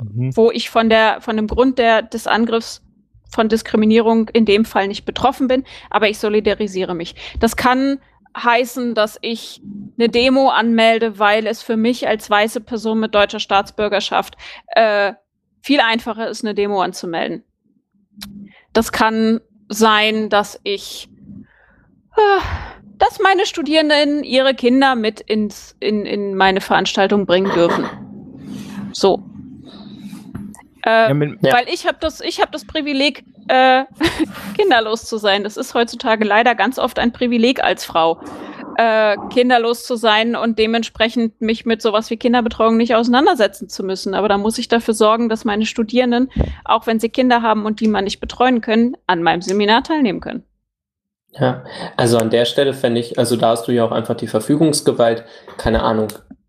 mhm. 0.03 0.37
wo 0.37 0.51
ich 0.51 0.71
von 0.71 0.89
der, 0.89 1.21
von 1.21 1.37
dem 1.37 1.47
Grund 1.47 1.79
der, 1.79 2.03
des 2.03 2.27
Angriffs 2.27 2.83
von 3.31 3.49
Diskriminierung 3.49 4.29
in 4.29 4.45
dem 4.45 4.65
Fall 4.65 4.89
nicht 4.89 5.05
betroffen 5.05 5.49
bin, 5.49 5.65
aber 5.91 6.09
ich 6.09 6.19
solidarisiere 6.19 6.95
mich. 6.95 7.15
Das 7.41 7.57
kann 7.57 7.99
heißen, 8.37 8.95
dass 8.95 9.19
ich 9.23 9.63
eine 9.99 10.09
Demo 10.09 10.49
anmelde, 10.49 11.19
weil 11.19 11.47
es 11.47 11.63
für 11.63 11.77
mich 11.77 12.09
als 12.09 12.29
weiße 12.29 12.61
Person 12.61 13.01
mit 13.01 13.15
deutscher 13.15 13.41
Staatsbürgerschaft 13.41 14.37
äh, 14.75 15.15
viel 15.63 15.81
einfacher 15.81 16.29
ist, 16.29 16.45
eine 16.45 16.55
Demo 16.55 16.81
anzumelden. 16.81 17.45
Das 18.73 18.93
kann 18.93 19.41
sein, 19.69 20.29
dass 20.29 20.61
ich, 20.63 21.09
äh, 22.17 22.41
dass 22.99 23.19
meine 23.21 23.47
Studierenden 23.47 24.25
ihre 24.25 24.55
Kinder 24.55 24.95
mit 24.95 25.21
ins, 25.21 25.77
in, 25.81 26.07
in 26.07 26.35
meine 26.37 26.61
Veranstaltung 26.61 27.27
bringen 27.27 27.53
dürfen. 27.55 27.89
So. 28.93 29.23
Äh, 30.87 31.09
ja, 31.09 31.15
mit, 31.15 31.39
ja. 31.43 31.53
Weil 31.53 31.69
ich 31.69 31.87
habe 31.87 31.97
das, 32.01 32.21
ich 32.21 32.41
habe 32.41 32.51
das 32.51 32.67
Privileg, 32.67 33.25
äh, 33.49 33.85
kinderlos 34.57 35.05
zu 35.05 35.17
sein. 35.17 35.45
Das 35.45 35.57
ist 35.57 35.75
heutzutage 35.75 36.25
leider 36.25 36.55
ganz 36.55 36.79
oft 36.79 36.99
ein 36.99 37.13
Privileg 37.13 37.63
als 37.63 37.85
Frau, 37.85 38.21
äh, 38.77 39.17
kinderlos 39.31 39.85
zu 39.85 39.97
sein 39.97 40.37
und 40.37 40.59
dementsprechend 40.59 41.41
mich 41.41 41.65
mit 41.65 41.81
sowas 41.81 42.11
wie 42.11 42.17
Kinderbetreuung 42.17 42.77
nicht 42.77 42.95
auseinandersetzen 42.95 43.69
zu 43.69 43.83
müssen. 43.83 44.15
Aber 44.15 44.29
da 44.29 44.37
muss 44.37 44.59
ich 44.59 44.69
dafür 44.69 44.95
sorgen, 44.95 45.29
dass 45.29 45.45
meine 45.45 45.65
Studierenden, 45.65 46.31
auch 46.65 46.87
wenn 46.87 47.01
sie 47.01 47.09
Kinder 47.09 47.41
haben 47.41 47.65
und 47.65 47.81
die 47.81 47.89
man 47.89 48.05
nicht 48.05 48.21
betreuen 48.21 48.61
können, 48.61 48.97
an 49.07 49.23
meinem 49.23 49.41
Seminar 49.43 49.85
teilnehmen 49.85 50.21
können. 50.21 50.45
Ja, 51.33 51.65
also 51.97 52.19
an 52.19 52.31
der 52.31 52.45
Stelle 52.45 52.75
fände 52.75 53.01
ich, 53.01 53.19
also 53.19 53.37
da 53.37 53.51
hast 53.51 53.67
du 53.67 53.73
ja 53.73 53.85
auch 53.85 53.91
einfach 53.91 54.15
die 54.15 54.29
Verfügungsgewalt, 54.29 55.25
keine 55.57 55.83
Ahnung, 55.83 56.09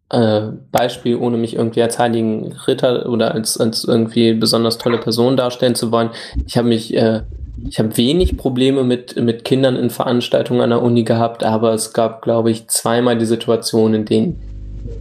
äh, 0.09 0.41
Beispiel, 0.71 1.17
ohne 1.17 1.37
mich 1.37 1.55
irgendwie 1.55 1.81
als 1.81 1.97
heiligen 1.97 2.53
Ritter 2.67 3.09
oder 3.09 3.33
als, 3.33 3.59
als 3.59 3.83
irgendwie 3.83 4.33
besonders 4.33 4.77
tolle 4.77 4.97
Person 4.97 5.37
darstellen 5.37 5.75
zu 5.75 5.91
wollen. 5.91 6.09
Ich 6.45 6.57
habe 6.57 6.67
mich, 6.67 6.95
äh, 6.95 7.21
ich 7.67 7.79
habe 7.79 7.95
wenig 7.97 8.37
Probleme 8.37 8.83
mit, 8.83 9.15
mit 9.15 9.43
Kindern 9.43 9.75
in 9.75 9.89
Veranstaltungen 9.89 10.61
an 10.61 10.69
der 10.69 10.83
Uni 10.83 11.03
gehabt, 11.03 11.43
aber 11.43 11.73
es 11.73 11.93
gab, 11.93 12.21
glaube 12.21 12.51
ich, 12.51 12.67
zweimal 12.67 13.17
die 13.17 13.25
Situation, 13.25 13.93
in 13.93 14.05
denen, 14.05 14.41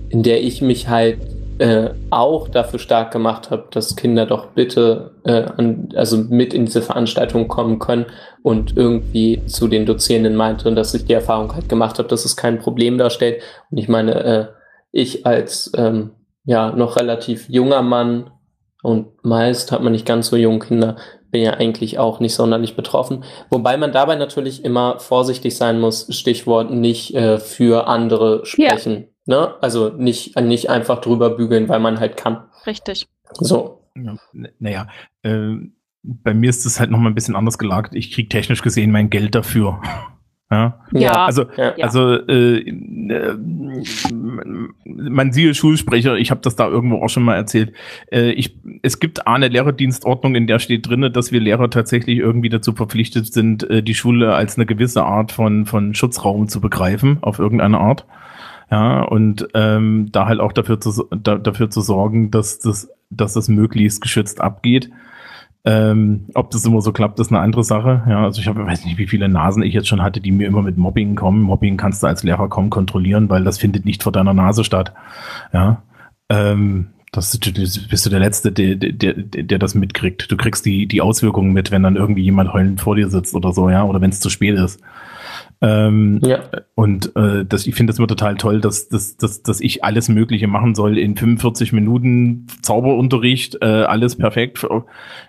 in 0.09 0.23
der 0.23 0.43
ich 0.43 0.63
mich 0.63 0.89
halt 0.89 1.19
äh, 1.59 1.91
auch 2.11 2.49
dafür 2.49 2.79
stark 2.79 3.13
gemacht 3.13 3.51
habe, 3.51 3.67
dass 3.71 3.95
Kinder 3.97 4.27
doch 4.27 4.49
bitte 4.49 5.13
äh, 5.25 5.45
an, 5.57 5.91
also 5.95 6.17
mit 6.17 6.53
in 6.53 6.65
diese 6.65 6.83
Veranstaltung 6.83 7.47
kommen 7.47 7.79
können 7.79 8.07
und 8.43 8.77
irgendwie 8.77 9.41
zu 9.47 9.69
den 9.69 9.87
Dozierenden 9.87 10.35
meinte, 10.35 10.73
dass 10.73 10.95
ich 10.95 11.05
die 11.05 11.13
Erfahrung 11.13 11.55
halt 11.55 11.69
gemacht 11.69 11.99
habe, 11.99 12.09
dass 12.09 12.25
es 12.25 12.37
kein 12.37 12.59
Problem 12.59 12.99
darstellt. 12.99 13.43
Und 13.71 13.79
ich 13.79 13.89
meine, 13.89 14.25
äh, 14.25 14.47
ich 14.95 15.27
als 15.27 15.73
ähm, 15.77 16.13
ja 16.45 16.71
noch 16.71 16.97
relativ 16.97 17.49
junger 17.49 17.83
Mann 17.83 18.31
und 18.83 19.25
meist 19.25 19.73
hat 19.73 19.83
man 19.83 19.93
nicht 19.93 20.07
ganz 20.07 20.29
so 20.29 20.37
junge 20.37 20.61
Kinder, 20.61 20.97
bin 21.33 21.43
ja 21.43 21.55
eigentlich 21.55 21.99
auch 21.99 22.21
nicht 22.21 22.35
sonderlich 22.35 22.77
betroffen. 22.77 23.25
Wobei 23.51 23.77
man 23.77 23.91
dabei 23.91 24.15
natürlich 24.15 24.65
immer 24.65 25.01
vorsichtig 25.01 25.57
sein 25.57 25.81
muss, 25.81 26.07
Stichwort 26.15 26.71
nicht 26.71 27.13
äh, 27.15 27.39
für 27.39 27.89
andere 27.89 28.47
sprechen. 28.47 29.09
Ja. 29.27 29.41
Ne? 29.41 29.55
Also 29.61 29.89
nicht, 29.89 30.39
nicht 30.39 30.71
einfach 30.71 31.01
drüber 31.01 31.31
bügeln, 31.31 31.69
weil 31.69 31.81
man 31.81 31.99
halt 31.99 32.17
kann. 32.17 32.45
Richtig. 32.65 33.09
So. 33.33 33.81
Ja, 33.97 34.17
naja, 34.61 34.87
äh, 35.23 35.57
bei 36.03 36.35
mir 36.35 36.51
ist 36.51 36.67
es 36.67 36.79
halt 36.79 36.91
nochmal 36.91 37.11
ein 37.11 37.15
bisschen 37.17 37.37
anders 37.37 37.59
gelagert. 37.59 37.95
Ich 37.95 38.13
kriege 38.13 38.29
technisch 38.29 38.63
gesehen 38.63 38.93
mein 38.93 39.11
Geld 39.11 39.35
dafür. 39.35 39.81
Ja, 40.51 40.79
ja. 40.93 41.25
also, 41.25 41.47
ja. 41.57 41.75
also 41.81 42.13
äh, 42.29 42.59
äh, 42.59 43.37
man 44.85 45.33
siehe 45.33 45.55
Schulsprecher, 45.55 46.17
ich 46.17 46.31
habe 46.31 46.43
das 46.43 46.55
da 46.55 46.69
irgendwo 46.69 47.03
auch 47.03 47.09
schon 47.09 47.23
mal 47.23 47.35
erzählt. 47.35 47.73
Äh, 48.13 48.33
ich, 48.33 48.57
es 48.83 49.01
gibt 49.01 49.27
eine 49.27 49.49
Lehrerdienstordnung, 49.49 50.35
in 50.35 50.47
der 50.47 50.59
steht 50.59 50.89
drinne, 50.89 51.11
dass 51.11 51.33
wir 51.33 51.41
Lehrer 51.41 51.71
tatsächlich 51.71 52.19
irgendwie 52.19 52.51
dazu 52.51 52.73
verpflichtet 52.73 53.33
sind, 53.33 53.69
äh, 53.71 53.83
die 53.83 53.95
Schule 53.95 54.35
als 54.35 54.57
eine 54.57 54.67
gewisse 54.67 55.05
Art 55.05 55.33
von, 55.33 55.65
von 55.67 55.95
Schutzraum 55.95 56.49
zu 56.49 56.61
begreifen, 56.61 57.19
auf 57.23 57.39
irgendeine 57.39 57.79
Art. 57.79 58.07
Ja, 58.71 59.03
und 59.03 59.49
ähm, 59.55 60.09
da 60.13 60.27
halt 60.27 60.41
auch 60.41 60.53
dafür 60.53 60.81
zu, 60.81 61.09
da, 61.11 61.37
dafür 61.37 61.71
zu 61.71 61.81
sorgen, 61.81 62.31
dass 62.31 62.59
das, 62.59 62.89
dass 63.11 63.35
das 63.35 63.49
möglichst 63.49 64.01
geschützt 64.01 64.41
abgeht. 64.41 64.91
Ähm, 65.67 66.27
ob 66.35 66.51
das 66.51 66.65
immer 66.67 66.83
so 66.83 66.93
klappt, 66.93 67.19
ist 67.21 67.31
eine 67.31 67.41
andere 67.41 67.65
Sache. 67.65 68.03
Ja, 68.09 68.25
also 68.25 68.41
ich 68.41 68.49
habe, 68.49 68.67
weiß 68.67 68.85
nicht, 68.85 68.99
wie 68.99 69.07
viele 69.07 69.29
Nasen 69.31 69.63
ich 69.63 69.73
jetzt 69.73 69.89
schon 69.89 70.03
hatte, 70.03 70.21
die 70.21 70.31
mir 70.31 70.47
immer 70.47 70.63
mit 70.63 70.77
Mobbing 70.77 71.15
kommen. 71.15 71.41
Mobbing 71.41 71.79
kannst 71.79 72.03
du 72.03 72.07
als 72.07 72.23
Lehrer 72.23 72.49
kaum 72.49 72.69
kontrollieren, 72.69 73.31
weil 73.31 73.45
das 73.45 73.59
findet 73.59 73.87
nicht 73.87 74.03
vor 74.03 74.13
deiner 74.13 74.35
Nase 74.35 74.63
statt. 74.63 74.93
Ja, 75.55 75.83
ähm, 76.29 76.89
das, 77.13 77.39
das 77.39 77.79
bist 77.89 78.05
du 78.05 78.11
der 78.11 78.19
Letzte, 78.19 78.53
der, 78.53 78.75
der, 78.75 79.15
der 79.15 79.59
das 79.59 79.75
mitkriegt. 79.75 80.31
Du 80.31 80.37
kriegst 80.37 80.67
die, 80.67 80.87
die 80.87 81.01
Auswirkungen 81.01 81.53
mit, 81.53 81.71
wenn 81.71 81.83
dann 81.83 81.97
irgendwie 81.97 82.23
jemand 82.23 82.53
heulend 82.53 82.81
vor 82.81 82.97
dir 82.97 83.09
sitzt 83.09 83.35
oder 83.35 83.53
so, 83.53 83.71
ja, 83.71 83.85
oder 83.85 84.01
wenn 84.01 84.11
es 84.11 84.21
zu 84.21 84.31
spät 84.31 84.59
ist. 84.59 84.81
Ähm, 85.65 86.21
ja. 86.23 86.41
Und 86.75 87.17
äh, 87.17 87.47
das, 87.47 87.67
ich 87.67 87.75
finde 87.75 87.91
das 87.91 87.99
immer 87.99 88.07
total 88.07 88.37
toll, 88.37 88.61
dass, 88.61 88.91
dass, 88.91 89.17
dass, 89.17 89.43
dass 89.43 89.63
ich 89.63 89.83
alles 89.83 90.11
Mögliche 90.11 90.47
machen 90.47 90.75
soll 90.75 90.99
in 90.99 91.17
45 91.17 91.73
Minuten 91.73 92.47
Zauberunterricht, 92.61 93.63
äh, 93.63 93.65
alles 93.65 94.17
perfekt 94.17 94.67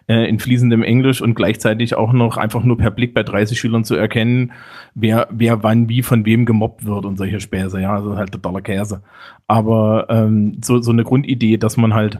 äh, 0.07 0.27
in 0.27 0.39
fließendem 0.39 0.83
Englisch 0.83 1.21
und 1.21 1.35
gleichzeitig 1.35 1.95
auch 1.95 2.11
noch 2.11 2.35
einfach 2.35 2.65
nur 2.65 2.77
per 2.77 2.91
Blick 2.91 3.13
bei 3.13 3.23
30 3.23 3.57
Schülern 3.57 3.85
zu 3.85 3.95
erkennen, 3.95 4.51
wer, 4.93 5.29
wer 5.31 5.63
wann 5.63 5.87
wie 5.87 6.03
von 6.03 6.25
wem 6.25 6.45
gemobbt 6.45 6.85
wird 6.85 7.05
und 7.05 7.17
solche 7.17 7.39
Späße. 7.39 7.79
Ja, 7.79 7.95
also 7.95 8.17
halt 8.17 8.33
totaler 8.33 8.61
Käse. 8.61 9.03
Aber 9.47 10.07
ähm, 10.09 10.57
so, 10.61 10.81
so 10.81 10.91
eine 10.91 11.05
Grundidee, 11.05 11.55
dass 11.55 11.77
man 11.77 11.93
halt 11.93 12.19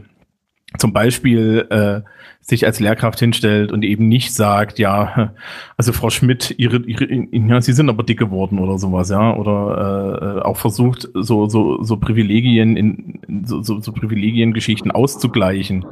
zum 0.78 0.94
Beispiel 0.94 1.66
äh, 1.70 2.02
sich 2.42 2.66
als 2.66 2.80
Lehrkraft 2.80 3.20
hinstellt 3.20 3.72
und 3.72 3.84
eben 3.84 4.08
nicht 4.08 4.34
sagt, 4.34 4.78
ja, 4.78 5.34
also 5.78 5.94
Frau 5.94 6.10
Schmidt, 6.10 6.54
ihre, 6.58 6.78
ihre, 6.78 7.08
ja, 7.32 7.62
Sie 7.62 7.74
sind 7.74 7.90
aber 7.90 8.04
dick 8.04 8.20
geworden 8.20 8.60
oder 8.60 8.78
sowas, 8.78 9.10
ja, 9.10 9.36
oder 9.36 10.38
äh, 10.38 10.42
auch 10.42 10.58
versucht, 10.58 11.10
so 11.14 11.48
so 11.48 11.82
so 11.82 11.98
Privilegien 11.98 12.78
in 12.78 13.46
so, 13.46 13.64
so, 13.64 13.80
so 13.80 13.92
Privilegiengeschichten 13.92 14.92
auszugleichen, 14.92 15.86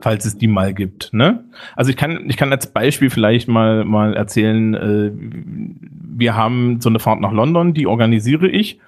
falls 0.00 0.24
es 0.24 0.38
die 0.38 0.48
mal 0.48 0.74
gibt, 0.74 1.12
ne? 1.12 1.44
Also 1.76 1.90
ich 1.90 1.96
kann 1.96 2.28
ich 2.28 2.36
kann 2.36 2.50
als 2.52 2.66
Beispiel 2.72 3.10
vielleicht 3.10 3.46
mal 3.46 3.84
mal 3.84 4.14
erzählen, 4.14 4.74
äh, 4.74 5.12
wir 6.16 6.34
haben 6.34 6.80
so 6.80 6.88
eine 6.88 6.98
Fahrt 6.98 7.20
nach 7.20 7.32
London, 7.32 7.74
die 7.74 7.86
organisiere 7.86 8.48
ich 8.48 8.80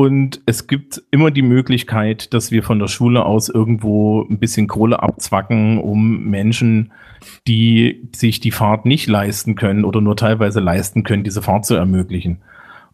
und 0.00 0.40
es 0.46 0.66
gibt 0.66 1.02
immer 1.10 1.30
die 1.30 1.42
Möglichkeit, 1.42 2.32
dass 2.32 2.50
wir 2.50 2.62
von 2.62 2.78
der 2.78 2.88
Schule 2.88 3.26
aus 3.26 3.50
irgendwo 3.50 4.22
ein 4.22 4.38
bisschen 4.38 4.66
Kohle 4.66 5.02
abzwacken, 5.02 5.76
um 5.76 6.24
Menschen, 6.24 6.90
die 7.46 8.08
sich 8.16 8.40
die 8.40 8.50
Fahrt 8.50 8.86
nicht 8.86 9.08
leisten 9.08 9.56
können 9.56 9.84
oder 9.84 10.00
nur 10.00 10.16
teilweise 10.16 10.58
leisten 10.58 11.02
können, 11.02 11.22
diese 11.22 11.42
Fahrt 11.42 11.66
zu 11.66 11.74
ermöglichen. 11.74 12.38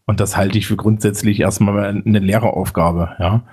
Und 0.05 0.19
das 0.19 0.37
halte 0.37 0.59
ich 0.59 0.67
für 0.67 0.75
grundsätzlich 0.75 1.39
erstmal 1.39 2.03
eine 2.05 2.19
Lehreraufgabe, 2.19 3.15
ja. 3.21 3.45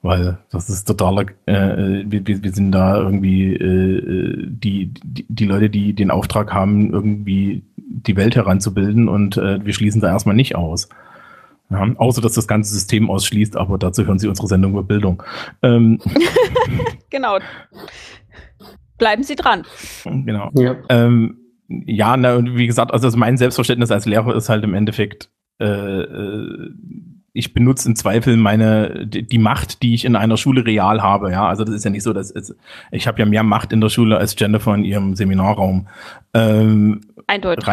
Weil 0.00 0.38
das 0.50 0.70
ist 0.70 0.88
totaler, 0.88 1.26
äh, 1.44 2.04
wir, 2.06 2.26
wir 2.26 2.52
sind 2.52 2.72
da 2.72 2.96
irgendwie 2.96 3.52
äh, 3.52 4.46
die, 4.48 4.94
die, 5.04 5.26
die 5.28 5.44
Leute, 5.44 5.68
die 5.68 5.92
den 5.92 6.10
Auftrag 6.10 6.54
haben, 6.54 6.90
irgendwie 6.90 7.64
die 7.76 8.16
Welt 8.16 8.34
heranzubilden 8.34 9.10
und 9.10 9.36
äh, 9.36 9.62
wir 9.62 9.74
schließen 9.74 10.00
da 10.00 10.08
erstmal 10.08 10.36
nicht 10.36 10.56
aus. 10.56 10.88
Ja, 11.70 11.86
außer 11.96 12.20
dass 12.20 12.34
das 12.34 12.46
ganze 12.46 12.72
System 12.72 13.10
ausschließt, 13.10 13.56
aber 13.56 13.78
dazu 13.78 14.06
hören 14.06 14.18
Sie 14.18 14.28
unsere 14.28 14.48
Sendung 14.48 14.72
über 14.72 14.82
Bildung. 14.82 15.22
Ähm, 15.62 15.98
genau. 17.10 17.38
Bleiben 18.98 19.22
Sie 19.22 19.34
dran. 19.34 19.64
Genau. 20.04 20.50
Ja, 20.54 20.76
ähm, 20.88 21.38
ja 21.68 22.16
na, 22.16 22.36
und 22.36 22.56
wie 22.56 22.66
gesagt, 22.66 22.92
also 22.92 23.10
mein 23.16 23.36
Selbstverständnis 23.36 23.90
als 23.90 24.06
Lehrer 24.06 24.36
ist 24.36 24.48
halt 24.48 24.62
im 24.62 24.74
Endeffekt, 24.74 25.30
äh, 25.58 25.64
äh, 25.64 26.70
ich 27.32 27.52
benutze 27.52 27.88
im 27.88 27.96
Zweifel 27.96 28.36
meine 28.36 29.06
die 29.06 29.38
Macht, 29.38 29.82
die 29.82 29.94
ich 29.94 30.04
in 30.04 30.14
einer 30.14 30.36
Schule 30.36 30.64
real 30.64 31.02
habe. 31.02 31.32
Ja, 31.32 31.48
also 31.48 31.64
das 31.64 31.74
ist 31.74 31.84
ja 31.84 31.90
nicht 31.90 32.04
so, 32.04 32.12
dass 32.12 32.30
es, 32.30 32.54
ich 32.92 33.08
habe 33.08 33.18
ja 33.18 33.26
mehr 33.26 33.42
Macht 33.42 33.72
in 33.72 33.80
der 33.80 33.88
Schule 33.88 34.16
als 34.18 34.36
Jennifer 34.38 34.72
in 34.74 34.84
ihrem 34.84 35.16
Seminarraum. 35.16 35.88
Ähm, 36.32 37.00
Eindeutig 37.26 37.66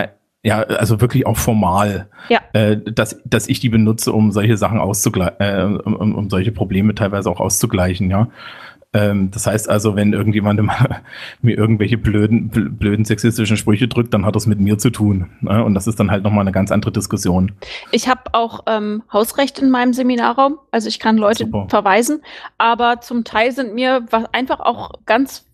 ja, 0.44 0.62
also 0.62 1.02
wirklich 1.02 1.26
auch 1.26 1.38
formal, 1.38 2.08
ja. 2.30 2.40
äh, 2.54 2.78
dass, 2.78 3.22
dass 3.26 3.48
ich 3.48 3.60
die 3.60 3.70
benutze, 3.70 4.12
um 4.12 4.32
solche 4.32 4.58
Sachen 4.58 4.80
auszugleichen, 4.80 5.36
äh, 5.40 5.80
um, 5.84 6.16
um 6.16 6.30
solche 6.30 6.52
Probleme 6.52 6.96
teilweise 6.96 7.30
auch 7.30 7.40
auszugleichen, 7.40 8.10
ja. 8.10 8.28
Ähm, 8.94 9.32
das 9.32 9.48
heißt 9.48 9.70
also, 9.70 9.96
wenn 9.96 10.12
irgendjemand 10.12 10.60
mir 11.42 11.58
irgendwelche 11.58 11.98
blöden, 11.98 12.50
blöden 12.50 13.06
sexistischen 13.06 13.56
Sprüche 13.56 13.88
drückt, 13.88 14.14
dann 14.14 14.26
hat 14.26 14.36
das 14.36 14.48
mit 14.48 14.60
mir 14.60 14.78
zu 14.78 14.90
tun. 14.90 15.30
Ne? 15.40 15.64
Und 15.64 15.76
das 15.76 15.88
ist 15.88 16.00
dann 16.00 16.12
halt 16.12 16.24
nochmal 16.24 16.42
eine 16.42 16.52
ganz 16.52 16.72
andere 16.72 16.92
Diskussion. 16.92 17.54
Ich 17.92 18.10
habe 18.10 18.22
auch 18.34 18.64
ähm, 18.68 19.04
Hausrecht 19.14 19.60
in 19.60 19.70
meinem 19.70 19.94
Seminarraum, 19.94 20.58
also 20.72 20.90
ich 20.90 21.00
kann 21.00 21.18
Leute 21.18 21.46
Super. 21.46 21.68
verweisen, 21.70 22.22
aber 22.58 23.00
zum 23.00 23.24
Teil 23.24 23.54
sind 23.54 23.74
mir 23.76 24.06
einfach 24.34 24.60
auch 24.60 24.92
ganz 25.06 25.46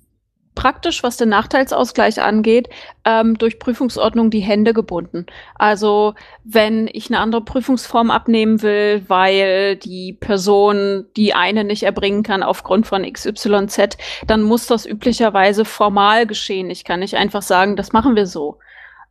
praktisch, 0.57 1.03
was 1.03 1.17
den 1.17 1.29
Nachteilsausgleich 1.29 2.19
angeht, 2.19 2.67
ähm, 3.05 3.37
durch 3.37 3.59
Prüfungsordnung 3.59 4.31
die 4.31 4.39
Hände 4.39 4.73
gebunden. 4.73 5.27
Also 5.53 6.15
wenn 6.43 6.89
ich 6.91 7.09
eine 7.09 7.19
andere 7.19 7.43
Prüfungsform 7.43 8.09
abnehmen 8.09 8.63
will, 8.63 9.03
weil 9.07 9.75
die 9.75 10.13
Person 10.13 11.05
die 11.15 11.35
eine 11.35 11.63
nicht 11.63 11.83
erbringen 11.83 12.23
kann 12.23 12.41
aufgrund 12.41 12.87
von 12.87 13.03
XYZ, 13.03 13.97
dann 14.25 14.41
muss 14.41 14.65
das 14.65 14.87
üblicherweise 14.87 15.63
formal 15.63 16.25
geschehen. 16.25 16.71
Ich 16.71 16.83
kann 16.83 17.01
nicht 17.01 17.17
einfach 17.17 17.43
sagen, 17.43 17.75
das 17.75 17.93
machen 17.93 18.15
wir 18.15 18.25
so. 18.25 18.57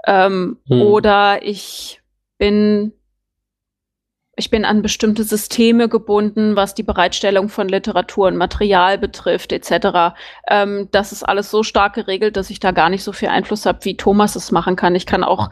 Ähm, 0.04 0.58
hm. 0.66 0.82
Oder 0.82 1.44
ich 1.44 2.00
bin 2.38 2.92
ich 4.36 4.50
bin 4.50 4.66
an 4.66 4.82
bestimmte 4.82 5.24
Systeme 5.24 5.88
gebunden, 5.88 6.56
was 6.56 6.74
die 6.74 6.82
Bereitstellung 6.82 7.48
von 7.48 7.68
Literatur 7.68 8.28
und 8.28 8.36
Material 8.36 8.98
betrifft, 8.98 9.50
etc. 9.50 10.14
Ähm, 10.48 10.88
das 10.92 11.12
ist 11.12 11.22
alles 11.22 11.50
so 11.50 11.62
stark 11.62 11.94
geregelt, 11.94 12.36
dass 12.36 12.50
ich 12.50 12.60
da 12.60 12.70
gar 12.70 12.90
nicht 12.90 13.02
so 13.02 13.12
viel 13.12 13.28
Einfluss 13.28 13.64
habe, 13.64 13.84
wie 13.84 13.96
Thomas 13.96 14.36
es 14.36 14.52
machen 14.52 14.76
kann. 14.76 14.94
Ich 14.94 15.06
kann 15.06 15.24
auch 15.24 15.48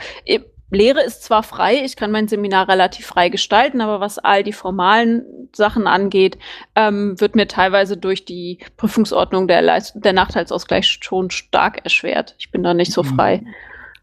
Lehre 0.70 1.02
ist 1.02 1.22
zwar 1.22 1.42
frei, 1.42 1.82
ich 1.84 1.96
kann 1.96 2.10
mein 2.10 2.28
Seminar 2.28 2.68
relativ 2.68 3.06
frei 3.06 3.28
gestalten, 3.28 3.80
aber 3.80 4.00
was 4.00 4.18
all 4.18 4.42
die 4.42 4.52
formalen 4.52 5.48
Sachen 5.54 5.86
angeht, 5.86 6.36
ähm, 6.74 7.18
wird 7.20 7.36
mir 7.36 7.46
teilweise 7.46 7.96
durch 7.96 8.24
die 8.24 8.58
Prüfungsordnung 8.76 9.46
der, 9.46 9.62
Leist 9.62 9.94
der 9.96 10.12
Nachteilsausgleich 10.12 10.98
schon 11.00 11.30
stark 11.30 11.84
erschwert. 11.84 12.34
Ich 12.38 12.50
bin 12.50 12.62
da 12.62 12.74
nicht 12.74 12.92
so 12.92 13.02
mhm. 13.02 13.14
frei. 13.14 13.42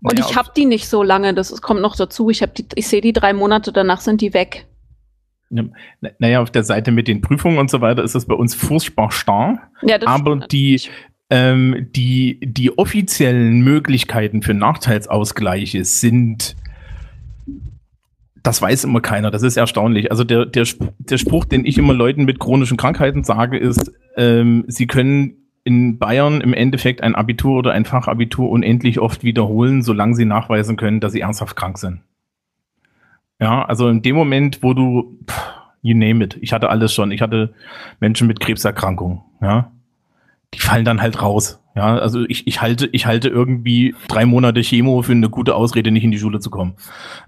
Und 0.02 0.18
naja, 0.18 0.28
ich 0.30 0.36
habe 0.36 0.52
die 0.56 0.66
nicht 0.66 0.88
so 0.88 1.04
lange, 1.04 1.34
das 1.34 1.62
kommt 1.62 1.82
noch 1.82 1.96
dazu. 1.96 2.30
Ich 2.30 2.42
habe 2.42 2.54
die, 2.54 2.66
ich 2.76 2.88
sehe 2.88 3.02
die 3.02 3.14
drei 3.14 3.34
Monate, 3.34 3.72
danach 3.72 4.02
sind 4.02 4.22
die 4.22 4.34
weg. 4.34 4.66
Naja, 6.20 6.42
auf 6.42 6.50
der 6.52 6.64
Seite 6.64 6.92
mit 6.92 7.08
den 7.08 7.22
Prüfungen 7.22 7.58
und 7.58 7.70
so 7.70 7.82
weiter 7.82 8.04
ist 8.04 8.16
es 8.16 8.26
bei 8.26 8.36
uns 8.36 8.56
furchtbar 8.56 9.12
starr. 9.12 9.60
Ja, 9.82 9.98
das 9.98 10.08
aber 10.08 10.38
die, 10.38 10.82
ähm, 11.30 11.88
die, 11.96 12.40
die 12.42 12.78
offiziellen 12.78 13.62
Möglichkeiten 13.62 14.42
für 14.42 14.54
Nachteilsausgleiche 14.54 15.84
sind, 15.86 16.56
das 18.44 18.62
weiß 18.62 18.86
immer 18.86 19.02
keiner, 19.02 19.30
das 19.30 19.44
ist 19.44 19.58
erstaunlich. 19.58 20.10
Also 20.10 20.24
der, 20.24 20.46
der, 20.46 20.66
der 21.00 21.18
Spruch, 21.18 21.46
den 21.46 21.66
ich 21.66 21.78
immer 21.78 21.94
Leuten 21.94 22.26
mit 22.26 22.40
chronischen 22.40 22.78
Krankheiten 22.78 23.24
sage, 23.24 23.58
ist, 23.58 23.92
ähm, 24.18 24.64
sie 24.68 24.88
können 24.88 25.36
in 25.64 26.00
Bayern 26.00 26.42
im 26.42 26.54
Endeffekt 26.54 27.04
ein 27.04 27.16
Abitur 27.16 27.60
oder 27.60 27.72
ein 27.72 27.86
Fachabitur 27.86 28.50
unendlich 28.50 29.00
oft 29.00 29.24
wiederholen, 29.24 29.84
solange 29.84 30.16
sie 30.16 30.26
nachweisen 30.26 30.76
können, 30.76 31.00
dass 31.00 31.12
sie 31.12 31.22
ernsthaft 31.22 31.56
krank 31.56 31.78
sind. 31.78 32.02
Ja, 33.42 33.66
also 33.66 33.90
in 33.90 34.04
dem 34.04 34.16
Moment, 34.16 34.62
wo 34.62 34.74
du, 34.76 35.18
you 35.82 35.98
name 35.98 36.24
it, 36.24 36.38
ich 36.42 36.54
hatte 36.54 36.70
alles 36.70 36.94
schon. 36.94 37.12
Ich 37.12 37.22
hatte 37.22 37.54
Menschen 38.00 38.28
mit 38.28 38.40
Krebserkrankungen, 38.40 39.22
ja. 39.42 39.72
Die 40.54 40.60
fallen 40.60 40.86
dann 40.86 41.02
halt 41.02 41.22
raus. 41.22 41.60
Ja, 41.76 41.98
also 41.98 42.24
ich, 42.28 42.46
ich 42.46 42.62
halte, 42.62 42.88
ich 42.88 43.06
halte 43.06 43.30
irgendwie 43.30 43.96
drei 44.10 44.26
Monate 44.26 44.62
Chemo 44.62 45.02
für 45.02 45.14
eine 45.14 45.30
gute 45.30 45.56
Ausrede, 45.56 45.90
nicht 45.90 46.04
in 46.04 46.12
die 46.12 46.20
Schule 46.20 46.40
zu 46.40 46.50
kommen. 46.50 46.76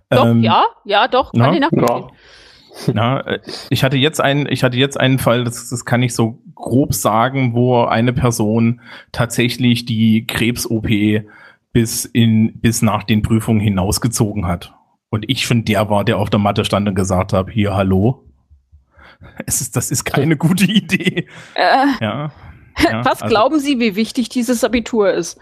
Doch, 0.09 0.25
ähm, 0.25 0.43
ja, 0.43 0.65
ja, 0.83 1.07
doch, 1.07 1.31
kann 1.31 1.41
na, 1.41 1.53
ich 1.53 1.59
nachvollziehen. 1.59 2.17
Na, 2.93 3.21
äh, 3.21 3.39
ich 3.69 3.83
hatte 3.83 3.97
jetzt 3.97 4.19
einen, 4.19 4.47
ich 4.51 4.63
hatte 4.63 4.77
jetzt 4.77 4.99
einen 4.99 5.17
Fall, 5.17 5.45
das, 5.45 5.69
das 5.69 5.85
kann 5.85 6.03
ich 6.03 6.13
so 6.13 6.39
grob 6.53 6.93
sagen, 6.93 7.53
wo 7.53 7.83
eine 7.83 8.13
Person 8.13 8.81
tatsächlich 9.11 9.85
die 9.85 10.27
Krebs-OP 10.27 10.89
bis 11.71 12.05
in, 12.05 12.59
bis 12.59 12.81
nach 12.81 13.03
den 13.03 13.21
Prüfungen 13.21 13.61
hinausgezogen 13.61 14.45
hat. 14.45 14.73
Und 15.13 15.29
ich 15.29 15.45
schon 15.45 15.63
der 15.63 15.91
war, 15.91 16.03
der 16.03 16.17
auf 16.17 16.31
der 16.31 16.39
Matte 16.39 16.65
stand 16.65 16.89
und 16.89 16.95
gesagt 16.95 17.33
habe, 17.33 17.51
hier, 17.51 17.75
hallo. 17.75 18.23
Es 19.45 19.61
ist, 19.61 19.75
das 19.75 19.91
ist 19.91 20.05
keine 20.05 20.37
gute 20.37 20.63
Idee. 20.63 21.27
Äh, 21.53 21.85
ja, 22.01 22.31
ja, 22.79 23.05
was 23.05 23.21
also, 23.21 23.27
glauben 23.27 23.59
Sie, 23.59 23.79
wie 23.79 23.95
wichtig 23.95 24.29
dieses 24.29 24.63
Abitur 24.63 25.13
ist? 25.13 25.39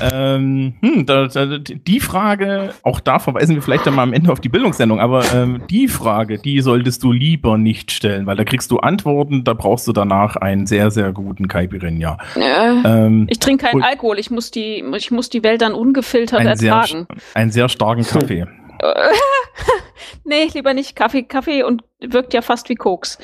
Ähm, 0.00 0.74
hm, 0.80 1.06
da, 1.06 1.28
da, 1.28 1.58
die 1.58 2.00
Frage, 2.00 2.74
auch 2.82 2.98
da 2.98 3.20
verweisen 3.20 3.54
wir 3.54 3.62
vielleicht 3.62 3.86
dann 3.86 3.94
mal 3.94 4.02
am 4.02 4.12
Ende 4.12 4.32
auf 4.32 4.40
die 4.40 4.48
Bildungssendung, 4.48 4.98
aber 4.98 5.22
ähm, 5.32 5.62
die 5.70 5.86
Frage, 5.86 6.38
die 6.38 6.60
solltest 6.60 7.04
du 7.04 7.12
lieber 7.12 7.58
nicht 7.58 7.92
stellen, 7.92 8.26
weil 8.26 8.36
da 8.36 8.42
kriegst 8.42 8.72
du 8.72 8.78
Antworten, 8.78 9.44
da 9.44 9.52
brauchst 9.54 9.86
du 9.86 9.92
danach 9.92 10.34
einen 10.34 10.66
sehr, 10.66 10.90
sehr 10.90 11.12
guten 11.12 11.46
Caipirinha. 11.46 12.18
Äh, 12.34 12.40
ähm, 12.84 13.26
ich 13.30 13.38
trinke 13.38 13.66
keinen 13.66 13.84
Alkohol, 13.84 14.18
ich 14.18 14.32
muss 14.32 14.50
die, 14.50 14.82
ich 14.96 15.12
muss 15.12 15.30
die 15.30 15.44
Welt 15.44 15.62
dann 15.62 15.74
ungefiltert 15.74 16.40
ein 16.40 16.48
ertragen. 16.48 17.06
Sehr, 17.08 17.34
einen 17.34 17.52
sehr 17.52 17.68
starken 17.68 18.02
Kaffee. 18.02 18.46
nee, 20.24 20.48
lieber 20.52 20.74
nicht 20.74 20.96
Kaffee. 20.96 21.22
Kaffee 21.22 21.62
und 21.62 21.82
wirkt 22.00 22.34
ja 22.34 22.42
fast 22.42 22.68
wie 22.68 22.74
Koks. 22.74 23.18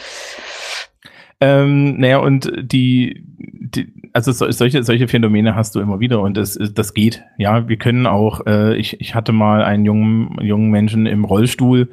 Ähm, 1.40 1.98
naja, 1.98 2.18
und 2.18 2.52
die, 2.56 3.24
die 3.26 3.92
also 4.12 4.30
so, 4.30 4.50
solche, 4.50 4.84
solche 4.84 5.08
Phänomene 5.08 5.56
hast 5.56 5.74
du 5.74 5.80
immer 5.80 5.98
wieder 5.98 6.20
und 6.20 6.36
das, 6.36 6.58
das 6.72 6.94
geht. 6.94 7.24
Ja, 7.36 7.68
wir 7.68 7.76
können 7.78 8.06
auch, 8.06 8.46
äh, 8.46 8.76
ich, 8.76 9.00
ich 9.00 9.14
hatte 9.14 9.32
mal 9.32 9.64
einen 9.64 9.84
jungen, 9.84 10.36
jungen 10.40 10.70
Menschen 10.70 11.06
im 11.06 11.24
Rollstuhl, 11.24 11.88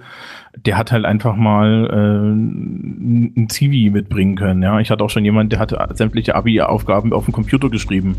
der 0.55 0.77
hat 0.77 0.91
halt 0.91 1.05
einfach 1.05 1.35
mal 1.35 1.87
äh, 1.89 3.39
ein 3.39 3.47
Zivi 3.49 3.89
mitbringen 3.89 4.35
können. 4.35 4.61
Ja, 4.61 4.79
ich 4.79 4.91
hatte 4.91 5.03
auch 5.03 5.09
schon 5.09 5.25
jemand, 5.25 5.51
der 5.51 5.59
hatte 5.59 5.87
sämtliche 5.93 6.35
Abi-Aufgaben 6.35 7.13
auf 7.13 7.25
dem 7.25 7.33
Computer 7.33 7.69
geschrieben. 7.69 8.15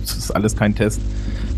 Das 0.00 0.16
ist 0.16 0.30
alles 0.30 0.56
kein 0.56 0.74
Test. 0.74 1.00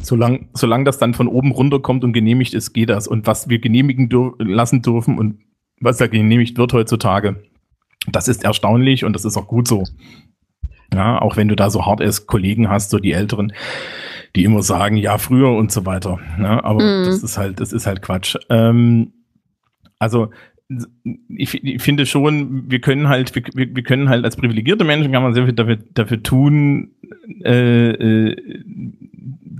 Solange 0.03 0.49
solang 0.53 0.85
das 0.85 0.99
dann 0.99 1.15
von 1.15 1.29
oben 1.29 1.53
runterkommt 1.53 2.05
und 2.05 2.13
genehmigt 2.13 2.55
ist, 2.55 2.73
geht 2.73 2.91
das. 2.91 3.07
Und 3.07 3.27
was 3.27 3.49
wir 3.49 3.59
genehmigen 3.59 4.09
dür 4.09 4.35
lassen 4.39 4.83
dürfen 4.83 5.19
und 5.19 5.39
was 5.81 5.97
da 5.97 6.07
genehmigt 6.07 6.59
wird 6.59 6.73
heutzutage, 6.73 7.43
das 8.11 8.29
ist 8.29 8.45
erstaunlich 8.45 9.05
und 9.05 9.15
das 9.15 9.25
ist 9.25 9.37
auch 9.37 9.47
gut 9.47 9.69
so. 9.69 9.85
Ja, 10.93 11.21
auch 11.21 11.37
wenn 11.37 11.49
du 11.49 11.57
da 11.57 11.71
so 11.71 11.87
hart 11.87 12.01
ist, 12.01 12.27
Kollegen 12.27 12.69
hast, 12.69 12.91
so 12.91 12.99
die 12.99 13.13
Älteren, 13.13 13.53
die 14.37 14.45
immer 14.45 14.63
sagen, 14.63 14.97
ja, 14.97 15.19
früher 15.19 15.51
und 15.51 15.73
so 15.73 15.87
weiter. 15.87 16.19
Ja, 16.39 16.63
aber 16.65 16.83
mm. 16.83 17.05
das 17.07 17.23
ist 17.23 17.39
halt, 17.39 17.61
das 17.61 17.73
ist 17.73 17.87
halt 17.87 18.03
Quatsch. 18.03 18.37
Ähm, 18.51 19.13
also 19.99 20.31
ich, 21.29 21.63
ich, 21.63 21.83
finde 21.83 22.07
schon, 22.07 22.71
wir 22.71 22.81
können 22.81 23.09
halt, 23.09 23.35
wir, 23.35 23.75
wir 23.75 23.83
können 23.83 24.09
halt 24.09 24.25
als 24.25 24.37
privilegierte 24.37 24.85
Menschen 24.85 25.13
kann 25.13 25.23
man 25.23 25.35
sehr 25.35 25.45
viel 25.45 25.55
dafür, 25.55 25.79
dafür 25.95 26.23
tun, 26.23 26.91
äh, 27.45 27.91
äh, 27.91 28.37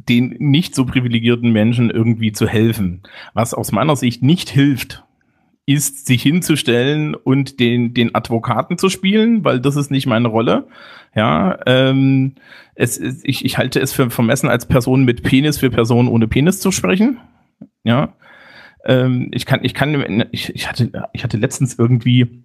den 0.09 0.37
nicht 0.39 0.75
so 0.75 0.85
privilegierten 0.85 1.53
Menschen 1.53 1.91
irgendwie 1.91 2.33
zu 2.33 2.47
helfen. 2.47 3.03
Was 3.35 3.55
aus 3.55 3.73
meiner 3.73 3.97
Sicht 3.97 4.23
nicht 4.23 4.51
hilft, 4.51 5.05
ist, 5.67 6.07
sich 6.07 6.23
hinzustellen 6.23 7.15
und 7.15 7.61
den, 7.61 7.95
den 7.95 8.15
Advokaten 8.15 8.79
zu 8.79 8.89
spielen, 8.89 9.45
weil 9.45 9.61
das 9.61 9.77
ist 9.77 9.91
nicht 9.91 10.07
meine 10.07 10.29
Rolle. 10.29 10.67
Ja, 11.15 11.59
ähm, 11.67 12.35
es, 12.75 12.99
ich, 12.99 13.45
ich 13.45 13.59
halte 13.59 13.81
es 13.81 13.93
für 13.93 14.11
vermessen, 14.11 14.49
als 14.49 14.67
Person 14.67 15.05
mit 15.05 15.23
Penis 15.23 15.59
für 15.59 15.71
Personen 15.71 16.09
ohne 16.09 16.27
Penis 16.27 16.59
zu 16.59 16.73
sprechen. 16.73 17.19
Ja, 17.85 18.15
ähm, 18.85 19.29
ich 19.33 19.47
kann, 19.47 19.61
ich 19.65 19.75
kann, 19.75 20.27
ich, 20.33 20.55
ich 20.55 20.69
hatte, 20.69 21.09
ich 21.13 21.25
hatte 21.25 21.37
letztens 21.37 21.79
irgendwie, 21.79 22.45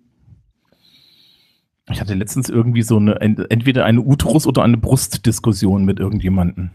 ich 1.90 2.02
hatte 2.02 2.14
letztens 2.14 2.50
irgendwie 2.50 2.82
so 2.82 2.98
eine, 2.98 3.20
entweder 3.22 3.86
eine 3.86 4.02
Uterus- 4.02 4.48
oder 4.48 4.64
eine 4.64 4.78
Brustdiskussion 4.78 5.86
mit 5.86 6.00
irgendjemanden. 6.00 6.72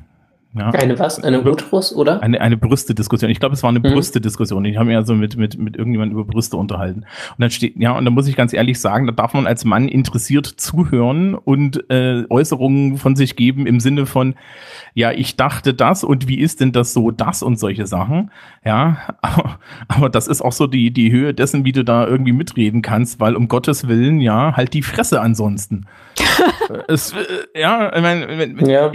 Ja. 0.55 0.69
Eine 0.71 0.99
was? 0.99 1.23
Eine 1.23 1.43
Uterus, 1.43 1.95
oder? 1.95 2.23
Eine, 2.23 2.41
eine 2.41 2.59
Brüste-Diskussion. 2.59 3.31
Ich 3.31 3.41
glaube, 3.41 3.55
es 3.55 3.63
war 3.63 3.71
eine 3.71 3.79
mhm. 3.79 3.95
Brüste-Diskussion. 3.95 4.65
Ich 4.67 4.77
habe 4.77 4.87
mich 4.87 4.97
also 4.97 5.15
mit, 5.15 5.37
mit, 5.37 5.59
mit 5.59 5.77
irgendjemandem 5.77 6.19
über 6.19 6.31
Brüste 6.31 6.59
unterhalten. 6.59 7.01
Und 7.01 7.39
dann 7.39 7.51
steht, 7.51 7.77
ja, 7.79 7.93
und 7.93 8.05
da 8.05 8.11
muss 8.11 8.29
ich 8.29 8.37
ganz 8.37 8.53
ehrlich 8.53 8.79
sagen, 8.79 9.07
da 9.07 9.13
darf 9.13 9.33
man 9.33 9.47
als 9.47 9.65
Mann 9.65 9.89
interessiert 9.89 10.47
zuhören 10.47 11.35
und 11.35 11.91
äh, 11.91 12.25
Äußerungen 12.29 12.99
von 12.99 13.17
sich 13.17 13.35
geben 13.35 13.67
im 13.67 13.81
Sinne 13.81 14.05
von, 14.05 14.35
ja, 14.93 15.11
ich 15.13 15.37
dachte 15.37 15.73
das 15.73 16.05
und 16.05 16.29
wie 16.29 16.39
ist 16.39 16.61
denn 16.61 16.73
das 16.73 16.93
so, 16.93 17.11
das 17.11 17.43
und 17.43 17.59
solche 17.59 17.87
Sachen. 17.87 18.31
Ja, 18.63 18.99
aber, 19.23 19.59
aber 19.89 20.11
das 20.11 20.29
ist 20.29 20.43
auch 20.43 20.53
so 20.53 20.67
die, 20.67 20.91
die 20.91 21.11
Höhe 21.11 21.33
dessen, 21.33 21.65
wie 21.65 21.73
du 21.73 21.83
da 21.83 22.07
irgendwie 22.07 22.33
mitreden 22.33 22.83
kannst, 22.83 23.21
weil 23.21 23.37
um 23.37 23.49
Gottes 23.49 23.89
Willen, 23.89 24.21
ja, 24.21 24.55
halt 24.55 24.75
die 24.75 24.83
Fresse 24.83 25.23
ansonsten. 25.23 25.87
es, 26.89 27.13
äh, 27.13 27.61
ja, 27.61 27.95
ich 27.95 28.03
meine, 28.03 28.71
ja. 28.71 28.91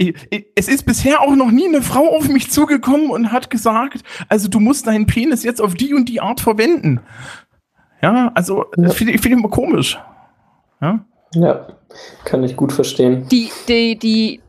es 0.54 0.68
ist 0.68 0.86
bisher 0.86 1.20
auch 1.20 1.34
noch 1.34 1.50
nie 1.50 1.66
eine 1.66 1.82
Frau 1.82 2.16
auf 2.16 2.28
mich 2.28 2.50
zugekommen 2.50 3.10
und 3.10 3.32
hat 3.32 3.50
gesagt, 3.50 4.02
also 4.28 4.48
du 4.48 4.60
musst 4.60 4.86
deinen 4.86 5.06
Penis 5.06 5.44
jetzt 5.44 5.60
auf 5.60 5.74
die 5.74 5.94
und 5.94 6.08
die 6.08 6.20
Art 6.20 6.40
verwenden. 6.40 7.00
Ja, 8.02 8.30
also 8.34 8.66
ja. 8.76 8.90
finde 8.90 9.14
ich, 9.14 9.20
find 9.20 9.34
ich 9.34 9.40
immer 9.40 9.50
komisch. 9.50 9.98
Ja? 10.80 11.04
ja, 11.34 11.66
kann 12.24 12.44
ich 12.44 12.56
gut 12.56 12.72
verstehen. 12.72 13.26
Die, 13.28 13.50
die, 13.68 13.98
die, 13.98 14.40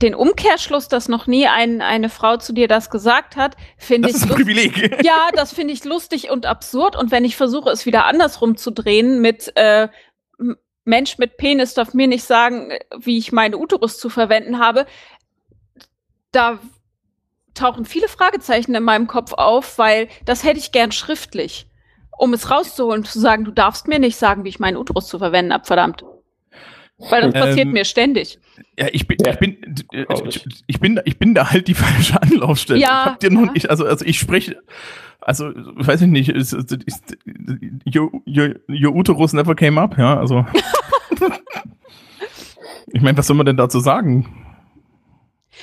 den 0.00 0.14
Umkehrschluss, 0.14 0.88
dass 0.88 1.08
noch 1.08 1.26
nie 1.26 1.46
ein, 1.46 1.80
eine 1.80 2.08
Frau 2.08 2.36
zu 2.36 2.52
dir 2.52 2.68
das 2.68 2.88
gesagt 2.88 3.36
hat, 3.36 3.56
finde 3.76 4.08
ich. 4.08 4.14
Das 4.14 4.24
ist 4.24 4.30
ein 4.30 4.36
Privileg. 4.36 5.04
Ja, 5.04 5.28
das 5.34 5.52
finde 5.52 5.74
ich 5.74 5.84
lustig 5.84 6.30
und 6.30 6.46
absurd. 6.46 6.96
Und 6.96 7.10
wenn 7.10 7.24
ich 7.24 7.36
versuche, 7.36 7.70
es 7.70 7.84
wieder 7.84 8.06
andersrum 8.06 8.56
zu 8.56 8.70
drehen 8.70 9.20
mit 9.20 9.52
äh, 9.56 9.88
Mensch 10.88 11.18
mit 11.18 11.36
Penis 11.36 11.74
darf 11.74 11.94
mir 11.94 12.06
nicht 12.06 12.24
sagen, 12.24 12.72
wie 12.98 13.18
ich 13.18 13.30
meine 13.30 13.58
Uterus 13.58 13.98
zu 13.98 14.08
verwenden 14.08 14.58
habe, 14.58 14.86
da 16.32 16.58
tauchen 17.54 17.84
viele 17.84 18.08
Fragezeichen 18.08 18.74
in 18.74 18.82
meinem 18.82 19.06
Kopf 19.06 19.32
auf, 19.34 19.78
weil 19.78 20.08
das 20.24 20.44
hätte 20.44 20.58
ich 20.58 20.72
gern 20.72 20.90
schriftlich, 20.90 21.66
um 22.16 22.32
es 22.32 22.50
rauszuholen, 22.50 23.04
zu 23.04 23.20
sagen, 23.20 23.44
du 23.44 23.50
darfst 23.50 23.86
mir 23.86 23.98
nicht 23.98 24.16
sagen, 24.16 24.44
wie 24.44 24.48
ich 24.48 24.58
meinen 24.58 24.76
Uterus 24.76 25.08
zu 25.08 25.18
verwenden 25.18 25.52
habe, 25.52 25.64
verdammt. 25.64 26.04
Weil 26.98 27.30
das 27.30 27.32
passiert 27.32 27.66
ähm, 27.66 27.72
mir 27.72 27.84
ständig. 27.84 28.40
Ja, 28.76 28.88
ich 28.90 29.06
bin, 29.06 29.18
ja. 29.24 29.32
ich 29.32 29.38
bin, 29.38 29.86
ich, 29.92 30.46
ich, 30.66 30.80
bin, 30.80 31.00
ich 31.04 31.18
bin 31.18 31.34
da 31.34 31.50
halt 31.50 31.68
die 31.68 31.74
falsche 31.74 32.20
Anlaufstelle. 32.20 32.80
Ja, 32.80 32.86
ich 32.88 33.10
hab 33.12 33.20
dir 33.20 33.30
noch, 33.30 33.54
ich, 33.54 33.70
also, 33.70 33.84
also 33.84 34.04
ich 34.04 34.18
spreche, 34.18 34.60
also, 35.28 35.52
weiß 35.54 36.00
ich 36.00 36.08
nicht, 36.08 36.30
ist, 36.30 36.54
ist, 36.54 36.72
ist, 36.72 37.18
your, 37.94 38.10
your, 38.26 38.54
your 38.66 38.94
Uterus 38.94 39.34
never 39.34 39.54
came 39.54 39.78
up, 39.78 39.98
ja, 39.98 40.18
also. 40.18 40.46
ich 42.86 43.02
meine, 43.02 43.18
was 43.18 43.26
soll 43.26 43.36
man 43.36 43.44
denn 43.44 43.58
dazu 43.58 43.78
sagen? 43.78 44.26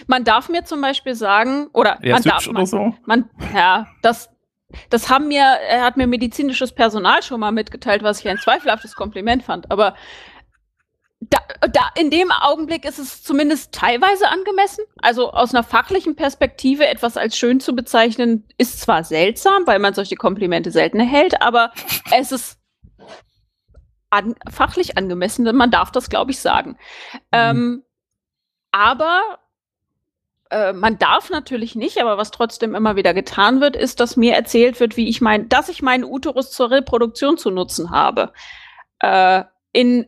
Man 0.06 0.24
darf 0.24 0.50
mir 0.50 0.66
zum 0.66 0.82
Beispiel 0.82 1.16
sagen, 1.16 1.66
oder 1.74 1.98
er 2.04 2.14
man 2.14 2.22
darf, 2.22 2.48
man, 2.52 2.66
so? 2.68 2.94
man, 3.08 3.28
ja, 3.56 3.88
das, 4.04 4.30
das 4.92 5.10
haben 5.10 5.30
mir, 5.30 5.42
er 5.42 5.84
hat 5.84 5.98
mir 5.98 6.06
medizinisches 6.06 6.72
Personal 6.72 7.24
schon 7.24 7.40
mal 7.40 7.52
mitgeteilt, 7.52 8.04
was 8.04 8.20
ich 8.20 8.30
ein 8.30 8.38
zweifelhaftes 8.38 8.94
Kompliment 8.94 9.42
fand, 9.42 9.72
aber 9.72 9.96
da, 11.20 11.40
da, 11.72 11.90
in 11.98 12.12
dem 12.12 12.32
Augenblick 12.32 12.86
ist 12.86 13.00
es 13.00 13.24
zumindest 13.24 13.72
teilweise 13.72 14.30
angemessen. 14.30 14.84
Also 15.02 15.32
aus 15.32 15.54
einer 15.54 15.64
fachlichen 15.64 16.16
Perspektive 16.16 16.88
etwas 16.88 17.18
als 17.18 17.38
schön 17.38 17.60
zu 17.60 17.76
bezeichnen, 17.76 18.46
ist 18.58 18.82
zwar 18.82 19.04
seltsam, 19.04 19.66
weil 19.66 19.80
man 19.80 19.94
solche 19.94 20.16
Komplimente 20.16 20.72
selten 20.72 21.00
erhält, 21.00 21.42
aber 21.42 21.72
es 22.12 22.32
ist 22.32 22.60
an, 24.10 24.36
fachlich 24.50 24.98
angemessen, 24.98 25.44
man 25.56 25.72
darf 25.72 25.92
das, 25.92 26.10
glaube 26.10 26.32
ich, 26.32 26.40
sagen. 26.40 26.78
Mhm. 27.14 27.20
Ähm, 27.32 27.84
aber 28.72 29.40
äh, 30.50 30.74
man 30.74 30.98
darf 30.98 31.30
natürlich 31.30 31.76
nicht, 31.76 32.00
aber 32.00 32.18
was 32.18 32.32
trotzdem 32.32 32.76
immer 32.76 32.96
wieder 32.96 33.14
getan 33.14 33.62
wird, 33.62 33.76
ist, 33.76 34.00
dass 34.00 34.18
mir 34.18 34.36
erzählt 34.36 34.80
wird, 34.80 34.98
wie 34.98 35.10
ich 35.10 35.22
mein, 35.22 35.50
dass 35.50 35.70
ich 35.70 35.82
meinen 35.82 36.04
Uterus 36.04 36.52
zur 36.52 36.72
Reproduktion 36.72 37.38
zu 37.38 37.52
nutzen 37.52 37.90
habe. 37.90 38.32
Äh, 39.00 39.44
in 39.72 40.06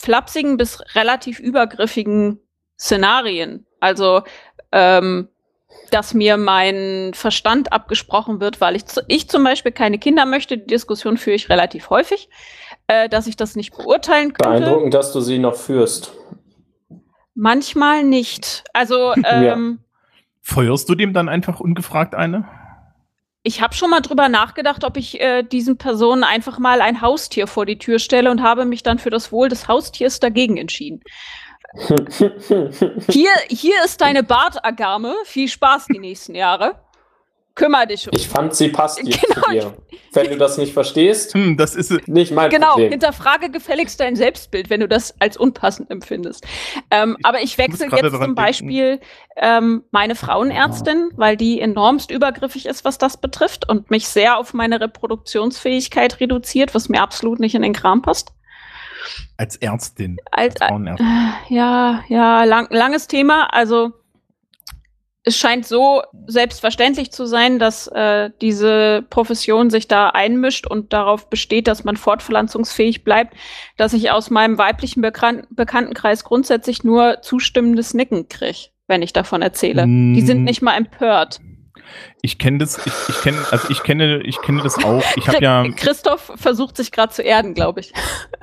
flapsigen 0.00 0.56
bis 0.56 0.80
relativ 0.94 1.40
übergriffigen 1.40 2.40
Szenarien. 2.78 3.66
Also, 3.80 4.22
ähm, 4.72 5.28
dass 5.90 6.14
mir 6.14 6.36
mein 6.36 7.12
Verstand 7.14 7.72
abgesprochen 7.72 8.40
wird, 8.40 8.60
weil 8.60 8.76
ich, 8.76 8.84
ich 9.08 9.28
zum 9.28 9.44
Beispiel 9.44 9.72
keine 9.72 9.98
Kinder 9.98 10.24
möchte. 10.24 10.56
Die 10.56 10.66
Diskussion 10.66 11.18
führe 11.18 11.36
ich 11.36 11.50
relativ 11.50 11.90
häufig, 11.90 12.30
äh, 12.86 13.08
dass 13.08 13.26
ich 13.26 13.36
das 13.36 13.56
nicht 13.56 13.76
beurteilen 13.76 14.32
kann. 14.32 14.60
Beeindruckend, 14.60 14.94
dass 14.94 15.12
du 15.12 15.20
sie 15.20 15.38
noch 15.38 15.56
führst. 15.56 16.12
Manchmal 17.34 18.02
nicht. 18.02 18.64
Also, 18.72 19.12
ähm, 19.24 19.42
ja. 19.42 19.58
Feuerst 20.40 20.88
du 20.88 20.94
dem 20.94 21.12
dann 21.12 21.28
einfach 21.28 21.60
ungefragt 21.60 22.14
eine? 22.14 22.48
Ich 23.42 23.62
habe 23.62 23.74
schon 23.74 23.90
mal 23.90 24.00
drüber 24.00 24.28
nachgedacht, 24.28 24.84
ob 24.84 24.96
ich 24.96 25.20
äh, 25.20 25.42
diesen 25.42 25.78
Personen 25.78 26.24
einfach 26.24 26.58
mal 26.58 26.80
ein 26.80 27.00
Haustier 27.00 27.46
vor 27.46 27.64
die 27.64 27.78
Tür 27.78 27.98
stelle 27.98 28.30
und 28.30 28.42
habe 28.42 28.64
mich 28.64 28.82
dann 28.82 28.98
für 28.98 29.10
das 29.10 29.32
Wohl 29.32 29.48
des 29.48 29.66
Haustiers 29.66 30.20
dagegen 30.20 30.56
entschieden. 30.56 31.00
hier, 33.08 33.30
hier 33.48 33.84
ist 33.84 34.00
deine 34.00 34.22
Bartagame. 34.22 35.14
Viel 35.24 35.48
Spaß 35.48 35.86
die 35.86 36.00
nächsten 36.00 36.34
Jahre. 36.34 36.80
Kümmer 37.60 37.84
dich 37.84 38.06
um. 38.06 38.12
Ich 38.16 38.26
fand, 38.26 38.54
sie 38.54 38.68
passt 38.68 39.06
dir 39.06 39.18
genau. 39.18 39.42
zu 39.42 39.50
dir. 39.50 39.74
Wenn 40.14 40.30
du 40.30 40.38
das 40.38 40.56
nicht 40.56 40.72
verstehst, 40.72 41.34
hm, 41.34 41.58
das 41.58 41.74
ist 41.74 42.08
nicht 42.08 42.32
mein 42.32 42.48
genau, 42.48 42.70
Problem. 42.70 42.90
Genau, 42.90 43.06
hinterfrage 43.06 43.50
gefälligst 43.50 44.00
dein 44.00 44.16
Selbstbild, 44.16 44.70
wenn 44.70 44.80
du 44.80 44.88
das 44.88 45.14
als 45.20 45.36
unpassend 45.36 45.90
empfindest. 45.90 46.46
Ähm, 46.90 47.16
ich 47.18 47.26
aber 47.26 47.42
ich 47.42 47.58
wechsle 47.58 47.88
jetzt 47.94 48.12
zum 48.12 48.34
Beispiel 48.34 48.98
ähm, 49.36 49.84
meine 49.90 50.14
Frauenärztin, 50.14 51.10
weil 51.16 51.36
die 51.36 51.60
enormst 51.60 52.10
übergriffig 52.10 52.64
ist, 52.64 52.86
was 52.86 52.96
das 52.96 53.18
betrifft 53.18 53.68
und 53.68 53.90
mich 53.90 54.08
sehr 54.08 54.38
auf 54.38 54.54
meine 54.54 54.80
Reproduktionsfähigkeit 54.80 56.18
reduziert, 56.18 56.74
was 56.74 56.88
mir 56.88 57.02
absolut 57.02 57.40
nicht 57.40 57.54
in 57.54 57.60
den 57.60 57.74
Kram 57.74 58.00
passt. 58.00 58.32
Als 59.36 59.56
Ärztin. 59.56 60.16
Als, 60.32 60.58
als 60.62 60.70
Frauenärztin. 60.70 61.06
Äh, 61.06 61.54
ja, 61.54 62.04
ja, 62.08 62.44
lang, 62.44 62.68
langes 62.70 63.06
Thema. 63.06 63.52
Also 63.52 63.92
es 65.22 65.36
scheint 65.36 65.66
so 65.66 66.02
selbstverständlich 66.26 67.12
zu 67.12 67.26
sein, 67.26 67.58
dass 67.58 67.86
äh, 67.88 68.30
diese 68.40 69.04
Profession 69.10 69.68
sich 69.68 69.86
da 69.86 70.08
einmischt 70.08 70.66
und 70.66 70.92
darauf 70.92 71.28
besteht, 71.28 71.68
dass 71.68 71.84
man 71.84 71.96
fortpflanzungsfähig 71.96 73.04
bleibt, 73.04 73.34
dass 73.76 73.92
ich 73.92 74.10
aus 74.10 74.30
meinem 74.30 74.56
weiblichen 74.56 75.02
Bekan 75.02 75.46
Bekanntenkreis 75.50 76.24
grundsätzlich 76.24 76.84
nur 76.84 77.20
zustimmendes 77.20 77.92
Nicken 77.92 78.28
kriege, 78.28 78.70
wenn 78.86 79.02
ich 79.02 79.12
davon 79.12 79.42
erzähle. 79.42 79.86
Mm. 79.86 80.14
Die 80.14 80.22
sind 80.22 80.44
nicht 80.44 80.62
mal 80.62 80.76
empört. 80.76 81.40
Ich 82.22 82.38
kenne 82.38 82.58
das, 82.58 82.84
ich, 82.86 82.92
ich 83.08 83.20
kenne, 83.22 83.38
also 83.50 83.68
ich 83.70 83.82
kenne, 83.82 84.18
ich 84.22 84.40
kenne 84.42 84.62
das 84.62 84.82
auch. 84.84 85.04
Ich 85.16 85.28
habe 85.28 85.42
ja. 85.42 85.64
Christoph 85.76 86.32
versucht 86.36 86.76
sich 86.76 86.92
gerade 86.92 87.12
zu 87.12 87.22
erden, 87.22 87.54
glaube 87.54 87.80
ich. 87.80 87.92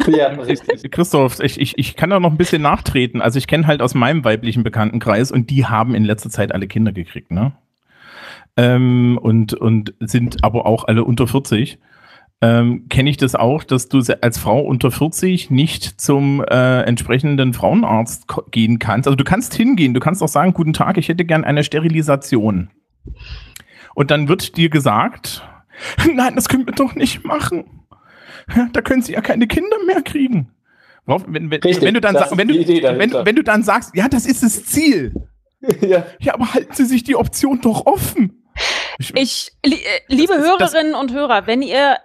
Ja, 0.08 0.28
richtig. 0.30 0.92
Christoph, 0.92 1.40
ich, 1.40 1.60
ich, 1.60 1.78
ich 1.78 1.96
kann 1.96 2.10
da 2.10 2.20
noch 2.20 2.32
ein 2.32 2.38
bisschen 2.38 2.62
nachtreten. 2.62 3.22
Also 3.22 3.38
ich 3.38 3.48
kenne 3.48 3.68
halt 3.68 3.82
aus 3.82 3.94
meinem 3.94 4.24
weiblichen 4.24 4.64
Bekanntenkreis 4.64 5.32
und 5.32 5.50
die 5.50 5.66
haben 5.66 5.96
in 5.96 6.06
letzter 6.06 6.30
Zeit 6.30 6.52
alle 6.52 6.68
Kinder 6.68 6.92
gekriegt, 6.92 7.32
ne? 7.32 7.54
Ähm, 8.56 9.20
und, 9.22 9.54
und 9.54 9.94
sind 10.00 10.44
aber 10.44 10.66
auch 10.66 10.86
alle 10.86 11.04
unter 11.04 11.28
40. 11.28 11.78
Ähm, 12.40 12.88
kenne 12.90 13.10
ich 13.10 13.18
das 13.18 13.34
auch, 13.34 13.64
dass 13.64 13.90
du 13.90 14.00
als 14.22 14.38
Frau 14.38 14.60
unter 14.60 14.92
40 14.92 15.50
nicht 15.50 16.00
zum 16.00 16.44
äh, 16.44 16.82
entsprechenden 16.82 17.54
Frauenarzt 17.54 18.26
gehen 18.52 18.78
kannst. 18.78 19.08
Also 19.08 19.16
du 19.16 19.24
kannst 19.24 19.56
hingehen, 19.56 19.96
du 19.96 20.00
kannst 20.00 20.22
auch 20.22 20.28
sagen, 20.28 20.54
guten 20.54 20.74
Tag, 20.74 20.98
ich 20.98 21.10
hätte 21.10 21.26
gern 21.26 21.44
eine 21.44 21.64
Sterilisation. 21.64 22.70
Und 23.96 24.12
dann 24.12 24.28
wird 24.28 24.58
dir 24.58 24.70
gesagt, 24.70 25.44
nein, 26.14 26.36
das 26.36 26.50
können 26.50 26.66
wir 26.66 26.74
doch 26.74 26.96
nicht 26.96 27.24
machen. 27.24 27.86
Da 28.74 28.82
können 28.82 29.02
sie 29.02 29.14
ja 29.14 29.22
keine 29.22 29.48
Kinder 29.48 29.78
mehr 29.86 30.02
kriegen. 30.02 30.52
Wenn, 31.06 31.52
wenn, 31.52 31.62
Richtig, 31.62 31.82
wenn, 31.82 31.94
du 31.94 32.02
dann 32.02 32.16
wenn, 32.16 32.48
du, 32.48 32.56
wenn, 32.56 33.14
wenn, 33.26 33.36
du 33.36 33.44
dann 33.44 33.64
sagst, 33.64 33.96
ja, 33.96 34.08
das 34.10 34.26
ist 34.26 34.44
das 34.44 34.66
Ziel. 34.66 35.14
ja. 35.82 36.06
ja, 36.20 36.34
aber 36.34 36.54
halten 36.54 36.74
Sie 36.74 36.86
sich 36.86 37.04
die 37.04 37.16
Option 37.16 37.62
doch 37.62 37.86
offen. 37.86 38.44
Ich, 39.16 39.52
li 39.66 39.76
äh, 39.76 39.80
liebe 40.08 40.34
Das 40.34 40.44
ist- 40.44 40.56
das- 40.60 40.74
Hörerinnen 40.74 40.96
und 40.96 41.14
Hörer, 41.14 41.48
wenn 41.48 41.62
ihr 41.62 41.98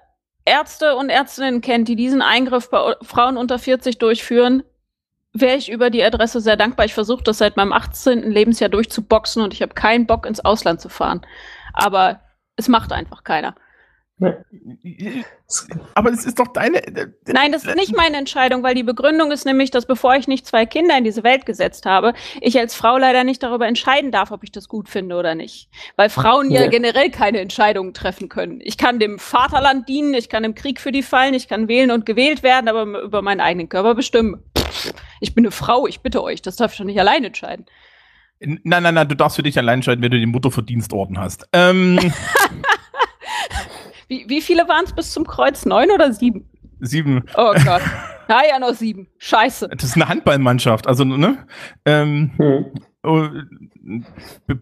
Ärzte 0.45 0.97
und 0.97 1.09
Ärztinnen 1.11 1.61
kennt, 1.61 1.89
die 1.89 1.97
diesen 1.97 2.23
Eingriff 2.23 2.71
bei 2.71 2.95
Frauen 3.03 3.37
unter 3.37 3.59
40 3.59 3.99
durchführen, 3.99 4.63
wäre 5.33 5.57
ich 5.57 5.71
über 5.71 5.91
die 5.91 6.05
Adresse 6.05 6.41
sehr 6.41 6.57
dankbar. 6.57 6.87
Ich 6.87 6.95
versuche 6.95 7.23
das 7.23 7.39
seit 7.39 7.57
meinem 7.57 7.73
18. 7.73 8.31
Lebensjahr 8.31 8.71
durchzuboxen 8.71 9.43
und 9.43 9.55
ich 9.55 9.63
habe 9.63 9.75
keinen 9.75 10.07
Bock, 10.07 10.27
ins 10.27 10.41
Ausland 10.41 10.81
zu 10.81 10.89
fahren. 10.89 11.23
Aber 11.73 12.21
es 12.57 12.69
macht 12.69 12.93
einfach 12.93 13.25
keiner. 13.25 13.55
Aber 15.95 16.11
es 16.11 16.25
ist 16.25 16.39
doch 16.39 16.49
deine. 16.49 16.81
Nein, 17.27 17.53
das 17.53 17.65
ist 17.65 17.77
nicht 17.77 17.97
meine 17.97 18.17
Entscheidung, 18.17 18.63
weil 18.63 18.75
die 18.75 18.83
Begründung 18.83 19.31
ist 19.31 19.45
nämlich, 19.45 19.71
dass 19.71 19.87
bevor 19.87 20.15
ich 20.17 20.29
nicht 20.29 20.47
zwei 20.47 20.67
Kinder 20.67 20.97
in 20.97 21.05
diese 21.05 21.23
Welt 21.25 21.47
gesetzt 21.47 21.87
habe, 21.87 22.15
ich 22.41 22.59
als 22.59 22.75
Frau 22.75 22.97
leider 22.99 23.25
nicht 23.25 23.43
darüber 23.43 23.67
entscheiden 23.67 24.11
darf, 24.11 24.31
ob 24.31 24.45
ich 24.45 24.53
das 24.53 24.69
gut 24.69 24.89
finde 24.89 25.17
oder 25.17 25.35
nicht. 25.35 25.69
Weil 25.97 26.09
Frauen 26.11 26.51
ja 26.51 26.63
Ja. 26.63 26.69
generell 26.69 27.11
keine 27.11 27.41
Entscheidungen 27.41 27.95
treffen 27.95 28.29
können. 28.29 28.61
Ich 28.63 28.79
kann 28.79 28.99
dem 28.99 29.19
Vaterland 29.19 29.89
dienen, 29.89 30.15
ich 30.15 30.29
kann 30.29 30.45
im 30.45 30.55
Krieg 30.55 30.81
für 30.81 30.93
die 30.93 31.03
fallen, 31.03 31.35
ich 31.35 31.49
kann 31.49 31.69
wählen 31.69 31.91
und 31.91 32.07
gewählt 32.07 32.43
werden, 32.43 32.69
aber 32.69 33.03
über 33.03 33.23
meinen 33.23 33.41
eigenen 33.41 33.69
Körper 33.69 33.95
bestimmen. 33.95 34.43
Ich 35.21 35.35
bin 35.35 35.45
eine 35.45 35.51
Frau, 35.53 35.87
ich 35.87 36.01
bitte 36.01 36.23
euch, 36.23 36.41
das 36.43 36.57
darf 36.57 36.73
ich 36.73 36.79
doch 36.79 36.85
nicht 36.85 36.99
allein 37.01 37.25
entscheiden. 37.25 37.67
Nein, 38.41 38.83
nein, 38.83 38.95
nein, 38.95 39.09
du 39.09 39.15
darfst 39.15 39.37
für 39.37 39.45
dich 39.45 39.57
allein 39.57 39.75
entscheiden, 39.79 40.03
wenn 40.03 40.11
du 40.11 40.19
den 40.19 40.31
Mutterverdienstorden 40.31 41.17
hast. 41.19 41.47
Ähm, 41.53 41.97
Wie, 44.13 44.27
wie 44.29 44.43
viele 44.43 44.69
waren 44.69 44.85
es 44.85 44.93
bis 44.93 45.11
zum 45.11 45.27
Kreuz? 45.27 45.65
Neun 45.65 45.91
oder 45.91 46.13
sieben? 46.13 46.45
sieben. 46.81 47.25
Oh 47.35 47.55
Gott. 47.65 47.81
Ja, 48.29 48.41
ja, 48.49 48.59
noch 48.59 48.73
sieben. 48.75 49.09
Scheiße. 49.19 49.69
Das 49.69 49.83
ist 49.85 49.97
eine 49.97 50.09
Handballmannschaft, 50.09 50.87
also, 50.87 51.05
ne? 51.05 51.45
Ähm, 51.85 52.31
Hm. 52.39 52.67
oh, 53.03 53.27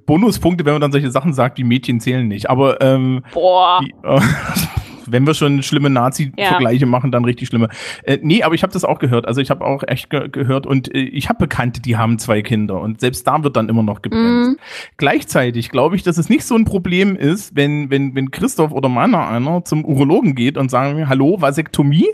Bonuspunkte, 0.06 0.64
wenn 0.64 0.72
man 0.72 0.81
dann 0.81 0.93
solche 0.93 1.10
Sachen 1.10 1.35
sagt, 1.35 1.59
wie 1.59 1.64
Mädchen 1.64 2.01
zählen 2.01 2.27
nicht. 2.27 2.48
Aber 2.51 2.81
ähm, 2.81 3.22
Boah. 3.32 3.81
die, 3.85 3.94
äh, 4.02 4.20
wenn 5.12 5.27
wir 5.27 5.35
schon 5.35 5.62
schlimme 5.62 5.91
Nazi-Vergleiche 5.91 6.87
machen, 6.87 7.12
dann 7.12 7.24
richtig 7.24 7.49
schlimme. 7.49 7.69
Äh, 8.05 8.19
nee, 8.23 8.43
aber 8.43 8.55
ich 8.55 8.62
habe 8.62 8.73
das 8.73 8.85
auch 8.85 8.99
gehört. 8.99 9.27
Also 9.27 9.41
ich 9.41 9.51
habe 9.51 9.65
auch 9.65 9.82
echt 9.87 10.11
ge 10.11 10.28
gehört 10.28 10.66
und 10.66 10.95
äh, 10.95 10.99
ich 10.99 11.28
habe 11.28 11.39
Bekannte, 11.39 11.81
die 11.81 11.97
haben 11.97 12.19
zwei 12.19 12.43
Kinder 12.43 12.81
und 12.81 13.01
selbst 13.01 13.27
da 13.27 13.43
wird 13.43 13.57
dann 13.57 13.69
immer 13.69 13.82
noch 13.82 14.03
gebremst. 14.03 14.51
Mhm. 14.51 14.57
Gleichzeitig 14.97 15.70
glaube 15.70 15.97
ich, 15.97 16.03
dass 16.03 16.19
es 16.19 16.28
nicht 16.28 16.45
so 16.45 16.55
ein 16.55 16.65
Problem 16.65 17.16
ist, 17.16 17.57
wenn, 17.57 17.91
wenn, 17.91 18.15
wenn 18.15 18.31
Christoph 18.31 18.73
oder 18.73 18.89
meiner 18.89 19.28
einer 19.28 19.65
zum 19.65 19.85
Urologen 19.85 20.35
geht 20.35 20.57
und 20.57 20.70
sagen, 20.70 21.09
hallo, 21.09 21.41
Vasektomie? 21.41 22.09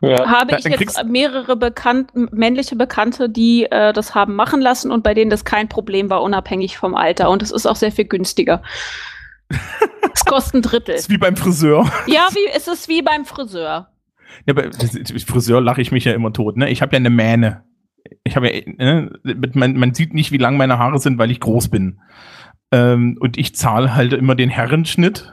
Ja. 0.00 0.28
habe 0.28 0.56
ich 0.56 0.64
jetzt 0.64 1.04
mehrere 1.06 1.56
bekannt, 1.56 2.12
männliche 2.14 2.76
Bekannte, 2.76 3.28
die 3.28 3.64
äh, 3.64 3.92
das 3.92 4.14
haben 4.14 4.36
machen 4.36 4.60
lassen 4.60 4.92
und 4.92 5.02
bei 5.02 5.12
denen 5.12 5.30
das 5.30 5.44
kein 5.44 5.68
Problem 5.68 6.08
war, 6.08 6.22
unabhängig 6.22 6.78
vom 6.78 6.94
Alter. 6.94 7.30
Und 7.30 7.42
es 7.42 7.50
ist 7.50 7.66
auch 7.66 7.74
sehr 7.74 7.90
viel 7.90 8.04
günstiger. 8.04 8.62
es 10.14 10.24
kostet 10.24 10.54
ein 10.54 10.62
Drittel. 10.62 10.94
Ist 10.94 11.10
wie 11.10 11.18
beim 11.18 11.36
Friseur. 11.36 11.90
Ja, 12.06 12.28
wie, 12.32 12.48
es 12.54 12.68
ist 12.68 12.88
wie 12.88 13.02
beim 13.02 13.24
Friseur. 13.24 13.88
Ja, 14.46 14.54
aber 14.56 14.70
Friseur 15.26 15.60
lache 15.60 15.80
ich 15.80 15.92
mich 15.92 16.04
ja 16.04 16.12
immer 16.12 16.32
tot, 16.32 16.56
ne? 16.56 16.68
Ich 16.70 16.82
habe 16.82 16.92
ja 16.92 16.98
eine 16.98 17.10
Mähne. 17.10 17.64
Ich 18.24 18.36
habe 18.36 18.52
ja, 18.52 18.62
ne, 18.66 19.10
man, 19.54 19.74
man 19.74 19.94
sieht 19.94 20.14
nicht, 20.14 20.32
wie 20.32 20.38
lang 20.38 20.56
meine 20.56 20.78
Haare 20.78 20.98
sind, 20.98 21.18
weil 21.18 21.30
ich 21.30 21.40
groß 21.40 21.68
bin. 21.68 22.00
Ähm, 22.70 23.16
und 23.20 23.38
ich 23.38 23.54
zahle 23.54 23.94
halt 23.94 24.12
immer 24.12 24.34
den 24.34 24.50
Herrenschnitt. 24.50 25.32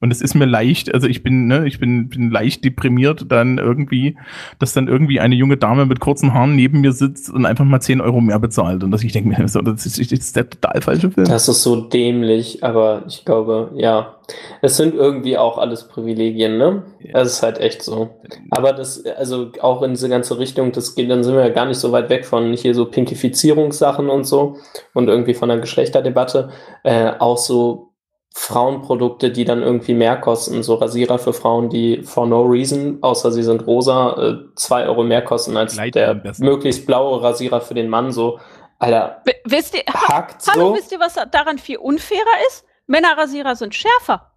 Und 0.00 0.10
es 0.10 0.20
ist 0.20 0.34
mir 0.34 0.44
leicht, 0.44 0.92
also 0.92 1.06
ich 1.06 1.22
bin, 1.22 1.46
ne, 1.46 1.66
ich 1.66 1.78
bin, 1.78 2.08
bin 2.08 2.30
leicht 2.30 2.64
deprimiert, 2.64 3.26
dann 3.30 3.58
irgendwie, 3.58 4.16
dass 4.58 4.72
dann 4.72 4.88
irgendwie 4.88 5.20
eine 5.20 5.34
junge 5.34 5.56
Dame 5.56 5.86
mit 5.86 6.00
kurzen 6.00 6.34
Haaren 6.34 6.56
neben 6.56 6.80
mir 6.80 6.92
sitzt 6.92 7.30
und 7.30 7.46
einfach 7.46 7.64
mal 7.64 7.80
10 7.80 8.00
Euro 8.00 8.20
mehr 8.20 8.38
bezahlt. 8.38 8.84
Und 8.84 8.90
dass 8.90 9.02
ich 9.02 9.12
denke 9.12 9.28
mir, 9.28 9.48
so, 9.48 9.60
das 9.60 9.86
ist, 9.86 9.98
das 9.98 10.12
ist 10.12 10.36
der 10.36 10.48
total 10.48 10.80
falsche 10.80 11.10
Film. 11.10 11.26
Das 11.26 11.48
ist 11.48 11.62
so 11.62 11.80
dämlich, 11.80 12.62
aber 12.62 13.04
ich 13.08 13.24
glaube, 13.24 13.72
ja. 13.74 14.16
Es 14.62 14.78
sind 14.78 14.94
irgendwie 14.94 15.36
auch 15.36 15.58
alles 15.58 15.86
Privilegien, 15.86 16.56
ne? 16.56 16.84
Das 17.12 17.30
ist 17.30 17.42
halt 17.42 17.58
echt 17.58 17.82
so. 17.82 18.08
Aber 18.50 18.72
das, 18.72 19.04
also 19.04 19.50
auch 19.60 19.82
in 19.82 19.90
diese 19.90 20.08
ganze 20.08 20.38
Richtung, 20.38 20.72
das 20.72 20.94
geht, 20.94 21.10
dann 21.10 21.22
sind 21.22 21.34
wir 21.34 21.42
ja 21.42 21.50
gar 21.50 21.66
nicht 21.66 21.78
so 21.78 21.92
weit 21.92 22.08
weg 22.08 22.24
von 22.24 22.54
hier 22.54 22.74
so 22.74 22.86
Pinkifizierungssachen 22.86 24.08
und 24.08 24.24
so 24.24 24.56
und 24.94 25.08
irgendwie 25.08 25.34
von 25.34 25.50
der 25.50 25.58
Geschlechterdebatte. 25.58 26.48
Äh, 26.84 27.12
auch 27.18 27.36
so 27.36 27.93
Frauenprodukte, 28.36 29.30
die 29.30 29.44
dann 29.44 29.62
irgendwie 29.62 29.94
mehr 29.94 30.16
kosten, 30.16 30.62
so 30.64 30.74
Rasierer 30.74 31.18
für 31.20 31.32
Frauen, 31.32 31.70
die 31.70 32.02
for 32.02 32.26
no 32.26 32.42
reason, 32.42 32.98
außer 33.00 33.30
sie 33.30 33.44
sind 33.44 33.64
rosa, 33.66 34.16
äh, 34.20 34.54
zwei 34.56 34.86
Euro 34.86 35.04
mehr 35.04 35.22
kosten 35.22 35.56
als 35.56 35.74
Gleiten 35.74 35.92
der 35.92 36.34
möglichst 36.40 36.84
blaue 36.84 37.22
Rasierer 37.22 37.60
für 37.60 37.74
den 37.74 37.88
Mann, 37.88 38.10
so, 38.10 38.40
Alter, 38.80 39.22
W 39.24 39.32
wisst 39.44 39.74
ihr, 39.76 39.84
hackt 39.88 40.44
hallo, 40.48 40.70
so. 40.70 40.74
wisst 40.74 40.90
ihr, 40.90 40.98
was 40.98 41.14
daran 41.30 41.58
viel 41.58 41.76
unfairer 41.78 42.20
ist? 42.48 42.64
Männerrasierer 42.86 43.54
sind 43.56 43.74
schärfer. 43.74 44.32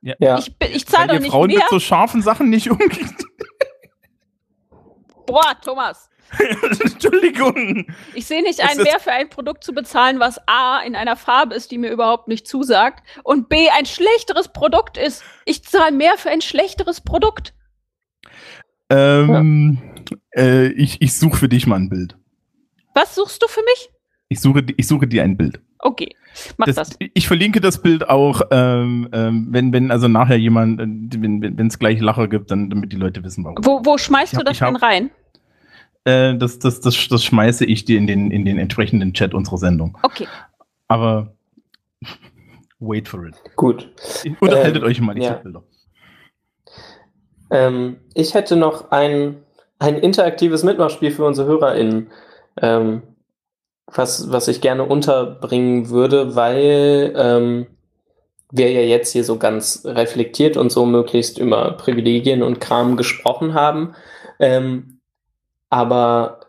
Ja. 0.00 0.38
Ich, 0.38 0.56
bin- 0.58 0.70
ich 0.72 0.86
zahle 0.86 1.14
doch 1.14 1.20
nicht 1.20 1.30
Frauen 1.32 1.48
mehr. 1.48 1.58
mit 1.58 1.68
so 1.68 1.78
scharfen 1.80 2.22
Sachen 2.22 2.48
nicht 2.48 2.70
umgeht. 2.70 3.24
Boah, 5.26 5.54
Thomas. 5.64 6.08
Entschuldigung. 6.80 7.86
Ich 8.14 8.26
sehe 8.26 8.42
nicht 8.42 8.60
ein, 8.60 8.76
mehr 8.78 9.00
für 9.00 9.12
ein 9.12 9.28
Produkt 9.28 9.64
zu 9.64 9.72
bezahlen, 9.72 10.20
was 10.20 10.40
A 10.46 10.80
in 10.80 10.94
einer 10.96 11.16
Farbe 11.16 11.54
ist, 11.54 11.70
die 11.70 11.78
mir 11.78 11.90
überhaupt 11.90 12.28
nicht 12.28 12.46
zusagt, 12.46 13.02
und 13.24 13.48
B 13.48 13.68
ein 13.70 13.86
schlechteres 13.86 14.48
Produkt 14.48 14.96
ist. 14.96 15.22
Ich 15.44 15.64
zahle 15.64 15.92
mehr 15.92 16.16
für 16.16 16.30
ein 16.30 16.40
schlechteres 16.40 17.00
Produkt. 17.00 17.54
Ähm, 18.90 19.78
äh, 20.36 20.68
ich, 20.68 21.00
ich 21.00 21.14
suche 21.14 21.36
für 21.38 21.48
dich 21.48 21.66
mal 21.66 21.76
ein 21.76 21.88
Bild. 21.88 22.16
Was 22.94 23.14
suchst 23.14 23.42
du 23.42 23.48
für 23.48 23.62
mich? 23.62 23.90
Ich 24.28 24.40
suche, 24.40 24.64
ich 24.76 24.86
suche 24.86 25.06
dir 25.06 25.22
ein 25.22 25.36
Bild. 25.36 25.60
Okay, 25.78 26.14
mach 26.58 26.66
das. 26.66 26.76
Das, 26.76 26.90
ich 26.98 27.26
verlinke 27.26 27.60
das 27.60 27.82
Bild 27.82 28.08
auch, 28.08 28.42
ähm, 28.50 29.08
ähm, 29.12 29.48
wenn, 29.50 29.72
wenn 29.72 29.90
also 29.90 30.08
nachher 30.08 30.36
jemand, 30.38 30.80
äh, 30.80 30.86
wenn 30.86 31.66
es 31.66 31.78
gleich 31.78 32.00
Lacher 32.00 32.28
gibt, 32.28 32.50
dann 32.50 32.70
damit 32.70 32.92
die 32.92 32.96
Leute 32.96 33.24
wissen, 33.24 33.44
warum. 33.44 33.58
Wo, 33.64 33.80
wo 33.84 33.98
schmeißt 33.98 34.32
Ich 34.32 34.38
du 34.38 34.38
hab- 34.38 34.44
das 34.46 34.58
denn 34.58 34.76
rein? 34.76 35.10
Äh, 36.04 36.36
das, 36.36 36.58
das, 36.58 36.80
das, 36.80 37.08
das 37.08 37.24
schmeiße 37.24 37.64
ich 37.64 37.84
dir 37.84 37.98
in 37.98 38.06
den, 38.06 38.30
in 38.30 38.44
den 38.44 38.58
entsprechenden 38.58 39.12
Chat 39.12 39.34
unserer 39.34 39.58
Sendung. 39.58 39.96
Okay. 40.02 40.26
Aber 40.88 41.34
wait 42.80 43.08
for 43.08 43.26
it. 43.26 43.34
Gut. 43.56 43.88
Unterhaltet 44.40 44.82
Ähm, 44.82 44.88
euch 44.88 45.00
mal, 45.00 45.16
ich 45.16 45.24
ja. 45.24 45.34
Bilder. 45.34 45.62
Ähm, 47.50 47.98
ich 48.14 48.34
hätte 48.34 48.56
noch 48.56 48.90
ein, 48.90 49.42
ein 49.78 49.96
interaktives 49.96 50.64
Mitmachspiel 50.64 51.10
für 51.10 51.24
unsere 51.24 51.48
HörerInnen, 51.48 52.10
ähm, 52.60 53.02
was, 53.86 54.32
was 54.32 54.48
ich 54.48 54.60
gerne 54.60 54.84
unterbringen 54.84 55.90
würde, 55.90 56.34
weil 56.34 57.12
ähm, 57.16 57.66
wir 58.50 58.70
ja 58.70 58.80
jetzt 58.80 59.12
hier 59.12 59.24
so 59.24 59.38
ganz 59.38 59.82
reflektiert 59.84 60.56
und 60.56 60.72
so 60.72 60.86
möglichst 60.86 61.38
über 61.38 61.72
Privilegien 61.72 62.42
und 62.42 62.60
Kram 62.60 62.96
gesprochen 62.96 63.54
haben. 63.54 63.94
Ähm, 64.38 65.00
aber 65.72 66.40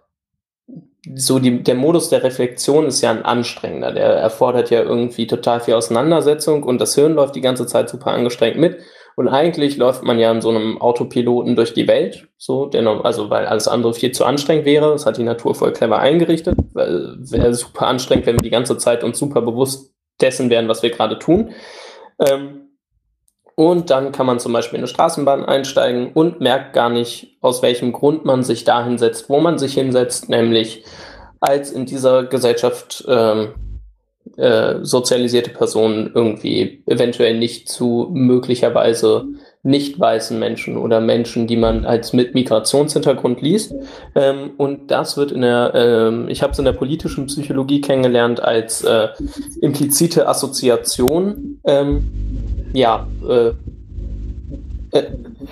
so 1.16 1.40
die, 1.40 1.64
der 1.64 1.76
Modus 1.76 2.10
der 2.10 2.24
Reflexion 2.24 2.88
ist 2.88 3.02
ja 3.02 3.10
ein 3.10 3.24
anstrengender. 3.24 3.94
Der 3.94 4.06
erfordert 4.06 4.70
ja 4.70 4.82
irgendwie 4.82 5.28
total 5.28 5.62
viel 5.62 5.76
Auseinandersetzung 5.76 6.64
und 6.64 6.80
das 6.82 6.96
Hirn 6.96 7.14
läuft 7.14 7.36
die 7.36 7.42
ganze 7.42 7.66
Zeit 7.66 7.88
super 7.88 8.12
angestrengt 8.12 8.58
mit. 8.58 8.80
Und 9.16 9.30
eigentlich 9.30 9.78
läuft 9.78 10.04
man 10.04 10.20
ja 10.20 10.30
in 10.32 10.42
so 10.42 10.50
einem 10.50 10.82
Autopiloten 10.82 11.56
durch 11.56 11.74
die 11.74 11.88
Welt, 11.88 12.28
so, 12.38 12.66
noch- 12.66 13.06
also 13.06 13.30
weil 13.30 13.46
alles 13.46 13.68
andere 13.70 13.94
viel 13.94 14.12
zu 14.12 14.26
anstrengend 14.26 14.66
wäre. 14.66 14.92
Das 14.92 15.06
hat 15.06 15.18
die 15.18 15.24
Natur 15.24 15.56
voll 15.56 15.72
clever 15.72 16.00
eingerichtet, 16.00 16.58
wäre 16.74 17.54
super 17.54 17.88
anstrengend, 17.88 18.26
wenn 18.26 18.36
wir 18.36 18.44
die 18.44 18.50
ganze 18.50 18.78
Zeit 18.78 19.06
uns 19.06 19.20
super 19.20 19.42
bewusst 19.42 19.94
dessen 20.20 20.50
wären, 20.50 20.68
was 20.68 20.84
wir 20.84 20.90
gerade 20.90 21.18
tun. 21.18 21.52
Ähm, 22.20 22.63
und 23.56 23.90
dann 23.90 24.12
kann 24.12 24.26
man 24.26 24.40
zum 24.40 24.54
Beispiel 24.54 24.78
in 24.78 24.82
eine 24.82 24.88
Straßenbahn 24.88 25.46
einsteigen 25.46 26.12
und 26.14 26.42
merkt 26.42 26.74
gar 26.74 26.90
nicht, 26.90 27.38
aus 27.42 27.62
welchem 27.62 27.92
Grund 27.92 28.26
man 28.26 28.44
sich 28.44 28.64
da 28.64 28.84
hinsetzt, 28.84 29.30
wo 29.30 29.40
man 29.40 29.58
sich 29.58 29.74
hinsetzt, 29.74 30.30
nämlich 30.30 30.84
als 31.40 31.72
in 31.72 31.86
dieser 31.86 32.24
Gesellschaft 32.24 33.04
ähm, 33.08 33.54
äh, 34.38 34.80
sozialisierte 34.82 35.52
Personen 35.52 36.12
irgendwie 36.16 36.84
eventuell 36.88 37.38
nicht 37.38 37.70
zu 37.70 38.10
möglicherweise 38.12 39.26
nicht 39.64 39.98
weißen 39.98 40.38
Menschen 40.38 40.78
oder 40.78 41.00
Menschen, 41.00 41.48
die 41.48 41.56
man 41.56 41.86
als 41.86 42.12
mit 42.12 42.34
Migrationshintergrund 42.34 43.42
liest. 43.42 43.74
Ähm, 44.14 44.52
und 44.58 44.92
das 44.92 45.16
wird 45.16 45.32
in 45.32 45.42
der, 45.42 45.72
ähm, 45.74 46.28
ich 46.28 46.44
habe 46.44 46.52
es 46.52 46.60
in 46.60 46.66
der 46.66 46.74
politischen 46.74 47.28
Psychologie 47.28 47.80
kennengelernt 47.80 48.42
als 48.42 48.84
äh, 48.84 49.08
implizite 49.62 50.28
Assoziation. 50.28 51.62
Ähm, 51.66 52.43
ja, 52.74 53.08
äh, 53.28 53.52
äh, 54.92 55.04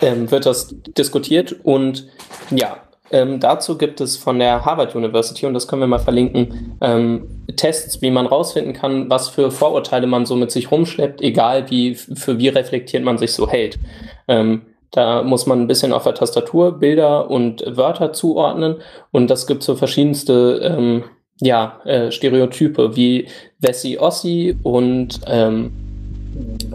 ähm, 0.01 0.29
wird 0.29 0.45
das 0.45 0.75
diskutiert 0.97 1.55
und 1.63 2.07
ja, 2.51 2.77
ähm, 3.11 3.39
dazu 3.39 3.77
gibt 3.77 3.99
es 3.99 4.15
von 4.15 4.39
der 4.39 4.63
Harvard 4.63 4.95
University, 4.95 5.45
und 5.45 5.53
das 5.53 5.67
können 5.67 5.81
wir 5.81 5.87
mal 5.87 5.99
verlinken, 5.99 6.77
ähm, 6.81 7.27
Tests, 7.57 8.01
wie 8.01 8.09
man 8.11 8.25
rausfinden 8.25 8.73
kann, 8.73 9.09
was 9.09 9.27
für 9.29 9.51
Vorurteile 9.51 10.07
man 10.07 10.25
so 10.25 10.35
mit 10.35 10.51
sich 10.51 10.71
rumschleppt, 10.71 11.21
egal 11.21 11.69
wie, 11.69 11.95
für 11.95 12.39
wie 12.39 12.47
reflektiert 12.47 13.03
man 13.03 13.17
sich 13.17 13.33
so 13.33 13.49
hält. 13.49 13.77
Ähm, 14.27 14.61
da 14.91 15.23
muss 15.23 15.45
man 15.45 15.61
ein 15.61 15.67
bisschen 15.67 15.93
auf 15.93 16.03
der 16.03 16.15
Tastatur 16.15 16.79
Bilder 16.79 17.29
und 17.29 17.63
Wörter 17.65 18.13
zuordnen 18.13 18.77
und 19.11 19.29
das 19.29 19.47
gibt 19.47 19.63
so 19.63 19.75
verschiedenste 19.75 20.59
ähm, 20.63 21.03
ja, 21.41 21.81
äh, 21.85 22.11
Stereotype 22.11 22.95
wie 22.95 23.27
Wessi 23.59 23.97
Ossi 23.97 24.55
und 24.63 25.21
ähm, 25.27 25.71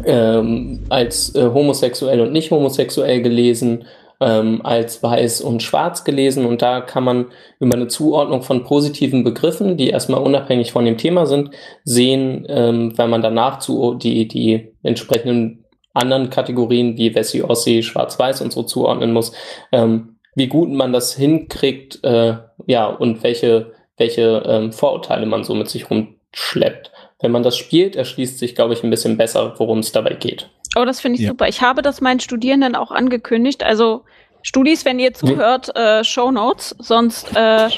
ähm, 0.05 0.81
als 0.89 1.35
äh, 1.35 1.51
homosexuell 1.53 2.21
und 2.21 2.33
nicht 2.33 2.51
homosexuell 2.51 3.23
gelesen, 3.23 3.85
ähm, 4.21 4.61
als 4.65 5.03
weiß 5.03 5.41
und 5.43 5.63
schwarz 5.63 6.05
gelesen. 6.05 6.47
Und 6.47 6.63
da 6.63 6.81
kann 6.81 7.05
man 7.05 7.27
über 7.61 7.77
eine 7.77 7.89
Zuordnung 7.89 8.43
von 8.43 8.65
positiven 8.65 9.25
Begriffen, 9.25 9.77
die 9.77 9.91
erstmal 9.91 10.23
unabhängig 10.23 10.73
von 10.73 10.85
dem 10.85 10.99
Thema 10.99 11.27
sind, 11.27 11.51
sehen, 11.85 12.47
ähm, 12.49 12.97
wenn 12.97 13.11
man 13.11 13.23
danach 13.23 13.59
zu 13.59 13.95
die, 13.95 14.29
die 14.29 14.73
entsprechenden 14.83 15.65
anderen 15.93 16.31
Kategorien 16.31 16.97
wie 16.99 17.15
Wessi, 17.15 17.43
Ossi, 17.43 17.83
Schwarz-Weiß 17.83 18.43
und 18.43 18.53
so 18.53 18.63
zuordnen 18.63 19.13
muss, 19.13 19.33
ähm, 19.73 20.17
wie 20.35 20.49
gut 20.49 20.71
man 20.71 20.93
das 20.93 21.15
hinkriegt, 21.15 22.05
äh, 22.05 22.35
ja, 22.67 22.87
und 22.87 23.23
welche, 23.23 23.73
welche 23.97 24.43
ähm, 24.47 24.73
Vorurteile 24.73 25.25
man 25.25 25.45
so 25.45 25.55
mit 25.55 25.69
sich 25.69 25.91
rumschleppt. 25.91 26.93
Wenn 27.21 27.33
man 27.33 27.43
das 27.43 27.57
spielt, 27.57 27.97
erschließt 27.97 28.39
sich, 28.39 28.55
glaube 28.55 28.75
ich, 28.75 28.83
ein 28.85 28.91
bisschen 28.91 29.17
besser, 29.17 29.55
worum 29.59 29.79
es 29.79 29.93
dabei 29.93 30.15
geht. 30.15 30.51
Oh, 30.77 30.85
das 30.85 31.01
finde 31.01 31.17
ich 31.17 31.23
Ja. 31.23 31.31
super. 31.31 31.49
Ich 31.49 31.63
habe 31.63 31.81
das 31.83 32.01
meinen 32.01 32.21
Studierenden 32.21 32.77
auch 32.77 32.91
angekündigt. 32.91 33.63
Also 33.63 34.05
Studis, 34.43 34.85
wenn 34.85 34.99
ihr 34.99 35.15
zuhört, 35.15 35.75
äh, 35.75 36.05
Show 36.05 36.31
Notes, 36.31 36.77
sonst 36.79 37.35
äh, 37.35 37.69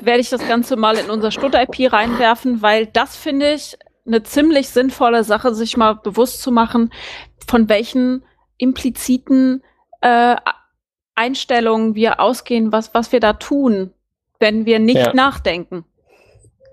werde 0.00 0.20
ich 0.20 0.28
das 0.30 0.46
Ganze 0.46 0.76
mal 0.76 0.96
in 0.96 1.10
unser 1.10 1.30
Stud-IP 1.30 1.92
reinwerfen, 1.92 2.60
weil 2.60 2.86
das 2.86 3.16
finde 3.16 3.54
ich 3.54 3.78
eine 4.06 4.22
ziemlich 4.24 4.68
sinnvolle 4.68 5.22
Sache, 5.22 5.54
sich 5.54 5.76
mal 5.76 5.94
bewusst 5.94 6.42
zu 6.42 6.50
machen, 6.50 6.92
von 7.46 7.68
welchen 7.68 8.24
impliziten 8.56 9.62
äh, 10.00 10.36
Einstellungen 11.14 11.94
wir 11.94 12.20
ausgehen, 12.20 12.72
was, 12.72 12.92
was 12.94 13.12
wir 13.12 13.20
da 13.20 13.34
tun, 13.34 13.92
wenn 14.38 14.66
wir 14.66 14.78
nicht 14.80 14.96
Ja. 14.98 15.14
nachdenken. 15.14 15.84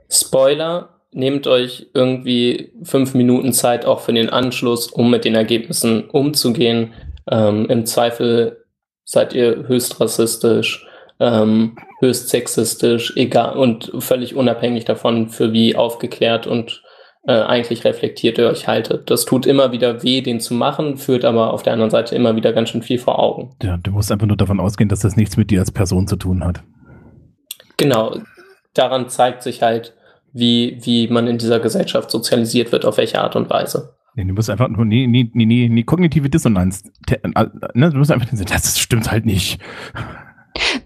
Spoiler, 0.10 0.95
nehmt 1.16 1.48
euch 1.48 1.88
irgendwie 1.94 2.74
fünf 2.84 3.14
Minuten 3.14 3.54
Zeit 3.54 3.86
auch 3.86 4.02
für 4.02 4.14
den 4.14 4.30
Anschluss, 4.30 4.88
um 4.88 5.10
mit 5.10 5.26
den 5.26 5.34
Ergebnissen 5.34 6.10
umzugehen. 6.10 6.94
Ähm, 7.32 7.68
Im 7.70 7.86
Zweifel 7.86 8.66
seid 9.06 9.34
ihr 9.34 9.68
höchst 9.68 10.00
rassistisch, 10.02 10.86
ähm, 11.20 11.78
höchst 12.02 12.30
sexistisch, 12.30 13.14
egal 13.16 13.58
und 13.58 13.92
völlig 14.00 14.36
unabhängig 14.36 14.84
davon, 14.84 15.30
für 15.30 15.54
wie 15.54 15.78
aufgeklärt 15.78 16.48
und 16.48 16.84
äh, 17.28 17.32
eigentlich 17.32 17.86
reflektiert 17.86 18.38
ihr 18.38 18.48
euch 18.48 18.68
haltet. 18.68 19.10
Das 19.10 19.24
tut 19.24 19.46
immer 19.46 19.72
wieder 19.72 20.04
weh, 20.04 20.22
den 20.22 20.42
zu 20.42 20.54
machen, 20.54 20.98
führt 20.98 21.24
aber 21.24 21.54
auf 21.54 21.64
der 21.64 21.74
anderen 21.74 21.92
Seite 21.92 22.14
immer 22.14 22.36
wieder 22.36 22.52
ganz 22.52 22.70
schön 22.70 22.84
viel 22.84 23.00
vor 23.00 23.20
Augen. 23.20 23.56
Ja, 23.64 23.78
du 23.78 23.92
musst 23.92 24.12
einfach 24.12 24.28
nur 24.28 24.38
davon 24.38 24.60
ausgehen, 24.60 24.90
dass 24.90 25.00
das 25.00 25.16
nichts 25.16 25.38
mit 25.38 25.50
dir 25.50 25.62
als 25.62 25.72
Person 25.72 26.08
zu 26.08 26.18
tun 26.18 26.44
hat. 26.44 26.62
Genau, 27.78 28.18
daran 28.74 29.08
zeigt 29.08 29.44
sich 29.44 29.62
halt, 29.62 29.94
wie, 30.36 30.78
wie 30.84 31.08
man 31.08 31.28
in 31.28 31.38
dieser 31.38 31.60
Gesellschaft 31.60 32.12
sozialisiert 32.12 32.72
wird, 32.72 32.86
auf 32.86 32.98
welche 32.98 33.22
Art 33.22 33.36
und 33.36 33.50
Weise. 33.50 33.96
Nee, 34.16 34.26
du 34.26 34.34
musst 34.34 34.50
einfach 34.50 34.68
nur, 34.70 34.86
nee, 34.86 35.08
nee, 35.08 35.30
nee, 35.34 35.46
nee, 35.46 35.68
nee 35.70 35.84
kognitive 35.84 36.30
Dissonanz. 36.30 36.84
Te- 37.08 37.22
äh, 37.24 37.46
ne, 37.74 37.90
du 37.90 37.98
musst 37.98 38.12
einfach, 38.12 38.28
das 38.30 38.80
stimmt 38.80 39.12
halt 39.12 39.26
nicht. 39.26 39.60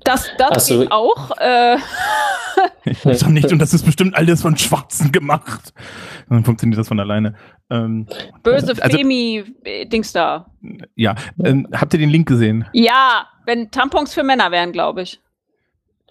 Das, 0.03 0.25
das 0.39 0.65
so. 0.67 0.79
geht 0.79 0.91
auch. 0.91 1.31
Äh, 1.39 1.77
Ich 2.83 3.05
weiß 3.05 3.19
doch 3.19 3.29
nicht, 3.29 3.51
und 3.53 3.59
das 3.59 3.73
ist 3.73 3.85
bestimmt 3.85 4.15
alles 4.15 4.41
von 4.41 4.57
Schwarzen 4.57 5.11
gemacht. 5.13 5.73
Dann 6.29 6.43
funktioniert 6.43 6.77
das 6.79 6.87
von 6.89 6.99
alleine. 6.99 7.35
Ähm, 7.69 8.05
böse 8.43 8.73
Also- 8.81 8.97
Femi-Dings 8.97 10.11
da. 10.11 10.47
ja, 10.95 11.15
ähm, 11.43 11.67
habt 11.71 11.93
ihr 11.93 11.99
den 11.99 12.09
Link 12.09 12.27
gesehen? 12.27 12.65
Ja, 12.73 13.27
wenn 13.45 13.71
Tampons 13.71 14.13
für 14.13 14.23
Männer 14.23 14.51
wären, 14.51 14.71
glaube 14.73 15.03
ich. 15.03 15.21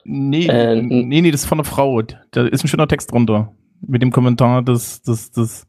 Nee, 0.05 0.47
Äh, 0.47 0.83
nee, 0.83 1.21
nee, 1.21 1.31
das 1.31 1.43
ist 1.43 1.47
von 1.47 1.59
einer 1.59 1.65
Frau. 1.65 2.03
Da 2.03 2.47
ist 2.47 2.65
ein 2.65 2.69
schöner 2.69 2.89
Text 2.89 3.13
drunter. 3.13 3.53
Mit 3.81 4.03
dem 4.03 4.11
Kommentar, 4.11 4.63
dass, 4.63 5.03
dass, 5.03 5.31
dass, 5.31 5.67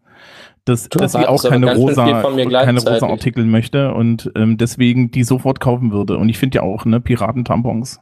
dass, 0.66 0.90
dass 0.90 1.12
sie 1.12 1.28
auch 1.28 1.44
keine 1.44 1.76
rosa, 1.76 2.22
keine 2.24 2.80
rosa. 2.80 3.08
Artikel 3.08 3.46
möchte 3.46 3.94
und 3.94 4.32
ähm, 4.36 4.58
deswegen 4.58 5.12
die 5.12 5.24
sofort 5.24 5.60
kaufen 5.60 5.92
würde. 5.92 6.18
Und 6.18 6.30
ich 6.30 6.38
finde 6.38 6.58
ja 6.58 6.62
auch, 6.64 6.86
ne, 6.86 7.00
Piratentampons. 7.00 8.00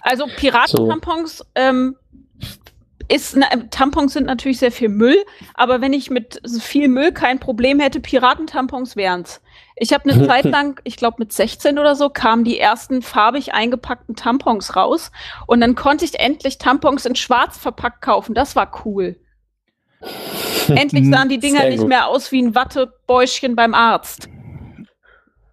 Also 0.00 0.26
Piratentampons 0.36 1.44
ähm, 1.54 1.96
ist 3.08 3.36
na, 3.36 3.46
äh, 3.50 3.68
Tampons 3.70 4.12
sind 4.12 4.26
natürlich 4.26 4.58
sehr 4.58 4.72
viel 4.72 4.88
Müll, 4.88 5.16
aber 5.54 5.80
wenn 5.80 5.92
ich 5.92 6.10
mit 6.10 6.40
so 6.44 6.60
viel 6.60 6.88
Müll 6.88 7.12
kein 7.12 7.38
Problem 7.38 7.80
hätte, 7.80 8.00
Piratentampons 8.00 8.96
wären's. 8.96 9.40
Ich 9.80 9.92
habe 9.92 10.10
eine 10.10 10.26
Zeit 10.28 10.44
lang, 10.44 10.80
ich 10.84 10.96
glaube 10.96 11.16
mit 11.18 11.32
16 11.32 11.78
oder 11.78 11.94
so, 11.94 12.10
kamen 12.10 12.44
die 12.44 12.58
ersten 12.58 13.02
farbig 13.02 13.54
eingepackten 13.54 14.16
Tampons 14.16 14.76
raus 14.76 15.10
und 15.46 15.60
dann 15.60 15.74
konnte 15.74 16.04
ich 16.04 16.18
endlich 16.18 16.58
Tampons 16.58 17.06
in 17.06 17.16
schwarz 17.16 17.58
verpackt 17.58 18.02
kaufen. 18.02 18.34
Das 18.34 18.56
war 18.56 18.84
cool. 18.84 19.16
Endlich 20.68 21.08
sahen 21.08 21.28
die 21.28 21.38
Dinger 21.38 21.68
nicht 21.68 21.86
mehr 21.86 22.06
aus 22.06 22.30
wie 22.30 22.42
ein 22.42 22.54
Wattebäuschen 22.54 23.56
beim 23.56 23.74
Arzt. 23.74 24.28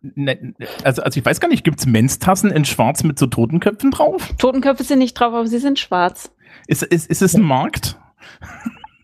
Ne, 0.01 0.53
also, 0.83 1.01
also 1.01 1.19
ich 1.19 1.25
weiß 1.25 1.39
gar 1.39 1.47
nicht, 1.47 1.63
gibt's 1.63 1.85
Menstassen 1.85 2.51
in 2.51 2.65
schwarz 2.65 3.03
mit 3.03 3.17
so 3.17 3.25
Totenköpfen 3.25 3.89
drauf? 3.89 4.33
Totenköpfe 4.37 4.83
sind 4.83 4.99
nicht 4.99 5.15
drauf, 5.15 5.33
aber 5.33 5.47
sie 5.47 5.57
sind 5.57 5.79
schwarz. 5.79 6.31
Ist, 6.67 6.83
ist, 6.83 7.09
ist 7.09 7.21
es 7.21 7.33
ein 7.33 7.41
Markt? 7.41 7.97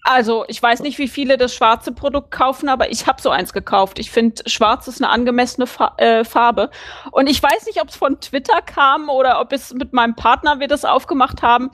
Also, 0.03 0.45
ich 0.47 0.61
weiß 0.61 0.81
nicht, 0.81 0.97
wie 0.97 1.07
viele 1.07 1.37
das 1.37 1.53
schwarze 1.53 1.91
Produkt 1.91 2.31
kaufen, 2.31 2.69
aber 2.69 2.91
ich 2.91 3.05
habe 3.05 3.21
so 3.21 3.29
eins 3.29 3.53
gekauft. 3.53 3.99
Ich 3.99 4.09
finde, 4.09 4.41
schwarz 4.47 4.87
ist 4.87 5.01
eine 5.01 5.11
angemessene 5.11 5.67
Fa 5.67 5.93
äh, 5.97 6.23
Farbe. 6.23 6.71
Und 7.11 7.29
ich 7.29 7.41
weiß 7.41 7.67
nicht, 7.67 7.79
ob 7.81 7.89
es 7.89 7.95
von 7.95 8.19
Twitter 8.19 8.61
kam 8.61 9.09
oder 9.09 9.39
ob 9.39 9.53
es 9.53 9.73
mit 9.73 9.93
meinem 9.93 10.15
Partner 10.15 10.59
wir 10.59 10.67
das 10.67 10.85
aufgemacht 10.85 11.43
haben, 11.43 11.69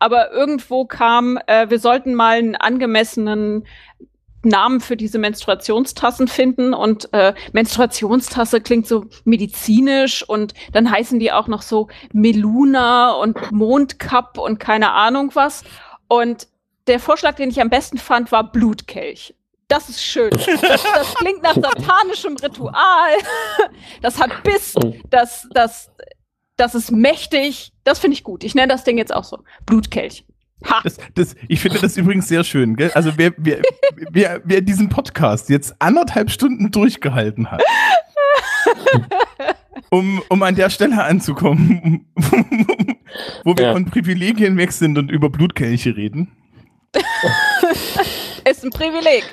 aber 0.00 0.32
irgendwo 0.32 0.86
kam, 0.86 1.38
äh, 1.46 1.70
wir 1.70 1.78
sollten 1.78 2.14
mal 2.14 2.38
einen 2.38 2.56
angemessenen 2.56 3.64
Namen 4.42 4.80
für 4.80 4.96
diese 4.96 5.18
Menstruationstassen 5.18 6.28
finden 6.28 6.74
und 6.74 7.12
äh, 7.12 7.34
Menstruationstasse 7.52 8.60
klingt 8.60 8.86
so 8.86 9.06
medizinisch 9.24 10.28
und 10.28 10.54
dann 10.72 10.90
heißen 10.90 11.18
die 11.18 11.32
auch 11.32 11.48
noch 11.48 11.62
so 11.62 11.88
Meluna 12.12 13.12
und 13.12 13.52
Mondcup 13.52 14.38
und 14.38 14.58
keine 14.58 14.92
Ahnung 14.92 15.32
was. 15.34 15.64
Und 16.08 16.48
der 16.88 17.00
Vorschlag, 17.00 17.34
den 17.36 17.50
ich 17.50 17.60
am 17.60 17.70
besten 17.70 17.98
fand, 17.98 18.32
war 18.32 18.50
Blutkelch. 18.50 19.34
Das 19.68 19.88
ist 19.90 20.02
schön. 20.02 20.30
Das, 20.30 20.82
das 20.82 21.14
klingt 21.16 21.42
nach 21.42 21.54
satanischem 21.54 22.36
Ritual. 22.36 23.10
Das 24.00 24.18
hat 24.20 24.42
Biss. 24.42 24.74
Das, 25.10 25.46
das, 25.52 25.90
das 26.56 26.74
ist 26.74 26.90
mächtig. 26.90 27.72
Das 27.84 27.98
finde 27.98 28.14
ich 28.14 28.24
gut. 28.24 28.44
Ich 28.44 28.54
nenne 28.54 28.68
das 28.72 28.84
Ding 28.84 28.96
jetzt 28.96 29.14
auch 29.14 29.24
so. 29.24 29.38
Blutkelch. 29.66 30.24
Ha. 30.68 30.80
Das, 30.82 30.96
das, 31.14 31.36
ich 31.48 31.60
finde 31.60 31.78
das 31.80 31.96
übrigens 31.96 32.26
sehr 32.28 32.42
schön. 32.44 32.76
Gell? 32.76 32.90
Also 32.94 33.12
wer, 33.16 33.32
wer, 33.36 33.60
wer, 34.10 34.40
wer 34.44 34.60
diesen 34.62 34.88
Podcast 34.88 35.50
jetzt 35.50 35.74
anderthalb 35.80 36.30
Stunden 36.30 36.70
durchgehalten 36.72 37.50
hat, 37.50 37.62
um, 39.90 40.20
um 40.28 40.42
an 40.42 40.54
der 40.54 40.70
Stelle 40.70 41.02
anzukommen, 41.04 42.06
wo 43.44 43.56
wir 43.56 43.64
Ja. 43.66 43.72
von 43.72 43.84
Privilegien 43.86 44.56
weg 44.56 44.72
sind 44.72 44.98
und 44.98 45.10
über 45.10 45.30
Blutkelche 45.30 45.96
reden. 45.96 46.32
Ist 48.48 48.64
ein 48.64 48.70
Privileg. 48.70 49.24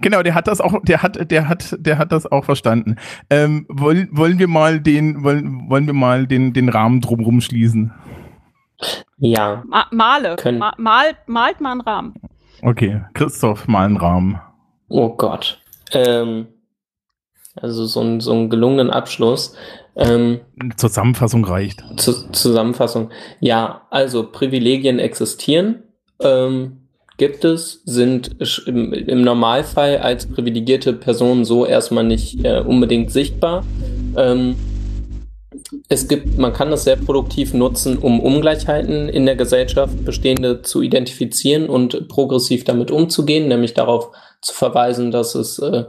Genau, 0.00 0.22
der 0.22 0.34
hat 0.34 0.48
das 0.48 0.60
auch, 0.60 0.74
der 0.82 1.02
hat, 1.02 1.30
der 1.30 1.48
hat, 1.48 1.76
der 1.78 1.98
hat 1.98 2.12
das 2.12 2.30
auch 2.30 2.44
verstanden. 2.44 2.96
Ähm, 3.30 3.66
wollen, 3.68 4.08
wollen 4.12 4.38
wir 4.38 4.48
mal 4.48 4.80
den, 4.80 5.22
wollen, 5.22 5.68
wollen 5.70 5.86
wir 5.86 5.94
mal 5.94 6.26
den, 6.26 6.52
den 6.52 6.68
Rahmen 6.68 7.00
drumrum 7.00 7.40
schließen? 7.40 7.92
Ja, 9.18 9.62
Ma 9.68 9.86
male. 9.92 10.36
Können- 10.36 10.58
Ma 10.58 10.74
mal, 10.78 11.14
malt 11.26 11.60
mal 11.60 11.72
einen 11.72 11.80
Rahmen. 11.82 12.14
Okay, 12.62 13.02
Christoph, 13.14 13.68
mal 13.68 13.84
einen 13.86 13.96
Rahmen. 13.96 14.40
oh 14.88 15.10
Gott. 15.16 15.60
Ähm, 15.92 16.48
also 17.56 17.86
so, 17.86 18.00
ein, 18.00 18.20
so 18.20 18.32
einen 18.32 18.50
gelungenen 18.50 18.90
Abschluss. 18.90 19.54
Ähm, 19.96 20.40
Zusammenfassung 20.76 21.44
reicht. 21.44 21.84
Zu 21.98 22.30
Zusammenfassung. 22.32 23.10
Ja, 23.38 23.86
also 23.90 24.28
Privilegien 24.30 24.98
existieren, 24.98 25.84
ähm, 26.20 26.83
gibt 27.16 27.44
es, 27.44 27.82
sind 27.84 28.36
im, 28.66 28.92
im 28.92 29.22
Normalfall 29.22 29.98
als 29.98 30.26
privilegierte 30.26 30.92
Personen 30.92 31.44
so 31.44 31.64
erstmal 31.64 32.04
nicht 32.04 32.44
äh, 32.44 32.60
unbedingt 32.60 33.10
sichtbar. 33.12 33.64
Ähm, 34.16 34.56
es 35.88 36.08
gibt, 36.08 36.38
man 36.38 36.52
kann 36.52 36.70
das 36.70 36.84
sehr 36.84 36.96
produktiv 36.96 37.54
nutzen, 37.54 37.98
um 37.98 38.20
Ungleichheiten 38.20 39.08
in 39.08 39.26
der 39.26 39.36
Gesellschaft 39.36 40.04
bestehende 40.04 40.62
zu 40.62 40.82
identifizieren 40.82 41.68
und 41.68 42.08
progressiv 42.08 42.64
damit 42.64 42.90
umzugehen, 42.90 43.48
nämlich 43.48 43.74
darauf 43.74 44.10
zu 44.40 44.52
verweisen, 44.52 45.10
dass 45.10 45.34
es 45.34 45.58
äh, 45.58 45.84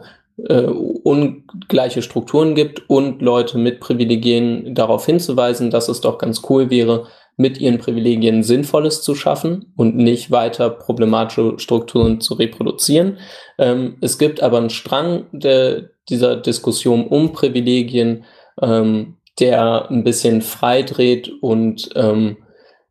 äh, 0.47 0.65
ungleiche 0.65 2.01
Strukturen 2.01 2.55
gibt 2.55 2.89
und 2.89 3.21
Leute 3.21 3.57
mit 3.57 3.79
Privilegien 3.79 4.75
darauf 4.75 5.05
hinzuweisen, 5.05 5.71
dass 5.71 5.87
es 5.87 6.01
doch 6.01 6.17
ganz 6.17 6.41
cool 6.49 6.69
wäre, 6.69 7.07
mit 7.37 7.59
ihren 7.59 7.77
Privilegien 7.77 8.43
Sinnvolles 8.43 9.01
zu 9.01 9.15
schaffen 9.15 9.73
und 9.75 9.97
nicht 9.97 10.31
weiter 10.31 10.69
problematische 10.69 11.55
Strukturen 11.57 12.21
zu 12.21 12.35
reproduzieren. 12.35 13.17
Ähm, 13.57 13.97
es 14.01 14.17
gibt 14.17 14.41
aber 14.41 14.57
einen 14.57 14.69
Strang 14.69 15.25
der, 15.31 15.89
dieser 16.09 16.37
Diskussion 16.37 17.07
um 17.07 17.33
Privilegien, 17.33 18.23
ähm, 18.61 19.17
der 19.39 19.89
ein 19.89 20.03
bisschen 20.03 20.41
frei 20.41 20.83
dreht 20.83 21.29
und 21.41 21.89
ähm, 21.95 22.37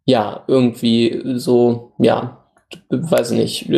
ja, 0.04 0.44
irgendwie 0.46 1.22
so, 1.36 1.92
ja, 1.98 2.44
weiß 2.90 3.30
nicht, 3.30 3.70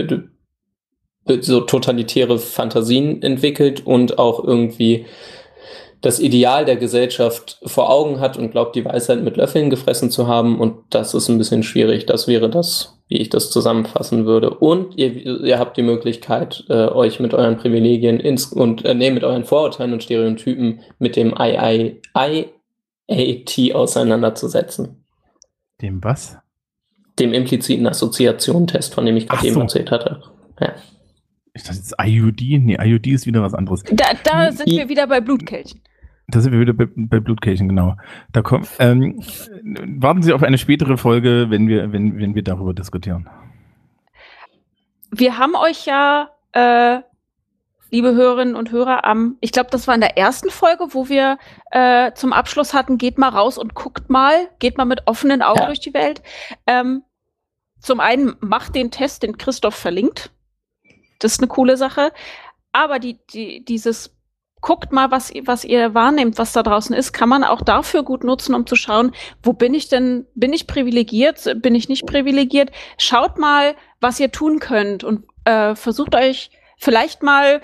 so 1.40 1.60
totalitäre 1.60 2.38
Fantasien 2.38 3.22
entwickelt 3.22 3.86
und 3.86 4.18
auch 4.18 4.42
irgendwie 4.42 5.06
das 6.00 6.20
Ideal 6.20 6.64
der 6.64 6.76
Gesellschaft 6.76 7.58
vor 7.64 7.90
Augen 7.90 8.20
hat 8.20 8.36
und 8.36 8.50
glaubt, 8.50 8.76
die 8.76 8.84
Weisheit 8.84 9.22
mit 9.22 9.36
Löffeln 9.36 9.70
gefressen 9.70 10.10
zu 10.10 10.26
haben. 10.26 10.60
Und 10.60 10.76
das 10.90 11.14
ist 11.14 11.28
ein 11.28 11.38
bisschen 11.38 11.62
schwierig. 11.62 12.06
Das 12.06 12.28
wäre 12.28 12.50
das, 12.50 12.98
wie 13.08 13.16
ich 13.16 13.30
das 13.30 13.50
zusammenfassen 13.50 14.26
würde. 14.26 14.50
Und 14.50 14.96
ihr, 14.98 15.14
ihr 15.14 15.58
habt 15.58 15.76
die 15.76 15.82
Möglichkeit, 15.82 16.64
äh, 16.68 16.86
euch 16.88 17.18
mit 17.20 17.34
euren 17.34 17.56
Privilegien 17.56 18.20
ins 18.20 18.52
und 18.52 18.84
äh, 18.84 18.94
nee, 18.94 19.10
mit 19.10 19.24
euren 19.24 19.44
Vorurteilen 19.44 19.92
und 19.92 20.02
Stereotypen 20.02 20.80
mit 20.98 21.16
dem 21.16 21.34
II, 21.38 22.00
IAT 23.08 23.74
auseinanderzusetzen. 23.74 25.04
Dem 25.80 26.02
was? 26.04 26.36
Dem 27.18 27.32
impliziten 27.32 27.86
Assoziationentest, 27.86 28.94
von 28.94 29.06
dem 29.06 29.16
ich 29.16 29.28
gerade 29.28 29.42
so. 29.42 29.48
eben 29.48 29.60
erzählt 29.62 29.90
hatte. 29.90 30.22
Ja. 30.60 30.74
Ich 31.56 31.62
dachte 31.62 31.78
jetzt 31.78 31.94
IUD? 32.00 32.40
Nee, 32.62 32.76
IUD 32.80 33.06
ist 33.06 33.26
wieder 33.26 33.42
was 33.42 33.54
anderes. 33.54 33.82
Da, 33.84 34.04
da 34.24 34.52
sind 34.52 34.68
I- 34.68 34.76
wir 34.78 34.88
wieder 34.88 35.06
bei 35.06 35.20
Blutkelchen. 35.20 35.80
Da 36.28 36.40
sind 36.40 36.52
wir 36.52 36.60
wieder 36.60 36.72
bei, 36.72 36.86
bei 36.94 37.20
Blutkelchen, 37.20 37.68
genau. 37.68 37.96
Da 38.32 38.42
kommt, 38.42 38.68
ähm, 38.78 39.22
warten 40.00 40.22
Sie 40.22 40.32
auf 40.32 40.42
eine 40.42 40.58
spätere 40.58 40.96
Folge, 40.98 41.46
wenn 41.50 41.68
wir, 41.68 41.92
wenn, 41.92 42.18
wenn 42.18 42.34
wir 42.34 42.42
darüber 42.42 42.74
diskutieren. 42.74 43.28
Wir 45.10 45.38
haben 45.38 45.54
euch 45.54 45.86
ja, 45.86 46.30
äh, 46.52 46.98
liebe 47.90 48.14
Hörerinnen 48.14 48.56
und 48.56 48.72
Hörer, 48.72 49.04
am, 49.04 49.36
ich 49.40 49.52
glaube, 49.52 49.70
das 49.70 49.86
war 49.86 49.94
in 49.94 50.00
der 50.00 50.18
ersten 50.18 50.50
Folge, 50.50 50.88
wo 50.90 51.08
wir 51.08 51.38
äh, 51.70 52.12
zum 52.14 52.32
Abschluss 52.32 52.74
hatten, 52.74 52.98
geht 52.98 53.18
mal 53.18 53.28
raus 53.28 53.56
und 53.56 53.74
guckt 53.74 54.10
mal, 54.10 54.48
geht 54.58 54.76
mal 54.78 54.84
mit 54.84 55.06
offenen 55.06 55.42
Augen 55.42 55.60
Ja. 55.60 55.66
durch 55.66 55.80
die 55.80 55.94
Welt. 55.94 56.22
Ähm, 56.66 57.02
zum 57.78 58.00
einen 58.00 58.34
macht 58.40 58.74
den 58.74 58.90
Test, 58.90 59.22
den 59.22 59.38
Christoph 59.38 59.76
verlinkt. 59.76 60.32
Das 61.18 61.32
ist 61.32 61.40
eine 61.40 61.48
coole 61.48 61.76
Sache. 61.76 62.12
Aber 62.72 62.98
die, 62.98 63.18
die, 63.32 63.64
dieses 63.64 64.12
guckt 64.60 64.90
mal, 64.92 65.10
was, 65.10 65.30
ihr- 65.30 65.46
was 65.46 65.64
ihr 65.64 65.94
wahrnehmt, 65.94 66.38
was 66.38 66.52
da 66.52 66.62
draußen 66.62 66.94
ist, 66.94 67.12
kann 67.12 67.28
man 67.28 67.44
auch 67.44 67.62
dafür 67.62 68.02
gut 68.02 68.24
nutzen, 68.24 68.54
um 68.54 68.66
zu 68.66 68.74
schauen, 68.74 69.12
wo 69.42 69.52
bin 69.52 69.74
ich 69.74 69.88
denn, 69.88 70.26
bin 70.34 70.52
ich 70.52 70.66
privilegiert, 70.66 71.60
bin 71.62 71.74
ich 71.74 71.88
nicht 71.88 72.06
privilegiert? 72.06 72.70
Schaut 72.98 73.38
mal, 73.38 73.76
was 74.00 74.18
ihr 74.18 74.32
tun 74.32 74.58
könnt 74.58 75.04
und 75.04 75.24
äh, 75.44 75.74
versucht 75.74 76.14
euch 76.14 76.50
vielleicht 76.78 77.22
mal 77.22 77.60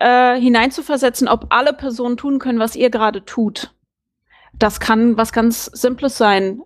äh, 0.00 0.40
hineinzuversetzen, 0.40 1.28
ob 1.28 1.46
alle 1.50 1.72
Personen 1.72 2.16
tun 2.16 2.38
können, 2.38 2.58
was 2.58 2.74
ihr 2.74 2.90
gerade 2.90 3.24
tut. 3.24 3.74
Das 4.52 4.80
kann 4.80 5.16
was 5.16 5.32
ganz 5.32 5.66
Simples 5.66 6.18
sein. 6.18 6.62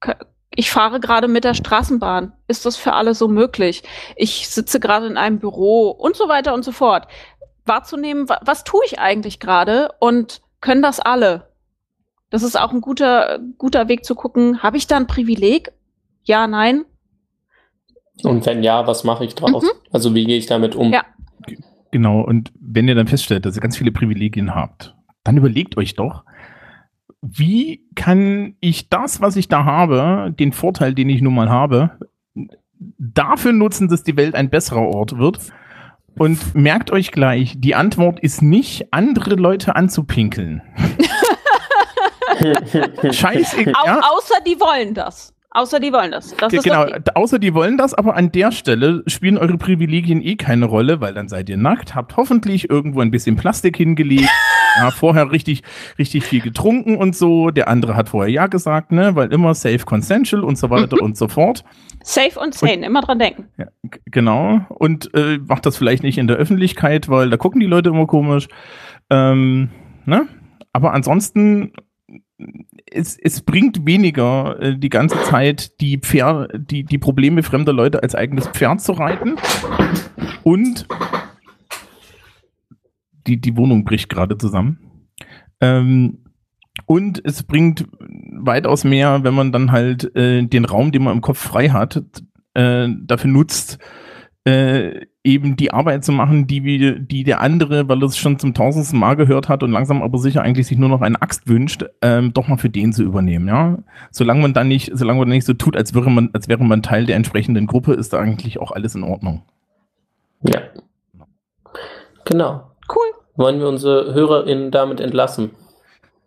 K- 0.00 0.16
Ich 0.56 0.70
fahre 0.70 1.00
gerade 1.00 1.28
mit 1.28 1.44
der 1.44 1.54
Straßenbahn. 1.54 2.32
Ist 2.48 2.64
das 2.64 2.76
für 2.76 2.94
alle 2.94 3.14
so 3.14 3.28
möglich? 3.28 3.82
Ich 4.16 4.48
sitze 4.48 4.80
gerade 4.80 5.06
in 5.06 5.18
einem 5.18 5.38
Büro 5.38 5.90
und 5.90 6.16
so 6.16 6.28
weiter 6.28 6.54
und 6.54 6.64
so 6.64 6.72
fort. 6.72 7.06
Wahrzunehmen, 7.66 8.28
wa 8.28 8.40
was 8.42 8.64
tue 8.64 8.80
ich 8.86 8.98
eigentlich 8.98 9.38
gerade 9.38 9.90
und 10.00 10.40
können 10.60 10.82
das 10.82 10.98
alle? 10.98 11.50
Das 12.30 12.42
ist 12.42 12.58
auch 12.58 12.72
ein 12.72 12.80
guter, 12.80 13.38
guter 13.58 13.88
Weg 13.88 14.04
zu 14.04 14.14
gucken, 14.14 14.62
habe 14.62 14.78
ich 14.78 14.86
da 14.86 14.96
ein 14.96 15.06
Privileg? 15.06 15.72
Ja, 16.24 16.46
nein? 16.46 16.84
Und 18.22 18.46
wenn 18.46 18.62
ja, 18.62 18.86
was 18.86 19.04
mache 19.04 19.24
ich 19.26 19.34
draus? 19.34 19.62
Mhm. 19.62 19.78
Also 19.92 20.14
wie 20.14 20.24
gehe 20.24 20.38
ich 20.38 20.46
damit 20.46 20.74
um? 20.74 20.92
Ja. 20.92 21.04
Genau, 21.90 22.22
und 22.22 22.50
wenn 22.58 22.88
ihr 22.88 22.94
dann 22.94 23.06
feststellt, 23.06 23.44
dass 23.44 23.56
ihr 23.56 23.62
ganz 23.62 23.76
viele 23.76 23.92
Privilegien 23.92 24.54
habt, 24.54 24.94
dann 25.22 25.36
überlegt 25.36 25.76
euch 25.76 25.94
doch, 25.94 26.24
wie 27.22 27.84
kann 27.94 28.56
ich 28.60 28.88
das, 28.88 29.20
was 29.20 29.36
ich 29.36 29.48
da 29.48 29.64
habe, 29.64 30.34
den 30.38 30.52
Vorteil, 30.52 30.94
den 30.94 31.08
ich 31.08 31.22
nun 31.22 31.34
mal 31.34 31.48
habe, 31.48 31.98
dafür 32.98 33.52
nutzen, 33.52 33.88
dass 33.88 34.02
die 34.02 34.16
Welt 34.16 34.34
ein 34.34 34.50
besserer 34.50 34.82
Ort 34.82 35.18
wird? 35.18 35.38
Und 36.18 36.54
merkt 36.54 36.90
euch 36.90 37.12
gleich, 37.12 37.56
die 37.58 37.74
Antwort 37.74 38.20
ist 38.20 38.40
nicht, 38.40 38.92
andere 38.92 39.34
Leute 39.34 39.76
anzupinkeln. 39.76 40.62
Scheiße, 43.10 43.58
Au 43.74 43.86
ja, 43.86 44.00
Außer 44.00 44.36
die 44.46 44.58
wollen 44.58 44.94
das. 44.94 45.34
Außer 45.50 45.80
die 45.80 45.92
wollen 45.92 46.10
das. 46.10 46.34
das 46.36 46.52
genau, 46.52 46.82
okay. 46.82 47.00
außer 47.14 47.38
die 47.38 47.54
wollen 47.54 47.78
das, 47.78 47.94
aber 47.94 48.14
an 48.14 48.30
der 48.30 48.52
Stelle 48.52 49.02
spielen 49.06 49.38
eure 49.38 49.56
Privilegien 49.56 50.22
eh 50.22 50.36
keine 50.36 50.66
Rolle, 50.66 51.00
weil 51.00 51.14
dann 51.14 51.28
seid 51.28 51.48
ihr 51.48 51.56
nackt, 51.56 51.94
habt 51.94 52.16
hoffentlich 52.18 52.68
irgendwo 52.68 53.00
ein 53.00 53.10
bisschen 53.10 53.36
Plastik 53.36 53.78
hingelegt, 53.78 54.28
ja, 54.76 54.90
vorher 54.90 55.30
richtig, 55.30 55.62
richtig 55.98 56.24
viel 56.24 56.40
getrunken 56.40 56.96
und 56.96 57.16
so. 57.16 57.50
Der 57.50 57.68
andere 57.68 57.96
hat 57.96 58.08
vorher 58.10 58.32
ja 58.32 58.46
gesagt, 58.46 58.92
ne, 58.92 59.14
weil 59.14 59.32
immer 59.32 59.54
safe 59.54 59.84
consensual 59.84 60.44
und 60.44 60.58
so 60.58 60.70
weiter 60.70 60.96
Mhm. 60.96 61.02
und 61.04 61.16
so 61.16 61.28
fort. 61.28 61.64
Safe 62.02 62.38
und 62.38 62.54
sane, 62.54 62.84
immer 62.86 63.00
dran 63.00 63.18
denken. 63.18 63.46
Ja, 63.58 63.66
genau. 64.06 64.60
Und 64.68 65.12
äh, 65.14 65.38
macht 65.38 65.66
das 65.66 65.76
vielleicht 65.76 66.02
nicht 66.02 66.18
in 66.18 66.26
der 66.28 66.36
Öffentlichkeit, 66.36 67.08
weil 67.08 67.30
da 67.30 67.36
gucken 67.36 67.60
die 67.60 67.66
Leute 67.66 67.88
immer 67.90 68.06
komisch. 68.06 68.48
Ähm, 69.10 69.70
ne? 70.04 70.26
Aber 70.72 70.92
ansonsten, 70.92 71.72
es, 72.90 73.18
es 73.18 73.40
bringt 73.40 73.86
weniger, 73.86 74.60
äh, 74.60 74.78
die 74.78 74.88
ganze 74.90 75.20
Zeit 75.22 75.80
die, 75.80 75.98
Pferd, 75.98 76.50
die, 76.70 76.84
die 76.84 76.98
Probleme 76.98 77.42
fremder 77.42 77.72
Leute 77.72 78.02
als 78.02 78.14
eigenes 78.14 78.46
Pferd 78.48 78.80
zu 78.80 78.92
reiten. 78.92 79.36
Und 80.42 80.86
die, 83.26 83.40
die 83.40 83.56
Wohnung 83.56 83.84
bricht 83.84 84.08
gerade 84.08 84.38
zusammen. 84.38 84.78
Ähm, 85.60 86.18
und 86.84 87.22
es 87.24 87.42
bringt 87.42 87.86
weitaus 87.98 88.84
mehr, 88.84 89.24
wenn 89.24 89.34
man 89.34 89.52
dann 89.52 89.72
halt 89.72 90.14
äh, 90.14 90.42
den 90.44 90.64
Raum, 90.64 90.92
den 90.92 91.04
man 91.04 91.14
im 91.14 91.22
Kopf 91.22 91.38
frei 91.38 91.70
hat, 91.70 92.02
äh, 92.54 92.88
dafür 93.06 93.30
nutzt, 93.30 93.78
äh, 94.44 95.06
eben 95.24 95.56
die 95.56 95.72
Arbeit 95.72 96.04
zu 96.04 96.12
machen, 96.12 96.46
die, 96.46 96.62
wir, 96.62 97.00
die 97.00 97.24
der 97.24 97.40
andere, 97.40 97.88
weil 97.88 98.00
er 98.00 98.06
es 98.06 98.16
schon 98.16 98.38
zum 98.38 98.54
tausendsten 98.54 98.98
Mal 98.98 99.16
gehört 99.16 99.48
hat 99.48 99.64
und 99.64 99.72
langsam 99.72 100.02
aber 100.02 100.18
sicher 100.18 100.42
eigentlich 100.42 100.68
sich 100.68 100.78
nur 100.78 100.88
noch 100.88 101.00
eine 101.00 101.20
Axt 101.20 101.48
wünscht, 101.48 101.84
ähm, 102.00 102.32
doch 102.32 102.46
mal 102.46 102.56
für 102.56 102.70
den 102.70 102.92
zu 102.92 103.02
übernehmen, 103.02 103.48
ja. 103.48 103.78
Solange 104.12 104.42
man 104.42 104.54
dann 104.54 104.68
nicht, 104.68 104.92
solange 104.94 105.18
man 105.18 105.28
nicht 105.30 105.46
so 105.46 105.54
tut, 105.54 105.76
als 105.76 105.94
wäre 105.94 106.10
man, 106.10 106.30
als 106.32 106.48
wäre 106.48 106.62
man 106.62 106.82
Teil 106.82 107.06
der 107.06 107.16
entsprechenden 107.16 107.66
Gruppe, 107.66 107.94
ist 107.94 108.12
da 108.12 108.20
eigentlich 108.20 108.60
auch 108.60 108.70
alles 108.70 108.94
in 108.94 109.02
Ordnung. 109.02 109.42
Ja. 110.42 110.60
Genau. 112.24 112.70
Cool. 112.88 113.15
Wollen 113.36 113.60
wir 113.60 113.68
unsere 113.68 114.14
HörerInnen 114.14 114.70
damit 114.70 115.00
entlassen? 115.00 115.50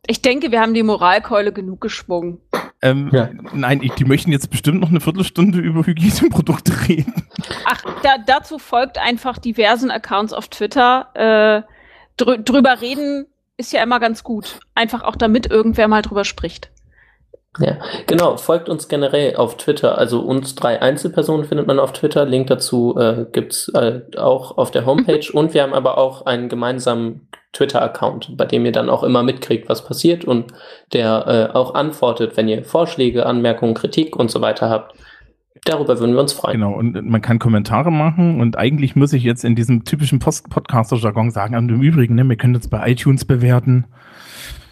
Ich 0.07 0.22
denke, 0.22 0.52
wir 0.52 0.61
haben 0.61 0.73
die 0.73 0.84
Moralkeule 0.84 1.52
genug 1.52 1.81
geschwungen. 1.81 2.40
Ähm, 2.81 3.10
Ja. 3.11 3.30
Nein, 3.53 3.81
ich, 3.84 3.91
die 3.94 4.06
möchten 4.06 4.31
jetzt 4.31 4.49
bestimmt 4.49 4.80
noch 4.80 4.90
eine 4.90 5.02
Viertelstunde 5.02 5.60
über 5.60 5.86
Hygieneprodukte 5.86 6.72
reden. 6.88 7.14
Ach, 7.65 7.81
da, 8.03 8.18
dazu 8.26 8.57
folgt 8.57 8.98
einfach 8.98 9.38
diversen 9.38 9.91
Accounts 9.91 10.34
auf 10.34 10.48
Twitter. 10.48 11.10
Äh, 11.14 11.61
drü 12.18 12.41
drüber 12.41 12.81
reden 12.81 13.26
ist 13.57 13.73
ja 13.73 13.84
immer 13.84 13.99
ganz 13.99 14.23
gut. 14.23 14.60
Einfach 14.73 15.03
auch 15.03 15.15
damit 15.15 15.48
irgendwer 15.48 15.88
mal 15.88 16.02
drüber 16.02 16.23
spricht. 16.23 16.72
Ja, 17.57 17.77
genau. 18.05 18.38
Folgt 18.38 18.69
uns 18.69 18.88
generell 18.88 19.35
auf 19.35 19.57
Twitter. 19.57 19.97
Also 19.97 20.21
uns 20.21 20.53
drei 20.53 20.81
Einzelpersonen 20.81 21.45
findet 21.45 21.65
man 21.65 21.80
auf 21.80 21.93
Twitter. 21.93 22.26
Link 22.26 22.47
dazu 22.47 22.95
äh, 22.97 23.26
gibt's 23.31 23.69
äh, 23.69 24.01
auch 24.17 24.57
auf 24.57 24.69
der 24.69 24.85
Homepage. 24.85 25.26
Und 25.34 25.53
wir 25.53 25.63
haben 25.63 25.73
aber 25.73 25.97
auch 25.97 26.26
einen 26.26 26.47
gemeinsamen 26.47 27.27
Twitter-Account, 27.53 28.38
bei 28.38 28.45
dem 28.45 28.65
ihr 28.65 28.71
dann 28.71 28.89
auch 28.89 29.03
immer 29.03 29.23
mitkriegt, 29.23 29.69
was 29.69 29.84
passiert 29.84 30.23
und 30.23 30.53
der 30.93 31.49
äh, 31.51 31.55
auch 31.57 31.73
antwortet, 31.73 32.38
wenn 32.38 32.47
ihr 32.47 32.63
Vorschläge, 32.63 33.26
Anmerkungen, 33.26 33.73
Kritik 33.73 34.15
und 34.15 34.30
so 34.30 34.41
weiter 34.41 34.69
habt. 34.69 34.95
Darüber 35.65 35.99
würden 35.99 36.13
wir 36.13 36.21
uns 36.21 36.31
freuen. 36.31 36.53
Genau, 36.53 36.73
und 36.73 36.93
man 37.09 37.21
kann 37.21 37.39
Kommentare 37.39 37.91
machen 37.91 38.39
und 38.39 38.57
eigentlich 38.57 38.95
muss 38.95 39.13
ich 39.13 39.23
jetzt 39.23 39.43
in 39.43 39.55
diesem 39.55 39.84
typischen 39.84 40.19
Post 40.19 40.49
Podcaster-Jargon 40.49 41.31
sagen, 41.31 41.55
und 41.55 41.69
im 41.69 41.81
Übrigen, 41.81 42.15
ne, 42.15 42.23
wir 42.23 42.38
können 42.38 42.55
uns 42.55 42.69
bei 42.69 42.91
iTunes 42.91 43.26
bewerten. 43.26 43.85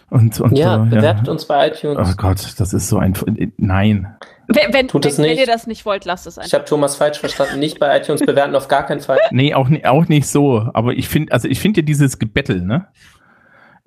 Und, 0.10 0.40
und 0.40 0.58
Ja, 0.58 0.78
so, 0.78 0.96
bewertet 0.96 1.28
uns 1.28 1.46
bei 1.46 1.68
iTunes. 1.68 2.10
Oh 2.10 2.16
Gott, 2.16 2.54
das 2.60 2.74
ist 2.74 2.88
so 2.88 2.98
ein. 2.98 3.14
Nein. 3.58 4.16
Wenn, 4.48 4.74
wenn, 4.74 4.88
Tut 4.88 5.06
es 5.06 5.18
wenn, 5.18 5.26
wenn 5.26 5.32
nicht. 5.32 5.42
ihr 5.42 5.46
das 5.46 5.68
nicht 5.68 5.86
wollt, 5.86 6.06
lasst 6.06 6.26
es 6.28 6.38
Ich 6.38 6.44
einfach. 6.44 6.60
habe 6.60 6.66
Thomas 6.66 6.96
falsch 6.96 7.20
verstanden. 7.20 7.60
Nicht 7.60 7.80
bei 7.80 7.98
iTunes 8.00 8.22
bewerten, 8.26 8.56
auf 8.56 8.70
gar 8.70 8.86
keinen 8.86 9.02
Fall. 9.02 9.20
Nee, 9.32 9.54
auch, 9.54 9.70
auch 9.84 10.08
nicht 10.08 10.28
so. 10.28 10.70
Aber 10.74 10.94
ich 10.94 11.10
finde, 11.10 11.34
also 11.34 11.50
ich 11.50 11.60
finde 11.60 11.82
ja 11.82 11.86
dieses 11.86 12.20
Gebettel, 12.20 12.62
ne? 12.62 12.88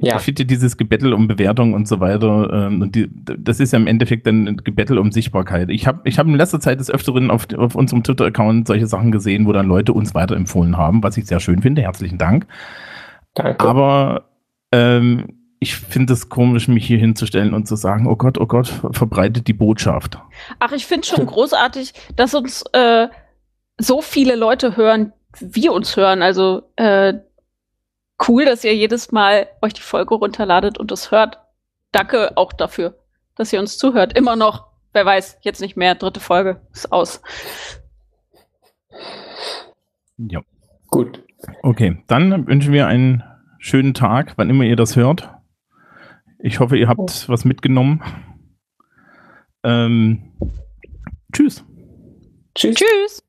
Ja, 0.03 0.17
Ich 0.17 0.23
finde 0.23 0.43
ja 0.43 0.47
dieses 0.47 0.77
Gebettel 0.79 1.13
um 1.13 1.29
Bewertung 1.29 1.75
und 1.75 1.87
so 1.87 2.01
weiter, 2.01 2.51
ähm, 2.53 2.81
und 2.81 2.95
die, 2.95 3.11
das 3.13 3.61
ist 3.61 3.73
ja 3.75 3.79
im 3.79 3.87
Endeffekt 3.87 4.27
dann 4.27 4.49
ein 4.49 4.57
Gebettel 4.59 4.99
um 4.99 5.13
Sichtbarkeit. 5.13 5.69
Ich 5.69 5.87
habe 5.87 6.01
ich 6.05 6.19
hab 6.19 6.27
in 6.27 6.35
letzter 6.37 6.59
Zeit 6.59 6.81
des 6.81 6.91
Öfteren 6.91 7.31
auf, 7.31 7.47
auf 7.57 7.75
unserem 7.75 8.03
Twitter-Account 8.03 8.67
solche 8.67 8.87
Sachen 8.87 9.13
gesehen, 9.13 9.47
wo 9.47 9.53
dann 9.53 9.67
Leute 9.67 9.93
uns 9.93 10.15
weiterempfohlen 10.15 10.77
haben, 10.79 11.03
was 11.03 11.19
ich 11.19 11.27
sehr 11.27 11.41
schön 11.41 11.61
finde. 11.61 11.83
Herzlichen 11.83 12.17
Dank. 12.17 12.47
danke. 13.35 13.67
Aber 13.67 14.25
ähm, 14.73 15.40
ich 15.61 15.77
finde 15.77 16.15
es 16.15 16.29
komisch, 16.31 16.69
mich 16.69 16.87
hier 16.87 16.99
hinzustellen 16.99 17.53
und 17.55 17.69
zu 17.69 17.77
sagen, 17.77 18.07
oh 18.07 18.17
Gott, 18.17 18.39
oh 18.39 18.47
Gott, 18.47 18.69
ver- 18.69 18.93
verbreitet 18.93 19.47
die 19.47 19.53
Botschaft. 19.53 20.19
Ach, 20.59 20.73
ich 20.73 20.87
finde 20.87 21.07
schon 21.07 21.27
großartig, 21.27 21.93
dass 22.17 22.35
uns 22.35 22.65
äh, 22.73 23.09
so 23.77 24.01
viele 24.01 24.37
Leute 24.37 24.77
hören, 24.77 25.13
wie 25.39 25.69
uns 25.69 25.97
hören. 25.97 26.23
Also 26.23 26.63
äh, 26.77 27.15
cool, 28.27 28.47
dass 28.47 28.65
ihr 28.65 28.75
jedes 28.75 29.13
Mal 29.13 29.49
euch 29.61 29.75
die 29.75 29.83
Folge 29.83 30.15
runterladet 30.15 30.79
und 30.79 30.91
es 30.93 31.11
hört. 31.11 31.39
Danke 31.93 32.37
auch 32.37 32.53
dafür, 32.55 32.99
dass 33.37 33.53
ihr 33.53 33.61
uns 33.61 33.77
zuhört. 33.77 34.17
Immer 34.17 34.37
noch, 34.37 34.67
wer 34.95 35.05
weiß, 35.05 35.39
jetzt 35.43 35.61
nicht 35.61 35.77
mehr, 35.77 35.95
dritte 35.95 36.21
Folge 36.21 36.61
ist 36.73 36.91
aus. 36.91 37.21
Ja. 40.17 40.41
Gut. 40.89 41.23
Okay, 41.63 42.03
dann 42.07 42.47
wünschen 42.47 42.73
wir 42.73 42.87
einen 42.87 43.23
schönen 43.59 43.93
Tag, 43.95 44.33
wann 44.37 44.51
immer 44.51 44.65
ihr 44.65 44.77
das 44.77 44.97
hört. 44.97 45.31
Ich 46.43 46.61
hoffe, 46.61 46.77
ihr 46.77 46.89
habt 46.89 47.29
was 47.29 47.45
mitgenommen. 47.45 48.03
Ähm, 49.63 50.33
tschüss. 51.33 51.65
Tschüss. 52.55 52.77
Tschüss. 52.77 53.23